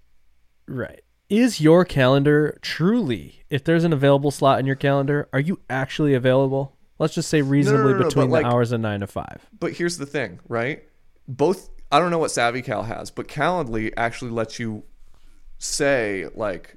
right. 0.68 1.02
Is 1.32 1.62
your 1.62 1.86
calendar 1.86 2.58
truly? 2.60 3.42
If 3.48 3.64
there's 3.64 3.84
an 3.84 3.92
available 3.94 4.30
slot 4.30 4.60
in 4.60 4.66
your 4.66 4.76
calendar, 4.76 5.30
are 5.32 5.40
you 5.40 5.60
actually 5.70 6.12
available? 6.12 6.76
Let's 6.98 7.14
just 7.14 7.30
say 7.30 7.40
reasonably 7.40 7.94
no, 7.94 8.00
no, 8.00 8.04
between 8.04 8.26
the 8.28 8.32
like- 8.34 8.44
hours 8.44 8.70
of 8.70 8.82
nine 8.82 9.00
to 9.00 9.06
five. 9.06 9.46
But 9.58 9.72
here's 9.72 9.96
the 9.96 10.04
thing, 10.04 10.40
right? 10.46 10.84
Both 11.26 11.70
I 11.90 11.98
don't 12.00 12.10
know 12.10 12.18
what 12.18 12.30
SavvyCal 12.32 12.84
has, 12.84 13.10
but 13.10 13.28
Calendly 13.28 13.94
actually 13.96 14.30
lets 14.30 14.58
you 14.58 14.82
say 15.58 16.28
like 16.34 16.76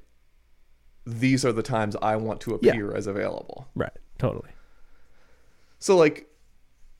these 1.04 1.44
are 1.44 1.52
the 1.52 1.62
times 1.62 1.94
I 2.00 2.16
want 2.16 2.40
to 2.42 2.58
Yeah. 2.62 2.70
appear 2.70 2.96
as 2.96 3.06
available. 3.06 3.68
Right. 3.74 3.92
Totally. 4.16 4.48
So 5.80 5.98
like 5.98 6.30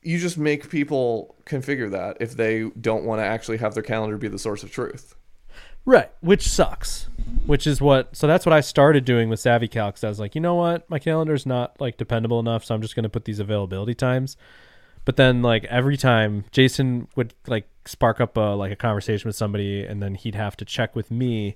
you 0.03 0.19
just 0.19 0.37
make 0.37 0.69
people 0.69 1.35
configure 1.47 1.89
that 1.89 2.17
if 2.19 2.37
they 2.37 2.69
don't 2.79 3.03
want 3.03 3.19
to 3.19 3.25
actually 3.25 3.57
have 3.57 3.73
their 3.73 3.81
calendar 3.81 4.17
be 4.19 4.27
the 4.27 4.37
source 4.37 4.61
of 4.61 4.69
truth. 4.71 5.15
Right, 5.85 6.11
which 6.21 6.47
sucks. 6.47 7.07
Which 7.45 7.65
is 7.65 7.81
what 7.81 8.15
so 8.15 8.27
that's 8.27 8.45
what 8.45 8.53
I 8.53 8.61
started 8.61 9.05
doing 9.05 9.29
with 9.29 9.39
SavvyCal. 9.39 9.93
'cause 9.93 10.03
I 10.03 10.09
was 10.09 10.19
like, 10.19 10.35
you 10.35 10.41
know 10.41 10.55
what, 10.55 10.89
my 10.89 10.99
calendar's 10.99 11.45
not 11.45 11.79
like 11.79 11.97
dependable 11.97 12.39
enough, 12.39 12.65
so 12.65 12.75
I'm 12.75 12.81
just 12.81 12.95
gonna 12.95 13.09
put 13.09 13.25
these 13.25 13.39
availability 13.39 13.93
times. 13.95 14.37
But 15.05 15.15
then 15.15 15.41
like 15.41 15.63
every 15.65 15.95
time 15.97 16.45
Jason 16.51 17.07
would 17.15 17.33
like 17.47 17.67
spark 17.85 18.19
up 18.19 18.35
a 18.35 18.41
like 18.55 18.71
a 18.71 18.75
conversation 18.75 19.29
with 19.29 19.35
somebody, 19.35 19.85
and 19.85 20.01
then 20.03 20.15
he'd 20.15 20.35
have 20.35 20.57
to 20.57 20.65
check 20.65 20.95
with 20.95 21.09
me, 21.09 21.55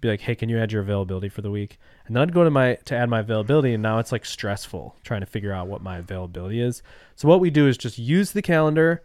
be 0.00 0.08
like, 0.08 0.20
hey, 0.20 0.34
can 0.36 0.48
you 0.48 0.58
add 0.58 0.70
your 0.72 0.82
availability 0.82 1.28
for 1.28 1.42
the 1.42 1.50
week? 1.50 1.78
And 2.06 2.14
then 2.14 2.22
I'd 2.22 2.34
go 2.34 2.44
to 2.44 2.50
my 2.50 2.76
to 2.84 2.94
add 2.96 3.08
my 3.08 3.20
availability, 3.20 3.74
and 3.74 3.82
now 3.82 3.98
it's 3.98 4.12
like 4.12 4.24
stressful 4.24 4.94
trying 5.02 5.20
to 5.20 5.26
figure 5.26 5.52
out 5.52 5.66
what 5.66 5.82
my 5.82 5.98
availability 5.98 6.60
is. 6.60 6.82
So 7.16 7.26
what 7.28 7.40
we 7.40 7.50
do 7.50 7.66
is 7.66 7.76
just 7.76 7.98
use 7.98 8.32
the 8.32 8.42
calendar 8.42 9.02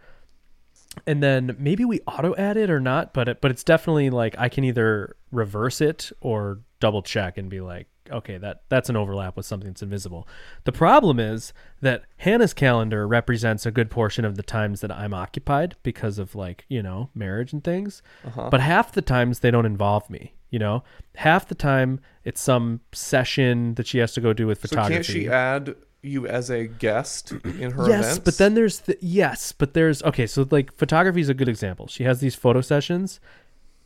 and 1.08 1.24
then 1.24 1.56
maybe 1.58 1.86
we 1.86 2.00
auto 2.02 2.36
add 2.36 2.58
it 2.58 2.70
or 2.70 2.80
not 2.80 3.14
but 3.14 3.28
it, 3.28 3.42
but 3.42 3.52
it's 3.52 3.64
definitely 3.64 4.10
like 4.10 4.36
i 4.38 4.50
can 4.50 4.64
either 4.64 5.16
reverse 5.32 5.82
it 5.82 6.12
or 6.22 6.60
double 6.80 7.02
check 7.02 7.38
and 7.38 7.50
be 7.50 7.62
like 7.62 7.88
okay 8.12 8.38
that 8.38 8.64
that's 8.68 8.90
an 8.90 8.96
overlap 8.98 9.38
with 9.38 9.46
something 9.46 9.70
that's 9.70 9.82
invisible. 9.82 10.28
The 10.66 10.74
problem 10.74 11.18
is 11.20 11.54
that 11.80 12.04
hannah's 12.18 12.54
calendar 12.54 13.08
represents 13.08 13.66
a 13.66 13.72
good 13.72 13.90
portion 13.90 14.26
of 14.26 14.36
the 14.36 14.44
times 14.44 14.82
that 14.82 14.92
i'm 14.92 15.14
occupied 15.14 15.76
because 15.82 16.20
of 16.20 16.36
like 16.36 16.66
you 16.68 16.84
know 16.84 17.10
marriage 17.16 17.54
and 17.54 17.64
things 17.64 18.02
uh-huh. 18.26 18.50
but 18.50 18.60
half 18.60 18.92
the 18.92 19.02
times 19.02 19.40
they 19.40 19.52
don't 19.52 19.66
involve 19.66 20.10
me 20.10 20.34
you 20.52 20.60
know? 20.60 20.84
Half 21.16 21.48
the 21.48 21.56
time 21.56 22.00
it's 22.24 22.40
some 22.40 22.82
session 22.92 23.74
that 23.76 23.88
she 23.88 23.98
has 23.98 24.14
to 24.14 24.22
go 24.22 24.34
do 24.34 24.46
with 24.46 24.62
So 24.62 24.68
photography 24.68 24.94
can't 24.94 25.06
she 25.06 25.30
add 25.30 25.76
you 26.04 26.26
as 26.28 26.50
a 26.50 26.66
guest 26.66 27.32
in 27.32 27.72
her 27.72 27.88
yes 27.88 28.04
events? 28.06 28.20
but 28.20 28.38
then 28.38 28.54
there's 28.56 28.80
the 28.82 28.98
yes 29.02 29.52
but 29.52 29.74
there's 29.74 30.02
okay 30.04 30.26
so 30.26 30.48
like 30.50 30.74
photography 30.74 31.22
is 31.22 31.30
a 31.30 31.34
good 31.34 31.48
example 31.50 31.88
she 31.88 32.04
has 32.04 32.20
these 32.20 32.34
photo 32.34 32.60
sessions 32.62 33.20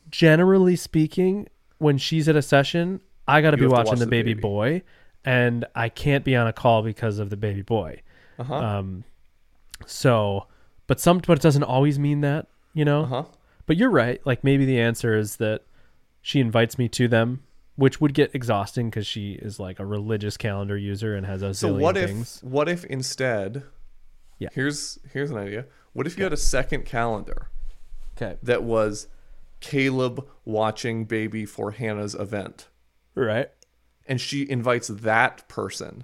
generally 0.09 0.75
speaking 0.75 1.47
when 1.79 1.97
she's 1.97 2.29
at 2.29 2.35
a 2.35 2.41
session 2.41 3.01
i 3.27 3.41
got 3.41 3.51
to 3.51 3.57
You 3.57 3.63
be 3.63 3.63
have 3.63 3.69
to 3.71 3.75
watching 3.75 3.89
watch 3.91 3.99
the 3.99 4.05
the 4.05 4.09
baby, 4.11 4.33
baby. 4.33 4.41
boy 4.41 4.81
and 5.25 5.65
i 5.75 5.89
can't 5.89 6.23
be 6.23 6.35
on 6.35 6.47
a 6.47 6.53
call 6.53 6.83
because 6.83 7.19
of 7.19 7.29
the 7.29 7.37
baby 7.37 7.61
boy 7.61 8.01
uh-huh. 8.39 8.55
um 8.55 9.03
so 9.85 10.47
but 10.87 10.99
some 10.99 11.19
but 11.19 11.37
it 11.37 11.41
doesn't 11.41 11.63
always 11.63 11.99
mean 11.99 12.21
that 12.21 12.47
you 12.73 12.85
know 12.85 13.03
uh-huh. 13.03 13.23
but 13.65 13.75
you're 13.77 13.89
right 13.89 14.21
like 14.25 14.43
maybe 14.43 14.63
the 14.65 14.79
answer 14.79 15.17
is 15.17 15.35
that 15.37 15.63
she 16.21 16.39
invites 16.39 16.77
me 16.77 16.87
to 16.87 17.07
them 17.07 17.43
which 17.75 17.99
would 17.99 18.13
get 18.13 18.33
exhausting 18.33 18.89
because 18.89 19.05
she 19.05 19.33
is 19.33 19.59
like 19.59 19.79
a 19.79 19.85
religious 19.85 20.37
calendar 20.37 20.77
user 20.77 21.15
and 21.15 21.25
has 21.25 21.41
a 21.41 21.53
So 21.53 21.73
zillion 21.73 21.79
what 21.81 21.97
if 21.97 22.09
things 22.09 22.39
what 22.43 22.69
if 22.69 22.85
instead 22.85 23.63
Yeah. 24.39 24.49
Here's 24.53 24.99
here's 25.13 25.31
an 25.31 25.37
idea. 25.37 25.65
What 25.93 26.07
if 26.07 26.17
you 26.17 26.23
had 26.23 26.33
a 26.33 26.37
second 26.37 26.85
calendar 26.85 27.49
okay 28.17 28.37
that 28.43 28.63
was 28.63 29.07
Caleb 29.61 30.25
watching 30.43 31.05
baby 31.05 31.45
for 31.45 31.71
Hannah's 31.71 32.15
event 32.15 32.67
right 33.15 33.49
and 34.07 34.21
she 34.21 34.47
invites 34.49 34.87
that 34.87 35.47
person 35.47 36.03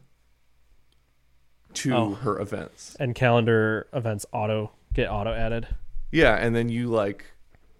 to 1.73 1.93
Oh. 1.95 2.13
her 2.15 2.39
events. 2.39 2.95
and 2.99 3.15
calendar 3.15 3.87
events 3.93 4.25
auto 4.33 4.71
get 4.93 5.09
auto 5.09 5.31
added. 5.31 5.67
Yeah, 6.11 6.35
and 6.35 6.53
then 6.55 6.67
you 6.69 6.87
like 6.89 7.25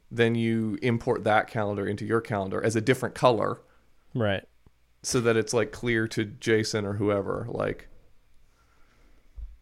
then 0.10 0.36
you 0.36 0.78
import 0.82 1.24
that 1.26 1.48
calendar 1.48 1.86
into 1.86 2.06
your 2.06 2.22
calendar 2.22 2.64
as 2.64 2.76
a 2.76 2.82
different 2.82 3.16
color 3.16 3.60
Right. 4.14 4.44
so 5.04 5.20
that 5.22 5.36
it's 5.38 5.54
like 5.54 5.72
clear 5.72 6.08
to 6.10 6.26
Jason 6.26 6.86
or 6.86 6.94
whoever 6.94 7.46
like 7.50 7.88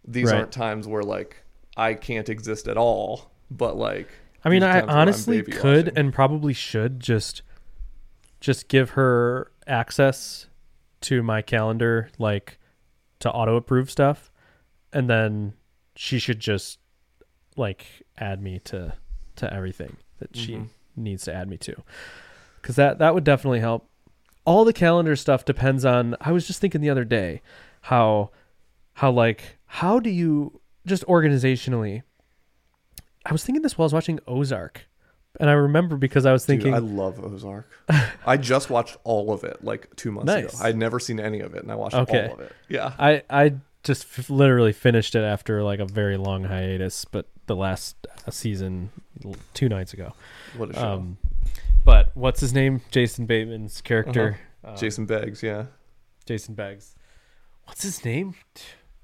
these 0.05 0.25
Right. 0.31 0.37
aren't 0.39 0.51
times 0.51 0.87
where 0.87 1.03
like 1.03 1.43
I 1.77 1.93
can't 1.93 2.27
exist 2.29 2.67
at 2.67 2.77
all, 2.77 3.31
but 3.49 3.77
like 3.77 4.09
I 4.43 4.49
mean, 4.49 4.63
I 4.63 4.71
times 4.81 4.87
where 4.87 4.91
I'm 4.95 5.01
honestly 5.01 5.43
could 5.43 5.85
watching. 5.87 5.97
and 5.97 6.13
probably 6.13 6.53
should 6.53 6.99
just 6.99 7.41
just 8.39 8.67
give 8.69 8.91
her 8.91 9.51
access 9.67 10.47
to 11.01 11.21
my 11.23 11.41
calendar 11.41 12.09
like 12.17 12.57
to 13.19 13.29
auto 13.31 13.55
approve 13.57 13.91
stuff 13.91 14.31
and 14.93 15.09
then 15.09 15.53
she 15.95 16.19
should 16.19 16.39
just 16.39 16.79
like 17.57 17.85
add 18.17 18.41
me 18.41 18.59
to 18.59 18.93
to 19.35 19.53
everything 19.53 19.97
that 20.19 20.35
she 20.35 20.55
Mhm. 20.55 20.69
needs 20.95 21.23
to 21.25 21.33
add 21.33 21.49
me 21.49 21.57
to 21.57 21.83
cuz 22.61 22.75
that 22.77 22.97
that 22.99 23.13
would 23.13 23.23
definitely 23.25 23.59
help 23.59 23.88
all 24.49 24.65
the 24.65 24.73
calendar 24.73 25.15
stuff 25.15 25.45
depends 25.45 25.85
on 25.85 26.15
I 26.19 26.31
was 26.31 26.47
just 26.47 26.59
thinking 26.59 26.81
the 26.81 26.89
other 26.89 27.05
day 27.05 27.41
how 27.81 28.31
how 28.93 29.11
like 29.11 29.57
how 29.65 29.99
do 29.99 30.09
you 30.09 30.59
just 30.87 31.05
organizationally 31.05 32.01
I 33.25 33.31
was 33.31 33.43
thinking 33.43 33.61
this 33.61 33.77
while 33.77 33.83
I 33.83 33.87
was 33.87 33.93
watching 33.93 34.19
Ozark 34.27 34.87
and 35.39 35.49
I 35.49 35.53
remember 35.53 35.97
because 35.97 36.25
I 36.25 36.31
was 36.31 36.43
Dude, 36.45 36.63
thinking 36.63 36.73
I 36.73 36.79
love 36.79 37.23
Ozark. 37.23 37.69
I 38.25 38.37
just 38.37 38.69
watched 38.71 38.97
all 39.03 39.31
of 39.31 39.43
it 39.43 39.63
like 39.63 39.95
2 39.95 40.11
months 40.11 40.25
Nice. 40.25 40.53
ago. 40.55 40.63
I'd 40.63 40.75
never 40.77 40.99
seen 40.99 41.19
any 41.19 41.39
of 41.41 41.53
it 41.53 41.61
and 41.61 41.71
I 41.71 41.75
watched 41.75 41.95
Okay. 41.95 42.27
all 42.27 42.33
of 42.33 42.39
it. 42.39 42.51
Yeah. 42.67 42.93
I 42.97 43.21
I 43.29 43.53
just 43.83 44.05
f- 44.17 44.29
literally 44.31 44.73
finished 44.73 45.13
it 45.15 45.23
after 45.23 45.61
like 45.63 45.79
a 45.79 45.85
very 45.85 46.17
long 46.17 46.45
hiatus, 46.45 47.05
but 47.05 47.27
the 47.45 47.55
last 47.55 47.95
uh, 48.27 48.31
season 48.31 48.89
two 49.53 49.69
nights 49.69 49.93
ago. 49.93 50.13
What 50.57 50.71
a 50.71 50.73
show. 50.73 50.81
Um, 50.93 51.17
but 51.83 52.11
what's 52.15 52.39
his 52.39 52.53
name? 52.53 52.81
Jason 52.91 53.25
Bateman's 53.25 53.81
character, 53.81 54.39
um, 54.63 54.75
Jason 54.77 55.05
Beggs, 55.05 55.43
yeah. 55.43 55.65
Jason 56.25 56.55
Beggs. 56.55 56.95
What's 57.65 57.83
his 57.83 58.03
name, 58.03 58.35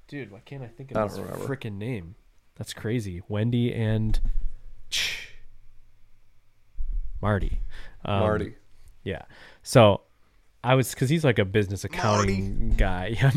dude? 0.08 0.32
Why 0.32 0.40
can't 0.44 0.64
I 0.64 0.68
think 0.68 0.92
of 0.92 0.98
I 0.98 1.04
his 1.04 1.18
freaking 1.18 1.78
name? 1.78 2.16
That's 2.56 2.74
crazy. 2.74 3.22
Wendy 3.28 3.74
and 3.74 4.20
Marty. 7.22 7.60
Um, 8.04 8.20
Marty. 8.20 8.56
Yeah. 9.04 9.24
So 9.64 10.02
I 10.64 10.76
was 10.76 10.92
because 10.92 11.10
he's 11.10 11.24
like 11.24 11.40
a 11.40 11.46
business 11.46 11.84
accounting 11.84 12.76
guy. 12.78 13.18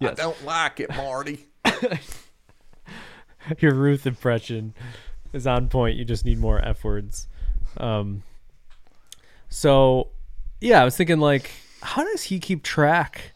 Yeah, 0.00 0.06
Marty. 0.06 0.20
I 0.20 0.22
don't 0.22 0.44
like 0.44 0.80
it, 0.80 0.88
Marty. 0.96 1.40
Your 3.58 3.74
Ruth 3.74 4.06
impression 4.06 4.74
is 5.32 5.46
on 5.46 5.68
point. 5.68 5.96
You 5.96 6.04
just 6.04 6.24
need 6.24 6.38
more 6.38 6.60
F 6.64 6.84
words. 6.84 7.28
Um. 7.76 8.22
So, 9.48 10.08
yeah, 10.60 10.82
I 10.82 10.84
was 10.84 10.96
thinking 10.96 11.20
like, 11.20 11.50
how 11.82 12.04
does 12.04 12.24
he 12.24 12.38
keep 12.38 12.62
track 12.62 13.32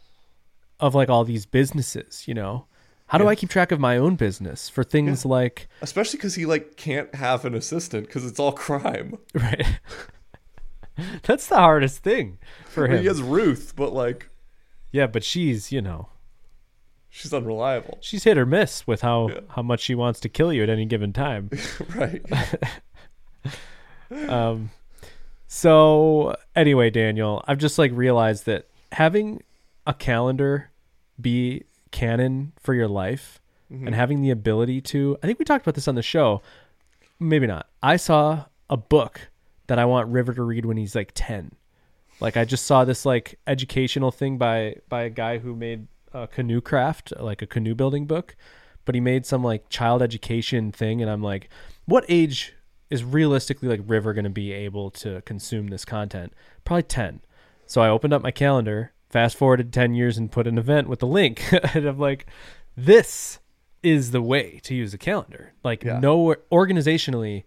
of 0.81 0.95
like 0.95 1.09
all 1.09 1.25
these 1.25 1.47
businesses? 1.47 2.27
You 2.29 2.35
know, 2.35 2.67
how 3.07 3.19
do 3.19 3.25
Yeah. 3.25 3.31
I 3.31 3.35
keep 3.35 3.51
track 3.51 3.73
of 3.73 3.81
my 3.81 3.97
own 3.97 4.17
business 4.17 4.69
for 4.69 4.85
things 4.85 5.25
like 5.25 5.69
Especially 5.81 6.19
because 6.19 6.35
he 6.35 6.45
like 6.47 6.77
can't 6.77 7.15
have 7.15 7.45
an 7.45 7.55
assistant 7.55 8.07
because 8.07 8.27
it's 8.27 8.39
all 8.39 8.53
crime. 8.53 9.17
right? 9.35 9.81
That's 11.23 11.47
the 11.47 11.57
hardest 11.57 12.03
thing 12.03 12.39
for 12.67 12.87
him. 12.87 13.01
he 13.01 13.07
has 13.07 13.23
Ruth, 13.23 13.73
but 13.77 13.93
like 13.95 14.29
Yeah, 14.91 15.07
but 15.07 15.25
she's 15.25 15.73
you 15.73 15.81
know 15.81 16.09
she's 17.15 17.33
unreliable. 17.35 17.99
she's 18.01 18.25
hit 18.25 18.39
or 18.39 18.47
miss 18.47 18.87
with 18.87 19.03
how 19.03 19.29
Yeah. 19.29 19.41
how 19.51 19.63
much 19.63 19.81
she 19.81 19.95
wants 19.95 20.19
to 20.21 20.29
kill 20.29 20.53
you 20.53 20.63
at 20.63 20.71
any 20.71 20.87
given 20.87 21.13
time. 21.13 21.51
right. 21.95 22.23
um 24.29 24.71
so 25.47 26.35
anyway, 26.57 26.89
Daniel, 26.91 27.45
I've 27.47 27.59
just 27.59 27.79
like 27.79 27.93
realized 27.95 28.47
that 28.47 28.67
having 28.93 29.43
a 29.87 29.93
calendar 29.93 30.71
be 31.21 31.65
canon 31.91 32.53
for 32.61 32.75
your 32.75 32.89
life 32.89 33.39
Mm-hmm. 33.71 33.87
and 33.87 33.97
having 33.97 34.21
the 34.21 34.29
ability 34.31 34.83
to 34.83 35.17
I 35.23 35.27
think 35.27 35.39
we 35.39 35.47
talked 35.47 35.65
about 35.65 35.75
this 35.77 35.89
on 35.89 35.95
the 35.95 36.03
show. 36.03 36.43
Maybe 37.19 37.47
not. 37.47 37.69
I 37.83 37.97
saw 37.97 38.45
a 38.69 38.77
book 38.77 39.31
that 39.67 39.79
I 39.79 39.87
want 39.87 40.09
River 40.11 40.35
to 40.35 40.43
read 40.43 40.67
when 40.67 40.77
he's 40.77 40.95
like 40.95 41.13
10. 41.15 41.53
Like 42.21 42.37
I 42.37 42.45
just 42.45 42.67
saw 42.67 42.85
this 42.85 43.07
like 43.07 43.39
educational 43.47 44.11
thing 44.11 44.37
by 44.37 44.77
by 44.91 45.05
a 45.05 45.09
guy 45.11 45.39
who 45.39 45.57
made 45.57 45.87
a 46.13 46.27
canoe 46.27 46.61
craft, 46.61 47.13
like 47.19 47.43
a 47.43 47.47
canoe 47.47 47.75
building 47.75 48.07
book, 48.07 48.37
but 48.85 48.95
he 48.95 49.01
made 49.01 49.27
some 49.27 49.43
like 49.45 49.69
child 49.69 50.03
education 50.03 50.73
thing 50.73 51.01
and 51.01 51.11
I'm 51.11 51.23
like, 51.23 51.49
what 51.87 52.05
age 52.09 52.55
is 52.91 53.03
realistically 53.05 53.69
like 53.69 53.81
River 53.87 54.13
going 54.13 54.25
to 54.25 54.31
be 54.31 54.53
able 54.53 54.91
to 54.91 55.23
consume 55.23 55.69
this 55.69 55.85
content? 55.85 56.33
Probably 56.65 56.83
10. 56.83 57.21
So 57.67 57.81
I 57.81 57.89
opened 57.89 58.13
up 58.13 58.23
my 58.23 58.31
calendar, 58.31 58.93
fast 59.09 59.37
forwarded 59.37 59.73
10 59.73 59.95
years 59.95 60.19
and 60.19 60.31
put 60.31 60.47
an 60.47 60.59
event 60.59 60.89
with 60.89 60.99
the 61.01 61.07
link 61.07 61.43
and 61.75 61.87
I'm 61.87 61.99
like, 61.99 62.27
this 62.77 63.39
is 63.83 64.11
the 64.11 64.23
way 64.23 64.61
to 64.65 64.75
use 64.75 64.95
a 64.95 64.99
calendar. 64.99 65.55
Like 65.65 65.83
Yeah. 65.85 65.99
no 65.99 66.35
organizationally 66.51 67.45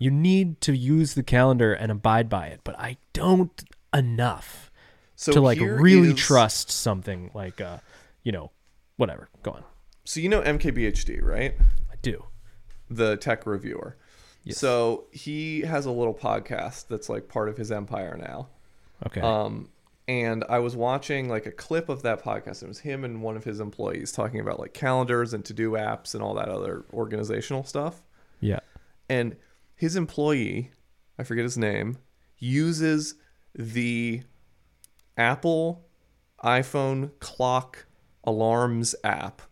you 0.00 0.10
need 0.12 0.60
to 0.60 0.76
use 0.76 1.14
the 1.14 1.24
calendar 1.24 1.72
and 1.72 1.90
abide 1.90 2.28
by 2.28 2.46
it, 2.46 2.60
but 2.62 2.78
I 2.78 2.98
don't 3.12 3.64
enough 3.92 4.67
So 5.20 5.32
to 5.32 5.40
like 5.40 5.58
really 5.60 6.10
is- 6.10 6.14
trust 6.20 6.70
something 6.70 7.30
like 7.34 7.60
uh 7.60 7.78
you 8.22 8.30
know 8.30 8.52
whatever 8.98 9.28
go 9.42 9.50
on 9.50 9.64
So 10.04 10.20
you 10.20 10.28
know 10.28 10.40
MKBHD, 10.42 11.20
right? 11.22 11.54
i 11.92 11.94
do 12.02 12.24
The 12.88 13.16
tech 13.16 13.44
reviewer. 13.46 13.96
Yes. 14.44 14.58
So 14.58 15.04
he 15.10 15.62
has 15.62 15.86
a 15.86 15.90
little 15.90 16.14
podcast 16.14 16.86
that's 16.88 17.08
like 17.08 17.28
part 17.28 17.48
of 17.48 17.56
his 17.56 17.70
empire 17.72 18.16
now. 18.16 18.48
okay 19.06 19.20
Um, 19.20 19.70
and 20.06 20.44
I 20.48 20.60
was 20.60 20.74
watching 20.76 21.28
like 21.28 21.46
a 21.46 21.50
clip 21.52 21.88
of 21.88 22.00
that 22.02 22.22
podcast. 22.22 22.62
It 22.62 22.68
was 22.68 22.78
him 22.80 23.04
and 23.04 23.20
one 23.20 23.36
of 23.36 23.42
his 23.44 23.58
employees 23.60 24.12
talking 24.12 24.38
about 24.40 24.58
like 24.60 24.72
calendars 24.72 25.34
and 25.34 25.44
to 25.46 25.52
do 25.52 25.72
apps 25.72 26.14
and 26.14 26.22
all 26.22 26.34
that 26.34 26.48
other 26.48 26.84
organizational 26.94 27.64
stuff. 27.64 28.02
yeah 28.40 28.60
And 29.08 29.36
his 29.74 29.96
employee, 29.96 30.70
I 31.18 31.24
forget 31.24 31.42
his 31.44 31.58
name, 31.58 31.98
uses 32.38 33.16
the 33.54 34.22
Apple 35.18 35.84
iPhone 36.42 37.10
clock 37.18 37.86
alarms 38.24 38.94
app 39.02 39.42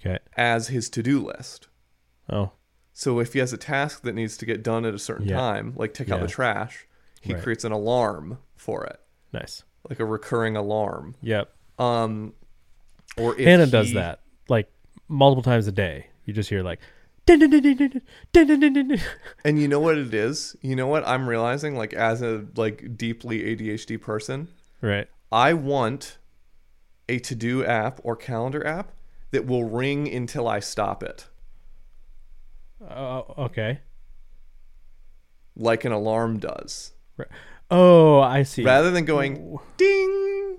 okay. 0.00 0.18
as 0.36 0.68
his 0.68 0.88
to 0.90 1.02
do 1.02 1.20
list. 1.20 1.68
Oh. 2.28 2.52
So 2.92 3.18
if 3.20 3.32
he 3.32 3.38
has 3.38 3.52
a 3.52 3.58
task 3.58 4.02
that 4.02 4.14
needs 4.14 4.36
to 4.38 4.46
get 4.46 4.62
done 4.62 4.84
at 4.84 4.94
a 4.94 4.98
certain 4.98 5.28
yeah. 5.28 5.36
time, 5.36 5.74
like 5.76 5.94
take 5.94 6.08
yeah. 6.08 6.14
out 6.14 6.20
the 6.20 6.28
trash, 6.28 6.86
he 7.20 7.34
right. 7.34 7.42
creates 7.42 7.64
an 7.64 7.72
alarm 7.72 8.38
for 8.56 8.84
it. 8.84 9.00
Nice. 9.32 9.62
Like 9.88 10.00
a 10.00 10.04
recurring 10.04 10.56
alarm. 10.56 11.14
Yep. 11.22 11.52
Um 11.78 12.34
or 13.16 13.34
Hannah 13.36 13.66
he... 13.66 13.70
does 13.70 13.92
that 13.94 14.20
like 14.48 14.70
multiple 15.08 15.42
times 15.42 15.66
a 15.66 15.72
day. 15.72 16.06
You 16.24 16.32
just 16.32 16.48
hear 16.48 16.62
like 16.62 16.80
and 19.44 19.60
you 19.60 19.68
know 19.68 19.80
what 19.80 19.98
it 19.98 20.12
is? 20.14 20.56
You 20.62 20.76
know 20.76 20.86
what 20.86 21.06
I'm 21.06 21.28
realizing 21.28 21.76
like 21.76 21.92
as 21.94 22.22
a 22.22 22.46
like 22.56 22.96
deeply 22.96 23.56
ADHD 23.56 24.00
person? 24.00 24.48
Right. 24.80 25.08
I 25.32 25.52
want 25.54 26.18
a 27.08 27.18
to 27.20 27.34
do 27.34 27.64
app 27.64 28.00
or 28.04 28.16
calendar 28.16 28.66
app 28.66 28.92
that 29.32 29.46
will 29.46 29.64
ring 29.64 30.08
until 30.12 30.46
I 30.48 30.60
stop 30.60 31.02
it, 31.02 31.26
uh, 32.88 33.22
okay. 33.38 33.80
Like 35.56 35.84
an 35.84 35.92
alarm 35.92 36.38
does, 36.38 36.92
right. 37.16 37.28
oh 37.70 38.20
i 38.20 38.42
see. 38.42 38.64
Rather 38.64 38.90
than 38.90 39.04
going 39.04 39.58
ding 39.76 40.58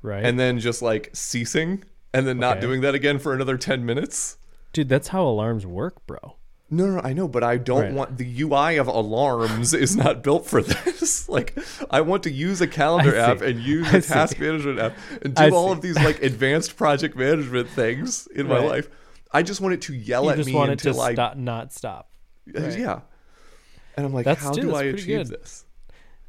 right. 0.00 0.24
and 0.24 0.38
then 0.38 0.58
just 0.58 0.80
like 0.82 1.10
ceasing 1.12 1.84
and 2.14 2.26
then 2.26 2.38
not 2.38 2.56
Okay. 2.58 2.60
doing 2.66 2.80
that 2.82 2.94
again 2.94 3.18
for 3.18 3.34
another 3.34 3.56
10 3.58 3.84
minutes. 3.84 4.38
dude 4.72 4.88
that's 4.88 5.08
how 5.08 5.22
alarms 5.26 5.66
work 5.66 6.06
bro 6.06 6.36
No, 6.72 6.86
no, 6.86 7.00
I 7.04 7.12
know, 7.12 7.28
but 7.28 7.44
I 7.44 7.58
don't 7.58 7.82
Right. 7.82 7.92
want 7.92 8.16
the 8.16 8.40
UI 8.42 8.76
of 8.78 8.86
alarms 8.88 9.74
is 9.74 9.94
not 9.94 10.22
built 10.22 10.46
for 10.46 10.62
this. 10.62 11.28
like, 11.28 11.54
I 11.90 12.00
want 12.00 12.22
to 12.22 12.30
use 12.30 12.62
a 12.62 12.66
calendar 12.66 13.14
app 13.14 13.42
and 13.42 13.60
use 13.60 13.86
I 13.92 13.98
a 13.98 14.00
task 14.00 14.38
see. 14.38 14.42
management 14.42 14.78
app 14.78 14.96
and 15.20 15.34
do 15.34 15.42
I 15.42 15.50
all 15.50 15.68
see. 15.68 15.72
of 15.74 15.80
these 15.82 15.96
like 15.96 16.22
advanced 16.22 16.76
project 16.78 17.14
management 17.14 17.68
things 17.68 18.26
in 18.28 18.48
my 18.48 18.58
life. 18.58 18.88
I 19.32 19.42
just 19.42 19.60
want 19.60 19.74
it 19.74 19.82
to 19.82 19.94
yell 19.94 20.24
you 20.24 20.30
at 20.30 20.46
me 20.46 20.54
want 20.54 20.70
it 20.70 20.78
to 20.80 20.88
until 20.88 21.02
I 21.02 21.12
stop 21.12 21.36
not 21.36 21.72
stop 21.74 22.10
uh, 22.56 22.60
Right. 22.62 22.78
yeah. 22.78 23.00
And 23.96 24.06
I'm 24.06 24.14
like, 24.14 24.24
That's- 24.24 24.42
how 24.42 24.52
do 24.52 24.68
that's 24.68 24.78
I 24.78 24.84
achieve 24.84 25.28
this? 25.28 25.66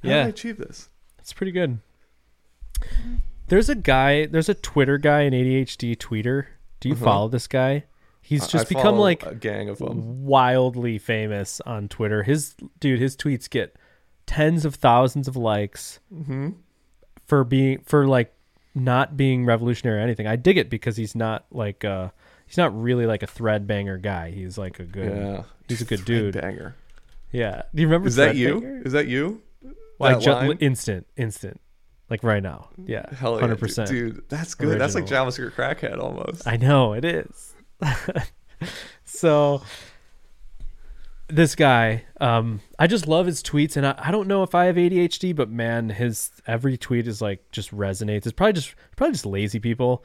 How 0.03 0.10
Yeah. 0.10 0.24
do 0.24 0.26
I 0.26 0.30
achieve 0.30 0.57
this? 0.57 0.90
It's 1.20 1.32
pretty 1.32 1.53
good. 1.53 1.80
There's 3.48 3.70
a 3.70 3.76
guy, 3.76 4.26
there's 4.26 4.49
a 4.49 4.53
Twitter 4.56 4.98
guy, 4.98 5.22
an 5.22 5.34
ADHD 5.34 5.95
tweeter. 5.95 6.48
Do 6.82 6.90
you 6.90 6.95
uh-huh. 6.95 7.06
follow 7.06 7.28
this 7.30 7.48
guy? 7.48 7.86
He's 8.25 8.47
just. 8.47 8.65
I 8.65 8.69
become 8.69 8.97
like 8.97 9.25
a 9.25 9.35
gang 9.35 9.69
of 9.69 9.77
them. 9.79 10.23
wildly 10.25 10.97
famous 10.97 11.59
on 11.61 11.89
Twitter. 11.89 12.23
His 12.23 12.55
dude, 12.79 12.99
his 12.99 13.15
tweets 13.17 13.49
get 13.49 13.75
tens 14.25 14.63
of 14.65 14.75
thousands 14.75 15.27
of 15.27 15.35
likes 15.35 15.99
Mm-hmm. 16.13 16.51
for 17.27 17.43
being 17.43 17.79
for 17.85 18.07
like 18.07 18.33
not 18.73 19.15
being 19.17 19.45
revolutionary 19.45 19.99
or 19.99 20.01
anything. 20.01 20.25
I 20.25 20.35
dig 20.37 20.57
it 20.57 20.69
because 20.69 20.95
he's 20.97 21.15
not 21.15 21.45
like 21.51 21.83
uh 21.85 22.09
he's 22.47 22.57
not 22.57 22.79
really 22.81 23.05
like 23.05 23.23
a 23.23 23.27
thread 23.27 23.67
banger 23.67 23.97
guy. 23.97 24.31
He's 24.31 24.57
like 24.57 24.79
a 24.79 24.85
good 24.85 25.15
Yeah. 25.15 25.43
he's 25.67 25.81
a 25.81 25.85
good 25.85 26.05
dude. 26.05 26.39
Banger. 26.39 26.75
Yeah. 27.31 27.63
Do 27.75 27.81
you 27.81 27.87
remember 27.87 28.07
Is 28.07 28.15
that 28.15 28.35
you? 28.35 28.61
Threadbanger? 28.61 28.85
Is 28.87 28.93
that 28.93 29.07
you? 29.07 29.41
Like 29.99 30.15
That 30.19 30.23
ju- 30.23 30.31
line? 30.31 30.57
instant, 30.59 31.07
instant. 31.17 31.59
Like 32.09 32.23
right 32.23 32.41
now. 32.43 32.69
Yeah. 32.85 33.05
Hell 33.15 33.35
yeah, 33.35 33.41
Hundred 33.41 33.55
dude. 33.55 33.59
percent. 33.61 33.89
Dude, 33.89 34.23
that's 34.29 34.55
good. 34.55 34.79
That's 34.79 34.95
like 34.95 35.03
Original. 35.03 35.25
JavaScript 35.27 35.51
crackhead 35.53 35.99
almost. 35.99 36.47
I 36.47 36.57
know 36.57 36.93
it 36.93 37.03
is. 37.05 37.52
so 39.05 39.61
this 41.27 41.55
guy, 41.55 42.03
um, 42.22 42.61
I 42.77 42.88
just 42.88 43.07
love 43.07 43.26
his 43.26 43.41
tweets, 43.41 43.77
and 43.77 43.85
I, 43.85 43.95
I 43.97 44.11
don't 44.11 44.27
know 44.27 44.43
if 44.43 44.53
I 44.53 44.65
have 44.65 44.76
ADHD, 44.76 45.35
but 45.35 45.49
man, 45.49 45.89
his 45.89 46.31
every 46.45 46.77
tweet 46.77 47.07
is 47.07 47.22
like 47.22 47.49
just 47.51 47.76
resonates. 47.76 48.26
It's 48.26 48.34
probably 48.34 48.53
just 48.53 48.76
probably 48.95 49.14
just 49.14 49.26
lazy 49.26 49.60
people, 49.60 50.03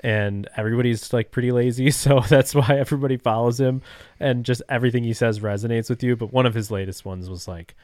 and 0.00 0.48
everybody's 0.56 1.12
like 1.12 1.30
pretty 1.30 1.52
lazy, 1.52 1.90
so 1.90 2.20
that's 2.20 2.54
why 2.54 2.76
everybody 2.78 3.16
follows 3.16 3.60
him, 3.60 3.82
and 4.18 4.44
just 4.44 4.62
everything 4.68 5.04
he 5.04 5.12
says 5.12 5.40
resonates 5.40 5.90
with 5.90 6.02
you. 6.02 6.16
But 6.16 6.32
one 6.32 6.46
of 6.46 6.54
his 6.54 6.70
latest 6.70 7.04
ones 7.04 7.28
was 7.28 7.46
like, 7.46 7.74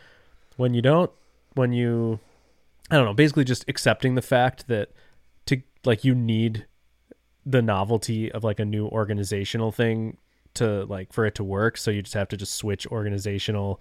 when 0.57 0.73
you 0.73 0.83
don't, 0.83 1.11
when 1.55 1.73
you, 1.73 2.19
I 2.91 2.97
don't 2.97 3.05
know, 3.05 3.15
basically 3.15 3.45
just 3.45 3.65
accepting 3.69 4.15
the 4.15 4.23
fact 4.23 4.69
that 4.69 4.91
to 5.47 5.61
like 5.85 6.05
you 6.05 6.15
need 6.15 6.67
the 7.47 7.63
novelty 7.63 8.31
of 8.33 8.45
like 8.45 8.61
a 8.61 8.65
new 8.65 8.87
organizational 8.89 9.73
thing 9.73 10.19
to 10.55 10.85
like 10.87 11.13
for 11.13 11.25
it 11.25 11.37
to 11.37 11.45
work. 11.45 11.79
So 11.79 11.91
you 11.91 12.03
just 12.03 12.15
have 12.15 12.29
to 12.29 12.37
just 12.37 12.55
switch 12.55 12.87
organizational 12.89 13.81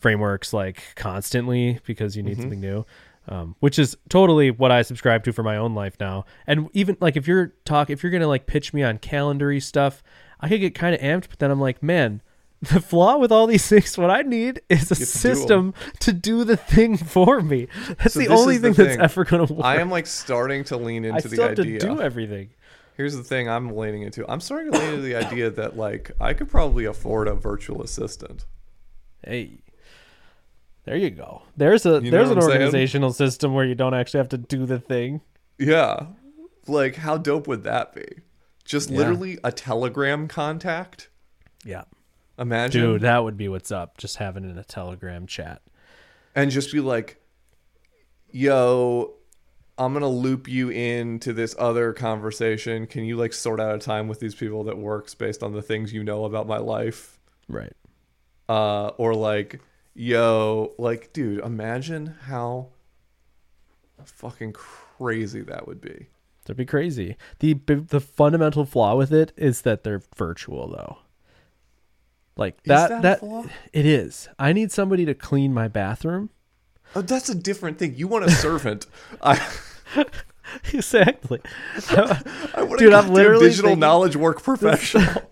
frameworks 0.00 0.52
like 0.52 0.82
constantly 0.96 1.78
because 1.86 2.16
you 2.16 2.22
need 2.22 2.38
something 2.38 2.60
new 2.60 2.84
um, 3.28 3.56
which 3.60 3.78
is 3.78 3.96
totally 4.08 4.50
what 4.50 4.70
i 4.70 4.82
subscribe 4.82 5.24
to 5.24 5.32
for 5.32 5.42
my 5.42 5.56
own 5.56 5.74
life 5.74 5.96
now. 5.98 6.24
And 6.46 6.68
even 6.72 6.96
like 7.00 7.16
if 7.16 7.26
you're 7.26 7.54
talk 7.64 7.90
if 7.90 8.02
you're 8.02 8.12
gonna 8.12 8.28
like 8.28 8.46
pitch 8.46 8.72
me 8.72 8.82
on 8.82 8.98
calendary 8.98 9.60
stuff 9.60 10.02
i 10.40 10.48
could 10.48 10.60
get 10.60 10.74
kind 10.74 10.94
of 10.94 11.00
amped 11.00 11.28
but 11.28 11.38
then 11.38 11.50
i'm 11.50 11.60
like 11.60 11.82
man 11.82 12.22
the 12.62 12.80
flaw 12.80 13.18
with 13.18 13.30
all 13.30 13.46
these 13.46 13.66
things 13.68 13.98
what 13.98 14.10
i 14.10 14.22
need 14.22 14.60
is 14.68 14.90
a 14.90 14.94
to 14.94 15.00
do 15.00 15.04
system 15.04 15.74
to 15.98 16.12
do 16.12 16.44
the 16.44 16.56
thing 16.56 16.96
for 17.14 17.40
me. 17.40 17.68
That's 17.98 18.14
So 18.14 18.20
the 18.20 18.28
only 18.28 18.58
the 18.58 18.72
thing, 18.72 18.86
that's 18.86 18.98
ever 18.98 19.24
gonna 19.24 19.44
work. 19.44 19.64
I 19.64 19.76
am 19.80 19.90
like 19.90 20.06
starting 20.06 20.64
to 20.64 20.76
lean 20.76 21.04
I 21.04 21.08
into 21.08 21.28
still 21.28 21.54
the 21.54 21.62
idea. 21.62 21.80
to 21.80 21.86
do 21.86 22.00
everything 22.00 22.50
Here's 22.96 23.14
the 23.16 23.22
thing 23.22 23.48
I'm 23.48 23.76
leaning 23.76 24.02
into. 24.02 24.24
I'm 24.30 24.40
starting 24.40 24.72
to 24.72 24.78
lean 24.78 24.88
into 24.94 25.02
the 25.02 25.16
idea 25.16 25.50
that 25.50 25.76
like 25.76 26.12
I 26.20 26.32
could 26.32 26.48
probably 26.48 26.84
afford 26.86 27.28
a 27.28 27.34
virtual 27.34 27.82
assistant. 27.82 28.46
Hey, 29.24 29.58
there 30.84 30.96
you 30.96 31.10
go. 31.10 31.42
There's 31.56 31.84
a 31.84 32.00
You 32.02 32.10
there's 32.10 32.30
an 32.30 32.38
I'm 32.38 32.42
saying? 32.42 32.52
organizational 32.52 33.12
system 33.12 33.52
where 33.54 33.64
you 33.66 33.74
don't 33.74 33.92
actually 33.94 34.18
have 34.18 34.28
to 34.30 34.38
do 34.38 34.64
the 34.66 34.78
thing. 34.78 35.20
Yeah. 35.58 36.06
Like 36.66 36.96
how 36.96 37.18
dope 37.18 37.46
would 37.48 37.64
that 37.64 37.94
be? 37.94 38.06
Just 38.64 38.90
Yeah. 38.90 38.98
literally 38.98 39.38
a 39.44 39.52
telegram 39.52 40.26
contact. 40.26 41.08
Yeah, 41.64 41.84
Imagine. 42.38 42.80
dude, 42.80 43.00
that 43.02 43.24
would 43.24 43.36
be 43.36 43.48
what's 43.48 43.70
up. 43.72 43.98
Just 43.98 44.16
having 44.16 44.44
in 44.48 44.56
a 44.56 44.64
Telegram 44.64 45.26
chat. 45.26 45.60
and 46.34 46.50
just 46.50 46.70
be 46.72 46.80
like, 46.80 47.20
"Yo, 48.30 49.14
I'm 49.78 49.92
gonna 49.92 50.08
loop 50.08 50.48
you 50.48 50.70
into 50.70 51.32
this 51.32 51.54
other 51.58 51.92
conversation. 51.92 52.86
Can 52.86 53.04
you 53.04 53.16
like 53.16 53.32
sort 53.32 53.60
out 53.60 53.74
a 53.74 53.78
time 53.78 54.08
with 54.08 54.20
these 54.20 54.34
people 54.34 54.64
that 54.64 54.78
works 54.78 55.14
based 55.14 55.42
on 55.42 55.52
the 55.52 55.62
things 55.62 55.92
you 55.92 56.02
know 56.02 56.24
about 56.24 56.46
my 56.46 56.58
life?" 56.58 57.20
Right. 57.48 57.72
Uh, 58.48 58.88
or 58.96 59.14
like, 59.14 59.60
"Yo, 59.94 60.72
like, 60.78 61.12
dude, 61.12 61.40
imagine 61.44 62.14
how 62.22 62.68
fucking 64.04 64.52
crazy 64.52 65.42
that 65.42 65.66
would 65.66 65.80
be." 65.80 66.06
That'd 66.44 66.56
be 66.56 66.64
crazy. 66.64 67.16
the 67.40 67.54
The 67.54 68.00
fundamental 68.00 68.64
flaw 68.64 68.94
with 68.96 69.12
it 69.12 69.32
is 69.36 69.62
that 69.62 69.82
they're 69.84 70.02
virtual, 70.16 70.68
though. 70.68 70.98
Like 72.36 72.62
that. 72.64 72.88
that 72.88 72.98
a 72.98 73.02
that 73.02 73.20
flaw? 73.20 73.44
it 73.72 73.84
is. 73.86 74.28
I 74.38 74.52
need 74.52 74.70
somebody 74.70 75.04
to 75.06 75.14
clean 75.14 75.52
my 75.52 75.68
bathroom. 75.68 76.30
Oh, 76.94 77.02
that's 77.02 77.28
a 77.28 77.34
different 77.34 77.78
thing. 77.78 77.94
You 77.96 78.06
want 78.08 78.24
a 78.24 78.30
servant. 78.30 78.86
I 79.22 79.44
exactly. 80.72 81.40
I 81.88 82.74
Dude, 82.78 82.92
I'm 82.92 83.08
literally 83.08 83.48
digital 83.48 83.70
thinking- 83.70 83.80
knowledge 83.80 84.16
work 84.16 84.42
professional. 84.42 85.22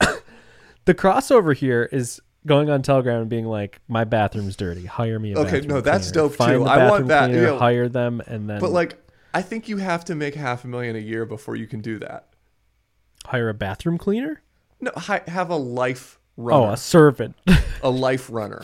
the 0.84 0.94
crossover 0.94 1.54
here 1.54 1.88
is 1.92 2.20
going 2.46 2.70
on 2.70 2.82
Telegram 2.82 3.20
and 3.20 3.30
being 3.30 3.44
like, 3.46 3.80
"My 3.88 4.04
bathroom's 4.04 4.56
dirty. 4.56 4.86
Hire 4.86 5.18
me 5.18 5.32
a 5.34 5.38
Okay, 5.40 5.60
no, 5.62 5.80
that's 5.80 6.10
cleaner. 6.10 6.28
dope, 6.28 6.36
Find 6.36 6.52
too. 6.60 6.64
I 6.64 6.88
want 6.90 7.08
that, 7.08 7.26
cleaner, 7.26 7.40
you 7.40 7.46
know. 7.48 7.58
hire 7.58 7.88
them, 7.88 8.22
and 8.26 8.48
then 8.48 8.60
but 8.60 8.70
like, 8.70 8.98
I 9.34 9.42
think 9.42 9.68
you 9.68 9.76
have 9.76 10.04
to 10.06 10.14
make 10.14 10.34
half 10.34 10.64
a 10.64 10.68
million 10.68 10.96
a 10.96 11.00
year 11.00 11.26
before 11.26 11.56
you 11.56 11.66
can 11.66 11.80
do 11.80 11.98
that. 11.98 12.28
hire 13.26 13.48
a 13.48 13.54
bathroom 13.54 13.98
cleaner. 13.98 14.42
No, 14.80 14.90
hi, 14.96 15.20
have 15.28 15.50
a 15.50 15.56
life 15.56 16.18
runner. 16.38 16.68
Oh, 16.68 16.70
a 16.72 16.76
servant. 16.78 17.36
a 17.82 17.90
life 17.90 18.28
runner. 18.32 18.62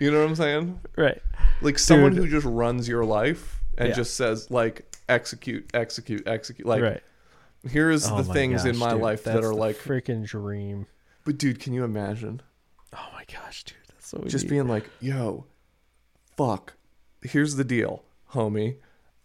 You 0.00 0.10
know 0.10 0.20
what 0.20 0.28
I'm 0.30 0.34
saying? 0.34 0.80
right. 0.96 1.20
Like 1.60 1.78
someone 1.78 2.14
Dude. 2.14 2.24
who 2.24 2.30
just 2.30 2.46
runs 2.46 2.88
your 2.88 3.04
life 3.04 3.62
and 3.78 3.88
Yeah. 3.88 3.94
just 3.94 4.14
says 4.14 4.50
like 4.50 4.96
execute, 5.08 5.70
execute, 5.74 6.26
execute. 6.26 6.66
Like 6.66 6.82
right. 6.82 7.00
here's 7.68 8.08
Oh 8.10 8.20
the 8.22 8.32
things 8.32 8.64
in 8.64 8.76
my 8.76 8.92
dude, 8.92 9.00
life 9.00 9.24
that 9.24 9.42
are 9.44 9.54
like. 9.54 9.76
freaking 9.76 10.26
dream. 10.26 10.86
But 11.24 11.38
dude, 11.38 11.60
can 11.60 11.72
you 11.72 11.84
imagine 11.84 12.42
Oh 12.92 13.08
my 13.12 13.24
gosh, 13.32 13.64
dude, 13.64 13.76
that's 13.88 14.06
so 14.06 14.22
just 14.26 14.48
being 14.48 14.68
like, 14.68 14.88
yo, 15.00 15.46
fuck. 16.36 16.74
Here's 17.22 17.56
the 17.56 17.64
deal, 17.64 18.04
homie. 18.32 18.76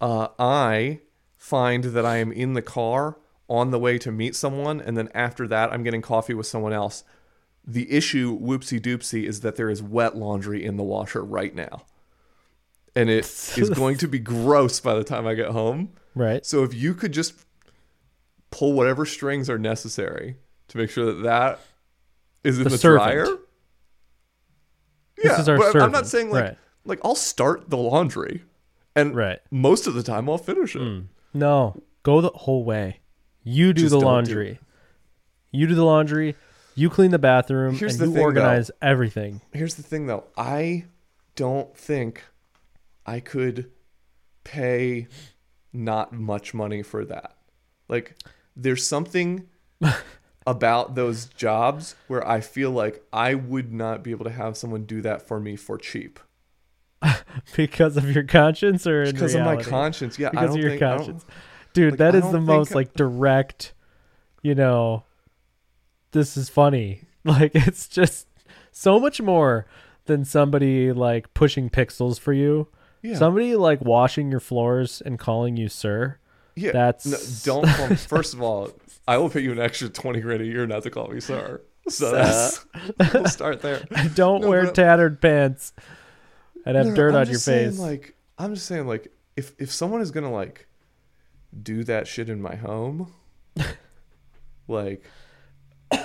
Uh, 0.02 0.30
I 0.40 1.02
find 1.38 1.84
that 1.86 2.06
I 2.06 2.18
am 2.18 2.32
in 2.32 2.54
the 2.54 2.62
car 2.62 3.18
on 3.48 3.72
the 3.72 3.78
way 3.80 3.98
to 4.00 4.12
meet 4.12 4.36
someone, 4.36 4.80
and 4.82 4.98
then 4.98 5.10
after 5.14 5.48
that, 5.50 5.72
I'm 5.74 5.84
getting 5.84 6.02
coffee 6.02 6.34
with 6.34 6.48
someone 6.48 6.72
else. 6.74 7.04
The 7.66 7.92
issue, 7.92 8.40
whoopsie 8.40 8.80
doopsie, 8.80 9.26
is 9.26 9.42
that 9.42 9.56
there 9.56 9.70
is 9.70 9.84
wet 9.84 10.16
laundry 10.16 10.64
in 10.66 10.78
the 10.78 10.84
washer 10.84 11.24
right 11.24 11.54
now. 11.54 11.84
And 12.96 13.10
it 13.10 13.26
is 13.58 13.70
going 13.70 13.98
to 13.98 14.08
be 14.08 14.20
gross 14.20 14.80
by 14.80 14.94
the 14.96 15.04
time 15.04 15.28
I 15.28 15.34
get 15.36 15.50
home. 15.50 15.94
right. 16.16 16.46
So 16.46 16.64
if 16.64 16.74
you 16.74 16.94
could 16.94 17.12
just 17.12 17.34
pull 18.52 18.74
whatever 18.74 19.06
strings 19.06 19.50
are 19.50 19.60
necessary 19.60 20.38
to 20.70 20.78
make 20.78 20.90
sure 20.90 21.06
that 21.06 21.24
that 21.24 21.60
is 22.44 22.58
in 22.58 22.64
The 22.64 22.72
the, 22.72 22.78
servant. 22.78 23.04
dryer. 23.04 23.26
This 25.18 25.26
yeah, 25.26 25.40
is 25.42 25.50
our 25.50 25.58
but 25.58 25.76
I'm 25.82 25.92
not 25.92 26.08
saying 26.08 26.32
like 26.32 26.44
Right. 26.44 26.58
like 26.86 27.00
I'll 27.04 27.16
start 27.16 27.70
the 27.70 27.78
laundry, 27.78 28.44
and 28.96 29.16
Right. 29.16 29.40
most 29.52 29.86
of 29.86 29.94
the 29.94 30.04
time 30.04 30.30
I'll 30.30 30.38
finish 30.38 30.76
it. 30.76 30.82
Mm. 30.82 31.08
No, 31.34 31.82
go 32.04 32.22
the 32.22 32.30
whole 32.30 32.64
way. 32.64 33.02
You 33.44 33.74
do 33.74 33.82
Just 33.82 33.92
the 33.92 34.00
don't 34.00 34.24
do 34.24 34.32
laundry. 34.36 34.60
You 35.52 35.68
do 35.68 35.76
the 35.76 35.84
laundry. 35.86 36.36
You 36.76 36.90
clean 36.90 37.12
the 37.12 37.20
bathroom, 37.20 37.76
Here's 37.76 37.94
and 37.94 38.02
the 38.02 38.06
you 38.06 38.12
thing, 38.14 38.20
though. 38.22 38.26
organize 38.26 38.72
everything. 38.82 39.42
Here's 39.52 39.76
the 39.76 39.84
thing 39.84 40.08
though, 40.08 40.24
I 40.38 40.86
don't 41.36 41.76
think 41.76 42.24
I 43.10 43.20
could 43.20 43.72
pay 44.44 45.08
not 45.74 46.14
much 46.14 46.54
money 46.54 46.84
for 46.84 47.04
that. 47.06 47.36
Like 47.88 48.16
there's 48.56 48.86
something 48.86 49.48
about 50.48 50.94
those 50.94 51.26
jobs 51.26 51.96
where 52.08 52.26
I 52.28 52.40
feel 52.40 52.70
like 52.70 53.04
I 53.12 53.34
would 53.34 53.74
not 53.74 54.04
be 54.04 54.12
able 54.12 54.26
to 54.26 54.32
have 54.32 54.56
someone 54.58 54.84
do 54.86 55.02
that 55.02 55.28
for 55.28 55.40
me 55.40 55.56
for 55.56 55.78
cheap. 55.80 56.20
because 57.56 57.98
of 57.98 58.14
your 58.14 58.26
conscience 58.26 58.86
or 58.86 59.06
Because 59.06 59.34
of 59.34 59.42
my 59.42 59.56
conscience. 59.56 60.20
Yeah, 60.20 60.28
I 60.28 60.32
because 60.32 60.56
of 60.56 60.62
your 60.62 60.70
think 60.72 60.82
conscience 60.82 61.26
dude 61.74 61.94
like, 61.94 61.98
that 62.00 62.16
is 62.16 62.30
the 62.32 62.42
most 62.42 62.74
I- 62.74 62.76
like 62.76 62.94
direct 62.94 63.74
you 64.42 64.54
know 64.54 65.04
this 66.12 66.36
is 66.38 66.50
funny 66.50 67.04
like 67.24 67.52
it's 67.56 67.88
just 67.88 68.28
so 68.72 69.00
much 69.00 69.22
more 69.22 69.66
than 70.06 70.26
somebody 70.26 70.92
like 70.92 71.34
pushing 71.34 71.70
pixels 71.70 72.20
for 72.20 72.34
you 72.34 72.68
yeah. 73.02 73.16
somebody 73.16 73.56
like 73.56 73.82
washing 73.82 74.30
your 74.32 74.40
floors 74.40 75.02
and 75.06 75.18
calling 75.20 75.58
you 75.58 75.70
sir 75.70 76.18
Yeah, 76.56 76.72
That's- 76.72 77.06
no, 77.06 77.62
don't. 77.62 77.68
Call 77.76 77.88
me, 77.90 77.96
first 77.96 78.34
of 78.34 78.42
all, 78.42 78.70
I 79.08 79.18
will 79.18 79.30
pay 79.30 79.40
you 79.42 79.52
an 79.52 79.60
extra 79.60 79.90
twenty 79.90 80.20
grand 80.22 80.42
a 80.42 80.46
year 80.46 80.66
not 80.68 80.84
to 80.84 80.90
call 80.90 81.08
me 81.08 81.20
sir. 81.20 81.62
So 81.88 82.12
that's 82.12 82.66
we'll 83.14 83.26
start 83.26 83.62
there. 83.62 83.84
don't 84.16 84.42
No, 84.42 84.50
wear 84.50 84.66
but- 84.66 84.76
tattered 84.76 85.22
pants 85.22 85.74
and 86.66 86.76
have 86.78 86.88
No, 86.88 86.96
dirt 86.96 87.10
I'm 87.16 87.22
on 87.22 87.28
your 87.28 87.40
saying, 87.40 87.72
face 87.72 87.80
Like 87.80 88.16
I'm 88.38 88.54
just 88.56 88.68
saying, 88.68 88.86
like 88.88 89.12
if 89.36 89.54
if 89.58 89.72
someone 89.72 90.02
is 90.02 90.12
gonna 90.12 90.32
like 90.32 90.68
do 91.64 91.84
that 91.86 92.08
shit 92.08 92.30
in 92.30 92.42
my 92.42 92.56
home, 92.56 93.12
like. 94.68 95.04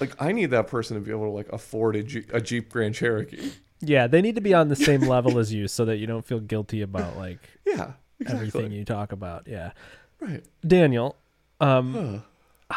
Like 0.00 0.20
I 0.20 0.32
need 0.32 0.46
that 0.50 0.66
person 0.66 0.96
to 0.96 1.00
be 1.00 1.12
able 1.12 1.26
to 1.26 1.30
like 1.30 1.48
afford 1.52 1.94
a 1.94 2.02
Jeep, 2.02 2.28
a 2.32 2.40
Jeep 2.40 2.68
Grand 2.68 2.96
Cherokee. 2.96 3.52
Yeah 3.86 4.06
they 4.06 4.20
need 4.22 4.34
to 4.34 4.40
be 4.40 4.54
on 4.54 4.68
the 4.68 4.76
same 4.76 5.00
level 5.14 5.38
as 5.38 5.52
you 5.52 5.68
so 5.68 5.84
that 5.84 5.96
you 5.98 6.06
don't 6.06 6.24
feel 6.24 6.40
guilty 6.40 6.82
about 6.82 7.16
like 7.16 7.38
Yeah, 7.66 7.92
exactly. 8.20 8.46
everything 8.48 8.72
you 8.72 8.84
talk 8.84 9.12
about 9.12 9.46
yeah 9.46 9.72
Right. 10.20 10.42
daniel 10.66 11.16
um 11.60 11.94
Huh. 11.94 12.18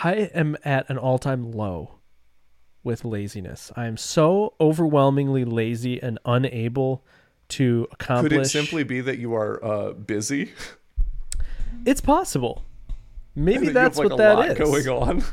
I 0.09 0.13
am 0.33 0.57
at 0.65 0.89
an 0.89 0.97
all 0.97 1.17
time 1.17 1.51
low 1.51 1.95
with 2.83 3.03
laziness. 3.05 3.71
I 3.75 3.85
am 3.87 3.97
so 3.97 4.53
overwhelmingly 4.61 5.43
lazy 5.45 6.01
and 6.01 6.19
unable 6.25 7.03
to 7.49 7.87
accomplish. 7.91 8.31
Could 8.31 8.41
it 8.41 8.45
simply 8.49 8.83
be 8.83 9.01
that 9.01 9.17
you 9.17 9.33
are 9.33 9.63
uh, 9.63 9.93
busy? 9.93 10.51
It's 11.85 12.01
possible. 12.01 12.63
Maybe 13.35 13.67
that 13.67 13.73
that's 13.73 13.97
what 13.97 14.07
like, 14.11 14.13
a 14.13 14.17
that 14.17 14.35
lot 14.37 14.49
is. 14.49 14.57
going 14.57 14.87
on. 14.89 15.23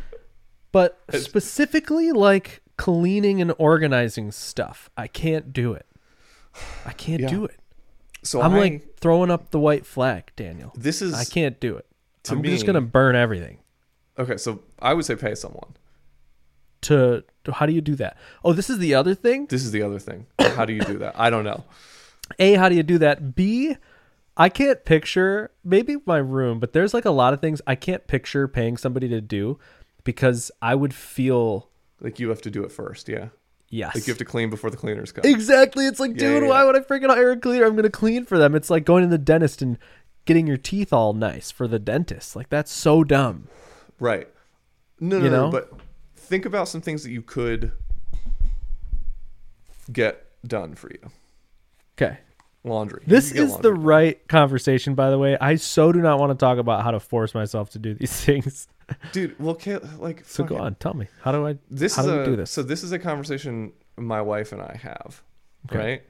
But 0.72 1.01
It's- 1.09 1.24
specifically, 1.24 2.12
like 2.12 2.62
cleaning 2.76 3.40
and 3.40 3.52
organizing 3.59 4.32
stuff, 4.32 4.90
I 4.96 5.06
can't 5.06 5.52
do 5.52 5.72
it. 5.72 5.86
I 6.84 6.92
can't 6.92 7.20
Yeah. 7.22 7.28
do 7.28 7.44
it. 7.44 7.59
So 8.22 8.40
I'm 8.40 8.55
I, 8.55 8.59
like 8.59 8.96
throwing 8.98 9.30
up 9.30 9.51
the 9.51 9.59
white 9.60 9.84
flag, 9.86 10.32
Daniel. 10.36 10.72
this 10.76 11.02
is 11.02 11.12
I 11.14 11.24
can't 11.24 11.60
do 11.60 11.76
it. 11.76 11.86
I'm 12.30 12.40
me- 12.40 12.48
just 12.51 12.64
gonna 12.66 12.80
burn 12.80 13.16
everything. 13.16 13.59
okay. 14.18 14.36
So 14.38 14.62
I 14.78 14.94
would 14.94 15.05
say 15.05 15.14
pay 15.16 15.34
someone. 15.34 15.74
To, 16.82 17.24
to 17.44 17.52
how 17.52 17.64
do 17.66 17.72
you 17.72 17.80
do 17.80 17.94
that? 17.96 18.18
Oh, 18.44 18.52
this 18.52 18.68
is 18.68 18.78
the 18.78 18.94
other 18.94 19.14
thing. 19.14 19.46
This 19.46 19.64
is 19.64 19.70
the 19.72 19.80
other 19.82 19.98
thing. 19.98 20.26
How 20.38 20.66
do 20.66 20.74
you 20.74 20.82
do 20.82 20.98
that? 20.98 21.18
I 21.18 21.30
don't 21.30 21.44
know. 21.44 21.64
A, 22.38 22.55
how 22.55 22.68
do 22.68 22.74
you 22.74 22.82
do 22.82 22.98
that? 22.98 23.34
B, 23.34 23.76
I 24.36 24.51
can't 24.51 24.84
picture 24.84 25.51
maybe 25.64 25.96
my 26.05 26.18
room, 26.18 26.60
but 26.60 26.74
there's 26.74 26.92
like 26.92 27.06
a 27.06 27.10
lot 27.10 27.32
of 27.32 27.40
things 27.40 27.62
I 27.66 27.74
can't 27.74 28.06
picture 28.06 28.46
paying 28.48 28.76
somebody 28.76 29.09
to 29.09 29.20
do 29.22 29.59
because 30.05 30.51
I 30.60 30.74
would 30.74 30.92
feel 30.94 31.68
Like 32.01 32.19
you 32.21 32.29
have 32.31 32.43
to 32.43 32.51
do 32.51 32.65
it 32.65 32.73
first. 32.73 33.09
Yeah. 33.09 33.29
yes. 33.71 33.95
Like 33.95 34.07
you 34.07 34.11
have 34.12 34.19
to 34.19 34.25
clean 34.25 34.51
before 34.51 34.71
the 34.71 34.77
cleaners 34.77 35.12
come. 35.12 35.25
exactly. 35.25 35.87
It's 35.87 36.01
like, 36.01 36.12
Yeah, 36.12 36.16
dude, 36.19 36.43
yeah, 36.45 36.49
why 36.49 36.61
yeah. 36.61 36.65
would 36.66 36.77
I 36.77 36.81
freaking 36.81 37.09
hire 37.09 37.31
a 37.33 37.37
cleaner? 37.37 37.65
I'm 37.66 37.77
gonna 37.77 37.91
clean 37.91 38.25
for 38.25 38.39
them. 38.39 38.55
It's 38.55 38.71
like 38.71 38.85
going 38.85 39.03
to 39.05 39.09
the 39.09 39.19
dentist 39.19 39.62
and 39.62 39.79
getting 40.27 40.47
your 40.47 40.57
teeth 40.57 40.93
all 40.93 41.12
nice 41.12 41.51
for 41.51 41.66
the 41.69 41.79
dentist. 41.79 42.35
Like 42.37 42.49
that's 42.49 42.73
so 42.73 43.05
dumb. 43.05 43.49
Right. 44.01 44.29
No, 45.01 45.19
no, 45.19 45.25
You 45.25 45.31
no. 45.31 45.51
But 45.51 45.71
think 46.16 46.45
about 46.47 46.69
some 46.69 46.81
things 46.81 47.03
that 47.05 47.11
you 47.11 47.23
could 47.23 47.73
get 49.93 50.27
done 50.47 50.75
for 50.75 50.91
you. 50.91 51.11
Okay. 51.97 52.19
Laundry. 52.65 53.03
This 53.07 53.31
is 53.32 53.57
the 53.59 53.73
right 53.74 54.27
conversation, 54.28 54.95
by 54.95 55.11
the 55.11 55.19
way. 55.19 55.36
I 55.41 55.57
so 55.57 55.93
do 55.93 56.01
not 56.01 56.19
want 56.19 56.31
to 56.31 56.43
talk 56.43 56.59
about 56.59 56.82
how 56.82 56.91
to 56.91 57.01
force 57.01 57.35
myself 57.35 57.70
to 57.70 57.78
do 57.78 57.95
these 57.95 58.12
things. 58.24 58.69
dude. 59.12 59.39
Well, 59.39 59.55
can't, 59.55 60.01
like 60.01 60.24
So 60.27 60.45
go 60.45 60.57
on, 60.57 60.74
tell 60.77 60.95
me. 60.95 61.07
How 61.23 61.32
do 61.32 61.47
I 61.47 61.59
This 61.70 61.97
how 61.97 62.03
is 62.03 62.09
do 62.09 62.20
a 62.20 62.24
do 62.24 62.36
this? 62.36 62.51
so 62.51 62.62
this 62.62 62.82
is 62.82 62.93
a 62.93 62.99
conversation 62.99 63.73
my 63.97 64.20
wife 64.23 64.53
and 64.53 64.61
I 64.62 64.78
have, 64.82 65.23
Okay. 65.70 65.78
right? 65.78 66.03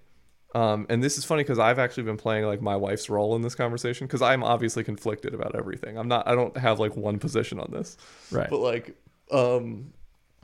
Um, 0.54 0.86
and 0.88 1.02
this 1.02 1.18
is 1.18 1.24
funny 1.24 1.42
because 1.42 1.58
I've 1.58 1.80
actually 1.80 2.04
been 2.04 2.16
playing 2.16 2.44
like 2.44 2.62
my 2.62 2.76
wife's 2.76 3.10
role 3.10 3.34
in 3.34 3.42
this 3.42 3.56
conversation 3.56 4.06
because 4.06 4.22
I'm 4.22 4.44
obviously 4.44 4.84
conflicted 4.84 5.34
about 5.34 5.56
everything. 5.56 5.98
I'm 5.98 6.06
not. 6.06 6.28
I 6.28 6.36
don't 6.36 6.56
have 6.56 6.78
like 6.78 6.96
one 6.96 7.18
position 7.18 7.58
on 7.58 7.70
this. 7.72 7.96
right. 8.30 8.48
But 8.48 8.60
like, 8.60 8.94
um, 9.32 9.92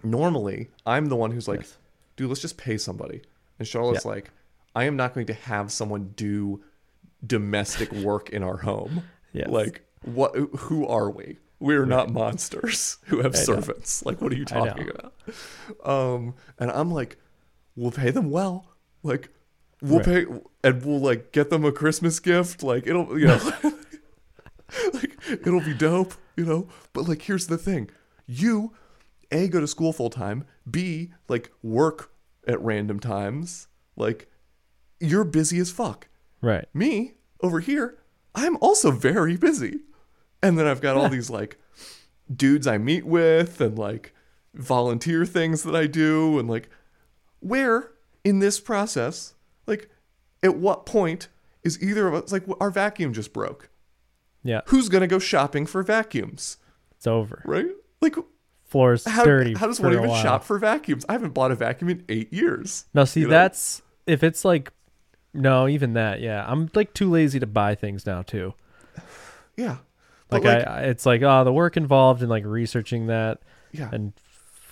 normally 0.03 0.69
I'm 0.85 1.07
the 1.07 1.16
one 1.16 1.31
who's 1.31 1.47
like, 1.49 1.61
Yes. 1.61 1.77
dude, 2.16 2.28
let's 2.28 2.41
just 2.41 2.57
pay 2.57 2.77
somebody. 2.77 3.23
And 3.61 3.69
Charlotte's 3.69 4.05
like, 4.05 4.31
I 4.74 4.84
am 4.84 4.97
not 4.97 5.14
going 5.14 5.26
to 5.26 5.34
have 5.34 5.72
someone 5.72 6.12
do 6.16 6.62
domestic 7.26 7.90
work 7.92 8.30
in 8.30 8.42
our 8.42 8.59
home. 8.59 9.02
Yes. 9.32 9.48
Like, 9.48 9.82
what? 10.02 10.34
Who 10.36 10.86
are 10.86 11.10
we? 11.10 11.38
We're 11.59 11.84
not 11.86 12.10
monsters 12.10 12.98
who 13.06 13.18
have 13.18 13.34
I 13.34 13.38
know. 13.38 13.44
servants. 13.44 14.05
Like, 14.06 14.20
what 14.22 14.32
are 14.32 14.36
you 14.36 14.44
talking 14.47 14.88
about? 14.90 15.12
Um, 15.84 16.34
and 16.59 16.70
I'm 16.70 16.90
like, 16.90 17.18
we'll 17.76 17.90
pay 17.90 18.10
them 18.10 18.30
well. 18.30 18.66
Like, 19.02 19.28
we'll 19.82 19.98
Right. 20.01 20.26
pay, 20.26 20.40
and 20.64 20.84
we'll 20.84 21.01
like 21.01 21.32
get 21.32 21.51
them 21.51 21.64
a 21.64 21.72
Christmas 21.72 22.18
gift. 22.18 22.62
Like, 22.62 22.86
it'll, 22.86 23.18
you 23.18 23.26
know, 23.26 23.38
like 24.94 25.18
it'll 25.28 25.60
be 25.60 25.74
dope, 25.74 26.14
you 26.36 26.44
know. 26.44 26.68
But 26.92 27.09
like, 27.09 27.22
here's 27.22 27.47
the 27.48 27.59
thing: 27.59 27.90
you, 28.26 28.72
a, 29.30 29.48
go 29.48 29.60
to 29.60 29.66
school 29.66 29.92
full 29.92 30.10
time. 30.10 30.44
B, 30.70 31.12
like 31.28 31.51
work 31.62 32.12
at 32.47 32.60
random 32.62 33.01
times. 33.01 33.68
Like, 33.97 34.28
you're 35.01 35.24
busy 35.24 35.59
as 35.59 35.70
fuck. 35.70 36.09
right. 36.40 36.66
Me 36.74 37.14
over 37.43 37.60
here, 37.60 37.98
I'm 38.35 38.56
also 38.59 38.90
very 38.90 39.36
busy. 39.36 39.81
And 40.43 40.59
then 40.59 40.66
I've 40.66 40.81
got 40.81 40.97
all 40.97 41.09
these 41.09 41.31
like 41.31 41.59
dudes 42.35 42.66
I 42.66 42.78
meet 42.78 43.05
with 43.05 43.60
and 43.60 43.78
like 43.78 44.14
volunteer 44.55 45.24
things 45.24 45.62
that 45.62 45.74
I 45.74 45.86
do 45.86 46.39
and 46.39 46.48
like 46.48 46.68
where 47.40 47.93
in 48.24 48.39
this 48.39 48.60
process, 48.60 49.35
like 49.66 49.90
at 50.43 50.56
what 50.56 50.86
point 50.86 51.28
is 51.62 51.82
either 51.82 52.09
of 52.09 52.14
us 52.14 52.32
like 52.32 52.44
our 52.60 52.70
vacuum 52.70 53.12
just 53.12 53.32
broke. 53.32 53.70
Yeah, 54.43 54.62
Who's 54.66 54.89
gonna 54.89 55.06
go 55.06 55.18
shopping 55.18 55.66
for 55.66 55.82
vacuums, 55.82 56.56
it's 56.97 57.06
over. 57.06 57.43
right? 57.44 57.66
Like, 58.01 58.16
Floor's 58.64 59.05
how, 59.05 59.24
dirty. 59.24 59.52
how 59.52 59.66
does 59.66 59.81
one 59.81 59.93
even 59.93 60.09
shop 60.09 60.44
for 60.44 60.59
vacuums? 60.59 61.05
I 61.09 61.12
haven't 61.12 61.35
bought 61.35 61.51
a 61.51 61.55
vacuum 61.55 61.90
in 61.90 62.05
eight 62.09 62.32
years. 62.32 62.86
Now 62.94 63.05
see, 63.05 63.20
you 63.20 63.27
know? 63.27 63.32
that's 63.32 63.82
if 64.06 64.22
it's 64.22 64.44
like, 64.44 64.72
no, 65.35 65.69
even 65.69 65.93
that. 65.94 66.20
Yeah, 66.20 66.44
I'm 66.47 66.70
like 66.74 66.93
too 66.94 67.11
lazy 67.11 67.39
to 67.40 67.47
buy 67.47 67.74
things 67.74 68.07
now 68.07 68.23
too. 68.23 68.55
Yeah, 69.57 69.77
but 70.31 70.43
Like, 70.43 70.66
I, 70.66 70.70
I, 70.70 70.81
it's 70.85 71.05
like 71.05 71.20
oh, 71.23 71.44
the 71.44 71.52
work 71.52 71.77
involved 71.77 72.23
in 72.23 72.28
like 72.31 72.44
researching 72.47 73.09
that 73.09 73.40
yeah, 73.73 73.90
and 73.93 74.12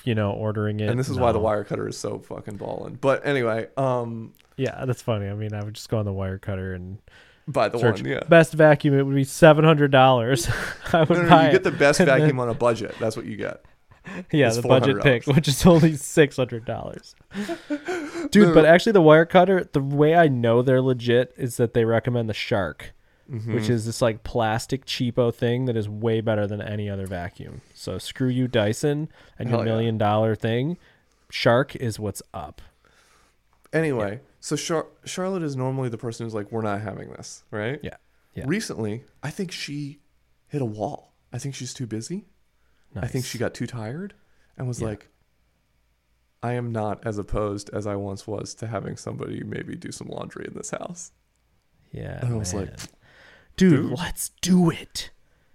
you 0.05 0.15
know 0.15 0.31
ordering 0.33 0.81
it. 0.81 0.89
and 0.89 0.99
this 0.99 1.11
is 1.11 1.19
why 1.19 1.31
the 1.33 1.39
Wirecutter 1.41 1.87
is 1.89 1.99
so 1.99 2.19
fucking 2.21 2.57
ballin'. 2.57 2.95
But 2.99 3.27
anyway, 3.27 3.67
um, 3.77 4.33
Yeah, 4.57 4.85
that's 4.87 5.03
funny. 5.03 5.29
I 5.29 5.35
mean, 5.35 5.53
I 5.53 5.63
would 5.63 5.75
just 5.75 5.91
go 5.91 5.99
on 5.99 6.07
the 6.07 6.13
Wirecutter 6.13 6.75
and 6.75 6.99
buy 7.47 7.69
the 7.69 7.79
search 7.79 8.01
one, 8.01 8.11
yeah. 8.11 8.25
best 8.29 8.55
vacuum. 8.55 8.95
It 8.99 9.03
would 9.03 9.15
be 9.15 9.25
seven 9.25 9.65
hundred 9.65 9.91
dollars. 9.91 10.49
I 10.93 11.01
would 11.01 11.11
No, 11.11 11.17
no, 11.17 11.23
no, 11.25 11.29
buy 11.29 11.43
you 11.43 11.49
it. 11.49 11.53
get 11.53 11.65
the 11.65 11.71
best 11.73 12.01
vacuum 12.01 12.41
on 12.41 12.49
a 12.49 12.55
budget. 12.55 12.95
That's 12.99 13.17
what 13.17 13.27
you 13.27 13.37
get. 13.37 13.63
yeah, 14.33 14.51
the 14.51 14.63
budget 14.63 15.03
pick, 15.03 15.27
which 15.27 15.49
is 15.49 15.65
only 15.67 15.97
six 15.97 16.37
hundred 16.37 16.65
dollars. 16.65 17.15
Dude, 18.31 18.55
but 18.55 18.65
actually, 18.65 18.93
the 18.93 19.03
Wirecutter. 19.03 19.71
The 19.73 19.81
way 19.81 20.15
I 20.15 20.29
know 20.29 20.63
they're 20.63 20.83
legit 20.83 21.35
is 21.37 21.57
that 21.57 21.75
they 21.75 21.85
recommend 21.85 22.29
the 22.29 22.35
Shark, 22.35 22.93
Mm-hmm. 23.31 23.55
which 23.55 23.69
is 23.69 23.85
this 23.85 24.01
like 24.01 24.23
plastic 24.25 24.87
cheapo 24.87 25.35
thing 25.35 25.67
that 25.67 25.77
is 25.77 25.87
way 25.87 26.23
better 26.23 26.47
than 26.47 26.63
any 26.63 26.89
other 26.89 27.07
vacuum. 27.07 27.61
So 27.75 27.99
screw 27.99 28.29
you, 28.29 28.49
Dyson, 28.49 29.11
and 29.39 29.51
your 29.51 29.59
yeah. 29.59 29.65
million 29.67 29.99
dollar 29.99 30.35
thing. 30.35 30.79
Shark 31.31 31.77
is 31.77 32.01
what's 32.01 32.23
up. 32.33 32.63
Anyway, 33.71 34.21
so 34.41 34.57
Char- 34.57 34.87
Charlotte 35.05 35.43
is 35.43 35.57
normally 35.57 35.91
the 35.91 35.99
person 35.99 36.25
who's 36.25 36.33
like, 36.35 36.51
we're 36.51 36.63
not 36.63 36.81
having 36.81 37.11
this, 37.11 37.45
right? 37.51 37.79
Yeah. 37.83 37.97
Yeah. 38.35 38.45
Recently, 38.47 39.05
I 39.23 39.29
think 39.31 39.53
she 39.53 39.99
hit 40.47 40.63
a 40.63 40.65
wall. 40.65 41.13
I 41.31 41.39
think 41.39 41.55
she's 41.55 41.75
too 41.75 41.87
busy. 41.87 42.25
I 42.97 43.07
think 43.07 43.25
she 43.25 43.39
got 43.39 43.55
too 43.55 43.67
tired 43.67 44.15
and 44.57 44.67
was 44.67 44.81
Yeah. 44.81 44.89
like, 44.89 45.09
I 46.43 46.53
am 46.53 46.73
not 46.73 47.05
as 47.07 47.19
opposed 47.19 47.69
as 47.71 47.87
I 47.87 47.97
once 47.97 48.27
was 48.27 48.55
to 48.57 48.67
having 48.69 48.97
somebody 48.97 49.43
maybe 49.43 49.75
do 49.77 49.91
some 49.93 50.09
laundry 50.09 50.47
in 50.49 50.55
this 50.55 50.71
house. 50.71 51.13
Yeah. 51.93 52.21
And 52.25 52.35
I 52.35 52.37
was 52.37 52.55
like, 52.55 52.75
dude, 53.57 53.89
dude. 53.89 53.99
let's 53.99 54.31
do 54.41 54.71
it. 54.71 55.11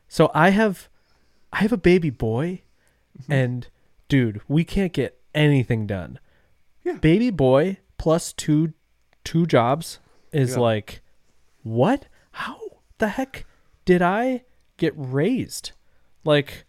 So 0.07 0.30
I 0.34 0.49
have 0.49 0.89
I 1.51 1.57
have 1.57 1.72
a 1.73 1.77
baby 1.77 2.10
boy 2.10 2.61
Mm-hmm. 3.22 3.31
and 3.31 3.68
dude, 4.07 4.41
we 4.47 4.64
can't 4.64 4.91
get 4.91 5.19
anything 5.35 5.85
done. 5.85 6.18
Yeah. 6.84 6.93
Baby 6.93 7.30
boy 7.30 7.77
plus 7.99 8.34
two 8.34 8.73
two 9.23 9.45
jobs 9.45 9.99
is 10.31 10.53
Yeah. 10.53 10.60
like 10.60 11.01
what? 11.61 12.07
How 12.31 12.60
the 12.97 13.10
heck 13.10 13.45
did 13.85 14.01
I 14.01 14.43
get 14.77 14.93
raised? 14.97 15.72
Like 16.26 16.65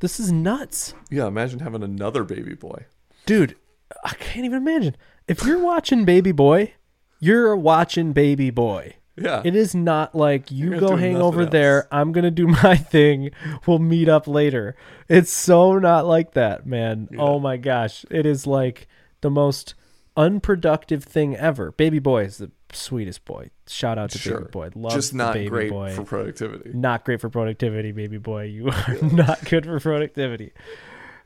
this 0.00 0.18
is 0.20 0.32
nuts. 0.32 0.94
Yeah, 1.10 1.26
imagine 1.26 1.60
having 1.60 1.82
another 1.82 2.24
baby 2.24 2.54
boy. 2.54 2.86
Dude, 3.26 3.56
I 4.04 4.10
can't 4.14 4.44
even 4.44 4.58
imagine. 4.58 4.96
If 5.26 5.44
you're 5.44 5.58
watching 5.58 6.04
Baby 6.04 6.32
Boy, 6.32 6.74
you're 7.20 7.56
watching 7.56 8.12
Baby 8.12 8.50
Boy. 8.50 8.96
Yeah. 9.16 9.42
It 9.44 9.54
is 9.54 9.74
not 9.74 10.14
like 10.14 10.50
you 10.50 10.78
go 10.78 10.96
hang 10.96 11.16
over 11.16 11.42
else. 11.42 11.50
there. 11.52 11.88
I'm 11.92 12.12
gonna 12.12 12.30
do 12.30 12.46
my 12.62 12.76
thing. 12.76 13.30
We'll 13.66 13.78
meet 13.78 14.08
up 14.08 14.26
later. 14.26 14.76
It's 15.08 15.32
so 15.32 15.78
not 15.78 16.06
like 16.06 16.32
that, 16.32 16.66
man. 16.66 17.08
Yeah. 17.10 17.20
Oh 17.20 17.38
my 17.38 17.56
gosh, 17.56 18.04
it 18.10 18.26
is 18.26 18.46
like 18.46 18.88
the 19.20 19.30
most 19.30 19.74
unproductive 20.16 21.04
thing 21.04 21.36
ever. 21.36 21.72
Baby 21.72 21.98
boy 22.00 22.24
is 22.24 22.38
the 22.38 22.50
sweetest 22.74 23.24
boy. 23.24 23.50
Shout 23.66 23.98
out 23.98 24.10
to 24.10 24.18
Sure. 24.18 24.38
baby 24.40 24.50
boy. 24.50 24.70
Love 24.74 24.92
Just 24.92 25.14
not 25.14 25.34
baby 25.34 25.48
great 25.48 25.70
boy. 25.70 25.92
for 25.94 26.04
productivity. 26.04 26.70
not 26.74 27.04
great 27.04 27.20
for 27.20 27.30
productivity, 27.30 27.92
baby 27.92 28.18
boy. 28.18 28.44
You 28.44 28.68
are 28.68 28.96
not 29.02 29.44
good 29.44 29.64
for 29.64 29.78
productivity. 29.80 30.52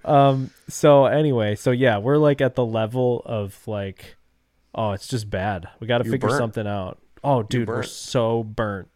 Um. 0.05 0.51
So 0.69 1.07
anyway, 1.07 1.55
so 1.57 1.71
yeah, 1.71 1.99
we're 1.99 2.19
like 2.19 2.41
at 2.41 2.55
the 2.55 2.65
level 2.65 3.23
of 3.27 3.59
like, 3.67 4.17
oh, 4.75 4.93
it's 4.93 5.09
just 5.09 5.29
bad. 5.29 5.69
We 5.81 5.87
got 5.87 5.99
to 5.99 6.05
figure 6.05 6.29
burnt. 6.29 6.39
something 6.39 6.67
out. 6.67 6.99
Oh, 7.25 7.43
dude, 7.43 7.69
we're 7.69 7.83
so 7.83 8.45
burnt. 8.45 8.89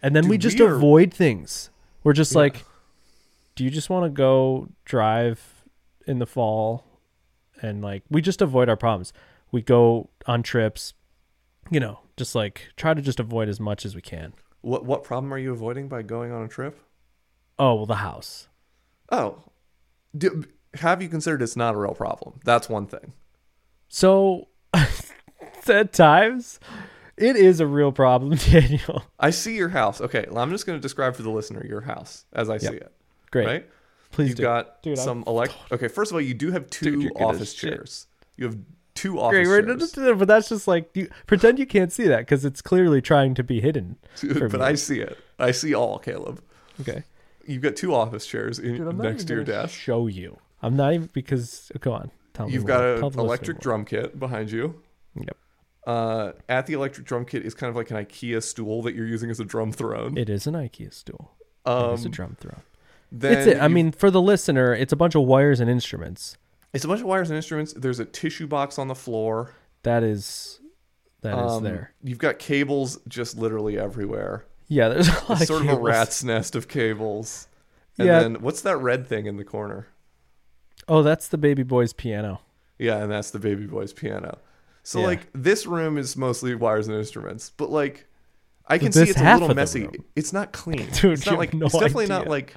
And 0.00 0.14
then 0.14 0.22
Dude, 0.24 0.30
we 0.30 0.38
just 0.38 0.58
we 0.60 0.64
are- 0.66 0.74
avoid 0.76 1.12
things. 1.12 1.70
We're 2.04 2.12
just 2.12 2.32
Yeah. 2.32 2.38
like, 2.38 2.64
do 3.56 3.64
you 3.64 3.70
just 3.70 3.90
want 3.90 4.04
to 4.04 4.10
go 4.10 4.68
drive 4.84 5.64
in 6.06 6.20
the 6.20 6.26
fall? 6.26 6.84
And 7.60 7.82
like, 7.82 8.04
we 8.08 8.22
just 8.22 8.40
avoid 8.40 8.68
our 8.68 8.76
problems. 8.76 9.12
We 9.50 9.60
go 9.62 10.08
on 10.26 10.44
trips, 10.44 10.94
you 11.70 11.80
know, 11.80 12.00
just 12.16 12.34
like 12.34 12.68
try 12.76 12.94
to 12.94 13.02
just 13.02 13.20
avoid 13.20 13.48
as 13.48 13.60
much 13.60 13.84
as 13.86 13.94
we 13.94 14.02
can. 14.02 14.32
What 14.60 14.84
what 14.84 15.04
problem 15.04 15.32
are 15.32 15.38
you 15.38 15.52
avoiding 15.52 15.88
by 15.88 16.02
going 16.02 16.32
on 16.32 16.42
a 16.42 16.48
trip? 16.48 16.78
Oh, 17.58 17.74
well, 17.74 17.86
the 17.86 17.96
house. 17.96 18.48
Oh, 19.10 19.42
do, 20.16 20.44
have 20.74 21.02
you 21.02 21.08
considered 21.08 21.42
it's 21.42 21.56
not 21.56 21.74
a 21.74 21.78
real 21.78 21.94
problem? 21.94 22.40
That's 22.44 22.68
one 22.68 22.86
thing. 22.86 23.12
So 23.88 24.48
at 25.68 25.92
times 25.92 26.60
it 27.16 27.36
is 27.36 27.60
a 27.60 27.66
real 27.66 27.92
problem, 27.92 28.36
Daniel. 28.50 29.02
I 29.18 29.30
see 29.30 29.56
your 29.56 29.70
house. 29.70 30.00
Okay, 30.00 30.26
well, 30.28 30.38
I'm 30.38 30.50
just 30.50 30.66
going 30.66 30.78
to 30.78 30.82
describe 30.82 31.16
for 31.16 31.22
the 31.22 31.30
listener 31.30 31.64
your 31.66 31.80
house 31.80 32.24
as 32.32 32.48
I 32.50 32.58
see 32.58 32.74
it. 32.74 32.92
Great. 33.30 33.46
Right? 33.46 33.70
Please 34.12 34.28
You've 34.28 34.36
do. 34.38 34.42
got 34.44 34.82
Dude, 34.82 34.98
I'm- 34.98 35.04
some 35.04 35.24
elect. 35.26 35.54
Okay, 35.72 35.88
first 35.88 36.10
of 36.10 36.14
all, 36.14 36.20
you 36.20 36.34
do 36.34 36.50
have 36.52 36.68
two 36.70 36.92
Dude, 36.92 37.02
you're 37.02 37.10
good 37.12 37.22
as 37.22 37.36
office 37.36 37.52
shit. 37.54 37.70
chairs. 37.74 38.06
You 38.36 38.46
have 38.46 38.58
two 38.98 39.12
Great, 39.12 39.20
office 39.46 39.48
we're- 39.48 39.88
chairs. 39.94 40.18
but 40.18 40.28
that's 40.28 40.48
just 40.48 40.66
like 40.68 40.90
you 40.94 41.08
pretend 41.26 41.58
you 41.58 41.66
can't 41.66 41.92
see 41.92 42.06
that 42.08 42.20
because 42.20 42.44
it's 42.44 42.60
clearly 42.62 43.00
trying 43.00 43.34
to 43.34 43.42
be 43.44 43.60
hidden. 43.60 43.96
for 44.14 44.48
but 44.48 44.60
me. 44.60 44.66
I 44.66 44.74
see 44.74 45.00
it. 45.00 45.16
I 45.38 45.50
see 45.52 45.74
all, 45.74 45.98
Caleb. 45.98 46.42
Okay. 46.80 47.04
You've 47.46 47.62
got 47.62 47.76
two 47.76 47.94
office 47.94 48.26
chairs 48.26 48.58
in, 48.58 48.76
Dude, 48.76 48.98
next 48.98 49.24
to 49.24 49.34
your 49.34 49.44
gonna 49.44 49.62
desk. 49.62 49.74
Show 49.78 50.06
you. 50.06 50.38
I'm 50.62 50.76
not 50.76 50.92
even 50.92 51.08
because 51.12 51.70
go 51.80 51.92
on. 51.92 52.10
Tell 52.34 52.46
me 52.46 52.52
You've 52.52 52.66
more. 52.66 52.98
got 53.00 53.12
an 53.14 53.18
electric 53.20 53.60
drum 53.60 53.84
kit 53.84 54.18
behind 54.18 54.50
you. 54.50 54.82
Yep. 55.14 55.36
Uh, 55.86 56.32
at 56.48 56.66
the 56.66 56.74
electric 56.74 57.06
drum 57.06 57.24
kit 57.24 57.46
is 57.46 57.54
kind 57.54 57.70
of 57.70 57.76
like 57.76 57.90
an 57.90 57.96
IKEA 57.96 58.42
stool 58.42 58.82
that 58.82 58.94
you're 58.94 59.06
using 59.06 59.30
as 59.30 59.40
a 59.40 59.44
drum 59.44 59.72
throne. 59.72 60.18
It 60.18 60.28
is 60.28 60.46
an 60.46 60.54
IKEA 60.54 60.92
stool. 60.92 61.30
um, 61.64 61.94
it's 61.94 62.04
a 62.04 62.08
drum 62.10 62.36
throne. 62.38 62.60
then 63.10 63.32
It's 63.38 63.46
it. 63.46 63.58
I 63.62 63.68
mean, 63.68 63.92
for 63.92 64.10
the 64.10 64.20
listener, 64.20 64.74
it's 64.74 64.92
a 64.92 64.96
bunch 64.96 65.14
of 65.14 65.22
wires 65.22 65.60
and 65.60 65.70
instruments. 65.70 66.36
It's 66.74 66.84
a 66.84 66.88
bunch 66.88 67.00
of 67.00 67.06
wires 67.06 67.30
and 67.30 67.36
instruments. 67.36 67.72
There's 67.74 67.98
a 68.00 68.04
tissue 68.04 68.46
box 68.46 68.78
on 68.78 68.88
the 68.88 68.94
floor. 68.94 69.54
That 69.82 70.02
is 70.02 70.60
that 71.22 71.34
is 71.44 71.52
Um, 71.52 71.64
there. 71.64 71.92
You've 72.02 72.18
got 72.18 72.38
cables 72.38 72.98
just 73.08 73.36
literally 73.36 73.78
everywhere. 73.78 74.44
Yeah, 74.68 74.88
there's 74.88 75.08
a 75.08 75.12
lot 75.12 75.30
It's 75.30 75.40
of 75.42 75.46
sort 75.46 75.62
of 75.62 75.68
a 75.70 75.76
rat's 75.76 76.22
nest 76.22 76.54
of 76.54 76.68
cables. 76.68 77.48
And 77.98 78.06
Yeah. 78.06 78.20
then 78.20 78.34
what's 78.42 78.60
that 78.62 78.76
red 78.76 79.06
thing 79.06 79.26
in 79.26 79.36
the 79.36 79.44
corner? 79.44 79.88
Oh, 80.86 81.02
that's 81.02 81.28
the 81.28 81.38
baby 81.38 81.62
boy's 81.62 81.92
piano. 81.92 82.40
Yeah, 82.78 83.02
and 83.02 83.10
that's 83.10 83.30
the 83.30 83.38
baby 83.40 83.66
boy's 83.66 83.92
piano. 83.92 84.38
So 84.84 85.00
Yeah. 85.00 85.06
like 85.06 85.28
this 85.34 85.66
room 85.66 85.98
is 85.98 86.16
mostly 86.16 86.54
wires 86.54 86.86
and 86.86 86.96
instruments, 86.96 87.50
but 87.56 87.70
like 87.70 88.06
I 88.66 88.78
can 88.78 88.86
This 88.92 88.94
see 88.96 89.10
it's 89.10 89.20
a 89.20 89.34
little 89.38 89.54
messy. 89.54 89.88
It's 90.14 90.32
not 90.32 90.52
clean. 90.52 90.88
Dude, 90.92 91.14
it's 91.14 91.26
not 91.26 91.38
like 91.38 91.54
no 91.54 91.66
it's 91.66 91.74
definitely 91.78 92.06
not 92.06 92.28
like 92.28 92.54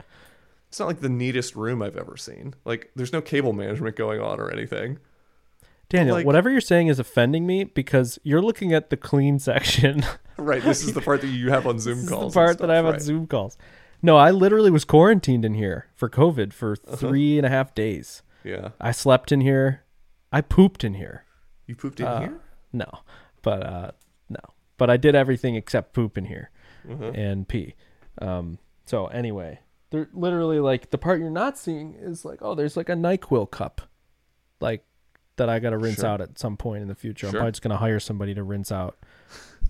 it's 0.71 0.79
not 0.79 0.87
like 0.87 1.01
the 1.01 1.09
neatest 1.09 1.53
room 1.57 1.81
I've 1.81 1.97
ever 1.97 2.15
seen. 2.15 2.53
Like 2.63 2.91
there's 2.95 3.11
no 3.11 3.19
cable 3.21 3.51
management 3.51 3.97
going 3.97 4.21
on 4.21 4.39
or 4.39 4.49
anything. 4.49 4.99
Daniel, 5.89 6.15
like- 6.15 6.25
whatever 6.25 6.49
you're 6.49 6.61
saying 6.61 6.87
is 6.87 6.97
offending 6.97 7.45
me 7.45 7.65
because 7.65 8.17
you're 8.23 8.41
looking 8.41 8.71
at 8.73 8.89
the 8.89 8.97
clean 8.97 9.37
section. 9.39 10.03
Right. 10.37 10.63
This 10.63 10.81
is 10.83 10.93
the 10.93 11.01
part 11.01 11.21
that 11.21 11.27
you 11.27 11.51
have 11.51 11.67
on 11.67 11.77
Zoom 11.85 12.07
calls. 12.07 12.33
the 12.33 12.39
part 12.39 12.57
that 12.59 12.71
I 12.71 12.75
have 12.77 12.85
stuff, 12.85 12.93
on. 12.95 12.99
Zoom 13.01 13.27
calls. 13.27 13.57
No, 14.01 14.17
I 14.17 14.31
literally 14.31 14.71
was 14.71 14.85
quarantined 14.85 15.45
in 15.45 15.53
here 15.53 15.85
for 15.95 16.09
COVID 16.09 16.51
for 16.51 16.71
Uh-huh. 16.71 16.95
three 16.95 17.37
and 17.37 17.45
a 17.45 17.49
half 17.49 17.75
days. 17.75 18.23
Yeah. 18.43 18.69
I 18.79 18.91
slept 18.91 19.31
in 19.31 19.41
here. 19.41 19.83
I 20.31 20.41
pooped 20.41 20.83
in 20.83 20.95
here. 20.95 21.25
You 21.67 21.75
pooped 21.75 21.99
in 21.99 22.07
Uh, 22.07 22.19
here? 22.21 22.39
No, 22.73 22.89
but 23.43 23.63
uh, 23.63 23.91
no, 24.29 24.39
but 24.77 24.89
I 24.89 24.97
did 24.97 25.13
everything 25.13 25.53
except 25.55 25.93
poop 25.93 26.17
in 26.17 26.25
here 26.25 26.49
Uh-huh. 26.89 27.11
and 27.13 27.47
pee. 27.47 27.75
Um, 28.19 28.57
so 28.87 29.07
anyway, 29.07 29.59
they're 29.91 30.09
literally 30.13 30.59
like 30.59 30.89
the 30.89 30.97
part 30.97 31.19
you're 31.19 31.29
not 31.29 31.57
seeing 31.57 31.93
is 31.99 32.25
like, 32.25 32.39
oh, 32.41 32.55
there's 32.55 32.75
like 32.75 32.89
a 32.89 32.93
Nyquil 32.93 33.49
cup, 33.51 33.81
like 34.59 34.83
that 35.37 35.49
I 35.49 35.59
gotta 35.59 35.77
rinse 35.77 35.97
Sure. 35.99 36.07
out 36.09 36.21
at 36.21 36.39
some 36.39 36.57
point 36.57 36.81
in 36.81 36.87
the 36.87 36.95
future. 36.95 37.27
I'm 37.27 37.33
probably 37.33 37.51
just 37.51 37.61
gonna 37.61 37.77
hire 37.77 37.99
somebody 37.99 38.33
to 38.33 38.43
rinse 38.43 38.71
out 38.71 38.97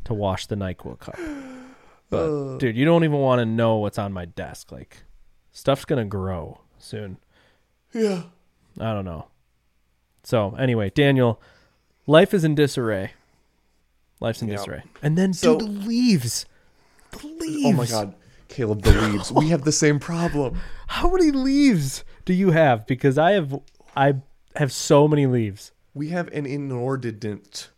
to 0.05 0.13
wash 0.13 0.45
the 0.47 0.55
Nyquil 0.55 0.99
cup. 0.99 1.17
But 2.09 2.29
Uh. 2.29 2.57
dude, 2.57 2.75
you 2.75 2.83
don't 2.83 3.05
even 3.05 3.19
want 3.19 3.39
to 3.39 3.45
know 3.45 3.77
what's 3.77 3.97
on 3.97 4.11
my 4.11 4.25
desk. 4.25 4.69
Like, 4.71 5.03
stuff's 5.53 5.85
gonna 5.85 6.03
grow 6.03 6.59
soon. 6.77 7.17
Yeah. 7.93 8.23
I 8.79 8.93
don't 8.93 9.05
know. 9.05 9.27
So 10.23 10.53
anyway, 10.55 10.89
Daniel, 10.89 11.41
life 12.05 12.33
is 12.33 12.43
in 12.43 12.53
disarray. 12.53 13.11
Life's 14.19 14.41
in 14.41 14.49
Yeah. 14.49 14.57
disarray. 14.57 14.83
And 15.01 15.17
then 15.17 15.31
So- 15.33 15.57
dude, 15.57 15.69
the 15.69 15.87
leaves. 15.87 16.45
The 17.11 17.27
leaves. 17.27 17.65
Oh 17.65 17.71
my 17.71 17.85
god. 17.85 18.13
Caleb, 18.51 18.83
the 18.83 18.91
leaves. 18.93 19.31
we 19.31 19.49
have 19.49 19.63
the 19.63 19.71
same 19.71 19.99
problem. 19.99 20.59
How 20.87 21.09
many 21.11 21.31
leaves 21.31 22.03
do 22.25 22.33
you 22.33 22.51
have? 22.51 22.85
Because 22.85 23.17
I 23.17 23.31
have 23.31 23.59
I 23.95 24.15
have 24.55 24.71
so 24.71 25.07
many 25.07 25.25
leaves. 25.25 25.71
We 25.93 26.09
have 26.09 26.27
an 26.29 26.45
inordinate 26.45 27.69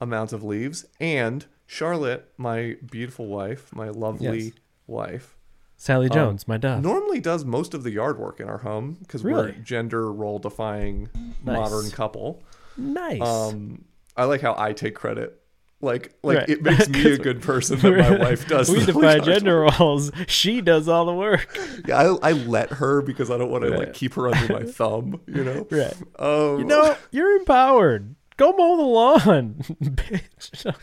amount 0.00 0.32
of 0.32 0.42
leaves, 0.44 0.86
and 1.00 1.44
Charlotte, 1.66 2.32
my 2.36 2.76
beautiful 2.90 3.26
wife, 3.26 3.74
my 3.74 3.88
lovely 3.88 4.38
Yes. 4.40 4.52
wife, 4.86 5.36
Sally 5.76 6.08
Jones, 6.08 6.46
my 6.48 6.56
dove. 6.56 6.82
Normally 6.82 7.20
does 7.20 7.44
most 7.44 7.74
of 7.74 7.82
the 7.82 7.90
yard 7.90 8.18
work 8.18 8.40
in 8.40 8.48
our 8.48 8.58
home 8.58 8.96
because 9.00 9.22
we're 9.22 9.48
a 9.48 9.52
gender 9.52 10.10
role 10.12 10.38
defying 10.38 11.08
Nice. 11.44 11.58
modern 11.70 11.90
couple. 11.90 12.42
nice. 12.76 13.20
Um, 13.20 13.84
I 14.16 14.24
like 14.24 14.40
how 14.40 14.54
I 14.58 14.72
take 14.72 14.94
credit. 14.94 15.37
Like, 15.80 16.12
like 16.24 16.38
Right. 16.38 16.48
it 16.48 16.62
makes 16.62 16.88
me 16.88 17.12
a 17.12 17.18
good 17.28 17.40
person 17.40 17.78
that 17.78 17.96
my 17.96 18.18
wife 18.18 18.48
does. 18.48 18.68
we 18.68 18.80
yard 18.84 19.22
gender 19.24 19.60
roles. 19.78 20.10
She 20.26 20.60
does 20.60 20.88
all 20.88 21.06
the 21.06 21.14
work. 21.14 21.56
Yeah, 21.86 21.98
I, 22.20 22.30
I 22.30 22.32
let 22.32 22.70
her 22.70 23.00
because 23.00 23.30
I 23.30 23.38
don't 23.38 23.50
want 23.50 23.62
to 23.64 23.70
like 23.70 23.94
keep 23.94 24.14
her 24.14 24.26
under 24.28 24.52
my 24.52 24.64
thumb. 24.72 25.20
You 25.28 25.44
know. 25.44 25.66
Right. 25.70 25.94
Um, 26.18 26.58
You 26.58 26.64
know, 26.64 26.96
you're 27.12 27.36
empowered. 27.38 28.16
Go 28.36 28.52
mow 28.56 28.76
the 28.76 28.82
lawn, 28.82 29.54
bitch. 29.82 30.74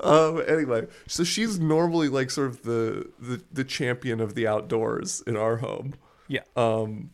Um. 0.00 0.42
Anyway, 0.46 0.86
so 1.06 1.24
she's 1.24 1.58
normally 1.58 2.08
like 2.08 2.30
sort 2.30 2.48
of 2.48 2.62
the 2.62 3.10
the 3.18 3.42
the 3.50 3.64
champion 3.64 4.20
of 4.20 4.34
the 4.34 4.46
outdoors 4.46 5.22
in 5.26 5.36
our 5.36 5.56
home. 5.58 5.94
Yeah. 6.28 6.42
Um. 6.56 7.10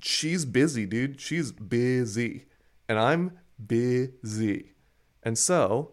She's 0.00 0.44
busy, 0.44 0.84
dude. 0.84 1.20
She's 1.20 1.52
busy, 1.52 2.46
and 2.88 2.98
I'm 2.98 3.38
busy, 3.64 4.72
and 5.22 5.36
so 5.36 5.92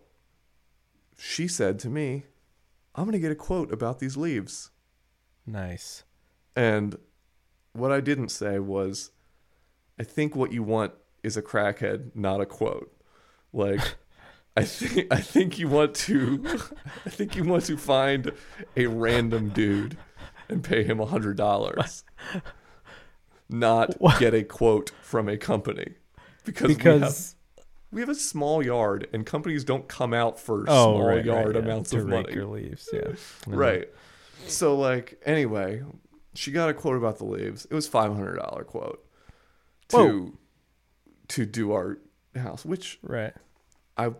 she 1.18 1.48
said 1.48 1.80
to 1.80 1.90
me, 1.90 2.26
"I'm 2.95 3.06
gonna 3.06 3.20
get 3.20 3.32
a 3.32 3.36
quote 3.36 3.72
about 3.72 3.99
these 3.99 4.18
leaves." 4.18 4.72
Nice. 5.45 6.03
And 6.56 6.98
what 7.74 7.91
I 7.91 7.99
didn't 7.99 8.30
say 8.30 8.60
was, 8.60 9.11
I 9.99 10.03
think 10.03 10.36
what 10.36 10.52
you 10.52 10.64
want 10.64 10.94
is 11.24 11.38
a 11.38 11.41
crackhead, 11.41 12.15
not 12.15 12.41
a 12.41 12.45
quote. 12.45 12.91
Like, 13.52 13.95
I 14.57 14.64
think 14.64 15.11
I 15.11 15.20
think 15.20 15.57
you 15.57 15.68
want 15.68 15.95
to, 15.95 16.44
I 17.06 17.10
think 17.10 17.36
you 17.36 17.44
want 17.44 17.65
to 17.65 17.78
find 17.78 18.32
a 18.78 18.86
random 18.88 19.49
dude 19.49 19.98
and 20.48 20.64
pay 20.64 20.84
him 20.84 20.99
a 20.99 21.06
hundred 21.06 21.38
dollars, 21.38 22.03
not 23.49 23.95
get 24.20 24.34
a 24.34 24.44
quote 24.44 24.91
from 25.02 25.28
a 25.28 25.38
company, 25.38 25.95
because, 26.44 26.68
we 26.70 26.76
have 26.99 27.36
we 27.91 28.02
have 28.02 28.10
a 28.10 28.15
small 28.15 28.64
yard 28.65 29.07
and 29.14 29.26
companies 29.26 29.64
don't 29.64 29.88
come 29.88 30.14
out 30.14 30.40
for 30.40 30.61
oh, 30.68 30.95
small 30.95 31.07
right, 31.07 31.24
yard 31.24 31.56
right, 31.56 31.64
amounts 31.64 31.91
to 31.91 31.98
of 31.99 32.06
rake 32.06 32.24
money. 32.26 32.34
your 32.36 32.45
leaves. 32.45 32.90
Yeah. 32.91 33.02
Mhm. 33.45 33.56
Right. 33.57 33.90
So 34.48 34.76
like 34.78 35.22
anyway, 35.26 35.84
she 36.34 36.52
got 36.52 36.70
a 36.70 36.74
quote 36.74 36.98
about 36.98 37.18
the 37.18 37.26
leaves. 37.26 37.65
It 37.65 37.74
was 37.74 37.88
five 37.88 38.14
hundred 38.14 38.38
dollar 38.38 38.64
quote 38.64 39.06
to 39.90 39.98
Whoa. 39.98 40.32
to 41.30 41.45
do 41.45 41.72
our 41.72 41.99
house, 42.36 42.65
which 42.65 42.99
Right. 43.03 43.34
I 43.98 44.11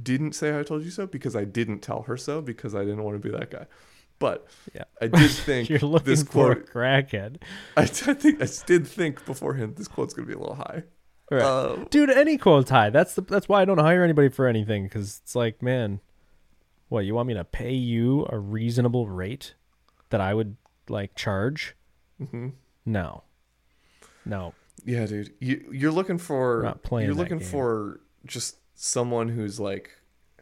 didn't 0.00 0.32
say 0.34 0.58
I 0.58 0.62
told 0.62 0.84
you 0.84 0.90
so 0.90 1.06
because 1.06 1.34
I 1.34 1.44
didn't 1.44 1.80
tell 1.80 2.02
her 2.02 2.16
so 2.16 2.40
because 2.40 2.74
I 2.74 2.80
didn't 2.84 3.02
want 3.02 3.20
to 3.20 3.28
be 3.28 3.36
that 3.36 3.50
guy. 3.50 3.66
But 4.20 4.46
Yeah. 4.74 4.84
I 5.00 5.08
did 5.08 5.30
think 5.48 5.68
You're 5.68 5.80
looking 5.80 6.06
this 6.06 6.22
for 6.22 6.52
a 6.52 6.54
quote. 6.56 6.70
crackhead. 6.70 7.38
I, 7.76 7.82
I 7.82 7.86
think 7.86 8.40
I 8.42 8.46
did 8.66 8.86
think 8.86 9.24
beforehand 9.26 9.74
this 9.76 9.88
quote's 9.88 10.14
gonna 10.14 10.28
be 10.28 10.34
a 10.34 10.38
little 10.38 10.54
high. 10.54 10.84
Right. 11.30 11.42
Uh, 11.42 11.84
Dude, 11.90 12.10
any 12.10 12.38
quote's 12.38 12.70
high. 12.70 12.90
That's 12.90 13.14
the, 13.14 13.22
that's 13.22 13.48
why 13.48 13.60
I 13.62 13.64
don't 13.64 13.78
hire 13.78 14.02
anybody 14.02 14.28
for 14.30 14.46
anything 14.46 14.84
because 14.84 15.20
it's 15.22 15.34
like, 15.34 15.62
man, 15.62 16.00
what 16.88 17.00
you 17.04 17.14
want 17.14 17.28
me 17.28 17.34
to 17.34 17.44
pay 17.44 17.72
you 17.74 18.26
a 18.30 18.38
reasonable 18.38 19.08
rate 19.08 19.54
that 20.10 20.20
I 20.20 20.32
would 20.34 20.56
like 20.88 21.14
charge? 21.14 21.74
mhm. 22.20 22.52
No, 22.86 23.22
no. 24.24 24.54
Yeah, 24.84 25.04
dude. 25.06 25.32
You 25.40 25.68
you're 25.70 25.92
looking 25.92 26.16
for 26.18 26.58
We're 26.58 26.62
not 26.62 26.82
playing 26.82 27.06
you're 27.06 27.14
looking 27.14 27.38
game. 27.38 27.48
for 27.48 28.00
just 28.24 28.56
someone 28.74 29.28
who's 29.28 29.60
like, 29.60 29.90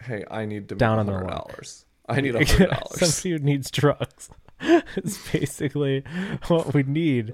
hey, 0.00 0.24
I 0.30 0.44
need 0.44 0.68
to 0.68 0.76
Down 0.76 0.98
on 1.00 1.06
their 1.06 1.24
dollars. 1.24 1.84
I 2.08 2.20
need 2.20 2.36
a 2.36 2.44
hundred 2.46 2.70
dollars. 2.70 3.00
Somebody 3.00 3.30
who 3.30 3.38
needs 3.44 3.70
drugs. 3.72 4.30
it's 4.60 5.30
basically 5.32 6.04
what 6.46 6.72
we 6.72 6.84
need. 6.84 7.32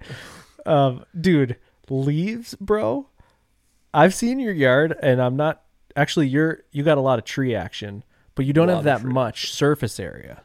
Um, 0.64 1.04
dude, 1.20 1.56
leaves, 1.90 2.54
bro. 2.54 3.08
I've 3.94 4.14
seen 4.14 4.38
your 4.38 4.52
yard, 4.54 4.96
and 5.02 5.20
I'm 5.20 5.36
not 5.36 5.62
actually. 5.96 6.28
You're 6.28 6.62
you 6.72 6.82
got 6.82 6.98
a 6.98 7.02
lot 7.02 7.18
of 7.18 7.24
tree 7.24 7.54
action, 7.54 8.04
but 8.34 8.46
you 8.46 8.52
don't 8.52 8.68
have 8.68 8.84
that 8.84 9.02
much 9.04 9.52
surface 9.52 9.98
area. 10.00 10.42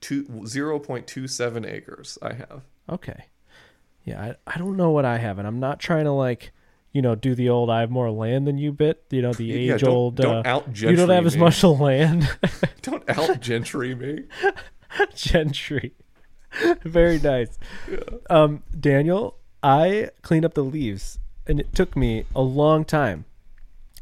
two 0.00 0.46
zero 0.46 0.78
point 0.78 1.06
two 1.06 1.26
seven 1.28 1.64
acres 1.64 2.18
I 2.22 2.34
have. 2.34 2.62
Okay. 2.90 3.26
Yeah, 4.04 4.22
I, 4.22 4.34
I 4.54 4.58
don't 4.58 4.76
know 4.76 4.90
what 4.90 5.04
I 5.04 5.18
have, 5.18 5.38
and 5.38 5.48
I'm 5.48 5.58
not 5.58 5.80
trying 5.80 6.04
to 6.04 6.12
like, 6.12 6.52
you 6.92 7.02
know, 7.02 7.16
do 7.16 7.34
the 7.34 7.48
old 7.48 7.70
I 7.70 7.80
have 7.80 7.90
more 7.90 8.08
land 8.10 8.46
than 8.46 8.56
you 8.56 8.70
bit. 8.70 9.02
You 9.10 9.20
know, 9.22 9.32
the 9.32 9.44
Yeah, 9.46 9.74
age 9.74 9.80
don't- 9.80 9.90
old. 9.90 10.14
don't 10.16 10.46
uh, 10.46 10.48
out 10.48 10.80
you 10.80 10.94
don't 10.94 11.08
have 11.08 11.26
as 11.26 11.36
much 11.36 11.62
land. 11.64 12.28
Don't 12.82 13.02
out 13.10 13.40
gentry 13.40 13.94
me. 13.96 14.24
Gentry. 15.16 15.94
Very 16.84 17.18
nice. 17.18 17.58
Um, 18.30 18.62
Daniel, 18.78 19.38
I 19.62 20.10
cleaned 20.22 20.44
up 20.44 20.54
the 20.54 20.62
leaves, 20.62 21.18
and 21.46 21.60
it 21.60 21.74
took 21.74 21.96
me 21.96 22.24
a 22.34 22.42
long 22.42 22.84
time 22.84 23.24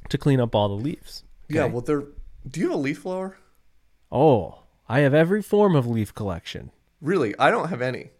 to 0.09 0.19
clean 0.19 0.41
up 0.41 0.55
all 0.55 0.69
the 0.69 0.75
leaves. 0.83 1.25
Yeah, 1.49 1.67
well, 1.67 1.81
they're. 1.83 2.05
Do 2.49 2.61
you 2.61 2.69
have 2.69 2.77
a 2.79 2.81
leaf 2.81 3.03
blower? 3.05 3.37
Oh, 4.13 4.61
I 4.89 5.01
have 5.01 5.15
every 5.15 5.43
form 5.43 5.75
of 5.75 5.87
leaf 5.87 6.15
collection. 6.15 6.71
Really, 7.01 7.35
I 7.39 7.51
don't 7.51 7.69
have 7.69 7.81
any. 7.83 8.11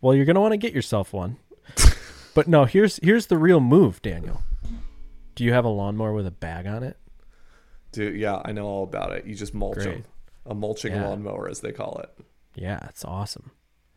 Well, 0.00 0.14
you're 0.14 0.24
gonna 0.24 0.40
want 0.40 0.52
to 0.52 0.58
get 0.58 0.72
yourself 0.74 1.12
one. 1.12 1.36
but 2.34 2.48
no, 2.48 2.64
here's 2.64 2.96
here's 3.02 3.26
the 3.26 3.38
real 3.38 3.60
move, 3.60 4.02
Daniel. 4.02 4.42
Do 5.34 5.44
you 5.44 5.52
have 5.52 5.64
a 5.64 5.68
lawnmower 5.68 6.12
with 6.12 6.26
a 6.26 6.30
bag 6.32 6.66
on 6.66 6.82
it? 6.82 6.96
Dude, 7.92 8.16
yeah, 8.18 8.40
I 8.44 8.52
know 8.52 8.66
all 8.66 8.84
about 8.84 9.12
it. 9.12 9.26
You 9.26 9.34
just 9.34 9.54
mulch 9.54 9.76
Great. 9.76 9.86
them. 10.02 10.04
A 10.46 10.54
mulching 10.54 10.92
Yeah. 10.92 11.06
lawnmower, 11.08 11.48
as 11.48 11.60
they 11.60 11.72
call 11.72 12.00
it. 12.02 12.10
Yeah, 12.54 12.80
it's 12.88 13.04
awesome. 13.04 13.52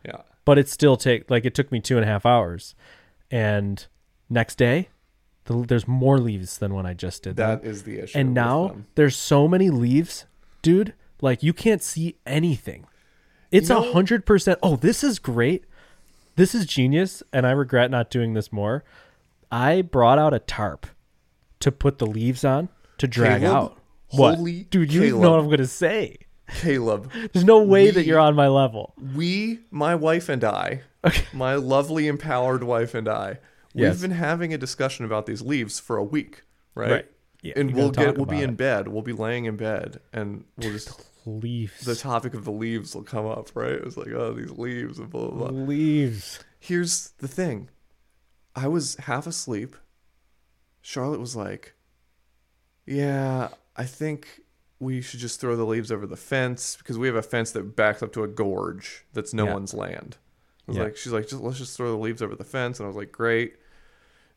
Yeah. 0.05 0.21
But 0.45 0.57
it 0.59 0.69
still 0.69 0.95
take 0.95 1.29
like 1.29 1.45
it 1.45 1.55
took 1.55 1.71
me 1.71 1.79
two 1.79 1.95
and 1.97 2.03
a 2.03 2.07
half 2.07 2.25
hours, 2.25 2.75
and 3.31 3.85
next 4.29 4.55
day, 4.57 4.89
the, 5.45 5.63
there's 5.65 5.87
more 5.87 6.17
leaves 6.19 6.57
than 6.57 6.73
when 6.73 6.85
I 6.85 6.93
just 6.93 7.23
did 7.23 7.35
them. 7.35 7.59
That 7.61 7.67
is 7.67 7.83
the 7.83 7.99
issue. 7.99 8.17
and 8.17 8.33
now 8.33 8.77
there's 8.95 9.15
so 9.15 9.47
many 9.47 9.69
leaves, 9.69 10.25
dude. 10.61 10.93
Like 11.21 11.43
you 11.43 11.53
can't 11.53 11.81
see 11.83 12.17
anything. 12.25 12.85
It's 13.51 13.69
a 13.69 13.81
hundred 13.93 14.25
percent. 14.25 14.59
Oh, 14.61 14.75
this 14.75 15.03
is 15.03 15.17
great. 15.19 15.63
This 16.35 16.53
is 16.53 16.65
genius, 16.65 17.23
and 17.31 17.47
I 17.47 17.51
regret 17.51 17.89
not 17.89 18.09
doing 18.09 18.33
this 18.33 18.51
more. 18.51 18.83
I 19.51 19.81
brought 19.81 20.19
out 20.19 20.33
a 20.33 20.39
tarp 20.39 20.87
to 21.61 21.71
put 21.71 21.97
the 21.99 22.05
leaves 22.05 22.43
on 22.43 22.67
to 22.97 23.07
drag 23.07 23.41
Caleb, 23.41 23.55
out. 23.55 23.77
What, 24.09 24.35
holy 24.35 24.63
dude? 24.65 24.91
You 24.91 25.01
Caleb. 25.01 25.21
know 25.21 25.31
what 25.31 25.39
I'm 25.39 25.49
gonna 25.49 25.67
say. 25.67 26.17
Caleb, 26.59 27.11
There's 27.33 27.45
no 27.45 27.63
way 27.63 27.89
that 27.91 28.05
you're 28.05 28.19
on 28.19 28.35
my 28.35 28.47
level. 28.47 28.93
we, 29.15 29.61
my 29.71 29.95
wife 29.95 30.27
and 30.29 30.43
I, 30.43 30.81
Okay. 31.03 31.23
my 31.33 31.55
lovely 31.55 32.07
empowered 32.07 32.63
wife 32.63 32.93
and 32.93 33.07
I, 33.07 33.39
we've 33.75 34.01
been 34.01 34.11
having 34.11 34.53
a 34.53 34.57
discussion 34.57 35.05
about 35.05 35.25
these 35.25 35.41
leaves 35.41 35.79
for 35.79 35.97
a 35.97 36.03
week, 36.03 36.43
right? 36.73 36.91
Right. 36.91 37.11
Yeah, 37.41 37.53
and 37.57 37.75
we'll 37.75 37.91
get 37.91 38.15
we'll 38.17 38.25
be 38.25 38.41
in 38.41 38.51
it. 38.51 38.57
bed. 38.57 38.87
We'll 38.87 39.03
be 39.03 39.13
laying 39.13 39.45
in 39.45 39.55
bed, 39.55 39.99
and 40.11 40.45
we'll 40.57 40.71
just 40.71 41.05
Leaves. 41.27 41.81
the 41.85 41.95
topic 41.95 42.33
of 42.33 42.43
the 42.43 42.51
leaves 42.51 42.95
will 42.95 43.03
come 43.03 43.25
up, 43.27 43.49
right? 43.55 43.73
It 43.73 43.85
was 43.85 43.97
like, 43.97 44.07
oh, 44.07 44.33
these 44.33 44.51
leaves 44.51 44.97
and 44.99 45.09
blah 45.11 45.27
blah 45.29 45.49
blah. 45.49 45.59
leaves. 45.65 46.39
Here's 46.59 47.09
the 47.19 47.27
thing. 47.27 47.69
I 48.55 48.67
was 48.67 48.95
half 48.95 49.27
asleep. 49.27 49.75
Charlotte 50.81 51.19
was 51.19 51.35
like, 51.35 51.75
"Yeah, 52.85 53.49
I 53.75 53.83
think 53.85 54.41
we 54.79 55.01
should 55.01 55.19
just 55.19 55.39
throw 55.39 55.55
the 55.55 55.65
leaves 55.65 55.91
over 55.91 56.05
the 56.05 56.17
fence 56.17 56.75
because 56.77 56.97
we 56.97 57.07
have 57.07 57.15
a 57.15 57.21
fence 57.21 57.51
that 57.51 57.75
backs 57.75 58.01
up 58.03 58.11
to 58.13 58.23
a 58.23 58.27
gorge 58.27 59.05
that's 59.13 59.33
no 59.33 59.45
Yeah. 59.45 59.53
one's 59.53 59.73
land." 59.73 60.17
I 60.67 60.71
was 60.71 60.77
Yeah. 60.77 60.83
like, 60.85 60.97
"She's 60.97 61.13
like, 61.13 61.27
just 61.27 61.41
let's 61.43 61.57
just 61.59 61.77
throw 61.77 61.91
the 61.91 61.97
leaves 61.97 62.21
over 62.21 62.35
the 62.35 62.43
fence," 62.43 62.79
and 62.79 62.85
I 62.85 62.87
was 62.87 62.95
like, 62.97 63.11
"Great." 63.11 63.55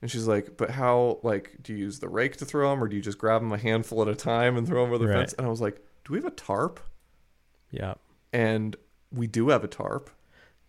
And 0.00 0.10
she's 0.10 0.26
like, 0.28 0.56
"But 0.56 0.70
how? 0.70 1.18
Like, 1.22 1.56
do 1.62 1.72
you 1.72 1.78
use 1.80 1.98
the 1.98 2.08
rake 2.08 2.36
to 2.36 2.44
throw 2.44 2.70
them, 2.70 2.82
or 2.82 2.88
do 2.88 2.94
you 2.96 3.02
just 3.02 3.18
grab 3.18 3.40
them 3.42 3.52
a 3.52 3.58
handful 3.58 4.00
at 4.02 4.08
a 4.08 4.14
time 4.14 4.56
and 4.56 4.66
throw 4.66 4.82
them 4.84 4.92
over 4.94 4.98
the 4.98 5.08
Right. 5.10 5.18
fence?" 5.18 5.32
And 5.34 5.46
I 5.46 5.50
was 5.50 5.60
like, 5.60 5.76
"Do 6.04 6.12
we 6.12 6.18
have 6.18 6.24
a 6.26 6.30
tarp?" 6.30 6.80
Yeah. 7.70 7.94
And 8.32 8.76
we 9.12 9.26
do 9.26 9.48
have 9.48 9.64
a 9.64 9.68
tarp. 9.68 10.10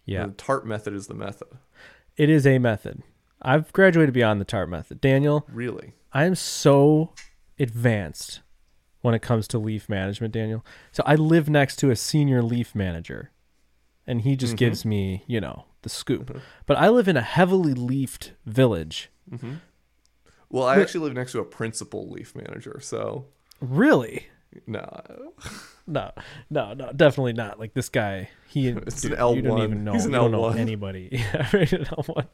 Yeah. 0.05 0.25
The 0.27 0.31
tarp 0.33 0.65
method 0.65 0.93
is 0.93 1.07
the 1.07 1.13
method. 1.13 1.47
It 2.17 2.29
is 2.29 2.47
a 2.47 2.57
method. 2.57 3.03
I've 3.41 3.71
graduated 3.71 4.13
beyond 4.13 4.41
the 4.41 4.45
tarp 4.45 4.67
method. 4.69 4.99
Daniel, 4.99 5.45
Really. 5.51 5.93
I 6.11 6.25
am 6.25 6.35
so 6.35 7.13
advanced 7.59 8.41
when 9.01 9.13
it 9.13 9.21
comes 9.21 9.47
to 9.49 9.59
leaf 9.59 9.87
management, 9.87 10.33
Daniel. 10.33 10.65
So 10.91 11.03
I 11.05 11.15
live 11.15 11.49
next 11.49 11.77
to 11.77 11.91
a 11.91 11.95
senior 11.95 12.41
leaf 12.41 12.73
manager, 12.75 13.31
and 14.07 14.21
he 14.21 14.35
just 14.35 14.55
Mhm. 14.55 14.57
gives 14.57 14.83
me, 14.85 15.23
you 15.27 15.39
know, 15.39 15.65
the 15.83 15.89
scoop. 15.89 16.27
Mhm. 16.33 16.41
But 16.65 16.77
I 16.77 16.89
live 16.89 17.07
in 17.07 17.15
a 17.15 17.21
heavily 17.21 17.73
leafed 17.73 18.33
village. 18.45 19.09
Hmm 19.29 19.53
Well, 20.49 20.63
I 20.65 20.75
But- 20.75 20.81
actually 20.83 21.05
live 21.05 21.13
next 21.13 21.31
to 21.33 21.39
a 21.39 21.45
principal 21.45 22.09
leaf 22.09 22.35
manager, 22.35 22.79
so 22.81 23.25
Really? 23.61 24.27
no. 24.67 24.87
No, 25.91 26.11
no, 26.51 26.75
no, 26.75 26.91
definitely 26.95 27.33
not. 27.33 27.59
Like 27.59 27.73
this 27.73 27.89
guy, 27.89 28.29
he 28.47 28.67
It's 28.85 29.01
dude, 29.01 29.13
an 29.13 29.17
L1. 29.17 29.35
You 29.37 29.41
don't 29.41 29.63
even 29.63 29.83
know. 29.83 29.93
He's 29.93 30.05
an 30.05 30.11
know 30.11 30.29
L1. 30.29 30.55
anybody. 30.59 31.09
Yeah, 31.13 31.49
right, 31.51 31.73
an 31.73 31.85
L1. 31.85 32.27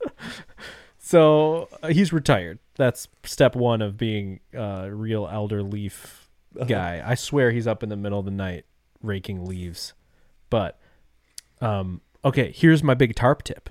So 0.98 1.70
uh, 1.82 1.88
he's 1.88 2.12
retired. 2.12 2.60
That's 2.76 3.08
step 3.24 3.56
one 3.56 3.82
of 3.82 3.96
being 3.96 4.42
a 4.54 4.90
real 4.94 5.26
elder 5.32 5.64
leaf 5.64 6.30
guy. 6.68 7.02
I 7.06 7.16
swear 7.16 7.52
he's 7.52 7.66
up 7.66 7.82
in 7.82 7.88
the 7.88 7.96
middle 7.96 8.20
of 8.20 8.26
the 8.26 8.32
night 8.32 8.66
raking 9.02 9.46
leaves. 9.46 9.94
But 10.50 10.78
um 11.62 12.02
okay, 12.26 12.52
here's 12.54 12.84
my 12.84 12.94
big 12.94 13.16
tarp 13.16 13.44
tip. 13.44 13.70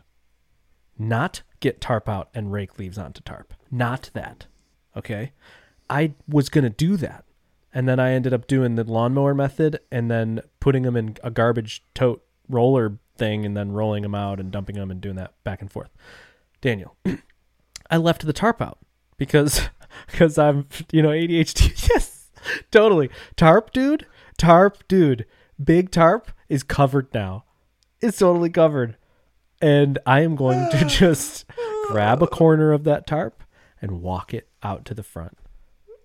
Not 0.98 1.42
get 1.64 1.80
tarp 1.80 2.10
out 2.10 2.28
and 2.34 2.52
rake 2.52 2.78
leaves 2.78 2.98
onto 2.98 3.22
tarp. 3.22 3.54
Not 3.70 4.10
that. 4.12 4.46
Okay? 4.94 5.32
I 5.88 6.12
was 6.28 6.50
going 6.50 6.64
to 6.64 6.70
do 6.70 6.98
that. 6.98 7.24
And 7.72 7.88
then 7.88 7.98
I 7.98 8.12
ended 8.12 8.34
up 8.34 8.46
doing 8.46 8.74
the 8.74 8.84
lawnmower 8.84 9.34
method 9.34 9.80
and 9.90 10.10
then 10.10 10.42
putting 10.60 10.82
them 10.82 10.94
in 10.94 11.16
a 11.24 11.30
garbage 11.30 11.82
tote 11.94 12.22
roller 12.50 12.98
thing 13.16 13.46
and 13.46 13.56
then 13.56 13.72
rolling 13.72 14.02
them 14.02 14.14
out 14.14 14.38
and 14.40 14.52
dumping 14.52 14.76
them 14.76 14.90
and 14.90 15.00
doing 15.00 15.16
that 15.16 15.32
back 15.42 15.62
and 15.62 15.72
forth. 15.72 15.88
Daniel, 16.60 16.96
I 17.90 17.96
left 17.96 18.26
the 18.26 18.32
tarp 18.34 18.60
out 18.60 18.78
because 19.16 19.68
because 20.10 20.36
I'm 20.36 20.68
you 20.92 21.02
know 21.02 21.08
ADHD. 21.08 21.88
yes, 21.90 22.28
totally. 22.70 23.08
Tarp 23.36 23.72
dude, 23.72 24.06
tarp 24.36 24.86
dude, 24.86 25.24
big 25.62 25.90
tarp 25.90 26.30
is 26.48 26.62
covered 26.62 27.12
now. 27.14 27.44
It's 28.00 28.18
totally 28.18 28.50
covered, 28.50 28.96
and 29.60 29.98
I 30.06 30.20
am 30.20 30.36
going 30.36 30.70
to 30.70 30.84
just 30.88 31.44
grab 31.88 32.22
a 32.22 32.26
corner 32.26 32.72
of 32.72 32.84
that 32.84 33.06
tarp 33.06 33.42
and 33.80 34.02
walk 34.02 34.32
it 34.32 34.48
out 34.62 34.84
to 34.86 34.94
the 34.94 35.02
front. 35.02 35.36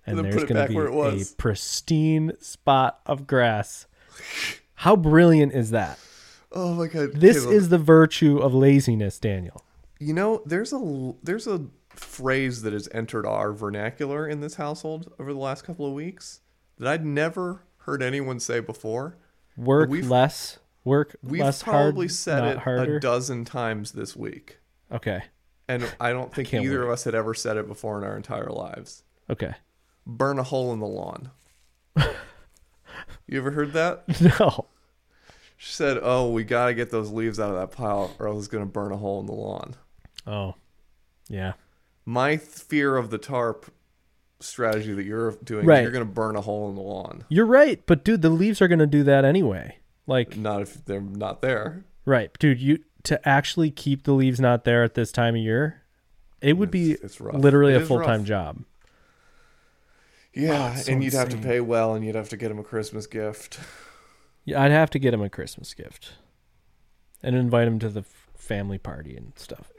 And, 0.06 0.20
And 0.20 0.26
there's 0.32 0.44
going 0.44 0.68
to 0.68 1.14
be 1.14 1.22
a 1.22 1.26
pristine 1.38 2.34
spot 2.42 3.00
of 3.06 3.28
grass. 3.28 3.88
How 4.76 4.96
brilliant 4.96 5.54
is 5.54 5.72
that? 5.72 6.00
Oh 6.52 6.74
my 6.74 6.88
god. 6.88 7.14
This 7.14 7.42
Caleb. 7.42 7.56
is 7.56 7.70
the 7.70 7.78
virtue 7.78 8.38
of 8.40 8.54
laziness, 8.54 9.20
Daniel. 9.20 9.64
You 10.00 10.14
know, 10.14 10.42
there's 10.46 10.74
a 10.74 11.14
there's 11.22 11.48
a 11.48 11.66
phrase 11.90 12.62
that 12.62 12.74
has 12.74 12.88
entered 12.94 13.26
our 13.26 13.52
vernacular 13.52 14.28
in 14.28 14.40
this 14.40 14.56
household 14.56 15.12
over 15.20 15.34
the 15.34 15.40
last 15.40 15.64
couple 15.64 15.86
of 15.86 15.94
weeks 15.94 16.40
that 16.78 16.88
I'd 16.88 17.06
never 17.06 17.62
heard 17.80 18.02
anyone 18.02 18.40
say 18.40 18.62
before. 18.62 19.18
Work 19.58 19.90
less, 19.92 20.60
work 20.84 21.16
We've 21.24 21.42
less 21.42 21.62
probably 21.64 22.08
hard, 22.08 22.12
said 22.12 22.44
it 22.46 22.58
harder. 22.60 22.98
a 22.98 23.00
dozen 23.00 23.46
times 23.46 23.92
this 23.92 24.16
week. 24.16 24.58
okay, 24.92 25.24
And 25.68 25.92
I 26.00 26.12
don't 26.12 26.34
think 26.34 26.48
can't 26.50 26.64
either 26.66 26.80
wait. 26.80 26.86
of 26.86 26.92
us 26.92 27.04
had 27.04 27.16
ever 27.16 27.34
said 27.34 27.58
it 27.58 27.68
before 27.68 27.98
in 27.98 28.04
our 28.04 28.16
entire 28.18 28.50
lives. 28.50 29.04
okay. 29.30 29.54
Burn 30.08 30.40
a 30.40 30.44
hole 30.44 30.74
in 30.74 30.80
the 30.80 30.88
lawn. 30.88 31.30
you 33.28 33.38
ever 33.38 33.52
heard 33.52 33.74
that? 33.74 34.04
No, 34.40 34.66
She 35.58 35.72
said, 35.74 36.00
"Oh, 36.02 36.32
we 36.32 36.44
got 36.44 36.68
to 36.68 36.74
get 36.74 36.90
those 36.90 37.12
leaves 37.12 37.40
out 37.40 37.50
of 37.52 37.58
that 37.58 37.72
pile 37.76 38.16
or 38.18 38.28
else 38.28 38.40
it's 38.40 38.48
going 38.48 38.64
to 38.66 38.72
burn 38.72 38.92
a 38.92 38.98
hole 38.98 39.20
in 39.20 39.26
the 39.26 39.34
lawn." 39.34 39.76
oh, 40.26 40.56
yeah, 41.28 41.54
My 42.06 42.38
fear 42.38 42.96
of 42.98 43.10
the 43.12 43.18
tarp 43.20 43.72
strategy 44.40 44.94
that 44.94 45.04
you're 45.06 45.34
doing, 45.44 45.66
right. 45.66 45.82
you're 45.84 45.92
going 45.92 46.06
to 46.06 46.12
burn 46.12 46.36
a 46.36 46.42
hole 46.42 46.70
in 46.70 46.76
the 46.76 46.82
lawn. 46.82 47.24
you're 47.30 47.46
right. 47.46 47.82
But 47.86 48.04
dude, 48.04 48.22
the 48.22 48.30
leaves 48.30 48.62
are 48.62 48.68
gonna 48.68 48.88
do 48.88 49.04
that 49.04 49.26
anyway. 49.26 49.78
Like, 50.10 50.36
Not 50.36 50.62
if 50.62 50.84
they're 50.86 51.00
not 51.02 51.42
there. 51.42 51.86
right, 52.06 52.38
dude, 52.40 52.60
you 52.60 52.80
to 53.04 53.26
actually 53.28 53.72
keep 53.72 54.04
the 54.04 54.12
leaves 54.14 54.40
not 54.42 54.66
there 54.66 54.84
at 54.84 54.94
this 54.96 55.12
time 55.12 55.36
of 55.36 55.42
year, 55.42 55.84
it 56.42 56.58
would 56.58 56.70
be 56.72 56.92
It's- 56.92 57.04
it's 57.12 57.22
rough. 57.22 57.36
literally 57.36 57.74
It 57.74 57.82
a 57.84 57.86
full 57.86 58.02
time 58.02 58.26
job. 58.26 58.64
Yeah, 60.34 60.70
oh, 60.70 60.74
it's 60.78 60.86
so 60.86 60.92
and 60.92 61.04
you'd 61.04 61.14
have 61.14 61.30
to 61.30 61.38
pay 61.38 61.60
well, 61.60 61.96
and 61.96 62.06
you'd 62.06 62.16
have 62.16 62.30
to 62.30 62.38
get 62.38 62.52
him 62.52 62.60
a 62.60 62.64
Christmas 62.64 63.08
gift. 63.08 63.60
Yeah, 64.46 64.62
I'd 64.62 64.72
have 64.72 64.90
to 64.92 65.00
get 65.00 65.14
him 65.14 65.22
a 65.22 65.30
Christmas 65.30 65.74
gift 65.74 66.14
and 67.24 67.36
invite 67.36 67.68
him 67.68 67.80
to 67.80 67.90
the 67.90 68.04
family 68.38 68.78
party 68.78 69.16
and 69.18 69.34
stuff. 69.38 69.72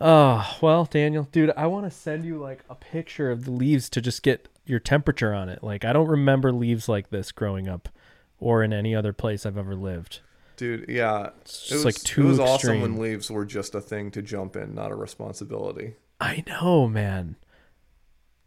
Oh, 0.00 0.56
well, 0.62 0.84
Daniel, 0.86 1.24
dude, 1.30 1.52
I 1.56 1.66
want 1.66 1.84
to 1.84 1.90
send 1.90 2.24
you 2.24 2.38
like 2.38 2.64
a 2.70 2.74
picture 2.74 3.30
of 3.30 3.44
the 3.44 3.50
leaves 3.50 3.90
to 3.90 4.00
just 4.00 4.22
get 4.22 4.48
your 4.64 4.78
temperature 4.78 5.34
on 5.34 5.48
it. 5.48 5.62
Like, 5.62 5.84
I 5.84 5.92
don't 5.92 6.08
remember 6.08 6.52
leaves 6.52 6.88
like 6.88 7.10
this 7.10 7.32
growing 7.32 7.68
up 7.68 7.88
or 8.40 8.62
in 8.64 8.72
any 8.72 8.94
other 8.94 9.12
place 9.12 9.46
I've 9.46 9.58
ever 9.58 9.74
lived. 9.76 10.20
Dude, 10.56 10.86
yeah, 10.88 11.30
It's 11.42 11.70
it 11.70 11.74
was, 11.76 11.84
like 11.84 11.94
too 11.96 12.22
it 12.22 12.24
was 12.24 12.38
extreme. 12.38 12.52
awesome 12.54 12.80
when 12.82 12.98
leaves 13.00 13.30
were 13.30 13.44
just 13.46 13.74
a 13.74 13.80
thing 13.80 14.10
to 14.10 14.20
jump 14.22 14.56
in, 14.56 14.74
not 14.74 14.90
a 14.90 14.94
responsibility. 14.94 15.94
I 16.20 16.44
know, 16.46 16.86
man. 16.88 17.36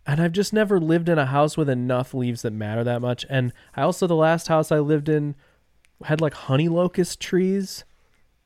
And 0.05 0.21
I've 0.21 0.31
just 0.33 0.51
never 0.53 0.79
lived 0.79 1.07
in 1.09 1.17
a 1.17 1.25
house 1.27 1.55
with 1.57 1.69
enough 1.69 2.13
leaves 2.13 2.41
that 2.41 2.51
matter 2.51 2.83
that 2.83 3.01
much. 3.01 3.25
And 3.29 3.53
I 3.75 3.83
also, 3.83 4.05
the 4.05 4.15
last 4.15 4.47
house 4.47 4.71
I 4.71 4.79
lived 4.79 5.07
in 5.09 5.33
had 6.03 6.19
like 6.21 6.33
honey 6.33 6.67
locust 6.67 7.19
trees, 7.21 7.83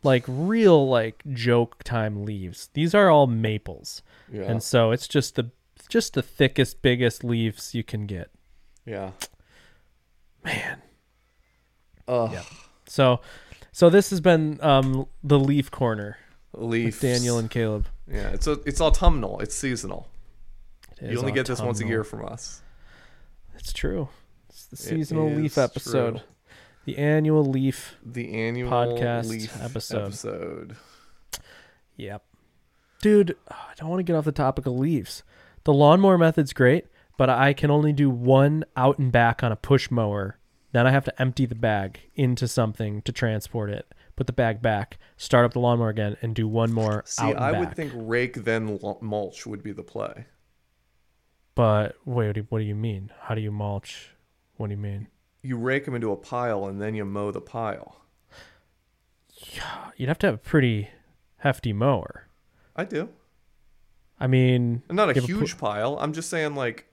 like 0.04 0.24
real 0.28 0.88
like 0.88 1.24
joke 1.34 1.84
time 1.84 2.24
leaves. 2.24 2.70
These 2.74 2.94
are 2.94 3.10
all 3.10 3.26
maples. 3.28 4.02
Yeah, 4.32 4.44
And 4.44 4.62
so 4.62 4.92
it's 4.92 5.08
just 5.08 5.36
the 5.36 5.50
just 5.90 6.14
the 6.14 6.22
thickest, 6.22 6.82
biggest 6.82 7.24
leaves 7.24 7.74
you 7.74 7.84
can 7.84 8.06
get. 8.06 8.30
yeah. 8.86 9.12
Man. 10.44 10.82
Oh, 12.08 12.32
Yeah. 12.32 12.44
So 12.88 13.20
so 13.72 13.90
this 13.90 14.10
has 14.12 14.22
been 14.22 14.60
um 14.62 15.08
the 15.24 15.38
leaf 15.40 15.70
corner 15.72 16.18
Leaf. 16.54 17.02
Daniel 17.02 17.38
and 17.38 17.50
Caleb. 17.50 17.88
yeah, 18.12 18.30
it's 18.30 18.48
a, 18.48 18.54
it's 18.66 18.82
autumnal. 18.82 19.40
It's 19.42 19.54
seasonal. 19.54 20.08
It 21.00 21.06
You 21.12 21.18
is 21.18 21.20
only 21.20 21.32
get 21.34 21.46
this 21.46 21.62
once 21.62 21.82
a 21.82 21.86
year 21.86 22.04
from 22.04 22.26
us. 22.26 22.62
It's 23.56 23.72
true. 23.74 24.10
It's 24.50 24.66
the 24.66 24.76
It 24.76 24.80
seasonal 24.80 25.30
leaf 25.30 25.58
episode. 25.58 26.18
true. 26.18 26.22
The 26.86 26.98
annual 26.98 27.44
leaf 27.46 27.98
The 28.04 28.34
annual 28.34 28.72
Podcast 28.72 29.28
leaf 29.30 29.62
episode. 29.62 30.06
episode. 30.06 30.76
Yep. 31.98 32.24
Dude, 33.02 33.36
I 33.50 33.74
don't 33.78 33.90
want 33.90 34.00
to 34.00 34.04
get 34.04 34.16
off 34.16 34.26
the 34.26 34.32
topic 34.32 34.66
of 34.66 34.74
leaves. 34.74 35.24
The 35.66 35.74
lawnmower 35.74 36.18
method's 36.18 36.54
great, 36.54 36.86
but 37.18 37.30
I 37.30 37.54
can 37.54 37.70
only 37.70 37.94
do 37.94 38.10
one 38.10 38.64
out 38.76 38.98
and 38.98 39.12
back 39.12 39.44
on 39.44 39.52
a 39.52 39.56
push 39.56 39.92
mower. 39.92 40.37
Then 40.78 40.86
I 40.86 40.92
have 40.92 41.06
to 41.06 41.20
empty 41.22 41.48
the 41.48 41.56
bag 41.56 42.02
into 42.14 42.48
something 42.48 43.02
to 43.02 43.12
transport 43.12 43.72
it, 43.72 43.96
put 44.16 44.28
the 44.28 44.32
bag 44.32 44.62
back, 44.62 45.00
start 45.16 45.44
up 45.44 45.54
the 45.54 45.60
lawnmower 45.60 45.90
again, 45.90 46.18
and 46.22 46.36
do 46.36 46.48
one 46.48 46.72
more 46.72 47.02
See, 47.08 47.24
I 47.34 47.52
back. 47.52 47.60
would 47.60 47.76
think 47.76 47.94
rake 47.96 48.44
then 48.44 48.80
mulch 49.02 49.48
would 49.48 49.64
be 49.64 49.72
the 49.72 49.82
play. 49.82 50.28
But 51.56 51.96
wait, 52.06 52.38
what 52.50 52.60
do, 52.60 52.64
you 52.64 52.76
mean? 52.76 53.12
How 53.22 53.34
do 53.34 53.42
you 53.42 53.52
mulch? 53.52 54.12
What 54.58 54.68
do 54.68 54.74
you 54.74 54.78
mean? 54.78 55.08
You 55.42 55.58
rake 55.58 55.86
them 55.86 55.96
into 55.96 56.12
a 56.12 56.16
pile 56.16 56.66
and 56.66 56.80
then 56.80 56.94
you 56.94 57.06
mow 57.06 57.32
the 57.32 57.42
pile. 57.42 58.04
Yeah, 59.56 59.90
You'd 59.96 60.10
have 60.10 60.20
to 60.20 60.28
have 60.28 60.36
a 60.36 60.38
pretty 60.38 60.90
hefty 61.38 61.74
mower. 61.74 62.28
I 62.76 62.84
do. 62.84 63.10
I 64.20 64.28
mean, 64.28 64.84
Not 64.92 65.10
a 65.10 65.16
have 65.16 65.24
a 65.24 65.26
huge 65.26 65.58
pile. 65.58 65.98
I'm 66.00 66.14
just 66.14 66.30
saying, 66.30 66.54
like, 66.54 66.86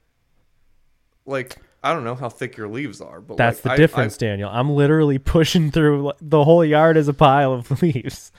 like 1.27 1.59
I 1.85 1.93
don't 1.93 2.02
know 2.02 2.15
how 2.15 2.28
thick 2.31 2.56
your 2.56 2.66
leaves 2.69 3.01
are, 3.02 3.20
but 3.20 3.36
That's 3.36 3.59
like, 3.59 3.62
the 3.62 3.70
I- 3.73 3.77
difference, 3.77 4.16
Daniel. 4.16 4.48
I'm 4.51 4.70
literally 4.70 5.19
pushing 5.19 5.70
through 5.70 6.02
like, 6.02 6.16
the 6.20 6.43
whole 6.43 6.65
yard 6.65 6.97
is 6.97 7.09
a 7.09 7.12
pile 7.15 7.52
of 7.52 7.70
leaves. 7.82 8.32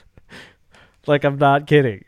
like 1.06 1.24
I'm 1.24 1.38
not 1.38 1.66
kidding. 1.66 2.04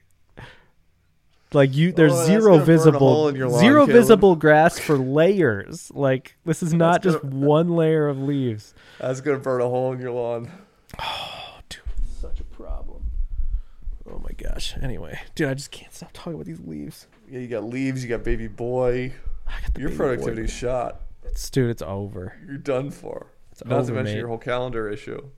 Like 1.54 1.74
you, 1.74 1.92
there's 1.92 2.12
Oh, 2.12 2.16
that's 2.16 2.26
zero 2.26 2.58
gonna 2.58 2.66
burn 2.66 2.94
a 2.94 2.98
hole 2.98 3.24
visible, 3.24 3.28
in 3.28 3.36
your 3.36 3.48
lawn, 3.48 3.60
zero 3.60 3.86
Caleb. 3.86 3.90
visible 4.00 4.36
grass 4.36 4.78
for 4.78 4.98
layers. 4.98 5.90
Like 5.94 6.36
this 6.44 6.62
is 6.62 6.74
not 6.74 7.02
That's 7.02 7.14
just 7.14 7.24
one 7.24 7.70
layer 7.70 8.06
of 8.08 8.18
leaves. 8.20 8.74
That's 9.00 9.20
gonna 9.22 9.38
burn 9.38 9.62
a 9.62 9.68
hole 9.68 9.92
in 9.92 10.00
your 10.00 10.10
lawn. 10.10 10.50
Oh, 11.00 11.58
dude, 11.70 11.80
such 12.20 12.40
a 12.40 12.44
problem. 12.44 13.02
Oh 14.10 14.18
my 14.18 14.32
gosh. 14.36 14.74
Anyway, 14.82 15.18
dude, 15.34 15.48
I 15.48 15.54
just 15.54 15.70
can't 15.70 15.94
stop 15.94 16.10
talking 16.12 16.34
about 16.34 16.46
these 16.46 16.60
leaves. 16.60 17.06
Yeah, 17.30 17.38
you 17.40 17.46
got 17.48 17.64
leaves. 17.64 18.02
You 18.02 18.10
got 18.10 18.24
baby 18.24 18.48
boy. 18.48 19.12
I 19.46 19.60
got 19.62 19.72
the 19.72 19.80
Your 19.80 19.88
baby 19.90 19.98
boy. 19.98 20.04
productivity's 20.16 20.52
shot. 20.52 21.00
It's, 21.30 21.50
dude, 21.50 21.70
it's 21.70 21.82
over. 21.82 22.34
You're 22.46 22.58
done 22.58 22.90
for. 22.90 23.32
It's 23.52 23.64
Not 23.64 23.78
over, 23.78 23.86
to 23.88 23.92
mention 23.94 24.14
mate. 24.14 24.18
your 24.20 24.28
whole 24.28 24.38
calendar 24.38 24.88
issue. 24.88 25.30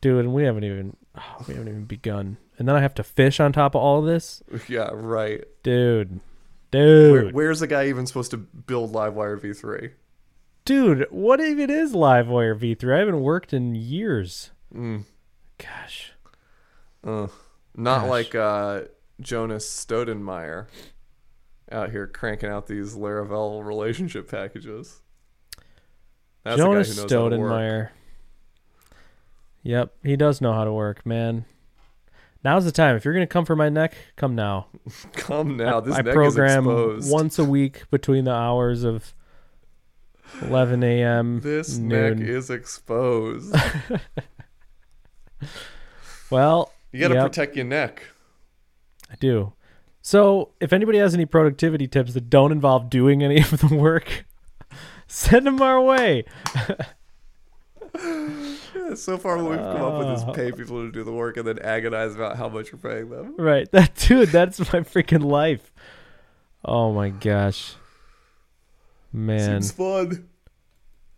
Dude, 0.00 0.24
and 0.24 0.34
we 0.34 0.44
haven't 0.44 0.64
even 0.64 0.96
oh, 1.16 1.44
we 1.48 1.54
haven't 1.54 1.68
even 1.68 1.84
begun. 1.84 2.36
And 2.58 2.68
then 2.68 2.76
I 2.76 2.80
have 2.82 2.94
to 2.94 3.02
fish 3.02 3.40
on 3.40 3.52
top 3.52 3.74
of 3.74 3.80
all 3.82 4.00
of 4.00 4.06
this. 4.06 4.42
Yeah, 4.68 4.90
right. 4.92 5.44
Dude. 5.62 6.20
Where, 6.72 7.22
Dude. 7.22 7.34
where's 7.34 7.60
the 7.60 7.66
guy 7.68 7.86
even 7.86 8.04
supposed 8.06 8.32
to 8.32 8.36
build 8.36 8.92
Livewire 8.92 9.40
V3? 9.40 9.92
Dude, 10.64 11.06
what 11.10 11.40
even 11.40 11.70
is 11.70 11.92
Livewire 11.92 12.58
V3? 12.58 12.94
I 12.94 12.98
haven't 12.98 13.20
worked 13.20 13.52
in 13.52 13.74
years. 13.76 14.50
Mm, 14.74 15.04
Gosh. 15.58 16.12
uh, 17.04 17.28
not 17.76 18.00
Gosh. 18.02 18.08
like 18.10 18.34
uh, 18.34 18.80
Jonas 19.20 19.66
Staudenmeier 19.68 20.66
out 21.72 21.90
here 21.90 22.06
cranking 22.06 22.48
out 22.50 22.66
these 22.66 22.94
Laravel 22.94 23.64
relationship 23.64 24.30
packages. 24.30 25.00
That's 26.44 26.56
Jonas 26.58 26.90
a 26.92 26.94
guy 26.94 26.96
who 26.96 27.02
knows 27.02 27.12
how 27.12 27.28
to 27.30 27.38
work. 27.38 27.50
Staudenmeier. 27.50 27.88
Yep, 29.62 29.94
he 30.02 30.16
does 30.16 30.40
know 30.42 30.52
how 30.52 30.64
to 30.64 30.72
work, 30.72 31.06
man. 31.06 31.46
Now's 32.44 32.66
the 32.66 32.72
time. 32.72 32.96
If 32.96 33.04
you're 33.06 33.14
gonna 33.14 33.26
come 33.26 33.46
for 33.46 33.56
my 33.56 33.70
neck, 33.70 33.94
come 34.16 34.34
now. 34.34 34.66
Come 35.14 35.56
now, 35.56 35.80
this 35.80 35.94
I 35.94 36.02
neck 36.02 36.12
program 36.12 36.66
is 36.66 36.98
exposed. 37.06 37.10
once 37.12 37.38
a 37.38 37.44
week 37.44 37.84
between 37.90 38.24
the 38.24 38.32
hours 38.34 38.84
of 38.84 39.14
11 40.42 40.82
a.m. 40.82 41.40
this 41.40 41.78
noon. 41.78 42.18
neck 42.18 42.28
is 42.28 42.50
exposed. 42.50 43.54
well, 46.30 46.72
You 46.92 47.00
got 47.00 47.08
to 47.08 47.14
Yep. 47.14 47.26
protect 47.30 47.56
your 47.56 47.64
neck. 47.64 48.02
I 49.10 49.14
do. 49.16 49.54
So, 50.06 50.50
if 50.60 50.72
anybody 50.72 50.98
has 50.98 51.14
any 51.14 51.24
productivity 51.24 51.88
tips 51.88 52.12
that 52.14 52.28
don't 52.28 52.52
involve 52.52 52.90
doing 52.90 53.22
any 53.22 53.38
of 53.52 53.58
the 53.58 53.74
work, 53.74 54.26
Send 55.06 55.46
them 55.46 55.60
our 55.60 55.80
way. 55.80 56.24
Yeah, 57.94 58.94
so 58.94 59.18
far, 59.18 59.36
what 59.36 59.50
we've 59.50 59.58
come 59.58 59.82
up 59.82 59.98
with 59.98 60.08
is 60.08 60.22
uh. 60.24 60.32
pay 60.32 60.52
people 60.52 60.84
to 60.84 60.90
do 60.90 61.04
the 61.04 61.12
work 61.12 61.36
and 61.36 61.46
then 61.46 61.58
agonize 61.60 62.14
about 62.14 62.36
how 62.36 62.48
much 62.48 62.72
we're 62.72 62.78
paying 62.78 63.10
them. 63.10 63.34
Right. 63.38 63.68
That 63.72 63.94
dude, 63.94 64.30
that's 64.30 64.58
my 64.58 64.80
freaking 64.80 65.24
life. 65.24 65.72
Oh 66.64 66.92
my 66.92 67.10
gosh. 67.10 67.74
Man. 69.12 69.62
Seems 69.62 69.72
fun. 69.72 70.28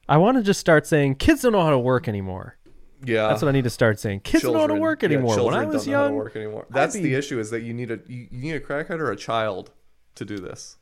I 0.09 0.19
want 0.19 0.37
to 0.37 0.43
just 0.43 0.61
start 0.61 0.87
saying 0.87 1.17
kids 1.17 1.43
don't 1.43 1.53
know 1.53 1.63
how 1.63 1.71
to 1.71 1.79
work 1.79 2.09
anymore. 2.09 2.57
Yeah, 3.05 3.28
That's 3.28 3.43
what 3.43 3.48
I 3.48 3.52
need 3.52 3.64
to 3.64 3.70
start 3.70 4.01
saying. 4.01 4.20
Kids 4.20 4.43
don't 4.43 4.52
know 4.55 4.60
how 4.60 4.66
to 4.66 4.70
Children- 4.73 4.82
work 4.82 5.02
yeah, 5.02 5.09
anymore. 5.10 5.24
when 5.28 5.32
I 5.32 5.36
children 5.36 5.68
was 5.68 5.85
don't 5.85 5.93
know 5.93 5.98
how 5.98 6.05
to 6.05 6.09
young, 6.10 6.16
work 6.16 6.36
anymore. 6.36 6.66
That's 6.70 6.94
be- 6.97 7.02
the 7.02 7.14
issue: 7.14 7.39
is 7.39 7.51
that 7.51 7.60
you 7.62 7.74
need 7.74 7.90
a 7.90 8.01
you, 8.06 8.28
you 8.31 8.40
need 8.40 8.55
a 8.55 8.60
crackhead 8.60 8.98
or 9.01 9.10
a 9.10 9.16
child 9.16 9.70
to 10.14 10.24
do 10.24 10.39
this. 10.39 10.77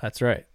that's 0.00 0.20
right. 0.20 0.46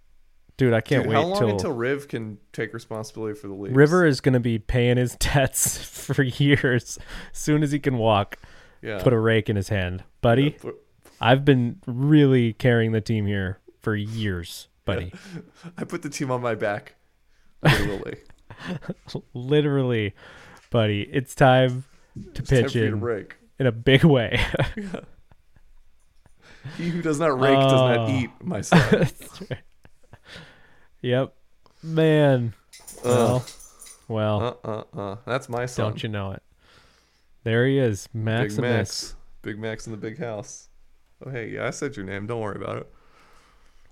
Dude, 0.58 0.74
I 0.74 0.82
can't 0.82 1.04
Dude, 1.04 1.10
wait 1.12 1.16
how 1.16 1.28
long 1.28 1.40
till, 1.40 1.50
until 1.52 1.72
Riv 1.72 2.08
can 2.08 2.40
take 2.52 2.74
responsibility 2.74 3.40
for 3.40 3.48
the 3.48 3.54
league? 3.54 3.76
River 3.78 4.06
is 4.08 4.20
going 4.22 4.34
to 4.34 4.40
be 4.40 4.58
paying 4.58 4.98
his 4.98 5.16
debts 5.20 5.78
for 5.78 6.24
years. 6.24 6.98
As 7.32 7.38
soon 7.40 7.62
as 7.64 7.72
he 7.72 7.80
can 7.80 7.98
walk, 8.00 8.38
yeah, 8.82 9.02
put 9.02 9.14
a 9.14 9.20
rake 9.20 9.50
in 9.50 9.56
his 9.56 9.70
hand. 9.70 10.04
Buddy, 10.22 10.50
Put- 10.52 10.76
I've 11.22 11.46
been 11.46 11.80
really 11.86 12.54
carrying 12.54 12.92
the 12.92 13.02
team 13.02 13.26
here 13.28 13.60
for 13.82 13.96
years, 13.96 14.68
buddy. 14.84 15.14
I 15.78 15.84
put 15.84 16.02
the 16.02 16.10
team 16.10 16.30
on 16.32 16.42
my 16.42 16.56
back. 16.56 16.96
Literally, 17.64 18.18
Literally, 19.34 20.14
buddy. 20.70 21.02
It's 21.12 21.36
time 21.36 21.84
to 22.34 22.42
It's 22.42 22.50
pitch 22.50 22.74
to 22.74 22.86
in 22.86 23.28
in 23.60 23.66
a 23.68 23.72
big 23.72 24.04
way. 24.04 24.40
He 26.78 26.90
who 26.90 27.02
does 27.02 27.18
not 27.20 27.40
rake 27.40 27.58
does 27.58 27.72
not 27.72 27.98
Oh. 28.00 28.10
eat. 28.10 28.30
My 28.42 28.60
son. 28.62 29.08
Yep. 31.02 31.34
Man. 31.82 32.54
Well, 33.06 33.46
well, 34.10 34.60
uh, 34.64 34.68
uh, 34.68 34.84
uh. 35.00 35.16
That's 35.26 35.48
my 35.48 35.66
son. 35.66 35.86
don't 35.92 36.04
you 36.04 36.10
know 36.10 36.32
it? 36.32 36.44
There 37.44 37.66
he 37.66 37.78
is, 37.80 38.08
Big 38.08 38.22
Maximus. 38.22 38.62
Max. 38.62 39.16
Big 39.44 39.58
Max 39.60 39.86
in 39.86 39.92
the 39.92 39.98
big 39.98 40.18
house. 40.20 40.68
Oh 41.26 41.30
hey, 41.30 41.52
yeah, 41.52 41.68
I 41.68 41.70
said 41.70 41.96
your 41.96 42.06
name. 42.06 42.28
Don't 42.28 42.42
worry 42.42 42.58
about 42.58 42.78
it. 42.80 42.94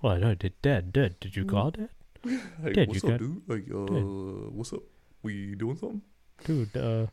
Well, 0.02 0.18
no, 0.18 0.34
did 0.34 0.52
Dad, 0.60 0.92
Dad, 0.92 1.18
did 1.20 1.34
you 1.36 1.44
call 1.46 1.70
Dad? 1.70 1.88
Hey, 2.62 2.72
Did 2.72 2.88
what's 2.88 3.02
you 3.02 3.08
up, 3.08 3.12
got- 3.14 3.20
dude? 3.20 3.42
Like, 3.48 3.64
uh, 3.72 4.50
what's 4.50 4.72
up? 4.72 4.82
We 5.22 5.54
doing 5.54 5.76
something? 5.76 6.02
Dude, 6.44 6.76
uh, 6.76 7.06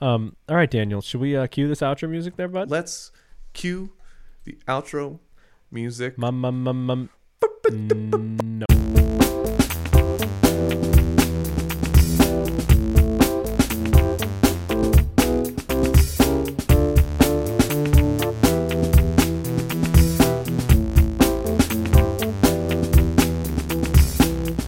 um, 0.00 0.36
all 0.48 0.56
right, 0.56 0.70
Daniel, 0.70 1.00
should 1.00 1.20
we 1.20 1.36
uh, 1.36 1.46
cue 1.46 1.68
this 1.68 1.80
outro 1.80 2.08
music 2.08 2.36
there, 2.36 2.48
bud? 2.48 2.70
Let's 2.70 3.12
cue 3.52 3.92
the 4.44 4.58
outro 4.66 5.18
music. 5.70 6.18
Mum, 6.18 6.40
mum, 6.40 6.62
mum, 6.62 6.86
mum. 6.86 7.10
No. 7.70 8.66